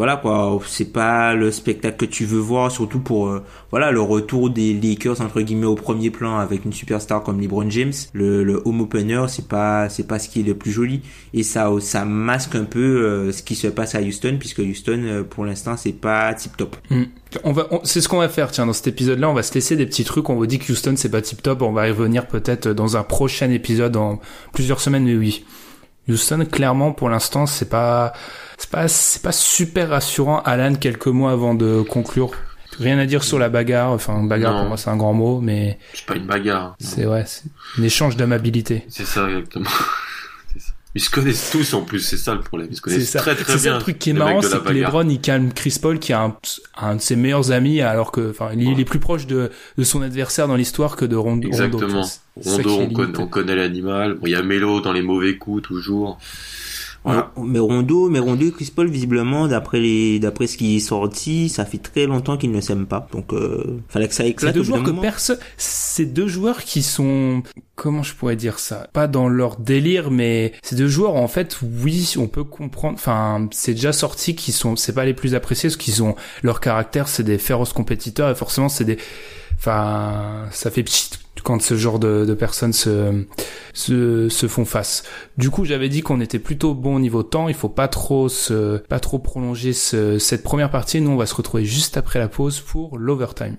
voilà 0.00 0.16
quoi. 0.16 0.58
C'est 0.66 0.94
pas 0.94 1.34
le 1.34 1.50
spectacle 1.50 1.98
que 1.98 2.06
tu 2.06 2.24
veux 2.24 2.38
voir, 2.38 2.72
surtout 2.72 3.00
pour 3.00 3.28
euh, 3.28 3.44
voilà 3.70 3.90
le 3.90 4.00
retour 4.00 4.48
des 4.48 4.72
Lakers 4.72 5.20
entre 5.20 5.42
guillemets 5.42 5.66
au 5.66 5.74
premier 5.74 6.08
plan 6.08 6.38
avec 6.38 6.64
une 6.64 6.72
superstar 6.72 7.22
comme 7.22 7.38
LeBron 7.38 7.68
James. 7.68 7.92
Le, 8.14 8.62
home 8.64 8.80
opener, 8.80 9.26
c'est 9.28 9.46
pas 9.46 9.90
c'est 9.90 10.06
pas 10.08 10.18
ce 10.18 10.30
qui 10.30 10.40
est 10.40 10.42
le 10.42 10.54
plus 10.54 10.72
joli, 10.72 11.02
et 11.34 11.42
ça 11.42 11.70
ça 11.80 12.06
masque 12.06 12.54
un 12.54 12.64
peu 12.64 12.80
euh, 12.80 13.30
ce 13.30 13.42
qui 13.42 13.54
se 13.54 13.66
passe 13.66 13.94
à 13.94 14.00
Houston, 14.00 14.36
puisque 14.40 14.60
Houston 14.60 15.02
euh, 15.04 15.22
pour 15.22 15.44
l'instant 15.44 15.76
c'est 15.76 15.92
pas 15.92 16.32
tip 16.32 16.56
top. 16.56 16.78
Hmm. 16.88 17.02
On 17.44 17.52
va, 17.52 17.68
c'est 17.84 18.00
ce 18.00 18.08
qu'on 18.08 18.20
va 18.20 18.30
faire. 18.30 18.50
Tiens, 18.50 18.64
dans 18.64 18.72
cet 18.72 18.86
épisode-là, 18.86 19.28
on 19.28 19.34
va 19.34 19.42
se 19.42 19.52
laisser 19.52 19.76
des 19.76 19.84
petits 19.84 20.04
trucs. 20.04 20.30
On 20.30 20.34
vous 20.34 20.46
dit 20.46 20.58
que 20.58 20.72
Houston 20.72 20.94
c'est 20.96 21.10
pas 21.10 21.20
tip 21.20 21.42
top. 21.42 21.60
On 21.60 21.72
va 21.72 21.88
y 21.88 21.90
revenir 21.90 22.26
peut-être 22.26 22.68
dans 22.68 22.96
un 22.96 23.02
prochain 23.02 23.50
épisode 23.50 23.92
dans 23.92 24.18
plusieurs 24.54 24.80
semaines. 24.80 25.04
Mais 25.04 25.14
oui, 25.14 25.44
Houston, 26.08 26.44
clairement, 26.50 26.92
pour 26.92 27.08
l'instant, 27.08 27.46
c'est 27.46 27.68
pas, 27.68 28.12
c'est 28.58 28.70
pas, 28.70 28.88
c'est 28.88 29.22
pas 29.22 29.32
super 29.32 29.90
rassurant. 29.90 30.40
Alan, 30.42 30.74
quelques 30.74 31.06
mots 31.06 31.28
avant 31.28 31.54
de 31.54 31.82
conclure. 31.82 32.30
Rien 32.78 32.98
à 32.98 33.04
dire 33.06 33.22
sur 33.24 33.38
la 33.38 33.48
bagarre. 33.48 33.90
Enfin, 33.90 34.22
bagarre 34.24 34.52
Non. 34.54 34.58
pour 34.60 34.68
moi 34.68 34.76
c'est 34.76 34.90
un 34.90 34.96
grand 34.96 35.12
mot, 35.12 35.40
mais 35.40 35.78
C'est 35.92 36.06
pas 36.06 36.14
une 36.14 36.26
bagarre. 36.26 36.74
c'est 36.80 37.06
ouais, 37.06 37.24
c'est 37.26 37.44
un 37.78 37.82
échange 37.82 38.16
d'amabilité. 38.16 38.84
C'est 38.88 39.04
ça, 39.04 39.28
exactement. 39.28 39.68
Ils 40.96 41.00
se 41.00 41.08
connaissent 41.10 41.50
tous 41.52 41.72
en 41.74 41.82
plus, 41.82 42.00
c'est 42.00 42.16
ça 42.16 42.34
le 42.34 42.40
problème. 42.40 42.68
Ils 42.70 42.74
se 42.76 42.80
C'est 42.80 42.90
connaissent 42.90 43.12
très 43.12 43.34
très 43.36 43.52
C'est 43.52 43.58
ça 43.58 43.64
bien. 43.64 43.74
le 43.74 43.80
truc 43.80 43.98
qui 44.00 44.10
est 44.10 44.12
les 44.12 44.18
marrant, 44.18 44.42
c'est 44.42 44.58
que 44.58 44.64
bagarre. 44.64 44.90
LeBron 44.90 45.08
il 45.08 45.20
calme 45.20 45.52
Chris 45.52 45.78
Paul 45.80 46.00
qui 46.00 46.10
est 46.10 46.16
un, 46.16 46.36
un 46.76 46.96
de 46.96 47.00
ses 47.00 47.14
meilleurs 47.14 47.52
amis 47.52 47.80
alors 47.80 48.10
que 48.10 48.30
enfin 48.30 48.50
il, 48.54 48.62
il 48.62 48.80
est 48.80 48.84
plus 48.84 48.98
proche 48.98 49.26
de, 49.26 49.50
de 49.78 49.84
son 49.84 50.02
adversaire 50.02 50.48
dans 50.48 50.56
l'histoire 50.56 50.96
que 50.96 51.04
de 51.04 51.14
Rondo. 51.14 51.46
Exactement. 51.46 52.08
Rondo, 52.36 52.80
on, 52.80 53.20
on 53.22 53.26
connaît 53.28 53.54
l'animal. 53.54 54.14
Bon, 54.14 54.26
il 54.26 54.32
y 54.32 54.34
a 54.34 54.42
Melo 54.42 54.80
dans 54.80 54.92
les 54.92 55.02
mauvais 55.02 55.36
coups 55.36 55.62
toujours. 55.62 56.18
Voilà. 57.04 57.32
Mais 57.42 57.58
Rondo, 57.58 58.08
mais 58.10 58.18
Rondo 58.18 58.46
et 58.46 58.52
Chris 58.52 58.70
Paul, 58.74 58.88
visiblement, 58.88 59.48
d'après 59.48 59.80
les, 59.80 60.18
d'après 60.18 60.46
ce 60.46 60.56
qui 60.56 60.76
est 60.76 60.80
sorti, 60.80 61.48
ça 61.48 61.64
fait 61.64 61.78
très 61.78 62.06
longtemps 62.06 62.36
qu'ils 62.36 62.52
ne 62.52 62.60
s'aiment 62.60 62.86
pas. 62.86 63.08
Donc, 63.12 63.32
euh, 63.32 63.80
fallait 63.88 64.08
que 64.08 64.14
ça 64.14 64.24
C'est 64.24 64.30
éclate. 64.30 64.54
deux 64.54 64.60
au 64.60 64.64
bout 64.64 64.68
joueurs 64.68 64.82
que 64.84 65.00
personne, 65.00 65.38
c'est 65.56 66.06
deux 66.06 66.28
joueurs 66.28 66.62
qui 66.62 66.82
sont, 66.82 67.42
comment 67.74 68.02
je 68.02 68.14
pourrais 68.14 68.36
dire 68.36 68.58
ça, 68.58 68.88
pas 68.92 69.06
dans 69.06 69.28
leur 69.28 69.56
délire, 69.56 70.10
mais 70.10 70.52
c'est 70.62 70.76
deux 70.76 70.88
joueurs 70.88 71.16
en 71.16 71.28
fait, 71.28 71.58
oui, 71.62 72.14
on 72.18 72.28
peut 72.28 72.44
comprendre. 72.44 72.94
Enfin, 72.94 73.48
c'est 73.50 73.72
déjà 73.74 73.92
sorti 73.92 74.34
qu'ils 74.34 74.54
sont, 74.54 74.76
c'est 74.76 74.92
pas 74.94 75.04
les 75.04 75.14
plus 75.14 75.34
appréciés 75.34 75.68
parce 75.68 75.76
qu'ils 75.78 76.02
ont 76.02 76.16
leur 76.42 76.60
caractère, 76.60 77.08
c'est 77.08 77.22
des 77.22 77.38
féroces 77.38 77.72
compétiteurs 77.72 78.28
et 78.30 78.34
forcément 78.34 78.68
c'est 78.68 78.84
des, 78.84 78.98
enfin, 79.60 80.46
ça 80.50 80.70
fait 80.70 80.82
pchit 80.82 81.10
quand 81.44 81.62
ce 81.62 81.74
genre 81.74 81.98
de, 81.98 82.34
personnes 82.34 82.72
se, 82.74 83.24
se 83.72 84.28
se 84.28 84.46
font 84.46 84.64
face. 84.66 85.04
Du 85.38 85.48
coup, 85.48 85.64
j'avais 85.64 85.88
dit 85.88 86.02
qu'on 86.02 86.20
était 86.20 86.38
plutôt 86.38 86.74
bon 86.74 86.96
au 86.96 87.00
niveau 87.00 87.22
temps. 87.22 87.48
Il 87.48 87.54
faut 87.54 87.68
pas 87.70 87.88
trop 87.88 88.28
se, 88.28 88.76
pas 88.76 89.00
trop 89.00 89.18
prolonger 89.18 89.72
ce- 89.72 90.18
cette 90.18 90.42
première 90.42 90.70
partie. 90.70 91.00
Nous, 91.00 91.10
on 91.10 91.16
va 91.16 91.24
se 91.26 91.34
retrouver 91.34 91.64
juste 91.64 91.96
après 91.96 92.18
la 92.18 92.28
pause 92.28 92.60
pour 92.60 92.98
l'overtime. 92.98 93.56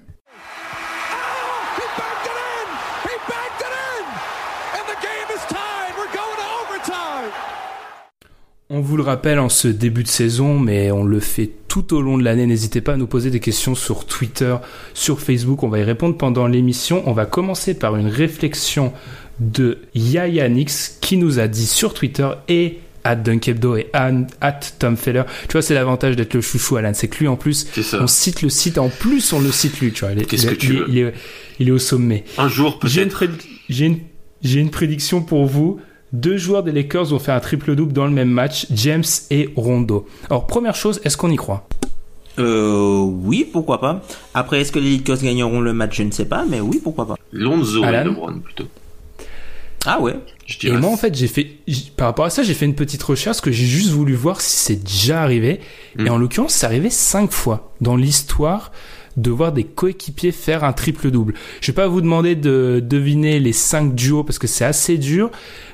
On 8.74 8.80
vous 8.80 8.96
le 8.96 9.04
rappelle 9.04 9.38
en 9.40 9.50
ce 9.50 9.68
début 9.68 10.04
de 10.04 10.08
saison, 10.08 10.58
mais 10.58 10.92
on 10.92 11.04
le 11.04 11.20
fait 11.20 11.50
tout 11.68 11.94
au 11.94 12.02
long 12.02 12.18
de 12.18 12.24
l'année. 12.24 12.46
N'hésitez 12.46 12.80
pas 12.80 12.94
à 12.94 12.96
nous 12.96 13.06
poser 13.06 13.30
des 13.30 13.42
questions 13.42 13.76
sur 13.76 14.06
Twitter, 14.06 14.56
sur 14.94 15.20
Facebook. 15.20 15.64
On 15.64 15.68
va 15.68 15.80
y 15.80 15.84
répondre 15.84 16.16
pendant 16.16 16.48
l'émission. 16.48 17.04
On 17.06 17.12
va 17.12 17.26
commencer 17.26 17.74
par 17.74 17.98
une 17.98 18.08
réflexion 18.08 18.94
de 19.42 19.80
Yaya 19.94 20.48
Nix 20.48 20.98
qui 21.02 21.18
nous 21.18 21.40
a 21.40 21.50
dit 21.50 21.66
sur 21.66 21.94
Twitter 21.94 22.30
et 22.48 22.80
at 23.04 23.18
Dunkebdo 23.18 23.76
et 23.76 23.90
at 23.94 24.22
Tom 24.80 24.96
Feller. 24.96 25.24
Tu 25.50 25.52
vois, 25.52 25.62
c'est 25.62 25.74
l'avantage 25.74 26.16
d'être 26.16 26.34
le 26.34 26.40
chouchou, 26.40 26.78
Alan. 26.78 26.94
C'est 26.94 27.10
que 27.10 27.18
lui, 27.18 27.28
en 27.28 27.36
plus, 27.36 27.68
on 28.00 28.08
cite 28.08 28.42
le 28.42 28.48
site. 28.48 28.78
En 28.78 28.88
plus, 28.88 29.34
on 29.34 29.42
le 29.42 29.52
cite 29.52 29.82
lui, 29.82 29.92
tu 29.92 30.06
vois. 30.06 30.16
Qu'est-ce 30.16 30.48
que 30.48 30.56
tu 30.56 30.80
il, 30.88 30.98
est, 30.98 31.14
il, 31.60 31.68
est, 31.68 31.72
au 31.72 31.78
sommet. 31.78 32.24
Un 32.38 32.48
jour, 32.48 32.80
peut-être. 32.80 33.26
J'ai 33.68 33.86
une, 33.86 33.98
une, 34.46 34.60
une 34.60 34.72
prédiction 34.72 35.22
pour 35.22 35.46
vous. 35.46 35.82
Deux 36.14 36.38
joueurs 36.38 36.64
des 36.64 36.72
Lakers 36.72 37.14
ont 37.14 37.20
fait 37.20 37.32
un 37.32 37.40
triple-double 37.40 37.94
dans 37.94 38.06
le 38.06 38.12
même 38.12 38.30
match, 38.30 38.68
James 38.72 39.04
et 39.30 39.50
Rondo. 39.56 40.08
Alors, 40.30 40.46
première 40.46 40.76
chose, 40.76 41.00
est-ce 41.06 41.16
qu'on 41.16 41.32
y 41.32 41.38
croit? 41.38 41.68
Euh, 42.40 43.00
oui, 43.00 43.48
pourquoi 43.52 43.80
pas. 43.80 44.02
Après, 44.34 44.62
est-ce 44.62 44.72
que 44.72 44.80
les 44.80 44.98
Lakers 44.98 45.22
gagneront 45.22 45.62
le 45.62 45.74
match? 45.74 45.98
Je 45.98 46.04
ne 46.04 46.12
sais 46.12 46.26
pas, 46.26 46.46
mais 46.50 46.60
oui, 46.60 46.80
pourquoi 46.84 47.08
pas. 47.08 47.16
Lonzo 47.32 47.84
et 47.84 47.92
LeBron, 47.92 48.40
plutôt. 48.40 48.68
Ah 49.86 50.00
ouais. 50.00 50.16
et 50.64 50.72
moi, 50.72 50.92
en 50.92 50.98
fait, 50.98 51.16
j'ai 51.16 51.28
fait, 51.28 51.58
par 51.96 52.08
rapport 52.08 52.26
à 52.26 52.30
ça, 52.30 52.44
j'ai 52.44 52.54
fait 52.54 52.66
une 52.66 52.76
petite 52.76 53.02
recherche 53.02 53.42
que 53.42 53.52
j'ai 53.52 53.66
juste 53.66 53.90
voulu 53.90 54.14
voir 54.14 54.42
si 54.42 54.58
c'est 54.58 54.84
déjà 54.84 55.24
arrivé. 55.24 55.60
Et 55.98 56.04
hmm. 56.04 56.10
en 56.10 56.18
l'occurrence, 56.18 56.54
c'est 56.54 56.66
arrivé 56.66 56.90
cinq 56.90 57.32
fois 57.32 57.74
dans 57.82 57.96
l'histoire 57.96 58.72
de 59.18 59.32
voir 59.32 59.52
des 59.52 59.64
coéquipiers 59.64 60.32
faire 60.32 60.64
un 60.64 60.74
triple-double. 60.74 61.34
Je 61.62 61.72
vais 61.72 61.76
pas 61.76 61.88
vous 61.88 62.02
demander 62.02 62.36
de 62.36 62.82
deviner 62.84 63.40
les 63.40 63.54
cinq 63.54 63.96
duos 63.96 64.24
parce 64.24 64.40
que 64.40 64.48
c'est 64.48 64.66
assez 64.66 64.98
dur, 64.98 65.32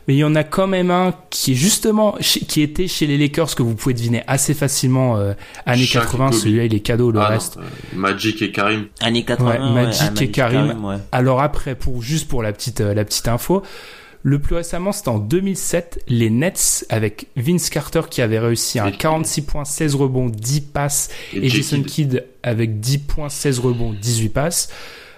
mais 0.07 0.15
il 0.15 0.17
y 0.17 0.23
en 0.23 0.35
a 0.35 0.43
quand 0.43 0.67
même 0.67 0.91
un 0.91 1.13
qui 1.29 1.51
est 1.51 1.55
justement 1.55 2.15
qui 2.19 2.61
était 2.61 2.87
chez 2.87 3.07
les 3.07 3.17
Lakers 3.17 3.55
que 3.55 3.63
vous 3.63 3.75
pouvez 3.75 3.93
deviner 3.93 4.23
assez 4.27 4.53
facilement 4.53 5.17
euh, 5.17 5.33
années 5.65 5.85
80. 5.85 6.31
Celui-là, 6.31 6.65
il 6.65 6.73
est 6.73 6.79
cadeau. 6.79 7.11
Le 7.11 7.19
ah 7.19 7.27
reste, 7.27 7.57
euh, 7.57 7.61
Magic 7.95 8.41
et 8.41 8.51
Karim. 8.51 8.87
Années 9.01 9.23
80. 9.23 9.73
Magic, 9.73 10.21
et 10.21 10.31
Karim. 10.31 10.99
Alors 11.11 11.41
après, 11.41 11.75
pour 11.75 12.01
juste 12.01 12.27
pour 12.27 12.41
la 12.41 12.53
petite 12.53 12.81
euh, 12.81 12.93
la 12.93 13.05
petite 13.05 13.27
info. 13.27 13.63
Le 14.27 14.39
plus 14.39 14.55
récemment, 14.55 14.91
c'était 14.91 15.07
en 15.07 15.19
2007, 15.19 16.03
les 16.09 16.29
Nets 16.29 16.85
avec 16.89 17.27
Vince 17.37 17.69
Carter 17.69 18.01
qui 18.09 18.21
avait 18.21 18.39
réussi 18.39 18.77
un 18.77 18.91
46 18.91 19.43
points, 19.43 19.63
16 19.63 19.95
rebonds, 19.95 20.27
10 20.27 20.59
passes 20.59 21.07
et, 21.33 21.47
Jason 21.47 21.81
Kidd 21.81 22.25
avec 22.43 22.81
10 22.81 22.97
points, 22.97 23.29
16 23.29 23.59
rebonds, 23.59 23.93
18 23.93 24.27
passes. 24.27 24.69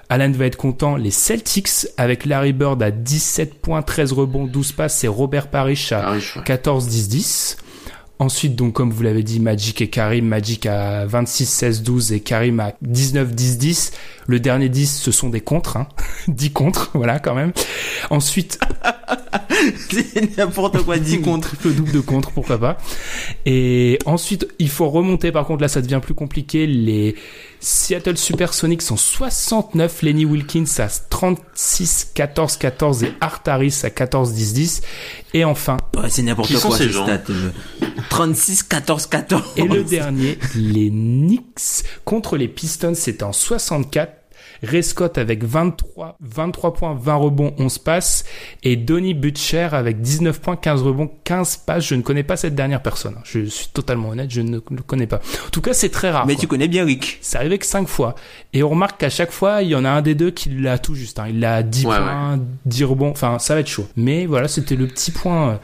Alan 0.09 0.29
va 0.29 0.45
être 0.45 0.57
content. 0.57 0.95
Les 0.95 1.09
Celtics 1.09 1.87
avec 1.97 2.23
Larry 2.23 2.53
Bird 2.53 2.83
à 2.83 2.91
17 2.91 3.55
points, 3.55 3.81
13 3.81 4.11
rebonds, 4.11 4.45
12 4.45 4.73
passes 4.73 5.03
et 5.03 5.07
Robert 5.07 5.47
Parrish 5.47 5.91
à 5.91 6.13
14, 6.45 6.87
10, 6.87 7.09
10. 7.09 7.57
Ensuite, 8.21 8.57
donc, 8.57 8.73
comme 8.73 8.91
vous 8.91 9.01
l'avez 9.01 9.23
dit, 9.23 9.39
Magic 9.39 9.81
et 9.81 9.87
Karim. 9.89 10.25
Magic 10.25 10.65
à 10.65 11.05
26, 11.05 11.45
16, 11.45 11.83
12 11.83 12.11
et 12.11 12.19
Karim 12.19 12.59
à 12.59 12.73
19, 12.81 13.33
10, 13.33 13.57
10. 13.57 13.91
Le 14.27 14.41
dernier 14.41 14.67
10, 14.67 14.99
ce 14.99 15.11
sont 15.11 15.29
des 15.29 15.39
contres, 15.39 15.77
hein. 15.77 15.87
10 16.27 16.51
contres, 16.51 16.91
voilà, 16.95 17.19
quand 17.19 17.33
même. 17.33 17.53
Ensuite. 18.09 18.59
C'est 19.89 20.37
n'importe 20.37 20.83
quoi, 20.83 20.97
10 20.97 21.21
contres. 21.21 21.55
Le 21.63 21.71
double 21.71 21.93
de 21.93 21.99
contres, 22.01 22.31
pourquoi 22.31 22.57
pas. 22.57 22.77
Et 23.45 23.97
ensuite, 24.05 24.47
il 24.59 24.69
faut 24.69 24.89
remonter, 24.89 25.31
par 25.31 25.45
contre, 25.45 25.61
là, 25.61 25.69
ça 25.69 25.81
devient 25.81 26.01
plus 26.03 26.13
compliqué. 26.13 26.67
Les 26.67 27.15
Seattle 27.61 28.17
Supersonics 28.17 28.81
sont 28.81 28.97
69, 28.97 30.01
Lenny 30.01 30.25
Wilkins 30.25 30.65
à 30.77 30.87
36, 30.87 32.11
14, 32.13 32.57
14 32.57 33.03
et 33.03 33.13
Art 33.19 33.41
Harris 33.45 33.81
à 33.83 33.89
14, 33.89 34.33
10, 34.33 34.53
10. 34.53 34.81
Et 35.33 35.43
enfin. 35.43 35.77
c'est 36.07 36.21
n'importe 36.21 36.53
quoi, 36.57 36.77
ces 36.77 36.91
stats. 36.91 37.21
36, 38.09 38.63
14, 38.63 39.05
14. 39.07 39.43
Et 39.57 39.63
le 39.63 39.83
dernier, 39.83 40.39
les 40.55 40.89
Knicks 40.89 41.83
contre 42.05 42.37
les 42.37 42.47
Pistons, 42.47 42.95
c'était 42.95 43.23
en 43.23 43.33
64. 43.33 44.18
Ray 44.63 44.83
Scott 44.83 45.17
avec 45.17 45.43
23, 45.43 46.17
23 46.19 46.73
points, 46.73 46.97
20 46.99 47.15
rebonds, 47.15 47.53
11 47.57 47.77
passes. 47.79 48.25
Et 48.63 48.75
Donny 48.75 49.13
Butcher 49.13 49.69
avec 49.71 50.01
19 50.01 50.39
points, 50.39 50.55
15 50.55 50.81
rebonds, 50.81 51.11
15 51.23 51.57
passes. 51.57 51.87
Je 51.87 51.95
ne 51.95 52.01
connais 52.01 52.23
pas 52.23 52.37
cette 52.37 52.55
dernière 52.55 52.81
personne. 52.81 53.15
Je 53.23 53.45
suis 53.45 53.67
totalement 53.67 54.09
honnête, 54.09 54.31
je 54.31 54.41
ne 54.41 54.55
le 54.55 54.81
connais 54.81 55.07
pas. 55.07 55.19
En 55.47 55.49
tout 55.51 55.61
cas, 55.61 55.73
c'est 55.73 55.89
très 55.89 56.11
rare. 56.11 56.25
Mais 56.25 56.35
tu 56.35 56.47
connais 56.47 56.67
bien 56.67 56.85
Rick. 56.85 57.19
C'est 57.21 57.37
arrivé 57.37 57.57
que 57.57 57.65
5 57.65 57.87
fois. 57.87 58.15
Et 58.53 58.63
on 58.63 58.69
remarque 58.69 58.99
qu'à 58.99 59.09
chaque 59.09 59.31
fois, 59.31 59.61
il 59.61 59.69
y 59.69 59.75
en 59.75 59.85
a 59.85 59.89
un 59.89 60.01
des 60.01 60.15
deux 60.15 60.31
qui 60.31 60.49
l'a 60.49 60.77
tout 60.77 60.95
juste. 60.95 61.19
Hein. 61.19 61.27
Il 61.29 61.43
a 61.45 61.63
10 61.63 61.83
points, 61.83 62.39
10 62.65 62.83
rebonds. 62.83 63.11
Enfin, 63.11 63.39
ça 63.39 63.53
va 63.53 63.61
être 63.61 63.67
chaud. 63.67 63.87
Mais 63.95 64.25
voilà, 64.25 64.47
c'était 64.47 64.75
le 64.75 64.87
petit 64.87 65.11
point. 65.11 65.51
Euh, 65.51 65.55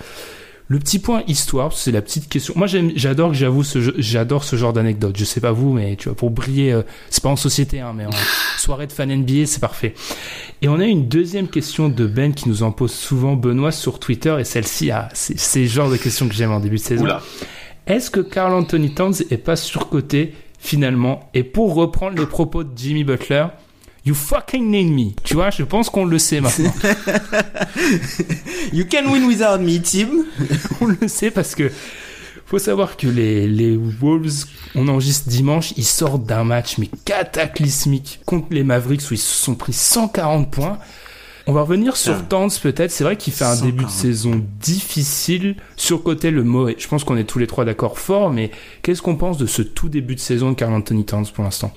le 0.68 0.80
petit 0.80 0.98
point 0.98 1.24
histoire, 1.28 1.74
c'est 1.74 1.92
la 1.92 2.02
petite 2.02 2.28
question. 2.28 2.54
Moi, 2.56 2.66
j'adore 2.68 3.30
que 3.30 3.36
j'avoue, 3.36 3.64
j'adore 3.98 4.44
ce 4.44 4.56
genre 4.56 4.74
d'anecdote. 4.74 5.16
Je 5.16 5.24
sais 5.24 5.40
pas 5.40 5.52
vous, 5.52 5.72
mais 5.72 5.96
tu 5.96 6.10
vois, 6.10 6.18
pour 6.18 6.32
briller, 6.32 6.74
euh, 6.74 6.82
c'est 7.12 7.22
pas 7.22 7.30
en 7.30 7.36
société, 7.36 7.82
hein, 7.82 7.94
mais 7.96 8.08
en 8.08 8.12
soirée 8.58 8.88
de 8.88 8.92
fan 8.92 9.16
NBA, 9.16 9.46
c'est 9.46 9.60
parfait. 9.60 9.94
Et 10.64 10.68
on 10.68 10.80
a 10.80 10.86
une 10.86 11.08
deuxième 11.08 11.48
question 11.48 11.88
de 11.88 12.08
Ben 12.08 12.34
qui 12.34 12.50
nous 12.50 12.64
en 12.64 12.72
pose 12.72 12.92
souvent, 12.92 13.36
Benoît, 13.36 13.72
sur 13.72 14.00
Twitter, 14.00 14.36
et 14.40 14.44
celle-ci, 14.44 14.90
ah, 14.90 15.10
c'est 15.14 15.60
le 15.60 15.68
genre 15.68 15.90
de 15.90 15.98
questions 15.98 16.28
que 16.28 16.34
j'aime 16.34 16.52
en 16.52 16.60
début 16.60 16.78
de 16.78 16.82
saison. 16.82 17.06
Est-ce 17.86 18.10
que 18.10 18.20
Carl 18.20 18.52
Anthony 18.52 18.96
Towns 18.96 19.14
est 19.30 19.38
pas 19.38 19.56
surcoté 19.56 20.34
finalement? 20.58 21.30
Et 21.36 21.44
pour 21.44 21.76
reprendre 21.76 22.18
les 22.18 22.26
propos 22.26 22.64
de 22.64 22.72
Jimmy 22.76 23.04
Butler, 23.04 23.46
You 24.06 24.14
fucking 24.14 24.70
need 24.70 24.92
me. 24.92 25.16
Tu 25.24 25.34
vois, 25.34 25.50
je 25.50 25.64
pense 25.64 25.90
qu'on 25.90 26.06
le 26.06 26.20
sait 26.20 26.40
maintenant. 26.40 26.74
you 28.72 28.86
can 28.90 29.12
win 29.12 29.26
without 29.26 29.60
me, 29.60 29.80
Tim. 29.80 30.26
on 30.82 30.88
le 30.88 31.08
sait 31.08 31.32
parce 31.32 31.56
que 31.56 31.72
faut 32.46 32.60
savoir 32.60 32.98
que 32.98 33.08
les, 33.08 33.48
les 33.48 33.76
Wolves, 33.76 34.46
on 34.76 34.88
enregistre 34.88 35.28
dimanche, 35.28 35.74
ils 35.78 35.86
sortent 35.86 36.26
d'un 36.26 36.44
match 36.44 36.78
mais 36.78 36.90
cataclysmique 37.04 38.20
contre 38.26 38.48
les 38.52 38.64
Mavericks 38.64 39.10
où 39.10 39.16
ils 39.16 39.20
se 39.20 39.44
sont 39.44 39.56
pris 39.56 39.74
140 39.74 40.52
points. 40.52 40.78
On 41.48 41.54
va 41.54 41.62
revenir 41.62 41.96
sur 41.96 42.28
Tans 42.28 42.48
peut-être. 42.62 42.92
C'est 42.92 43.04
vrai 43.04 43.18
qu'il 43.18 43.34
fait 43.34 43.46
un 43.46 43.60
début 43.60 43.86
de 43.86 43.90
saison 43.90 44.44
difficile. 44.60 45.56
Sur 45.76 46.02
côté 46.04 46.32
le 46.32 46.44
mot, 46.44 46.70
je 46.76 46.88
pense 46.88 47.04
qu'on 47.04 47.18
est 47.18 47.24
tous 47.24 47.38
les 47.38 47.48
trois 47.48 47.66
d'accord 47.66 48.00
fort, 48.00 48.32
mais 48.32 48.52
qu'est-ce 48.82 49.02
qu'on 49.02 49.16
pense 49.16 49.38
de 49.38 49.46
ce 49.46 49.62
tout 49.62 49.90
début 49.90 50.16
de 50.16 50.20
saison 50.20 50.52
de 50.52 50.56
Carl 50.56 50.74
Anthony 50.74 51.06
Towns 51.06 51.28
pour 51.34 51.44
l'instant? 51.44 51.72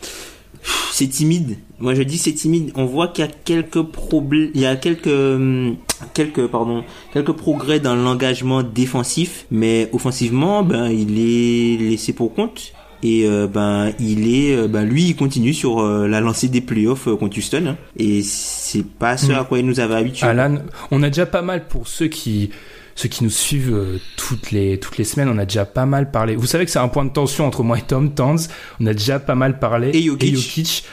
C'est 0.92 1.08
timide. 1.08 1.58
Moi 1.78 1.94
je 1.94 2.02
dis 2.02 2.18
c'est 2.18 2.32
timide. 2.32 2.72
On 2.74 2.84
voit 2.84 3.08
qu'il 3.08 3.24
y 3.24 3.28
a 3.28 3.30
quelques 3.44 3.82
problèmes, 3.82 4.50
il 4.54 4.60
y 4.60 4.66
a 4.66 4.76
quelques 4.76 5.06
hum, 5.06 5.76
quelques 6.14 6.46
pardon, 6.46 6.84
quelques 7.12 7.32
progrès 7.32 7.80
dans 7.80 7.94
l'engagement 7.94 8.62
défensif, 8.62 9.46
mais 9.50 9.88
offensivement 9.92 10.62
ben 10.62 10.90
il 10.90 11.18
est 11.18 11.76
laissé 11.90 12.12
pour 12.12 12.34
compte 12.34 12.72
et 13.02 13.24
euh, 13.26 13.46
ben 13.46 13.92
il 14.00 14.34
est 14.34 14.56
euh, 14.56 14.68
ben 14.68 14.84
lui 14.84 15.04
il 15.04 15.16
continue 15.16 15.54
sur 15.54 15.80
euh, 15.80 16.08
la 16.08 16.20
lancée 16.20 16.48
des 16.48 16.60
playoffs 16.60 17.08
contre 17.16 17.38
Houston 17.38 17.66
hein. 17.68 17.76
et 17.96 18.22
c'est 18.22 18.84
pas 18.84 19.16
ce 19.16 19.30
à 19.30 19.44
quoi 19.44 19.60
il 19.60 19.66
nous 19.66 19.78
avait 19.78 19.94
habitué. 19.94 20.26
Alan, 20.26 20.56
on 20.90 21.02
a 21.02 21.08
déjà 21.08 21.26
pas 21.26 21.42
mal 21.42 21.68
pour 21.68 21.86
ceux 21.86 22.08
qui 22.08 22.50
ceux 22.98 23.08
qui 23.08 23.22
nous 23.22 23.30
suivent 23.30 23.72
euh, 23.72 24.00
toutes 24.16 24.50
les 24.50 24.80
toutes 24.80 24.98
les 24.98 25.04
semaines, 25.04 25.28
on 25.28 25.38
a 25.38 25.44
déjà 25.44 25.64
pas 25.64 25.86
mal 25.86 26.10
parlé. 26.10 26.34
Vous 26.34 26.48
savez 26.48 26.64
que 26.64 26.70
c'est 26.72 26.80
un 26.80 26.88
point 26.88 27.04
de 27.04 27.12
tension 27.12 27.46
entre 27.46 27.62
moi 27.62 27.78
et 27.78 27.82
Tom 27.82 28.12
Tanz. 28.12 28.48
On 28.80 28.86
a 28.86 28.92
déjà 28.92 29.20
pas 29.20 29.36
mal 29.36 29.60
parlé. 29.60 29.90
Et 29.94 30.02
Jokic. 30.02 30.84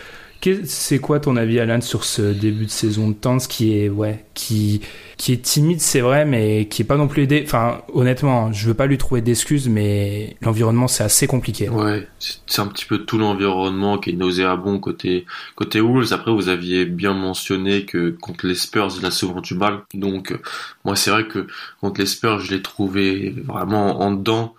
C'est 0.66 1.00
quoi 1.00 1.20
ton 1.20 1.38
avis, 1.38 1.60
Alan, 1.60 1.82
sur 1.82 2.04
ce 2.04 2.22
début 2.22 2.66
de 2.66 2.70
saison 2.70 3.10
de 3.10 3.14
Tanz 3.16 3.48
qui 3.48 3.78
est 3.78 3.90
ouais 3.90 4.26
qui 4.36 4.82
qui 5.18 5.32
est 5.34 5.42
timide, 5.42 5.82
c'est 5.82 6.02
vrai, 6.02 6.26
mais 6.26 6.68
qui 6.68 6.82
est 6.82 6.86
pas 6.86 6.98
non 6.98 7.08
plus 7.08 7.24
aidé? 7.24 7.42
Enfin, 7.46 7.82
honnêtement, 7.94 8.52
je 8.52 8.68
veux 8.68 8.74
pas 8.74 8.86
lui 8.86 8.98
trouver 8.98 9.22
d'excuses, 9.22 9.70
mais 9.70 10.36
l'environnement 10.42 10.88
c'est 10.88 11.04
assez 11.04 11.26
compliqué. 11.26 11.70
Ouais, 11.70 12.08
c'est 12.20 12.62
un 12.62 12.68
petit 12.68 12.86
peu 12.86 13.00
tout 13.00 13.18
l'environnement 13.18 13.98
qui 13.98 14.12
est 14.12 14.14
nauséabond 14.14 14.80
côté 14.80 15.26
côté 15.56 15.82
Wolves. 15.82 16.14
Après, 16.14 16.32
vous 16.32 16.50
aviez 16.50 16.86
bien 16.86 17.14
mentionné 17.14 17.86
que 17.86 18.12
contre 18.12 18.46
les 18.46 18.56
Spurs, 18.56 18.90
il 19.00 19.06
a 19.06 19.12
souvent 19.12 19.42
du 19.42 19.56
mal. 19.56 19.80
Donc, 19.94 20.38
moi, 20.84 20.96
c'est 20.96 21.12
vrai 21.12 21.28
que 21.28 21.48
contre 21.82 22.02
les 22.02 22.06
Spurs, 22.08 22.40
je 22.40 22.54
l'ai 22.54 22.62
trouvé 22.62 23.34
vraiment 23.48 24.02
en 24.02 24.12
dedans 24.12 24.54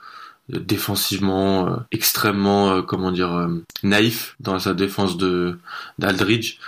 défensivement 0.49 1.68
euh, 1.68 1.76
extrêmement 1.90 2.70
euh, 2.70 2.82
comment 2.82 3.11
dire 3.11 3.32
euh, 3.34 3.64
naïf 3.82 4.36
dans 4.40 4.59
sa 4.59 4.74
défense 4.74 5.16
de 5.16 5.59
d'Aldridge 5.99 6.59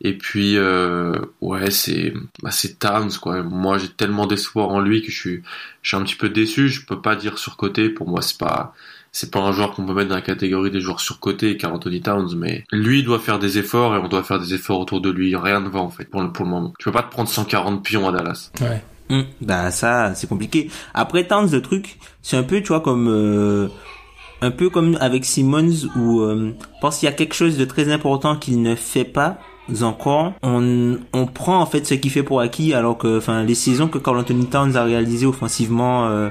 et 0.00 0.16
puis 0.16 0.56
ouais, 1.40 1.72
c'est 1.72 2.14
bah, 2.40 2.52
c'est 2.52 2.78
Towns 2.78 3.10
quoi. 3.20 3.42
Moi, 3.42 3.78
j'ai 3.78 3.88
tellement 3.88 4.28
d'espoir 4.28 4.68
en 4.68 4.78
lui 4.78 5.02
que 5.02 5.10
je 5.10 5.18
suis 5.18 5.42
je 5.82 5.88
suis 5.88 5.96
un 5.96 6.04
petit 6.04 6.14
peu 6.14 6.28
déçu. 6.28 6.68
Je 6.68 6.86
peux 6.86 7.00
pas 7.00 7.16
dire 7.16 7.36
surcoté. 7.36 7.88
Pour 7.88 8.08
moi, 8.08 8.22
c'est 8.22 8.38
pas 8.38 8.74
c'est 9.10 9.32
pas 9.32 9.40
un 9.40 9.50
joueur 9.50 9.72
qu'on 9.74 9.84
peut 9.84 9.94
mettre 9.94 10.10
dans 10.10 10.14
la 10.14 10.20
catégorie 10.20 10.70
des 10.70 10.80
joueurs 10.80 11.00
surcotés, 11.00 11.56
car 11.56 11.74
Anthony 11.74 12.00
Towns. 12.00 12.36
Mais 12.36 12.64
lui 12.70 13.02
doit 13.02 13.18
faire 13.18 13.40
des 13.40 13.58
efforts 13.58 13.96
et 13.96 13.98
on 13.98 14.06
doit 14.06 14.22
faire 14.22 14.38
des 14.38 14.54
efforts 14.54 14.78
autour 14.78 15.00
de 15.00 15.10
lui. 15.10 15.34
Rien 15.34 15.58
ne 15.58 15.68
va 15.68 15.80
en 15.80 15.90
fait 15.90 16.04
pour 16.04 16.22
le 16.22 16.30
pour 16.30 16.44
le 16.44 16.52
moment. 16.52 16.72
Tu 16.78 16.84
peux 16.84 16.92
pas 16.92 17.02
te 17.02 17.10
prendre 17.10 17.28
140 17.28 17.82
pions 17.82 18.08
à 18.08 18.12
Dallas. 18.12 18.52
Ouais. 18.60 18.80
Hum, 19.10 19.24
bah 19.40 19.70
ça, 19.70 20.14
c'est 20.14 20.28
compliqué. 20.28 20.70
Après 20.94 21.26
Towns, 21.26 21.50
le 21.50 21.62
truc, 21.62 21.98
c'est 22.22 22.36
un 22.36 22.42
peu, 22.42 22.60
tu 22.60 22.68
vois, 22.68 22.80
comme 22.80 23.08
euh, 23.08 23.68
un 24.40 24.50
peu 24.50 24.70
comme 24.70 24.96
avec 25.00 25.24
Simmons 25.24 25.88
où 25.96 26.20
euh, 26.20 26.54
pense 26.80 26.98
qu'il 26.98 27.08
y 27.08 27.12
a 27.12 27.14
quelque 27.14 27.34
chose 27.34 27.56
de 27.56 27.64
très 27.64 27.90
important 27.90 28.36
qu'il 28.36 28.62
ne 28.62 28.74
fait 28.74 29.04
pas 29.04 29.38
encore, 29.82 30.32
on, 30.42 30.98
on 31.12 31.26
prend 31.26 31.60
en 31.60 31.66
fait 31.66 31.86
ce 31.86 31.94
qu'il 31.94 32.10
fait 32.10 32.22
pour 32.22 32.40
acquis, 32.40 32.74
alors 32.74 32.98
que, 32.98 33.18
enfin, 33.18 33.42
les 33.44 33.54
saisons 33.54 33.88
que 33.88 33.98
Carl 33.98 34.18
Anthony 34.18 34.46
Towns 34.46 34.76
a 34.76 34.84
réalisées 34.84 35.26
offensivement, 35.26 36.06
euh, 36.08 36.28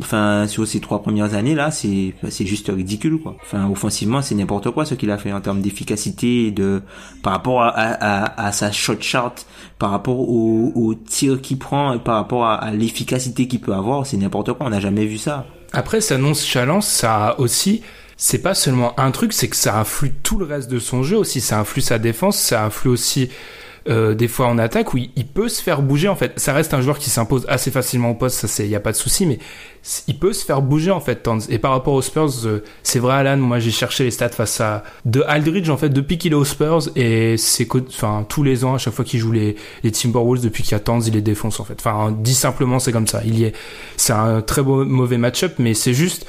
enfin, 0.00 0.46
sur 0.46 0.66
ces 0.66 0.80
trois 0.80 1.02
premières 1.02 1.34
années 1.34 1.54
là, 1.54 1.70
c'est, 1.70 2.14
c'est 2.28 2.46
juste 2.46 2.68
ridicule 2.68 3.18
quoi. 3.20 3.36
Enfin, 3.42 3.68
offensivement, 3.70 4.22
c'est 4.22 4.34
n'importe 4.34 4.70
quoi 4.70 4.84
ce 4.84 4.94
qu'il 4.94 5.10
a 5.10 5.18
fait 5.18 5.32
en 5.32 5.40
termes 5.40 5.60
d'efficacité, 5.60 6.50
de, 6.50 6.82
par 7.22 7.32
rapport 7.32 7.62
à, 7.62 7.68
à, 7.68 8.46
à, 8.46 8.52
sa 8.52 8.72
shot 8.72 9.00
chart, 9.00 9.46
par 9.78 9.90
rapport 9.90 10.20
au, 10.20 10.72
au 10.74 10.94
tir 10.94 11.40
qu'il 11.40 11.58
prend, 11.58 11.94
et 11.94 11.98
par 11.98 12.16
rapport 12.16 12.46
à, 12.46 12.70
l'efficacité 12.70 13.48
qu'il 13.48 13.60
peut 13.60 13.74
avoir, 13.74 14.06
c'est 14.06 14.16
n'importe 14.16 14.52
quoi. 14.52 14.66
On 14.66 14.70
n'a 14.70 14.80
jamais 14.80 15.06
vu 15.06 15.18
ça. 15.18 15.46
Après, 15.72 16.00
sa 16.00 16.18
nonchalance, 16.18 16.88
ça 16.88 17.28
a 17.28 17.40
aussi 17.40 17.82
c'est 18.16 18.38
pas 18.38 18.54
seulement 18.54 18.98
un 18.98 19.10
truc, 19.10 19.32
c'est 19.32 19.48
que 19.48 19.56
ça 19.56 19.78
influe 19.78 20.12
tout 20.22 20.38
le 20.38 20.46
reste 20.46 20.70
de 20.70 20.78
son 20.78 21.02
jeu 21.02 21.16
aussi. 21.16 21.40
Ça 21.40 21.60
influe 21.60 21.82
sa 21.82 21.98
défense, 21.98 22.38
ça 22.38 22.64
influe 22.64 22.88
aussi 22.88 23.28
euh, 23.88 24.14
des 24.14 24.26
fois 24.26 24.46
en 24.46 24.58
attaque 24.58 24.94
où 24.94 24.96
il, 24.96 25.26
peut 25.26 25.48
se 25.48 25.62
faire 25.62 25.82
bouger 25.82 26.08
en 26.08 26.16
fait. 26.16 26.32
Ça 26.36 26.52
reste 26.52 26.74
un 26.74 26.80
joueur 26.80 26.98
qui 26.98 27.10
s'impose 27.10 27.44
assez 27.48 27.70
facilement 27.70 28.10
au 28.10 28.14
poste, 28.14 28.40
ça 28.40 28.48
c'est 28.48 28.66
y 28.66 28.74
a 28.74 28.80
pas 28.80 28.90
de 28.90 28.96
souci, 28.96 29.26
mais 29.26 29.38
il 30.08 30.18
peut 30.18 30.32
se 30.32 30.44
faire 30.44 30.60
bouger 30.60 30.90
en 30.90 30.98
fait. 30.98 31.28
Et 31.50 31.58
par 31.58 31.70
rapport 31.70 31.94
aux 31.94 32.02
Spurs, 32.02 32.46
euh, 32.46 32.64
c'est 32.82 32.98
vrai 32.98 33.14
Alan, 33.14 33.36
moi 33.36 33.60
j'ai 33.60 33.70
cherché 33.70 34.02
les 34.02 34.10
stats 34.10 34.30
face 34.30 34.60
à 34.60 34.82
de 35.04 35.22
Aldridge 35.28 35.68
en 35.68 35.76
fait 35.76 35.90
depuis 35.90 36.18
qu'il 36.18 36.32
est 36.32 36.36
aux 36.36 36.44
Spurs 36.44 36.88
et 36.96 37.36
c'est 37.36 37.68
enfin 37.88 38.26
tous 38.28 38.42
les 38.42 38.64
ans 38.64 38.74
à 38.74 38.78
chaque 38.78 38.94
fois 38.94 39.04
qu'il 39.04 39.20
joue 39.20 39.30
les, 39.30 39.54
les 39.84 39.92
Timberwolves 39.92 40.42
depuis 40.42 40.64
qu'il 40.64 40.72
y 40.72 40.80
a 40.80 40.98
il 41.06 41.12
les 41.12 41.22
défonce 41.22 41.60
en 41.60 41.64
fait. 41.64 41.76
Enfin 41.78 42.12
dit 42.18 42.34
simplement 42.34 42.80
c'est 42.80 42.92
comme 42.92 43.06
ça. 43.06 43.20
Il 43.24 43.38
y 43.38 43.44
est, 43.44 43.54
c'est 43.96 44.14
un 44.14 44.40
très 44.40 44.62
beau, 44.62 44.84
mauvais 44.84 45.18
match-up, 45.18 45.56
mais 45.58 45.74
c'est 45.74 45.94
juste 45.94 46.26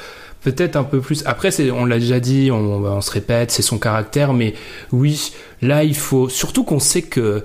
peut-être 0.51 0.77
un 0.77 0.83
peu 0.83 1.01
plus. 1.01 1.23
Après, 1.25 1.51
c'est, 1.51 1.71
on 1.71 1.85
l'a 1.85 1.99
déjà 1.99 2.19
dit, 2.19 2.51
on, 2.51 2.85
on 2.85 3.01
se 3.01 3.11
répète, 3.11 3.51
c'est 3.51 3.61
son 3.61 3.77
caractère, 3.77 4.33
mais 4.33 4.53
oui, 4.93 5.33
là, 5.61 5.83
il 5.83 5.95
faut 5.95 6.29
surtout 6.29 6.63
qu'on 6.63 6.79
sait 6.79 7.01
que, 7.01 7.43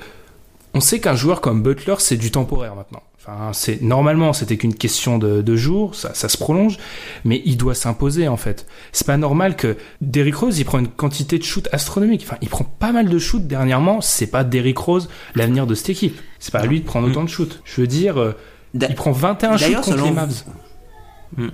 on 0.75 0.81
sait 0.81 1.01
qu'un 1.01 1.17
joueur 1.17 1.41
comme 1.41 1.63
Butler, 1.63 1.97
c'est 1.99 2.17
du 2.17 2.31
temporaire 2.31 2.77
maintenant. 2.77 3.03
Enfin, 3.19 3.51
c'est 3.53 3.83
normalement, 3.83 4.33
c'était 4.33 4.57
qu'une 4.57 4.75
question 4.75 5.19
de, 5.19 5.43
de 5.43 5.57
jours, 5.57 5.95
ça, 5.95 6.13
ça 6.15 6.29
se 6.29 6.37
prolonge, 6.37 6.79
mais 7.25 7.41
il 7.45 7.57
doit 7.57 7.75
s'imposer 7.75 8.27
en 8.27 8.37
fait. 8.37 8.67
C'est 8.91 9.07
pas 9.07 9.17
normal 9.17 9.55
que 9.55 9.77
Derrick 10.01 10.35
Rose, 10.35 10.59
il 10.59 10.65
prend 10.65 10.81
une 10.81 10.89
quantité 10.89 11.39
de 11.39 11.45
shoot 11.45 11.69
astronomique. 11.73 12.23
Enfin, 12.25 12.37
il 12.43 12.49
prend 12.49 12.65
pas 12.65 12.91
mal 12.91 13.09
de 13.09 13.19
shoot 13.19 13.47
dernièrement. 13.47 14.01
C'est 14.01 14.27
pas 14.27 14.43
Derrick 14.43 14.79
Rose 14.79 15.09
l'avenir 15.37 15.69
de 15.69 15.77
cette 15.77 15.91
équipe. 15.91 16.21
C'est 16.41 16.53
pas 16.53 16.61
à 16.61 16.67
lui 16.67 16.81
de 16.81 16.85
prendre 16.85 17.07
autant 17.09 17.23
de 17.23 17.29
shoot. 17.29 17.63
Je 17.65 17.81
veux 17.81 17.87
dire, 17.87 18.21
euh, 18.21 18.33
il 18.75 18.95
prend 18.97 19.13
21 19.13 19.57
shoots 19.57 19.81
contre 19.83 20.05
les 20.05 20.11
Mavs. 20.11 20.43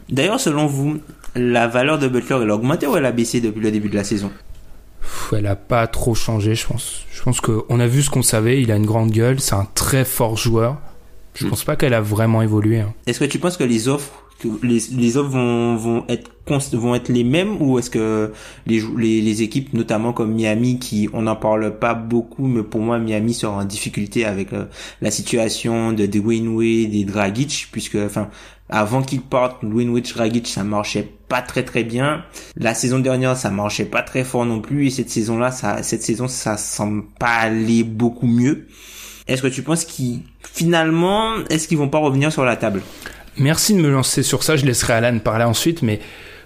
D'ailleurs, 0.09 0.41
selon 0.41 0.67
vous, 0.67 0.99
la 1.35 1.69
valeur 1.69 1.99
de 1.99 2.09
Butler, 2.09 2.39
elle 2.43 2.51
a 2.51 2.55
augmenté 2.55 2.87
ou 2.87 2.97
elle 2.97 3.07
a 3.07 3.13
baissé 3.13 3.41
depuis 3.41 3.61
le 3.61 3.71
début 3.71 3.89
de 3.89 3.97
la 3.97 4.05
saison? 4.05 4.31
Elle 5.33 5.47
a 5.47 5.57
pas 5.57 5.87
trop 5.87 6.15
changé, 6.15 6.55
je 6.55 6.67
pense. 6.67 7.05
Je 7.13 7.23
pense 7.23 7.41
qu'on 7.41 7.81
a 7.81 7.87
vu 7.87 8.03
ce 8.03 8.11
qu'on 8.11 8.23
savait. 8.23 8.63
Il 8.63 8.73
a 8.73 8.77
une 8.77 8.87
grande 8.87 9.11
gueule, 9.11 9.41
c'est 9.41 9.55
un 9.55 9.67
très 9.75 10.05
fort 10.05 10.37
joueur. 10.37 10.79
Je 11.35 11.47
hmm. 11.47 11.51
pense 11.51 11.65
pas 11.65 11.77
qu'elle 11.77 11.95
a 11.95 12.01
vraiment 12.01 12.43
évolué. 12.43 12.81
Hein. 12.81 12.95
Est-ce 13.07 13.21
que 13.21 13.25
tu 13.25 13.39
penses 13.39 13.57
que 13.57 13.65
les 13.65 13.89
offres, 13.89 14.25
les, 14.63 14.79
les 14.93 15.17
offres 15.17 15.31
vont, 15.31 15.77
vont 15.77 16.05
être 16.09 16.31
vont 16.73 16.95
être 16.95 17.09
les 17.09 17.25
mêmes 17.25 17.61
ou 17.61 17.79
est-ce 17.79 17.91
que 17.91 18.33
les, 18.67 18.83
les, 18.97 19.21
les 19.21 19.43
équipes 19.43 19.75
notamment 19.75 20.13
comme 20.13 20.33
Miami 20.33 20.79
qui 20.79 21.09
on 21.13 21.23
n'en 21.23 21.37
parle 21.37 21.79
pas 21.79 21.95
beaucoup 21.95 22.47
mais 22.47 22.63
pour 22.63 22.81
moi 22.81 22.99
Miami 22.99 23.35
sera 23.35 23.53
en 23.53 23.65
difficulté 23.65 24.25
avec 24.25 24.53
euh, 24.53 24.65
la 25.03 25.11
situation 25.11 25.93
de 25.93 26.07
Dwayne 26.07 26.49
Wade 26.49 26.95
et 26.95 27.05
Dragic 27.05 27.69
puisque 27.71 27.97
enfin 27.97 28.31
avant 28.71 29.03
qu'il 29.03 29.23
parte, 29.23 29.63
Winwich 29.63 30.15
Dragic, 30.15 30.47
ça 30.47 30.63
marchait 30.63 31.09
pas 31.29 31.41
très 31.41 31.63
très 31.63 31.85
bien. 31.85 32.25
La 32.57 32.75
saison 32.75 32.99
dernière, 32.99 33.37
ça 33.37 33.51
marchait 33.51 33.87
pas 33.87 34.03
très 34.03 34.25
fort 34.25 34.45
non 34.45 34.61
plus. 34.61 34.87
Et 34.87 34.91
cette 34.91 35.11
saison-là, 35.11 35.51
ça, 35.51 35.83
cette 35.83 36.03
saison, 36.03 36.29
ça 36.29 36.57
semble 36.57 37.05
pas 37.19 37.29
aller 37.29 37.83
beaucoup 37.83 38.27
mieux. 38.27 38.67
Est-ce 39.27 39.43
que 39.43 39.49
tu 39.49 39.63
penses 39.63 39.85
qu'ils, 39.85 40.21
finalement, 40.43 41.35
est-ce 41.51 41.69
qu'ils 41.69 41.79
vont 41.79 41.89
pas 41.89 41.99
revenir 41.99 42.33
sur 42.33 42.45
la 42.45 42.57
table? 42.57 42.83
Merci 43.39 43.75
de 43.75 43.81
me 43.81 43.91
lancer 43.91 44.23
sur 44.23 44.43
ça. 44.43 44.57
Je 44.57 44.67
laisserai 44.67 44.95
Alan 44.95 45.19
parler 45.19 45.45
ensuite, 45.45 45.83
mais 45.83 46.01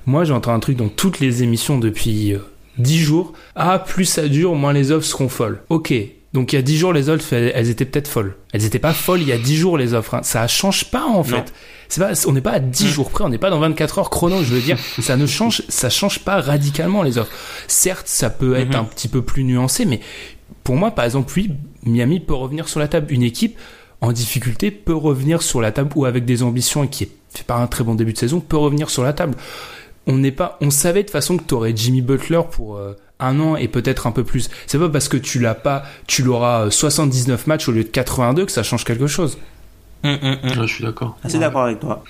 moi, 0.06 0.24
j'entends 0.24 0.52
un 0.52 0.60
truc 0.60 0.76
dans 0.76 0.88
toutes 0.88 1.20
les 1.20 1.42
émissions 1.42 1.78
depuis 1.78 2.34
10 2.78 3.00
euh, 3.00 3.04
jours. 3.04 3.32
Ah, 3.56 3.78
plus 3.78 4.04
ça 4.04 4.28
dure, 4.28 4.54
moins 4.54 4.72
les 4.72 4.92
offres 4.92 5.06
seront 5.06 5.28
folles. 5.28 5.62
Ok. 5.70 5.92
Donc 6.32 6.52
il 6.52 6.56
y 6.56 6.58
a 6.58 6.62
10 6.62 6.78
jours, 6.78 6.92
les 6.92 7.10
offres, 7.10 7.32
elles, 7.34 7.68
étaient 7.68 7.84
peut-être 7.84 8.08
folles. 8.08 8.36
Elles 8.52 8.64
étaient 8.64 8.78
pas 8.78 8.94
folles 8.94 9.20
il 9.20 9.28
y 9.28 9.32
a 9.32 9.38
10 9.38 9.56
jours, 9.56 9.76
les 9.76 9.92
offres. 9.92 10.14
Hein. 10.14 10.22
Ça 10.22 10.48
change 10.48 10.86
pas, 10.90 11.04
en 11.04 11.22
fait 11.22 11.52
on 12.26 12.32
n'est 12.32 12.40
pas 12.40 12.52
à 12.52 12.58
10 12.58 12.88
jours 12.88 13.10
près, 13.10 13.24
on 13.24 13.28
n'est 13.28 13.38
pas 13.38 13.50
dans 13.50 13.58
24 13.58 13.98
heures 13.98 14.10
chrono, 14.10 14.42
je 14.42 14.54
veux 14.54 14.60
dire, 14.60 14.78
ça 15.00 15.16
ne 15.16 15.26
change, 15.26 15.62
ça 15.68 15.90
change 15.90 16.20
pas 16.20 16.40
radicalement 16.40 17.02
les 17.02 17.18
offres. 17.18 17.32
Certes, 17.68 18.06
ça 18.08 18.30
peut 18.30 18.56
être 18.56 18.70
mhm. 18.70 18.80
un 18.80 18.84
petit 18.84 19.08
peu 19.08 19.22
plus 19.22 19.44
nuancé, 19.44 19.84
mais 19.84 20.00
pour 20.64 20.76
moi, 20.76 20.92
par 20.92 21.04
exemple, 21.04 21.32
oui, 21.36 21.50
Miami 21.84 22.20
peut 22.20 22.34
revenir 22.34 22.68
sur 22.68 22.80
la 22.80 22.88
table. 22.88 23.12
Une 23.12 23.22
équipe 23.22 23.58
en 24.00 24.12
difficulté 24.12 24.70
peut 24.70 24.94
revenir 24.94 25.42
sur 25.42 25.60
la 25.60 25.72
table 25.72 25.90
ou 25.94 26.04
avec 26.04 26.24
des 26.24 26.42
ambitions 26.42 26.84
et 26.84 26.88
qui 26.88 27.08
fait 27.30 27.44
pas 27.44 27.56
un 27.56 27.66
très 27.66 27.84
bon 27.84 27.94
début 27.94 28.12
de 28.12 28.18
saison 28.18 28.40
peut 28.40 28.56
revenir 28.56 28.90
sur 28.90 29.02
la 29.02 29.12
table. 29.12 29.36
On 30.06 30.18
n'est 30.18 30.32
pas, 30.32 30.58
on 30.60 30.70
savait 30.70 31.00
de 31.00 31.06
toute 31.06 31.12
façon 31.12 31.36
que 31.36 31.44
tu 31.44 31.54
aurais 31.54 31.72
Jimmy 31.74 32.02
Butler 32.02 32.40
pour 32.50 32.76
euh, 32.76 32.94
un 33.22 33.38
an 33.40 33.56
et 33.56 33.68
peut-être 33.68 34.06
un 34.06 34.12
peu 34.12 34.24
plus. 34.24 34.50
C'est 34.66 34.78
pas 34.78 34.88
parce 34.88 35.08
que 35.08 35.16
tu 35.16 35.38
l'as 35.38 35.54
pas, 35.54 35.84
tu 36.06 36.22
l'auras 36.22 36.70
79 36.70 37.40
euh, 37.40 37.44
matchs 37.46 37.68
au 37.68 37.72
lieu 37.72 37.84
de 37.84 37.88
82 37.88 38.46
que 38.46 38.52
ça 38.52 38.62
change 38.62 38.84
quelque 38.84 39.06
chose. 39.06 39.38
Hum, 40.04 40.18
hum, 40.22 40.36
hum. 40.42 40.66
je 40.66 40.74
suis 40.74 40.84
d'accord. 40.84 41.18
Assez 41.22 41.38
d'accord 41.38 41.64
avec 41.64 41.80
toi. 41.80 42.02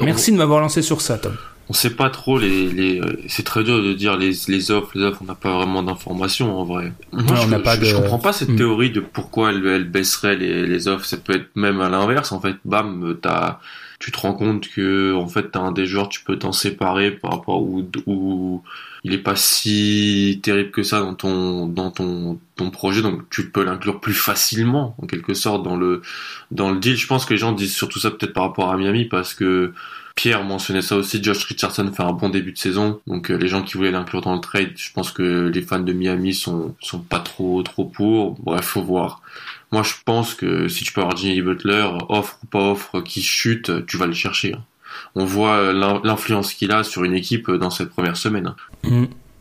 Merci 0.00 0.32
de 0.32 0.36
m'avoir 0.36 0.60
lancé 0.60 0.82
sur 0.82 1.00
ça, 1.00 1.18
Tom. 1.18 1.36
On 1.68 1.74
sait 1.74 1.90
pas 1.90 2.10
trop 2.10 2.38
les, 2.38 2.68
les 2.68 3.00
c'est 3.28 3.44
très 3.44 3.62
dur 3.62 3.82
de 3.82 3.94
dire 3.94 4.16
les, 4.16 4.32
les 4.48 4.70
offres, 4.70 4.90
les 4.94 5.04
offres, 5.04 5.20
on 5.22 5.26
n'a 5.26 5.34
pas 5.34 5.56
vraiment 5.56 5.82
d'informations 5.82 6.58
en 6.58 6.64
vrai. 6.64 6.92
Moi, 7.12 7.36
je, 7.36 7.56
pas 7.56 7.80
je, 7.80 7.96
comprends 7.96 8.18
pas 8.18 8.32
cette 8.32 8.56
théorie 8.56 8.90
de 8.90 9.00
pourquoi 9.00 9.50
elle, 9.50 9.64
elle 9.66 9.88
baisserait 9.88 10.36
les, 10.36 10.66
les 10.66 10.88
offres. 10.88 11.06
Ça 11.06 11.16
peut 11.16 11.34
être 11.34 11.48
même 11.54 11.80
à 11.80 11.88
l'inverse 11.88 12.32
en 12.32 12.40
fait. 12.40 12.56
Bam, 12.64 13.16
t'as 13.22 13.60
tu 14.02 14.10
te 14.10 14.18
rends 14.18 14.34
compte 14.34 14.68
que 14.68 15.14
en 15.14 15.28
fait 15.28 15.52
t'as 15.52 15.60
un 15.60 15.70
des 15.70 15.86
joueurs 15.86 16.08
tu 16.08 16.24
peux 16.24 16.36
t'en 16.36 16.50
séparer 16.50 17.12
par 17.12 17.30
rapport 17.30 17.62
où, 17.62 17.88
où 18.06 18.60
il 19.04 19.14
est 19.14 19.18
pas 19.18 19.36
si 19.36 20.40
terrible 20.42 20.72
que 20.72 20.82
ça 20.82 21.00
dans 21.00 21.92
ton 21.92 22.70
projet 22.72 23.00
donc 23.00 23.30
tu 23.30 23.48
peux 23.48 23.62
l'inclure 23.62 24.00
plus 24.00 24.12
facilement 24.12 24.96
en 25.00 25.06
quelque 25.06 25.34
sorte 25.34 25.62
dans 25.62 25.76
le 25.76 26.02
dans 26.50 26.72
le 26.72 26.80
deal 26.80 26.96
je 26.96 27.06
pense 27.06 27.24
que 27.24 27.34
les 27.34 27.38
gens 27.38 27.52
disent 27.52 27.76
surtout 27.76 28.00
ça 28.00 28.10
peut-être 28.10 28.32
par 28.32 28.42
rapport 28.42 28.72
à 28.72 28.76
Miami 28.76 29.04
parce 29.04 29.34
que 29.34 29.72
Pierre 30.14 30.44
mentionnait 30.44 30.82
ça 30.82 30.96
aussi, 30.96 31.22
Josh 31.22 31.44
Richardson 31.44 31.90
fait 31.90 32.02
un 32.02 32.12
bon 32.12 32.28
début 32.28 32.52
de 32.52 32.58
saison, 32.58 33.00
donc 33.06 33.30
euh, 33.30 33.36
les 33.36 33.48
gens 33.48 33.62
qui 33.62 33.78
voulaient 33.78 33.90
l'inclure 33.90 34.20
dans 34.20 34.34
le 34.34 34.42
trade, 34.42 34.72
je 34.76 34.92
pense 34.92 35.10
que 35.10 35.48
les 35.48 35.62
fans 35.62 35.78
de 35.80 35.92
Miami 35.94 36.34
sont 36.34 36.76
sont 36.80 36.98
pas 37.00 37.20
trop 37.20 37.62
trop 37.62 37.86
pour. 37.86 38.32
Bref, 38.40 38.66
faut 38.66 38.82
voir. 38.82 39.22
Moi, 39.72 39.82
je 39.82 39.94
pense 40.04 40.34
que 40.34 40.68
si 40.68 40.84
tu 40.84 40.92
peux 40.92 41.00
avoir 41.00 41.16
Jimmy 41.16 41.40
Butler, 41.40 41.88
offre 42.08 42.38
ou 42.42 42.46
pas 42.46 42.70
offre, 42.70 43.00
qui 43.00 43.22
chute, 43.22 43.86
tu 43.86 43.96
vas 43.96 44.06
le 44.06 44.12
chercher. 44.12 44.54
Hein. 44.54 44.64
On 45.14 45.24
voit 45.24 45.72
l'influence 45.72 46.52
qu'il 46.54 46.72
a 46.72 46.84
sur 46.84 47.04
une 47.04 47.14
équipe 47.14 47.48
euh, 47.48 47.58
dans 47.58 47.70
cette 47.70 47.90
première 47.90 48.16
semaine. 48.16 48.54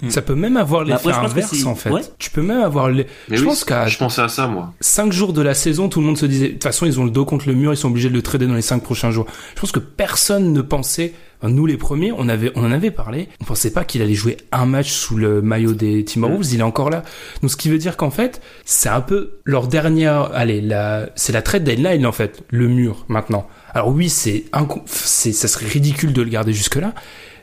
Ça 0.10 0.22
peut 0.22 0.36
même 0.36 0.58
avoir 0.58 0.86
bah, 0.86 0.93
l'effet 0.93 1.12
inverse 1.12 1.66
en 1.66 1.76
fait. 1.76 2.16
Tu 2.18 2.30
peux 2.30 2.41
même 2.41 2.62
avoir 2.62 2.89
les. 2.89 3.08
je 3.30 3.43
pense 3.43 3.64
qu'à. 3.64 3.88
Je 3.88 3.97
pensais 3.97 4.22
à 4.22 4.28
ça 4.28 4.47
moi. 4.47 4.74
Cinq 4.80 5.12
jours 5.12 5.34
de 5.34 5.41
la 5.41 5.54
saison, 5.54 5.89
tout 5.89 5.99
le 5.99 6.06
monde 6.06 6.18
se 6.18 6.26
disait. 6.26 6.47
De 6.47 6.54
toute 6.54 6.64
façon, 6.64 6.86
ils 6.86 6.99
ont 6.99 7.06
le 7.06 7.12
dos 7.12 7.26
contre 7.26 7.47
le 7.47 7.54
mur, 7.54 7.74
ils 7.74 7.78
sont 7.78 7.89
obligés 7.89 8.10
de 8.10 8.14
le 8.14 8.22
trader 8.22 8.47
dans 8.47 8.56
les 8.56 8.62
cinq 8.62 8.84
prochains 8.84 9.12
jours. 9.12 9.26
Je 9.56 9.62
pense 9.62 9.72
que 9.72 9.80
personne 9.80 10.54
ne 10.54 10.62
pensait 10.62 11.14
nous 11.49 11.66
les 11.66 11.78
premiers, 11.78 12.12
on 12.12 12.30
avait, 12.30 12.52
on 12.56 12.64
en 12.64 12.72
avait 12.72 12.91
parlé. 12.91 13.28
On 13.41 13.45
pensait 13.45 13.72
pas 13.72 13.84
qu'il 13.84 14.02
allait 14.02 14.14
jouer 14.14 14.38
un 14.52 14.66
match 14.66 14.91
sous 14.91 15.18
le 15.18 15.41
maillot 15.41 15.74
des 15.74 16.06
Timberwolves. 16.06 16.54
Il 16.54 16.60
est 16.60 16.64
encore 16.64 16.89
là. 16.89 17.04
Donc, 17.41 17.52
ce 17.52 17.58
qui 17.58 17.70
veut 17.70 17.78
dire 17.78 17.97
qu'en 17.97 18.12
fait, 18.12 18.41
c'est 18.66 18.89
un 18.89 19.02
peu 19.02 19.39
leur 19.43 19.68
dernière, 19.68 20.32
allez, 20.34 20.62
la, 20.62 21.10
c'est 21.16 21.34
la 21.34 21.41
trade 21.41 21.64
deadline, 21.64 22.06
en 22.06 22.12
fait, 22.12 22.43
le 22.49 22.68
mur, 22.68 23.06
maintenant. 23.08 23.47
Alors 23.74 23.89
oui, 23.89 24.10
c'est, 24.10 24.45
c'est, 24.86 25.32
ça 25.32 25.47
serait 25.47 25.68
ridicule 25.68 26.12
de 26.14 26.22
le 26.22 26.30
garder 26.30 26.52
jusque 26.52 26.76
là 26.76 26.93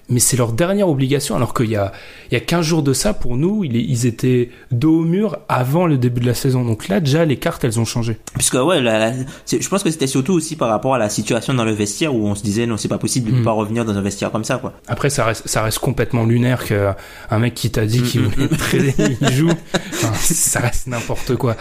mais 0.08 0.20
c'est 0.20 0.36
leur 0.36 0.52
dernière 0.52 0.88
obligation, 0.88 1.36
alors 1.36 1.52
qu'il 1.52 1.68
y 1.70 1.76
a, 1.76 1.92
il 2.30 2.34
y 2.34 2.36
a 2.36 2.40
15 2.40 2.64
jours 2.64 2.82
de 2.82 2.94
ça, 2.94 3.12
pour 3.12 3.36
nous, 3.36 3.62
ils 3.64 4.06
étaient 4.06 4.50
dos 4.70 5.00
au 5.00 5.04
mur 5.04 5.38
avant 5.48 5.86
le 5.86 5.98
début 5.98 6.20
de 6.20 6.26
la 6.26 6.34
saison. 6.34 6.64
Donc 6.64 6.88
là, 6.88 7.00
déjà, 7.00 7.26
les 7.26 7.36
cartes, 7.36 7.62
elles 7.64 7.78
ont 7.78 7.84
changé. 7.84 8.18
Puisque, 8.34 8.54
ouais, 8.54 8.80
je 8.80 9.68
pense 9.68 9.82
que 9.82 9.90
c'était 9.90 10.06
surtout 10.06 10.32
aussi 10.32 10.56
par 10.56 10.70
rapport 10.70 10.94
à 10.94 10.98
la 10.98 11.10
situation 11.10 11.52
dans 11.52 11.64
le 11.64 11.72
vestiaire 11.72 12.14
où 12.14 12.26
on 12.26 12.34
se 12.34 12.42
disait, 12.42 12.66
non, 12.66 12.78
c'est 12.78 12.88
pas 12.88 12.98
possible 12.98 13.30
de 13.30 13.36
ne 13.36 13.40
hmm. 13.40 13.44
pas 13.44 13.52
revenir 13.52 13.84
dans 13.84 13.96
un 13.96 14.00
vestiaire 14.00 14.30
comme 14.30 14.44
ça, 14.44 14.56
quoi. 14.56 14.72
Après, 14.86 15.10
ça 15.10 15.26
reste, 15.26 15.46
ça 15.46 15.62
reste 15.62 15.78
complètement 15.78 16.24
lunaire 16.24 16.64
qu'un 16.64 17.38
mec 17.38 17.52
qui 17.54 17.70
t'a 17.70 17.84
dit 17.84 18.02
qu'il 18.02 18.22
hmm, 18.22 18.28
voulait 18.28 18.46
hmm. 18.46 18.56
trader, 18.56 18.94
il 19.20 19.32
joue. 19.32 19.50
ça 19.92 20.60
reste 20.60 20.86
n'importe 20.86 21.36
quoi. 21.36 21.56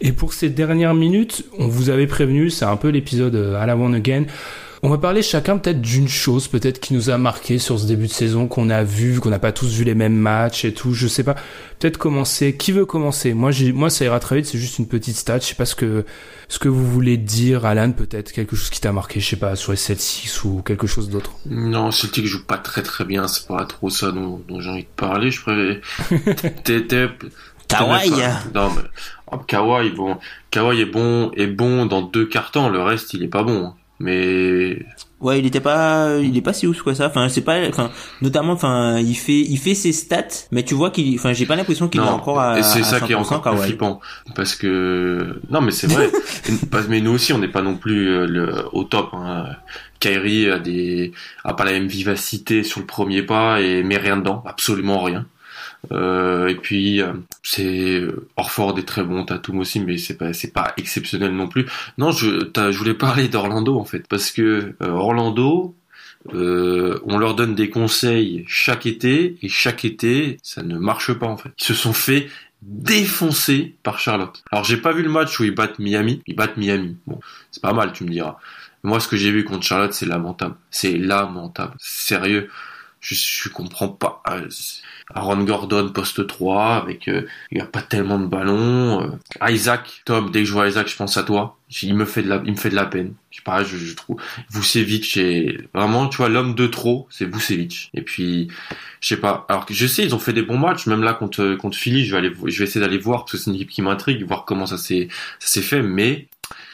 Et 0.00 0.10
pour 0.10 0.32
ces 0.32 0.50
dernières 0.50 0.94
minutes, 0.94 1.44
on 1.58 1.68
vous 1.68 1.90
avait 1.90 2.08
prévenu, 2.08 2.50
c'est 2.50 2.64
un 2.64 2.76
peu 2.76 2.88
l'épisode 2.88 3.56
à 3.58 3.64
la 3.64 3.76
One 3.76 3.94
Again. 3.94 4.24
On 4.82 4.88
va 4.88 4.98
parler 4.98 5.22
chacun 5.22 5.56
peut-être 5.58 5.80
d'une 5.80 6.08
chose 6.08 6.48
peut-être 6.48 6.80
qui 6.80 6.94
nous 6.94 7.10
a 7.10 7.18
marqué 7.18 7.58
sur 7.58 7.78
ce 7.78 7.86
début 7.86 8.06
de 8.06 8.12
saison 8.12 8.46
qu'on 8.46 8.68
a 8.68 8.84
vu, 8.84 9.20
qu'on 9.20 9.30
n'a 9.30 9.38
pas 9.38 9.52
tous 9.52 9.72
vu 9.72 9.84
les 9.84 9.94
mêmes 9.94 10.16
matchs 10.16 10.64
et 10.64 10.74
tout. 10.74 10.92
Je 10.92 11.06
sais 11.06 11.24
pas. 11.24 11.34
Peut-être 11.78 11.98
commencer. 11.98 12.56
Qui 12.56 12.72
veut 12.72 12.84
commencer? 12.84 13.34
Moi, 13.34 13.50
j'ai, 13.50 13.72
moi, 13.72 13.90
ça 13.90 14.04
ira 14.04 14.20
très 14.20 14.36
vite. 14.36 14.46
C'est 14.46 14.58
juste 14.58 14.78
une 14.78 14.88
petite 14.88 15.16
stat. 15.16 15.38
Je 15.38 15.44
sais 15.44 15.54
pas 15.54 15.64
ce 15.64 15.74
que 15.74 16.04
ce 16.48 16.58
que 16.58 16.68
vous 16.68 16.86
voulez 16.86 17.16
dire, 17.16 17.64
Alan. 17.64 17.92
Peut-être 17.92 18.32
quelque 18.32 18.54
chose 18.54 18.70
qui 18.70 18.80
t'a 18.80 18.92
marqué. 18.92 19.20
Je 19.20 19.28
sais 19.28 19.36
pas 19.36 19.56
sur 19.56 19.72
les 19.72 19.76
Celtics 19.76 20.44
ou 20.44 20.62
quelque 20.62 20.86
chose 20.86 21.08
d'autre. 21.08 21.32
Non, 21.46 21.90
Celtics 21.90 22.26
joue 22.26 22.44
pas 22.44 22.58
très 22.58 22.82
très 22.82 23.04
bien. 23.04 23.28
C'est 23.28 23.48
pas 23.48 23.64
trop 23.64 23.90
ça 23.90 24.12
dont, 24.12 24.42
j'ai 24.58 24.70
envie 24.70 24.82
de 24.82 24.88
parler. 24.96 25.30
Je 25.30 25.42
préfère. 25.42 25.80
Kawhi. 27.68 28.10
Non, 28.54 28.70
mais, 28.70 28.82
oh, 29.32 29.38
Kawhi, 29.38 29.90
bon, 29.90 30.18
Kawhi 30.50 30.82
est 30.82 30.86
bon, 30.86 31.30
est 31.32 31.46
bon 31.46 31.86
dans 31.86 32.02
deux 32.02 32.26
cartons, 32.26 32.68
le 32.68 32.80
reste, 32.80 33.14
il 33.14 33.24
est 33.24 33.28
pas 33.28 33.42
bon. 33.42 33.74
Mais 33.98 34.84
Ouais, 35.18 35.38
il 35.38 35.46
était 35.46 35.60
pas, 35.60 36.18
il 36.18 36.36
est 36.36 36.42
pas 36.42 36.52
si 36.52 36.66
ouf 36.66 36.82
que 36.82 36.92
ça. 36.92 37.06
Enfin, 37.06 37.30
c'est 37.30 37.40
pas, 37.40 37.66
enfin, 37.68 37.90
notamment, 38.20 38.52
enfin, 38.52 38.98
il 38.98 39.14
fait, 39.14 39.40
il 39.40 39.56
fait 39.56 39.74
ses 39.74 39.92
stats, 39.92 40.46
mais 40.52 40.62
tu 40.62 40.74
vois 40.74 40.90
qu'il, 40.90 41.14
enfin, 41.14 41.32
j'ai 41.32 41.46
pas 41.46 41.56
l'impression 41.56 41.88
qu'il 41.88 42.02
est 42.02 42.04
encore 42.04 42.38
à. 42.38 42.58
et 42.58 42.62
c'est 42.62 42.82
ça 42.82 43.00
qui 43.00 43.14
est 43.14 43.16
100%, 43.16 43.34
encore 43.34 43.54
plus 43.54 43.62
flippant, 43.64 44.00
parce 44.34 44.54
que 44.54 45.40
non, 45.48 45.62
mais 45.62 45.70
c'est 45.70 45.86
vrai. 45.86 46.10
Mais 46.88 47.00
nous 47.00 47.12
aussi, 47.12 47.32
on 47.32 47.38
n'est 47.38 47.48
pas 47.48 47.62
non 47.62 47.76
plus 47.76 48.08
euh, 48.08 48.26
le, 48.26 48.64
au 48.72 48.84
top. 48.84 49.08
Hein. 49.14 49.46
Kyrie 49.98 50.50
a 50.50 50.58
des, 50.58 51.12
a 51.42 51.54
pas 51.54 51.64
la 51.64 51.72
même 51.72 51.86
vivacité 51.86 52.62
sur 52.62 52.80
le 52.80 52.86
premier 52.86 53.22
pas 53.22 53.60
et 53.62 53.82
met 53.82 53.96
rien 53.96 54.18
dedans, 54.18 54.42
absolument 54.46 55.02
rien. 55.02 55.26
Euh, 55.92 56.48
et 56.48 56.54
puis 56.54 57.00
euh, 57.00 57.12
c'est 57.42 58.02
Orford 58.36 58.78
est 58.78 58.86
très 58.86 59.04
bon, 59.04 59.24
Tatum 59.24 59.60
aussi, 59.60 59.80
mais 59.80 59.98
c'est 59.98 60.16
pas 60.16 60.32
c'est 60.32 60.52
pas 60.52 60.72
exceptionnel 60.76 61.32
non 61.32 61.48
plus. 61.48 61.66
Non, 61.98 62.12
je 62.12 62.50
je 62.54 62.78
voulais 62.78 62.94
parler 62.94 63.28
d'Orlando 63.28 63.78
en 63.78 63.84
fait, 63.84 64.06
parce 64.08 64.30
que 64.30 64.74
euh, 64.82 64.88
Orlando, 64.88 65.74
euh, 66.34 66.98
on 67.04 67.18
leur 67.18 67.34
donne 67.34 67.54
des 67.54 67.70
conseils 67.70 68.44
chaque 68.48 68.86
été 68.86 69.36
et 69.42 69.48
chaque 69.48 69.84
été 69.84 70.38
ça 70.42 70.62
ne 70.62 70.78
marche 70.78 71.12
pas 71.12 71.26
en 71.26 71.36
fait. 71.36 71.50
Ils 71.58 71.64
se 71.64 71.74
sont 71.74 71.92
fait 71.92 72.28
défoncer 72.62 73.76
par 73.82 73.98
Charlotte. 73.98 74.42
Alors 74.50 74.64
j'ai 74.64 74.78
pas 74.78 74.92
vu 74.92 75.02
le 75.02 75.10
match 75.10 75.38
où 75.38 75.44
ils 75.44 75.54
battent 75.54 75.78
Miami, 75.78 76.22
ils 76.26 76.34
battent 76.34 76.56
Miami. 76.56 76.96
Bon, 77.06 77.20
c'est 77.50 77.62
pas 77.62 77.72
mal, 77.72 77.92
tu 77.92 78.04
me 78.04 78.10
diras. 78.10 78.38
Moi, 78.86 79.00
ce 79.00 79.08
que 79.08 79.16
j'ai 79.16 79.32
vu 79.32 79.42
contre 79.42 79.66
Charlotte, 79.66 79.92
c'est 79.92 80.06
lamentable. 80.06 80.54
C'est 80.70 80.96
lamentable. 80.96 81.74
Sérieux. 81.80 82.48
Je, 83.06 83.14
je 83.14 83.48
comprends 83.50 83.88
pas. 83.88 84.20
Euh, 84.28 84.48
Aaron 85.14 85.44
Gordon, 85.44 85.90
poste 85.90 86.26
3, 86.26 86.74
avec, 86.74 87.06
euh, 87.06 87.22
il 87.52 87.58
y 87.58 87.60
a 87.60 87.66
pas 87.66 87.80
tellement 87.80 88.18
de 88.18 88.26
ballons. 88.26 89.00
Euh, 89.00 89.48
Isaac, 89.48 90.02
Tom, 90.04 90.32
dès 90.32 90.40
que 90.40 90.46
je 90.46 90.52
vois 90.52 90.66
Isaac, 90.66 90.88
je 90.88 90.96
pense 90.96 91.16
à 91.16 91.22
toi. 91.22 91.56
Il 91.82 91.94
me 91.94 92.04
fait 92.04 92.24
de 92.24 92.28
la, 92.28 92.42
il 92.44 92.50
me 92.50 92.56
fait 92.56 92.70
de 92.70 92.74
la 92.74 92.84
peine. 92.84 93.14
Je 93.30 93.36
sais 93.36 93.44
pas, 93.44 93.62
je, 93.62 93.76
je 93.76 93.94
trouve. 93.94 94.20
Vucevic 94.50 95.16
est, 95.18 95.68
vraiment, 95.72 96.08
tu 96.08 96.16
vois, 96.16 96.28
l'homme 96.28 96.56
de 96.56 96.66
trop, 96.66 97.06
c'est 97.08 97.32
Vucevic. 97.32 97.90
Et 97.94 98.02
puis, 98.02 98.48
je 99.00 99.06
sais 99.06 99.18
pas. 99.18 99.46
Alors 99.48 99.66
que 99.66 99.74
je 99.74 99.86
sais, 99.86 100.02
ils 100.02 100.14
ont 100.14 100.18
fait 100.18 100.32
des 100.32 100.42
bons 100.42 100.58
matchs, 100.58 100.86
même 100.86 101.04
là 101.04 101.14
contre, 101.14 101.54
contre 101.54 101.78
Philly, 101.78 102.04
je 102.04 102.10
vais 102.10 102.18
aller, 102.18 102.32
je 102.46 102.58
vais 102.58 102.64
essayer 102.64 102.80
d'aller 102.80 102.98
voir, 102.98 103.20
parce 103.20 103.32
que 103.32 103.38
c'est 103.38 103.50
une 103.50 103.56
équipe 103.56 103.70
qui 103.70 103.82
m'intrigue, 103.82 104.24
voir 104.26 104.44
comment 104.44 104.66
ça 104.66 104.78
s'est, 104.78 105.06
ça 105.38 105.46
s'est 105.46 105.62
fait, 105.62 105.82
mais, 105.82 106.26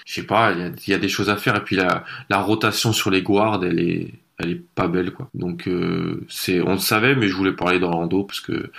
je 0.07 0.14
sais 0.14 0.22
pas, 0.22 0.53
il 0.53 0.72
y 0.87 0.91
y 0.93 0.95
a 0.95 0.99
des 0.99 1.11
choses 1.11 1.28
à 1.28 1.37
faire. 1.37 1.57
Et 1.57 1.62
puis 1.62 1.76
la, 1.76 2.05
la 2.30 2.39
rotation 2.41 2.95
sur 2.95 3.11
les 3.11 3.20
guards, 3.20 3.62
elle 3.62 3.78
est, 3.80 4.14
elle 4.43 4.51
est 4.51 4.62
pas 4.74 4.88
belle 4.88 5.12
quoi. 5.12 5.28
Donc 5.34 5.68
euh, 5.68 6.24
c'est, 6.28 6.61
on 6.61 6.72
le 6.72 6.78
savait, 6.78 7.14
mais 7.14 7.28
je 7.28 7.34
voulais 7.34 7.53
parler 7.53 7.78
d'Orlando 7.80 8.24
parce 8.24 8.40
que 8.40 8.70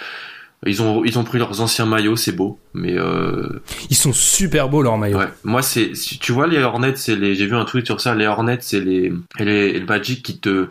ils 0.66 0.82
ont, 0.82 1.04
ils 1.04 1.20
ont 1.20 1.26
pris 1.26 1.40
leurs 1.40 1.60
anciens 1.60 1.86
maillots, 1.86 2.16
c'est 2.16 2.32
beau, 2.32 2.58
mais 2.74 2.94
euh, 2.98 3.62
Ils 3.90 3.98
sont 3.98 4.14
super 4.14 4.70
beaux 4.70 4.82
leurs 4.82 4.98
maillots. 4.98 5.18
ouais. 5.18 5.28
Moi 5.44 5.62
c'est, 5.62 5.92
tu 6.22 6.32
vois 6.32 6.48
les 6.48 6.60
Hornets, 6.60 6.96
c'est 6.96 7.18
les, 7.18 7.36
j'ai 7.36 7.48
vu 7.48 7.56
un 7.56 7.66
tweet 7.66 7.86
sur 7.86 8.00
ça, 8.00 8.16
les 8.16 8.28
Hornets 8.28 8.60
c'est 8.62 8.80
les, 8.80 9.12
et 9.40 9.44
les, 9.46 9.68
et 9.70 9.80
le 9.80 9.86
Magic 9.86 10.24
qui 10.24 10.40
te, 10.40 10.68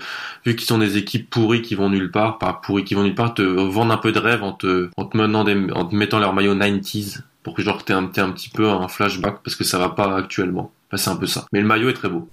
vu 0.47 0.57
qu'ils 0.57 0.66
sont 0.66 0.78
des 0.78 0.97
équipes 0.97 1.28
pourries 1.28 1.61
qui 1.61 1.74
vont 1.74 1.90
nulle 1.90 2.11
part, 2.11 2.38
pas 2.38 2.59
pourries 2.64 2.84
qui 2.84 2.95
vont 2.95 3.03
nulle 3.03 3.14
part, 3.14 3.34
te 3.34 3.43
vendent 3.43 3.93
un 3.93 3.99
peu 3.99 4.12
de 4.12 4.18
rêve 4.18 4.43
en 4.43 4.53
te, 4.53 4.88
en 4.97 5.05
te 5.05 5.14
menant 5.16 5.45
des, 5.45 5.57
en 5.74 5.84
te 5.84 5.95
mettant 5.95 6.18
leur 6.20 6.32
maillot 6.32 6.55
90s 6.55 7.20
pour 7.43 7.55
que 7.55 7.62
genre 7.62 7.84
t'aies 7.84 7.93
un, 7.95 8.05
un 8.16 8.30
petit 8.30 8.49
peu 8.49 8.68
un 8.68 8.88
flashback 8.88 9.38
parce 9.45 9.57
que 9.57 9.64
ça 9.64 9.78
va 9.78 9.88
pas 9.90 10.16
actuellement. 10.16 10.72
Enfin, 10.93 11.03
c'est 11.03 11.11
un 11.11 11.16
peu 11.16 11.26
ça. 11.26 11.47
Mais 11.53 11.61
le 11.61 11.66
maillot 11.66 11.88
est 11.88 11.95
très 11.95 12.09
beau. 12.11 12.28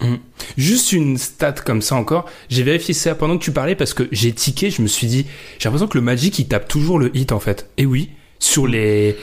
Juste 0.57 0.91
une 0.91 1.17
stat 1.17 1.53
comme 1.53 1.81
ça 1.81 1.95
encore. 1.95 2.25
J'ai 2.49 2.63
vérifié 2.63 2.93
ça 2.93 3.15
pendant 3.15 3.37
que 3.37 3.43
tu 3.43 3.51
parlais 3.51 3.75
parce 3.75 3.93
que 3.93 4.07
j'ai 4.11 4.33
tiqué, 4.33 4.69
je 4.69 4.81
me 4.81 4.87
suis 4.87 5.07
dit, 5.07 5.25
j'ai 5.59 5.65
l'impression 5.69 5.87
que 5.87 5.97
le 5.97 6.03
Magic 6.03 6.37
il 6.39 6.47
tape 6.47 6.67
toujours 6.67 6.99
le 6.99 7.15
hit 7.15 7.31
en 7.31 7.39
fait. 7.39 7.69
Et 7.77 7.85
oui, 7.85 8.09
sur 8.37 8.67
les 8.67 9.17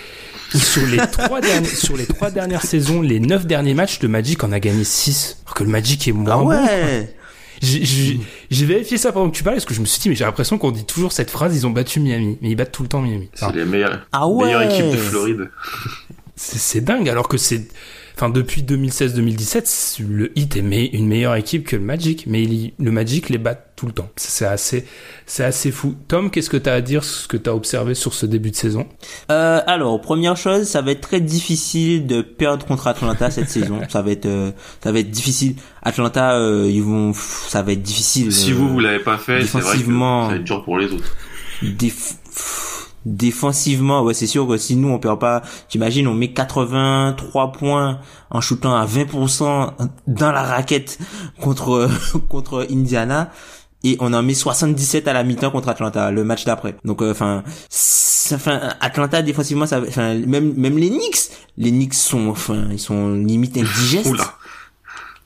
sur 0.54 0.86
les 0.86 0.96
trois 1.12 1.40
dernières 1.40 1.70
sur 1.70 1.96
les 1.96 2.06
trois 2.06 2.30
dernières 2.30 2.62
saisons, 2.62 3.02
les 3.02 3.20
neuf 3.20 3.46
derniers 3.46 3.74
matchs, 3.74 4.00
le 4.00 4.08
Magic 4.08 4.42
en 4.42 4.52
a 4.52 4.60
gagné 4.60 4.84
6 4.84 5.42
alors 5.44 5.54
que 5.54 5.64
le 5.64 5.70
Magic 5.70 6.08
est 6.08 6.12
moins 6.12 6.32
Ah 6.32 6.36
bon. 6.38 6.48
ouais. 6.48 7.15
J'ai 7.62 8.18
j'ai 8.50 8.66
vérifié 8.66 8.98
ça 8.98 9.12
pendant 9.12 9.30
que 9.30 9.36
tu 9.36 9.42
parlais 9.42 9.56
parce 9.56 9.64
que 9.66 9.74
je 9.74 9.80
me 9.80 9.86
suis 9.86 10.00
dit 10.00 10.08
mais 10.08 10.14
j'ai 10.14 10.24
l'impression 10.24 10.58
qu'on 10.58 10.70
dit 10.70 10.84
toujours 10.84 11.12
cette 11.12 11.30
phrase 11.30 11.56
ils 11.56 11.66
ont 11.66 11.70
battu 11.70 12.00
Miami 12.00 12.38
mais 12.42 12.50
ils 12.50 12.54
battent 12.56 12.72
tout 12.72 12.82
le 12.82 12.88
temps 12.88 13.00
Miami. 13.02 13.28
C'est 13.34 13.54
les 13.54 13.64
meilleures, 13.64 14.06
Ah 14.12 14.28
ouais. 14.28 14.44
meilleures 14.46 14.62
équipes 14.62 14.90
de 14.92 14.96
Floride. 14.96 15.50
c'est 16.36 16.58
c'est 16.58 16.80
dingue 16.82 17.08
alors 17.08 17.28
que 17.28 17.36
c'est 17.38 17.68
enfin 18.14 18.28
depuis 18.28 18.62
2016-2017 18.62 20.02
le 20.08 20.38
Heat 20.38 20.56
est 20.56 20.62
me- 20.62 20.94
une 20.94 21.06
meilleure 21.08 21.34
équipe 21.36 21.66
que 21.66 21.76
le 21.76 21.82
Magic 21.82 22.24
mais 22.26 22.42
il- 22.42 22.72
le 22.78 22.90
Magic 22.90 23.28
les 23.30 23.38
bat 23.38 23.65
tout 23.76 23.86
le 23.86 23.92
temps 23.92 24.08
c'est 24.16 24.46
assez 24.46 24.86
c'est 25.26 25.44
assez 25.44 25.70
fou 25.70 25.94
Tom 26.08 26.30
qu'est-ce 26.30 26.48
que 26.50 26.56
t'as 26.56 26.72
à 26.74 26.80
dire 26.80 27.04
ce 27.04 27.28
que 27.28 27.36
t'as 27.36 27.52
observé 27.52 27.94
sur 27.94 28.14
ce 28.14 28.24
début 28.26 28.50
de 28.50 28.56
saison? 28.56 28.86
Euh, 29.30 29.60
alors, 29.66 30.00
première 30.00 30.36
chose, 30.36 30.66
ça 30.66 30.80
va 30.82 30.92
être 30.92 31.02
très 31.02 31.20
difficile 31.20 32.06
de 32.06 32.22
perdre 32.22 32.64
contre 32.66 32.86
Atlanta 32.86 33.30
cette 33.30 33.48
saison. 33.56 33.80
Ça 33.88 34.00
va 34.02 34.10
être, 34.12 34.26
euh, 34.26 34.50
ça 34.82 34.92
va 34.92 34.98
être 35.00 35.10
difficile. 35.10 35.56
Atlanta, 35.82 36.36
euh, 36.38 36.68
ils 36.70 36.82
vont, 36.82 37.12
pff, 37.12 37.46
ça 37.48 37.62
va 37.62 37.72
être 37.72 37.82
difficile. 37.82 38.32
Si 38.32 38.50
euh, 38.52 38.54
vous, 38.54 38.68
vous 38.68 38.80
l'avez 38.80 38.98
pas 39.02 39.18
fait, 39.18 39.42
c'est 39.44 39.58
vrai 39.58 39.60
que 39.60 39.66
défensivement- 39.66 40.24
ça 40.26 40.30
va 40.30 40.36
être 40.36 40.44
dur 40.44 40.64
pour 40.64 40.78
les 40.78 40.92
autres. 40.92 41.14
déf- 41.62 42.14
pff, 42.24 42.88
défensivement, 43.04 44.02
ouais, 44.02 44.14
c'est 44.14 44.26
sûr 44.26 44.46
que 44.48 44.56
si 44.56 44.76
nous 44.76 44.88
on 44.88 44.98
perd 44.98 45.18
pas, 45.20 45.42
j'imagine 45.68 46.06
on 46.08 46.14
met 46.14 46.32
83 46.32 47.52
points 47.52 48.00
en 48.30 48.40
shootant 48.40 48.74
à 48.74 48.84
20% 48.86 49.72
dans 50.06 50.32
la 50.32 50.42
raquette 50.42 50.98
contre 51.40 51.88
contre 52.28 52.66
Indiana 52.70 53.30
et 53.84 53.96
on 54.00 54.12
en 54.12 54.22
met 54.22 54.34
77 54.34 55.06
à 55.08 55.12
la 55.12 55.24
mi-temps 55.24 55.50
contre 55.50 55.68
Atlanta 55.68 56.10
le 56.10 56.24
match 56.24 56.44
d'après. 56.44 56.76
Donc 56.84 57.02
euh, 57.02 57.10
enfin 57.10 57.42
enfin 58.32 58.60
Atlanta 58.80 59.22
défensivement 59.22 59.66
ça 59.66 59.80
enfin 59.80 60.14
même 60.14 60.54
même 60.56 60.78
les 60.78 60.88
Knicks, 60.88 61.30
les 61.56 61.70
Knicks 61.70 61.94
sont 61.94 62.28
enfin 62.28 62.66
ils 62.70 62.80
sont 62.80 63.12
limite 63.12 63.56
indigestes 63.56 64.10
Oula. 64.10 64.34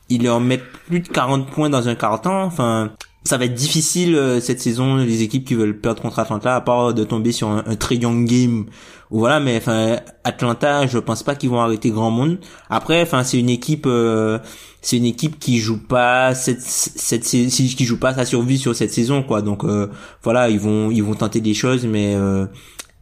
ils 0.09 0.23
leur 0.25 0.41
mettent 0.41 0.71
plus 0.87 1.01
de 1.01 1.09
40 1.09 1.51
points 1.51 1.71
dans 1.71 1.89
un 1.89 1.95
quart 1.95 2.21
temps. 2.21 2.43
Enfin, 2.43 2.91
ça 3.25 3.37
va 3.37 3.45
être 3.45 3.55
difficile 3.55 4.15
euh, 4.15 4.41
cette 4.41 4.61
saison 4.61 4.97
les 4.97 5.23
équipes 5.23 5.45
qui 5.45 5.55
veulent 5.55 5.79
perdre 5.79 6.01
contre 6.01 6.19
Atlanta 6.19 6.55
à 6.57 6.61
part 6.61 6.95
de 6.95 7.05
tomber 7.05 7.33
sur 7.33 7.49
un, 7.49 7.77
très 7.77 7.97
young 7.97 8.27
game 8.27 8.67
ou 9.11 9.19
voilà 9.19 9.41
mais 9.41 9.57
enfin 9.57 9.99
Atlanta 10.25 10.87
je 10.87 10.99
pense 10.99 11.23
pas 11.23 11.35
qu'ils 11.35 11.51
vont 11.51 11.61
arrêter 11.61 11.91
grand 11.91 12.11
monde. 12.11 12.39
Après 12.71 13.03
enfin 13.03 13.23
c'est 13.23 13.39
une 13.39 13.51
équipe 13.51 13.87
euh, 13.87 14.39
c'est 14.81 14.97
une 14.97 15.05
équipe 15.05 15.39
qui 15.39 15.59
joue 15.59 15.79
pas 15.79 16.35
cette 16.35 16.63
cette 16.63 17.25
qui 17.25 17.85
joue 17.85 17.99
pas 17.99 18.15
sa 18.15 18.25
survie 18.25 18.59
sur 18.59 18.75
cette 18.75 18.93
saison 18.93 19.23
quoi. 19.23 19.43
Donc 19.43 19.65
euh, 19.65 19.89
voilà 20.23 20.49
ils 20.49 20.61
vont 20.61 20.91
ils 20.91 21.03
vont 21.03 21.15
tenter 21.15 21.41
des 21.41 21.55
choses 21.55 21.85
mais 21.85 22.15
euh, 22.15 22.47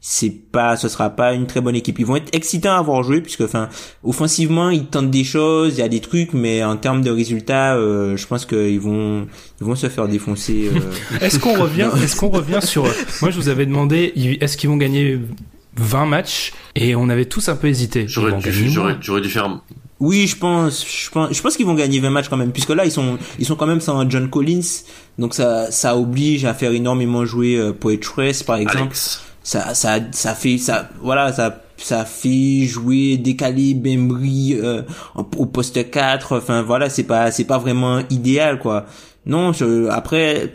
c'est 0.00 0.30
pas 0.30 0.76
ce 0.76 0.88
sera 0.88 1.10
pas 1.10 1.34
une 1.34 1.46
très 1.48 1.60
bonne 1.60 1.74
équipe 1.74 1.98
ils 1.98 2.06
vont 2.06 2.14
être 2.16 2.28
excitants 2.32 2.70
à 2.72 2.78
avoir 2.78 3.02
joué 3.02 3.20
puisque 3.20 3.40
enfin 3.40 3.68
offensivement 4.04 4.70
ils 4.70 4.86
tentent 4.86 5.10
des 5.10 5.24
choses 5.24 5.74
il 5.74 5.80
y 5.80 5.82
a 5.82 5.88
des 5.88 6.00
trucs 6.00 6.32
mais 6.34 6.62
en 6.62 6.76
termes 6.76 7.02
de 7.02 7.10
résultats 7.10 7.74
euh, 7.74 8.16
je 8.16 8.26
pense 8.26 8.46
qu'ils 8.46 8.78
vont 8.80 9.26
ils 9.60 9.66
vont 9.66 9.74
se 9.74 9.88
faire 9.88 10.06
défoncer 10.06 10.70
euh. 10.72 11.18
est-ce 11.20 11.38
qu'on 11.40 11.60
revient 11.60 11.90
est-ce 12.02 12.14
qu'on 12.16 12.28
revient 12.30 12.60
sur 12.62 12.84
moi 13.22 13.30
je 13.30 13.36
vous 13.36 13.48
avais 13.48 13.66
demandé 13.66 14.12
ils- 14.14 14.38
est-ce 14.42 14.56
qu'ils 14.56 14.70
vont 14.70 14.76
gagner 14.76 15.18
20 15.76 16.06
matchs? 16.06 16.52
Et 16.74 16.96
on 16.96 17.08
avait 17.08 17.26
tous 17.26 17.48
un 17.48 17.54
peu 17.54 17.68
hésité 17.68 18.06
J'aurais 18.08 18.32
dû, 18.38 18.68
j'aurais, 18.70 19.20
dû 19.20 19.28
faire. 19.28 19.60
oui 20.00 20.26
je 20.26 20.36
pense 20.36 20.84
je 20.86 21.10
pense 21.10 21.32
je 21.36 21.40
pense 21.42 21.56
qu'ils 21.56 21.66
vont 21.66 21.74
gagner 21.74 21.98
20 22.00 22.10
matchs 22.10 22.28
quand 22.28 22.36
même 22.36 22.52
puisque 22.52 22.70
là 22.70 22.84
ils 22.84 22.90
sont 22.92 23.16
ils 23.38 23.46
sont 23.46 23.54
quand 23.56 23.66
même 23.66 23.80
sans 23.80 24.08
John 24.08 24.28
Collins 24.30 24.60
donc 25.18 25.34
ça 25.34 25.70
ça 25.70 25.96
oblige 25.96 26.44
à 26.44 26.54
faire 26.54 26.72
énormément 26.72 27.24
jouer 27.24 27.56
euh, 27.56 27.72
Poetress 27.72 28.42
par 28.44 28.56
exemple 28.56 28.78
Alex. 28.78 29.22
Ça 29.42 29.74
ça 29.74 29.98
ça 30.12 30.34
fait 30.34 30.58
ça 30.58 30.88
voilà 31.00 31.32
ça 31.32 31.62
ça 31.76 32.04
fait 32.04 32.64
jouer 32.64 33.16
décaler 33.16 33.74
Bembry 33.74 34.58
euh, 34.60 34.82
au 35.14 35.46
poste 35.46 35.90
4 35.90 36.36
enfin 36.36 36.62
voilà 36.62 36.90
c'est 36.90 37.04
pas 37.04 37.30
c'est 37.30 37.44
pas 37.44 37.58
vraiment 37.58 38.00
idéal 38.10 38.58
quoi. 38.58 38.86
Non 39.26 39.52
je, 39.52 39.88
après 39.88 40.52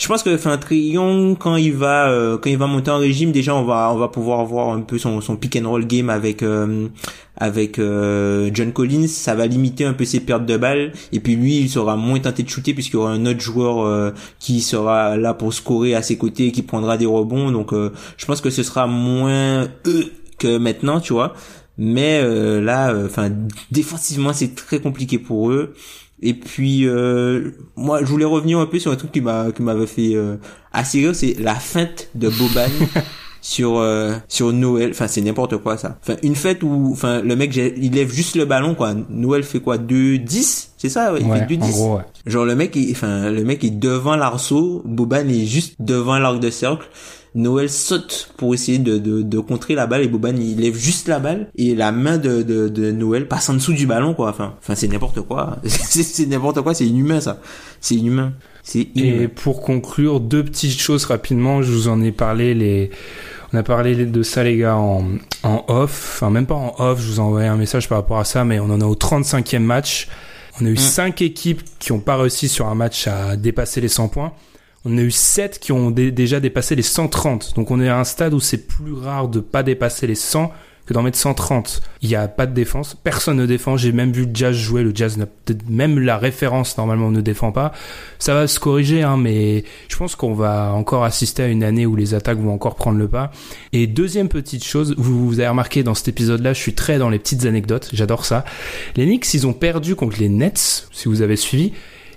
je 0.00 0.06
pense 0.08 0.22
que 0.22 0.34
enfin 0.34 0.58
Young 0.70 1.36
quand 1.38 1.56
il 1.56 1.74
va 1.74 2.08
euh, 2.08 2.38
quand 2.38 2.48
il 2.50 2.56
va 2.56 2.66
monter 2.66 2.90
en 2.90 2.98
régime 2.98 3.32
déjà 3.32 3.54
on 3.54 3.64
va 3.64 3.92
on 3.92 3.98
va 3.98 4.08
pouvoir 4.08 4.44
voir 4.46 4.70
un 4.70 4.80
peu 4.80 4.98
son 4.98 5.20
son 5.20 5.36
pick 5.36 5.56
and 5.56 5.68
roll 5.68 5.86
game 5.86 6.08
avec 6.08 6.42
euh, 6.42 6.88
avec 7.40 7.78
euh, 7.78 8.50
John 8.52 8.72
Collins. 8.72 9.08
Ça 9.08 9.34
va 9.34 9.46
limiter 9.46 9.84
un 9.84 9.94
peu 9.94 10.04
ses 10.04 10.20
pertes 10.20 10.46
de 10.46 10.56
balles. 10.56 10.92
Et 11.12 11.18
puis 11.18 11.34
lui 11.34 11.58
il 11.58 11.68
sera 11.68 11.96
moins 11.96 12.20
tenté 12.20 12.42
de 12.44 12.48
shooter 12.48 12.74
puisqu'il 12.74 12.94
y 12.94 12.96
aura 12.98 13.10
un 13.10 13.26
autre 13.26 13.40
joueur 13.40 13.84
euh, 13.84 14.12
qui 14.38 14.60
sera 14.60 15.16
là 15.16 15.34
pour 15.34 15.52
scorer 15.52 15.94
à 15.94 16.02
ses 16.02 16.16
côtés 16.16 16.46
et 16.46 16.52
qui 16.52 16.62
prendra 16.62 16.96
des 16.98 17.06
rebonds. 17.06 17.50
Donc 17.50 17.72
euh, 17.72 17.92
je 18.16 18.26
pense 18.26 18.40
que 18.40 18.50
ce 18.50 18.62
sera 18.62 18.86
moins 18.86 19.68
eux 19.86 20.12
que 20.38 20.58
maintenant 20.58 21.00
tu 21.00 21.14
vois. 21.14 21.34
Mais 21.78 22.20
euh, 22.22 22.60
là 22.60 22.94
enfin 23.06 23.30
défensivement 23.70 24.34
c'est 24.34 24.54
très 24.54 24.80
compliqué 24.80 25.18
pour 25.18 25.50
eux 25.50 25.74
et 26.22 26.34
puis 26.34 26.86
euh, 26.86 27.50
moi 27.76 28.00
je 28.00 28.06
voulais 28.06 28.24
revenir 28.24 28.58
un 28.58 28.66
peu 28.66 28.78
sur 28.78 28.92
un 28.92 28.96
truc 28.96 29.12
qui 29.12 29.20
m'a 29.20 29.52
qui 29.52 29.62
m'avait 29.62 29.86
fait 29.86 30.14
euh, 30.14 30.36
assez 30.72 30.98
rire 30.98 31.14
c'est 31.14 31.34
la 31.38 31.54
feinte 31.54 32.08
de 32.14 32.28
Boban 32.28 32.68
sur 33.40 33.78
euh, 33.78 34.14
sur 34.28 34.52
Noël. 34.52 34.90
Enfin 34.90 35.08
c'est 35.08 35.22
n'importe 35.22 35.56
quoi 35.58 35.76
ça. 35.76 35.98
Enfin 36.02 36.16
une 36.22 36.36
fête 36.36 36.62
où 36.62 36.90
enfin 36.92 37.22
le 37.22 37.36
mec 37.36 37.56
il 37.56 37.92
lève 37.92 38.12
juste 38.12 38.36
le 38.36 38.44
ballon 38.44 38.74
quoi. 38.74 38.94
Noël 39.08 39.42
fait 39.42 39.60
quoi 39.60 39.78
2 39.78 40.18
10 40.18 40.72
c'est 40.76 40.88
ça 40.88 41.12
ouais, 41.12 41.20
il 41.22 41.26
ouais, 41.26 41.40
fait 41.40 41.56
2 41.56 41.62
en 41.62 41.66
10 41.66 41.72
gros 41.72 41.96
ouais. 41.96 42.02
Genre 42.26 42.44
le 42.44 42.54
mec, 42.54 42.76
enfin 42.90 43.30
le 43.30 43.44
mec 43.44 43.64
est 43.64 43.70
devant 43.70 44.16
l'arceau, 44.16 44.82
Boban 44.84 45.28
est 45.28 45.46
juste 45.46 45.76
devant 45.78 46.18
l'arc 46.18 46.38
de 46.38 46.50
cercle 46.50 46.86
Noël 47.34 47.70
saute 47.70 48.32
pour 48.36 48.54
essayer 48.54 48.78
de, 48.78 48.98
de, 48.98 49.22
de 49.22 49.38
contrer 49.38 49.74
la 49.74 49.86
balle 49.86 50.02
et 50.02 50.08
Boban 50.08 50.34
il 50.36 50.60
lève 50.60 50.76
juste 50.76 51.08
la 51.08 51.18
balle 51.18 51.48
et 51.56 51.74
la 51.74 51.92
main 51.92 52.18
de, 52.18 52.42
de, 52.42 52.68
de 52.68 52.90
Noël 52.90 53.28
passe 53.28 53.48
en 53.48 53.54
dessous 53.54 53.72
du 53.72 53.86
ballon 53.86 54.14
quoi. 54.14 54.30
Enfin, 54.30 54.54
enfin 54.58 54.74
c'est 54.74 54.88
n'importe 54.88 55.20
quoi. 55.22 55.58
c'est 55.64 56.26
n'importe 56.26 56.60
quoi. 56.62 56.74
C'est 56.74 56.86
inhumain 56.86 57.20
ça. 57.20 57.40
C'est 57.80 57.94
inhumain. 57.94 58.32
C'est 58.62 58.88
Et 58.96 59.28
pour 59.28 59.62
conclure, 59.62 60.20
deux 60.20 60.44
petites 60.44 60.78
choses 60.80 61.04
rapidement. 61.04 61.62
Je 61.62 61.72
vous 61.72 61.88
en 61.88 62.02
ai 62.02 62.12
parlé 62.12 62.54
les. 62.54 62.90
On 63.52 63.58
a 63.58 63.62
parlé 63.62 64.06
de 64.06 64.22
ça 64.22 64.44
les 64.44 64.56
gars 64.56 64.76
en, 64.76 65.04
en 65.42 65.64
off, 65.66 66.12
enfin 66.14 66.30
même 66.30 66.46
pas 66.46 66.54
en 66.54 66.74
off, 66.78 67.00
je 67.00 67.06
vous 67.10 67.16
ai 67.16 67.20
envoyé 67.20 67.48
un 67.48 67.56
message 67.56 67.88
par 67.88 67.98
rapport 67.98 68.20
à 68.20 68.24
ça, 68.24 68.44
mais 68.44 68.60
on 68.60 68.70
en 68.70 68.80
est 68.80 68.84
au 68.84 68.94
35e 68.94 69.58
match. 69.58 70.06
On 70.60 70.66
a 70.66 70.68
eu 70.68 70.76
5 70.76 71.22
équipes 71.22 71.62
qui 71.78 71.90
ont 71.90 72.00
pas 72.00 72.16
réussi 72.16 72.48
sur 72.48 72.66
un 72.66 72.74
match 72.74 73.06
à 73.08 73.36
dépasser 73.36 73.80
les 73.80 73.88
100 73.88 74.08
points. 74.08 74.32
On 74.84 74.96
a 74.96 75.02
eu 75.02 75.10
7 75.10 75.58
qui 75.58 75.72
ont 75.72 75.90
dé- 75.90 76.10
déjà 76.10 76.40
dépassé 76.40 76.74
les 76.74 76.82
130. 76.82 77.54
Donc 77.56 77.70
on 77.70 77.80
est 77.80 77.88
à 77.88 77.98
un 77.98 78.04
stade 78.04 78.32
où 78.34 78.40
c'est 78.40 78.66
plus 78.66 78.92
rare 78.94 79.28
de 79.28 79.40
pas 79.40 79.62
dépasser 79.62 80.06
les 80.06 80.14
100 80.14 80.50
que 80.86 80.94
d'en 80.94 81.02
mettre 81.02 81.18
130. 81.18 81.82
Il 82.02 82.08
y 82.08 82.16
a 82.16 82.26
pas 82.26 82.46
de 82.46 82.54
défense, 82.54 82.96
personne 83.04 83.36
ne 83.36 83.44
défend. 83.46 83.76
J'ai 83.76 83.92
même 83.92 84.10
vu 84.10 84.24
le 84.24 84.30
Jazz 84.34 84.56
jouer, 84.56 84.82
le 84.82 84.90
Jazz 84.94 85.18
n'a 85.18 85.26
peut-être 85.26 85.68
même 85.68 85.98
la 86.00 86.16
référence 86.16 86.76
normalement 86.78 87.10
ne 87.10 87.20
défend 87.20 87.52
pas. 87.52 87.72
Ça 88.18 88.32
va 88.34 88.48
se 88.48 88.58
corriger, 88.58 89.02
hein, 89.02 89.16
mais 89.18 89.64
je 89.88 89.96
pense 89.96 90.16
qu'on 90.16 90.32
va 90.34 90.72
encore 90.72 91.04
assister 91.04 91.42
à 91.42 91.46
une 91.48 91.62
année 91.62 91.84
où 91.86 91.94
les 91.94 92.14
attaques 92.14 92.38
vont 92.38 92.52
encore 92.54 92.74
prendre 92.74 92.98
le 92.98 93.06
pas. 93.06 93.30
Et 93.74 93.86
deuxième 93.86 94.28
petite 94.30 94.64
chose, 94.64 94.94
vous, 94.96 95.28
vous 95.28 95.38
avez 95.40 95.48
remarqué 95.48 95.82
dans 95.82 95.94
cet 95.94 96.08
épisode-là, 96.08 96.54
je 96.54 96.58
suis 96.60 96.74
très 96.74 96.98
dans 96.98 97.10
les 97.10 97.18
petites 97.18 97.44
anecdotes, 97.44 97.90
j'adore 97.92 98.24
ça. 98.24 98.44
Les 98.96 99.04
Knicks, 99.04 99.32
ils 99.34 99.46
ont 99.46 99.52
perdu 99.52 99.94
contre 99.94 100.16
les 100.18 100.30
Nets, 100.30 100.88
si 100.90 101.06
vous 101.08 101.20
avez 101.22 101.36
suivi. 101.36 101.72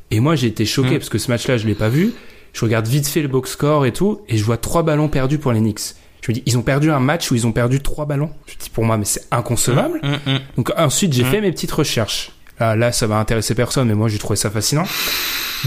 Et 0.09 0.19
moi, 0.21 0.35
j'ai 0.35 0.47
été 0.47 0.65
choqué 0.65 0.91
Mm. 0.95 0.99
parce 0.99 1.09
que 1.09 1.17
ce 1.19 1.29
match-là, 1.29 1.57
je 1.57 1.67
l'ai 1.67 1.75
pas 1.75 1.89
vu. 1.89 2.13
Je 2.53 2.63
regarde 2.63 2.87
vite 2.87 3.07
fait 3.07 3.21
le 3.21 3.27
box 3.27 3.51
score 3.51 3.85
et 3.85 3.91
tout, 3.93 4.21
et 4.29 4.37
je 4.37 4.43
vois 4.43 4.57
trois 4.57 4.83
ballons 4.83 5.09
perdus 5.09 5.39
pour 5.39 5.51
les 5.51 5.59
Knicks. 5.59 5.95
Je 6.21 6.31
me 6.31 6.35
dis, 6.35 6.43
ils 6.45 6.57
ont 6.57 6.61
perdu 6.61 6.89
un 6.91 6.99
match 6.99 7.29
où 7.31 7.35
ils 7.35 7.45
ont 7.45 7.51
perdu 7.51 7.81
trois 7.81 8.05
ballons? 8.05 8.29
Je 8.45 8.53
me 8.53 8.59
dis, 8.59 8.69
pour 8.69 8.85
moi, 8.85 8.97
mais 8.97 9.05
c'est 9.05 9.27
inconcevable. 9.31 9.99
Hum, 10.03 10.19
hum. 10.25 10.39
Donc 10.55 10.71
ensuite, 10.77 11.11
j'ai 11.11 11.25
fait 11.25 11.41
mes 11.41 11.51
petites 11.51 11.71
recherches. 11.71 12.31
Là, 12.59 12.75
là, 12.75 12.91
ça 12.91 13.07
va 13.07 13.17
intéresser 13.17 13.55
personne, 13.55 13.87
mais 13.87 13.95
moi, 13.95 14.07
j'ai 14.07 14.19
trouvé 14.19 14.37
ça 14.37 14.49
fascinant. 14.49 14.85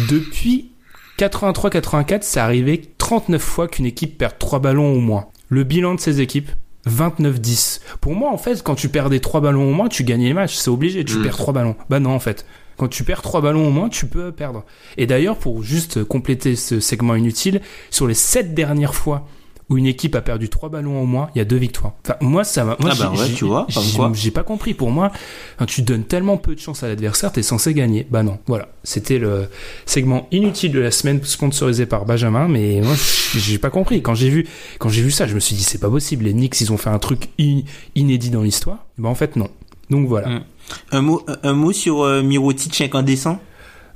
Depuis 0.09 0.71
83-84, 1.19 2.19
c'est 2.23 2.41
arrivé 2.41 2.83
39 2.99 3.43
fois 3.43 3.69
qu'une 3.69 3.87
équipe 3.87 4.17
perd 4.17 4.39
trois 4.39 4.61
ballons 4.61 4.93
au 4.93 5.01
moins. 5.01 5.27
Le 5.49 5.65
bilan 5.65 5.95
de 5.95 6.01
ces 6.01 6.21
équipes, 6.21 6.51
29-10. 6.89 7.81
Pour 8.01 8.15
moi, 8.15 8.31
en 8.31 8.39
fait, 8.39 8.63
quand 8.63 8.75
tu 8.75 8.89
perdais 8.89 9.21
trois 9.21 9.41
ballons 9.41 9.69
au 9.71 9.73
moins, 9.75 9.89
tu 9.89 10.05
gagnais 10.05 10.29
les 10.29 10.35
matchs. 10.35 10.55
C'est 10.55 10.71
obligé, 10.71 11.05
tu 11.05 11.19
perds 11.21 11.37
trois 11.37 11.53
ballons. 11.53 11.77
Bah 11.91 12.01
non, 12.01 12.11
en 12.11 12.21
fait. 12.21 12.47
Quand 12.77 12.89
tu 12.89 13.05
perds 13.05 13.23
trois 13.23 13.41
ballons 13.41 13.67
au 13.67 13.71
moins, 13.71 13.89
tu 13.89 14.07
peux 14.07 14.33
perdre. 14.33 14.65
Et 14.99 15.07
d'ailleurs, 15.07 15.37
pour 15.37 15.63
juste 15.63 16.05
compléter 16.05 16.57
ce 16.57 16.81
segment 16.81 17.15
inutile, 17.15 17.61
sur 17.91 18.07
les 18.07 18.15
sept 18.15 18.55
dernières 18.55 18.95
fois 18.95 19.27
où 19.69 19.77
une 19.77 19.87
équipe 19.87 20.15
a 20.15 20.21
perdu 20.21 20.49
trois 20.49 20.69
ballons 20.69 21.03
au 21.03 21.07
moins, 21.07 21.29
il 21.35 21.39
y 21.39 21.41
a 21.41 21.45
deux 21.45 21.57
victoires. 21.57 21.95
Enfin, 22.05 22.15
moi, 22.21 22.45
ça 22.45 22.63
m'a, 22.65 22.77
moi, 22.79 22.91
Ah 22.93 22.95
bah 22.97 23.11
ouais, 23.19 23.33
tu 23.35 23.45
vois, 23.47 23.67
comme 23.97 24.15
j'ai- 24.15 24.31
pas 24.31 24.45
compris. 24.45 24.75
Pour 24.75 24.93
moi, 24.93 25.11
quand 25.59 25.67
tu 25.67 25.83
donnes 25.83 26.05
tellement 26.05 26.37
peu 26.37 26.55
de 26.55 26.61
chance 26.61 26.85
à 26.85 26.89
l'adversaire, 26.89 27.33
t'es 27.33 27.43
censé 27.43 27.75
gagner. 27.75 28.07
Bah 28.09 28.23
non. 28.23 28.39
Voilà. 28.47 28.69
C'était 28.85 29.19
le 29.19 29.49
segment 29.85 30.29
inutile 30.31 30.71
de 30.71 30.79
la 30.79 30.93
semaine 30.93 31.19
sponsorisé 31.25 31.85
par 31.85 32.05
Benjamin, 32.05 32.47
mais 32.47 32.81
moi, 32.81 32.95
j'ai 33.35 33.59
pas 33.59 33.71
compris. 33.71 34.03
Quand 34.03 34.15
j'ai 34.15 34.29
vu, 34.29 34.47
quand 34.79 34.89
j'ai 34.89 35.03
vu 35.03 35.11
ça, 35.11 35.27
je 35.27 35.35
me 35.35 35.41
suis 35.41 35.57
dit, 35.57 35.65
c'est 35.65 35.81
pas 35.81 35.91
possible. 35.91 36.27
Les 36.27 36.33
Knicks, 36.33 36.61
ils 36.61 36.73
ont 36.73 36.77
fait 36.79 36.91
un 36.91 37.01
truc 37.01 37.31
in- 37.41 37.63
inédit 37.97 38.31
dans 38.31 38.43
l'histoire. 38.43 38.85
Bah, 38.99 39.09
en 39.09 39.17
fait, 39.17 39.35
non. 39.35 39.49
Donc 39.91 40.07
voilà. 40.07 40.29
Mm. 40.29 40.45
Un 40.93 41.01
mot, 41.03 41.25
un 41.43 41.53
mot 41.53 41.73
sur 41.73 42.03
euh, 42.03 42.23
Mirotic 42.23 42.81
incandescent? 42.81 43.41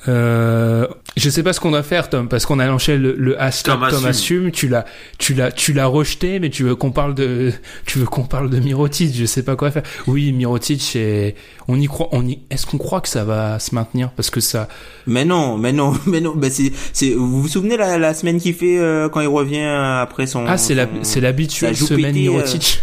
Euh, 0.09 0.87
je 1.19 1.29
sais 1.29 1.43
pas 1.43 1.53
ce 1.53 1.61
qu'on 1.61 1.73
doit 1.73 1.83
faire, 1.83 2.09
Tom, 2.09 2.27
parce 2.27 2.47
qu'on 2.47 2.59
a 2.59 2.67
lancé 2.67 2.97
le, 2.97 3.15
le 3.19 3.39
hashtag 3.39 3.75
Tom 3.79 3.89
Tom, 3.91 4.07
assume. 4.07 4.47
assume. 4.47 4.51
Tu 4.51 4.67
l'as, 4.67 4.87
tu 5.19 5.35
l'as, 5.35 5.53
tu 5.53 5.75
l'as 5.75 5.85
rejeté, 5.87 6.41
mais 6.41 6.49
tu 6.49 6.65
veux 6.65 6.75
qu'on 6.75 6.91
parle 6.91 7.15
de, 7.15 7.53
tu 7.85 7.99
veux 7.99 8.07
qu'on 8.07 8.23
parle 8.25 8.49
de 8.49 8.59
Mirotic. 8.61 9.15
Je 9.15 9.27
sais 9.27 9.43
pas 9.43 9.57
quoi 9.57 9.71
faire. 9.71 9.83
Oui, 10.07 10.33
Mirotic, 10.33 10.97
et 10.97 11.35
on 11.69 11.79
y 11.79 11.87
croit, 11.87 12.09
on 12.13 12.27
y, 12.27 12.39
est-ce 12.51 12.65
qu'on 12.65 12.79
croit 12.79 13.03
que 13.03 13.09
ça 13.11 13.25
va 13.25 13.59
se 13.59 13.75
maintenir? 13.75 14.11
Parce 14.17 14.31
que 14.31 14.41
ça, 14.41 14.69
Mais 15.07 15.27
non, 15.27 15.59
mais 15.59 15.73
non, 15.73 15.93
mais 16.07 16.23
non. 16.23 16.33
Bah 16.35 16.49
c'est, 16.49 16.73
c'est. 16.95 17.11
Vous 17.11 17.43
vous 17.43 17.49
souvenez 17.49 17.77
la, 17.77 17.99
la 17.99 18.15
semaine 18.15 18.41
qu'il 18.41 18.55
fait 18.55 18.79
euh, 18.79 19.11
quand 19.11 19.21
il 19.21 19.29
revient 19.29 19.61
après 19.61 20.27
son. 20.27 20.47
ah, 20.47 20.57
c'est 20.57 20.75
la, 20.75 20.87
son- 20.87 20.93
c'est 21.03 21.21
l'habituelle 21.21 21.77
semaine 21.77 22.15
pété, 22.15 22.27
euh, 22.29 22.33
Mirotic? 22.33 22.81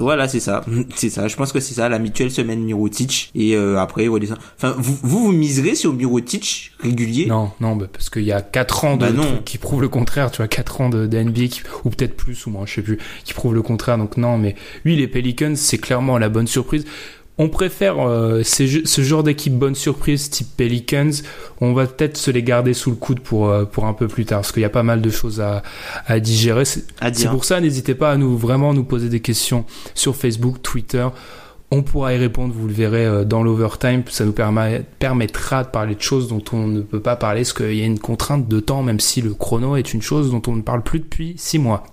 Voilà, 0.00 0.26
c'est 0.28 0.40
ça, 0.40 0.64
c'est 0.96 1.10
ça. 1.10 1.28
Je 1.28 1.36
pense 1.36 1.52
que 1.52 1.60
c'est 1.60 1.74
ça, 1.74 1.88
la 1.88 1.98
mutuelle 1.98 2.30
semaine 2.30 2.60
Mirotic 2.64 3.30
et 3.34 3.54
euh, 3.56 3.78
après 3.78 4.06
redescend. 4.08 4.38
Enfin, 4.56 4.74
vous, 4.78 4.98
vous 5.02 5.24
vous 5.26 5.32
miserez 5.32 5.74
sur 5.74 5.92
Mirotic 5.92 6.72
régulier? 6.80 7.26
Non, 7.26 7.50
non, 7.60 7.76
bah, 7.76 7.86
parce 7.92 8.10
qu'il 8.10 8.24
y 8.24 8.32
a 8.32 8.40
4 8.42 8.84
ans 8.84 8.96
de 8.96 9.06
Bah 9.06 9.12
non. 9.12 9.40
qui 9.44 9.58
prouvent 9.58 9.80
le 9.82 9.88
contraire, 9.88 10.30
tu 10.30 10.38
vois, 10.38 10.48
4 10.48 10.80
ans 10.80 10.88
de, 10.88 11.06
de 11.06 11.18
NBA, 11.18 11.46
qui- 11.48 11.62
ou 11.84 11.90
peut-être 11.90 12.16
plus, 12.16 12.46
ou 12.46 12.50
moins, 12.50 12.66
je 12.66 12.74
sais 12.74 12.82
plus, 12.82 12.98
qui 13.24 13.34
prouvent 13.34 13.54
le 13.54 13.62
contraire, 13.62 13.98
donc 13.98 14.16
non, 14.16 14.38
mais 14.38 14.54
oui, 14.84 14.96
les 14.96 15.06
Pelicans, 15.08 15.54
c'est 15.56 15.78
clairement 15.78 16.18
la 16.18 16.28
bonne 16.28 16.46
surprise. 16.46 16.84
On 17.42 17.48
préfère 17.48 18.06
euh, 18.06 18.42
ces 18.42 18.82
ce 18.84 19.00
genre 19.00 19.22
d'équipe 19.22 19.54
bonne 19.54 19.74
surprise 19.74 20.28
type 20.28 20.48
Pelicans. 20.58 21.22
On 21.62 21.72
va 21.72 21.86
peut-être 21.86 22.18
se 22.18 22.30
les 22.30 22.42
garder 22.42 22.74
sous 22.74 22.90
le 22.90 22.96
coude 22.96 23.20
pour 23.20 23.48
euh, 23.48 23.64
pour 23.64 23.86
un 23.86 23.94
peu 23.94 24.08
plus 24.08 24.26
tard, 24.26 24.40
parce 24.40 24.52
qu'il 24.52 24.60
y 24.60 24.66
a 24.66 24.68
pas 24.68 24.82
mal 24.82 25.00
de 25.00 25.08
choses 25.08 25.40
à, 25.40 25.62
à 26.06 26.20
digérer. 26.20 26.66
C'est 26.66 26.84
pour 27.30 27.46
ça, 27.46 27.58
n'hésitez 27.62 27.94
pas 27.94 28.10
à 28.10 28.18
nous 28.18 28.36
vraiment 28.36 28.74
nous 28.74 28.84
poser 28.84 29.08
des 29.08 29.20
questions 29.20 29.64
sur 29.94 30.16
Facebook, 30.16 30.60
Twitter. 30.60 31.08
On 31.72 31.82
pourra 31.82 32.12
y 32.14 32.16
répondre, 32.16 32.52
vous 32.52 32.66
le 32.66 32.72
verrez 32.72 33.06
euh, 33.06 33.24
dans 33.24 33.44
l'overtime. 33.44 34.02
Ça 34.08 34.24
nous 34.24 34.32
permet- 34.32 34.82
permettra 34.98 35.62
de 35.62 35.68
parler 35.68 35.94
de 35.94 36.02
choses 36.02 36.26
dont 36.26 36.42
on 36.52 36.66
ne 36.66 36.80
peut 36.80 36.98
pas 36.98 37.14
parler, 37.14 37.42
parce 37.42 37.52
qu'il 37.52 37.74
y 37.76 37.82
a 37.82 37.86
une 37.86 38.00
contrainte 38.00 38.48
de 38.48 38.58
temps, 38.58 38.82
même 38.82 38.98
si 38.98 39.20
le 39.20 39.34
chrono 39.34 39.76
est 39.76 39.94
une 39.94 40.02
chose 40.02 40.32
dont 40.32 40.42
on 40.48 40.56
ne 40.56 40.62
parle 40.62 40.82
plus 40.82 40.98
depuis 40.98 41.34
six 41.36 41.60
mois. 41.60 41.84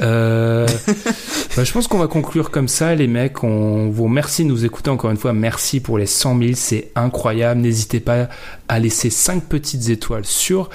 Euh, 0.00 0.66
bah, 1.56 1.64
je 1.64 1.72
pense 1.72 1.88
qu'on 1.88 1.98
va 1.98 2.06
conclure 2.06 2.50
comme 2.50 2.68
ça, 2.68 2.94
les 2.94 3.06
mecs. 3.06 3.44
On 3.44 3.90
vous 3.90 4.04
remercie 4.04 4.44
de 4.44 4.48
nous 4.48 4.64
écouter 4.64 4.88
encore 4.88 5.10
une 5.10 5.18
fois. 5.18 5.34
Merci 5.34 5.80
pour 5.80 5.98
les 5.98 6.06
100 6.06 6.38
000, 6.38 6.50
c'est 6.54 6.90
incroyable. 6.94 7.60
N'hésitez 7.60 8.00
pas 8.00 8.30
à 8.68 8.78
laisser 8.78 9.10
5 9.10 9.44
petites 9.44 9.90
étoiles 9.90 10.24
sur 10.24 10.70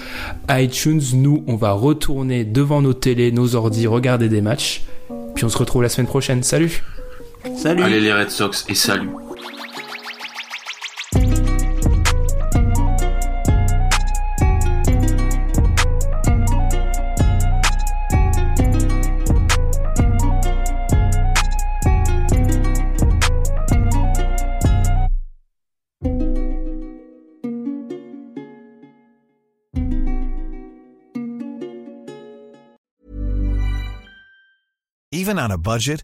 iTunes. 0.47 1.01
Nous, 1.15 1.43
on 1.47 1.55
va 1.55 1.72
retourner 1.72 2.45
devant 2.45 2.84
nos 2.84 2.93
télés, 2.93 3.31
nos 3.31 3.55
ordis, 3.55 3.88
regarder 3.88 4.30
des 4.30 4.41
matchs. 4.41 4.84
Puis 5.34 5.43
on 5.43 5.49
se 5.49 5.57
retrouve 5.57 5.81
la 5.81 5.89
semaine 5.89 6.07
prochaine. 6.07 6.43
Salut 6.43 6.84
Salut. 7.55 7.84
Allez 7.84 7.99
les 7.99 8.14
Red 8.14 8.30
Sox 8.30 8.65
et 8.68 8.76
salut. 8.76 9.09
Even 35.11 35.39
on 35.39 35.51
a 35.51 35.57
budget, 35.57 36.03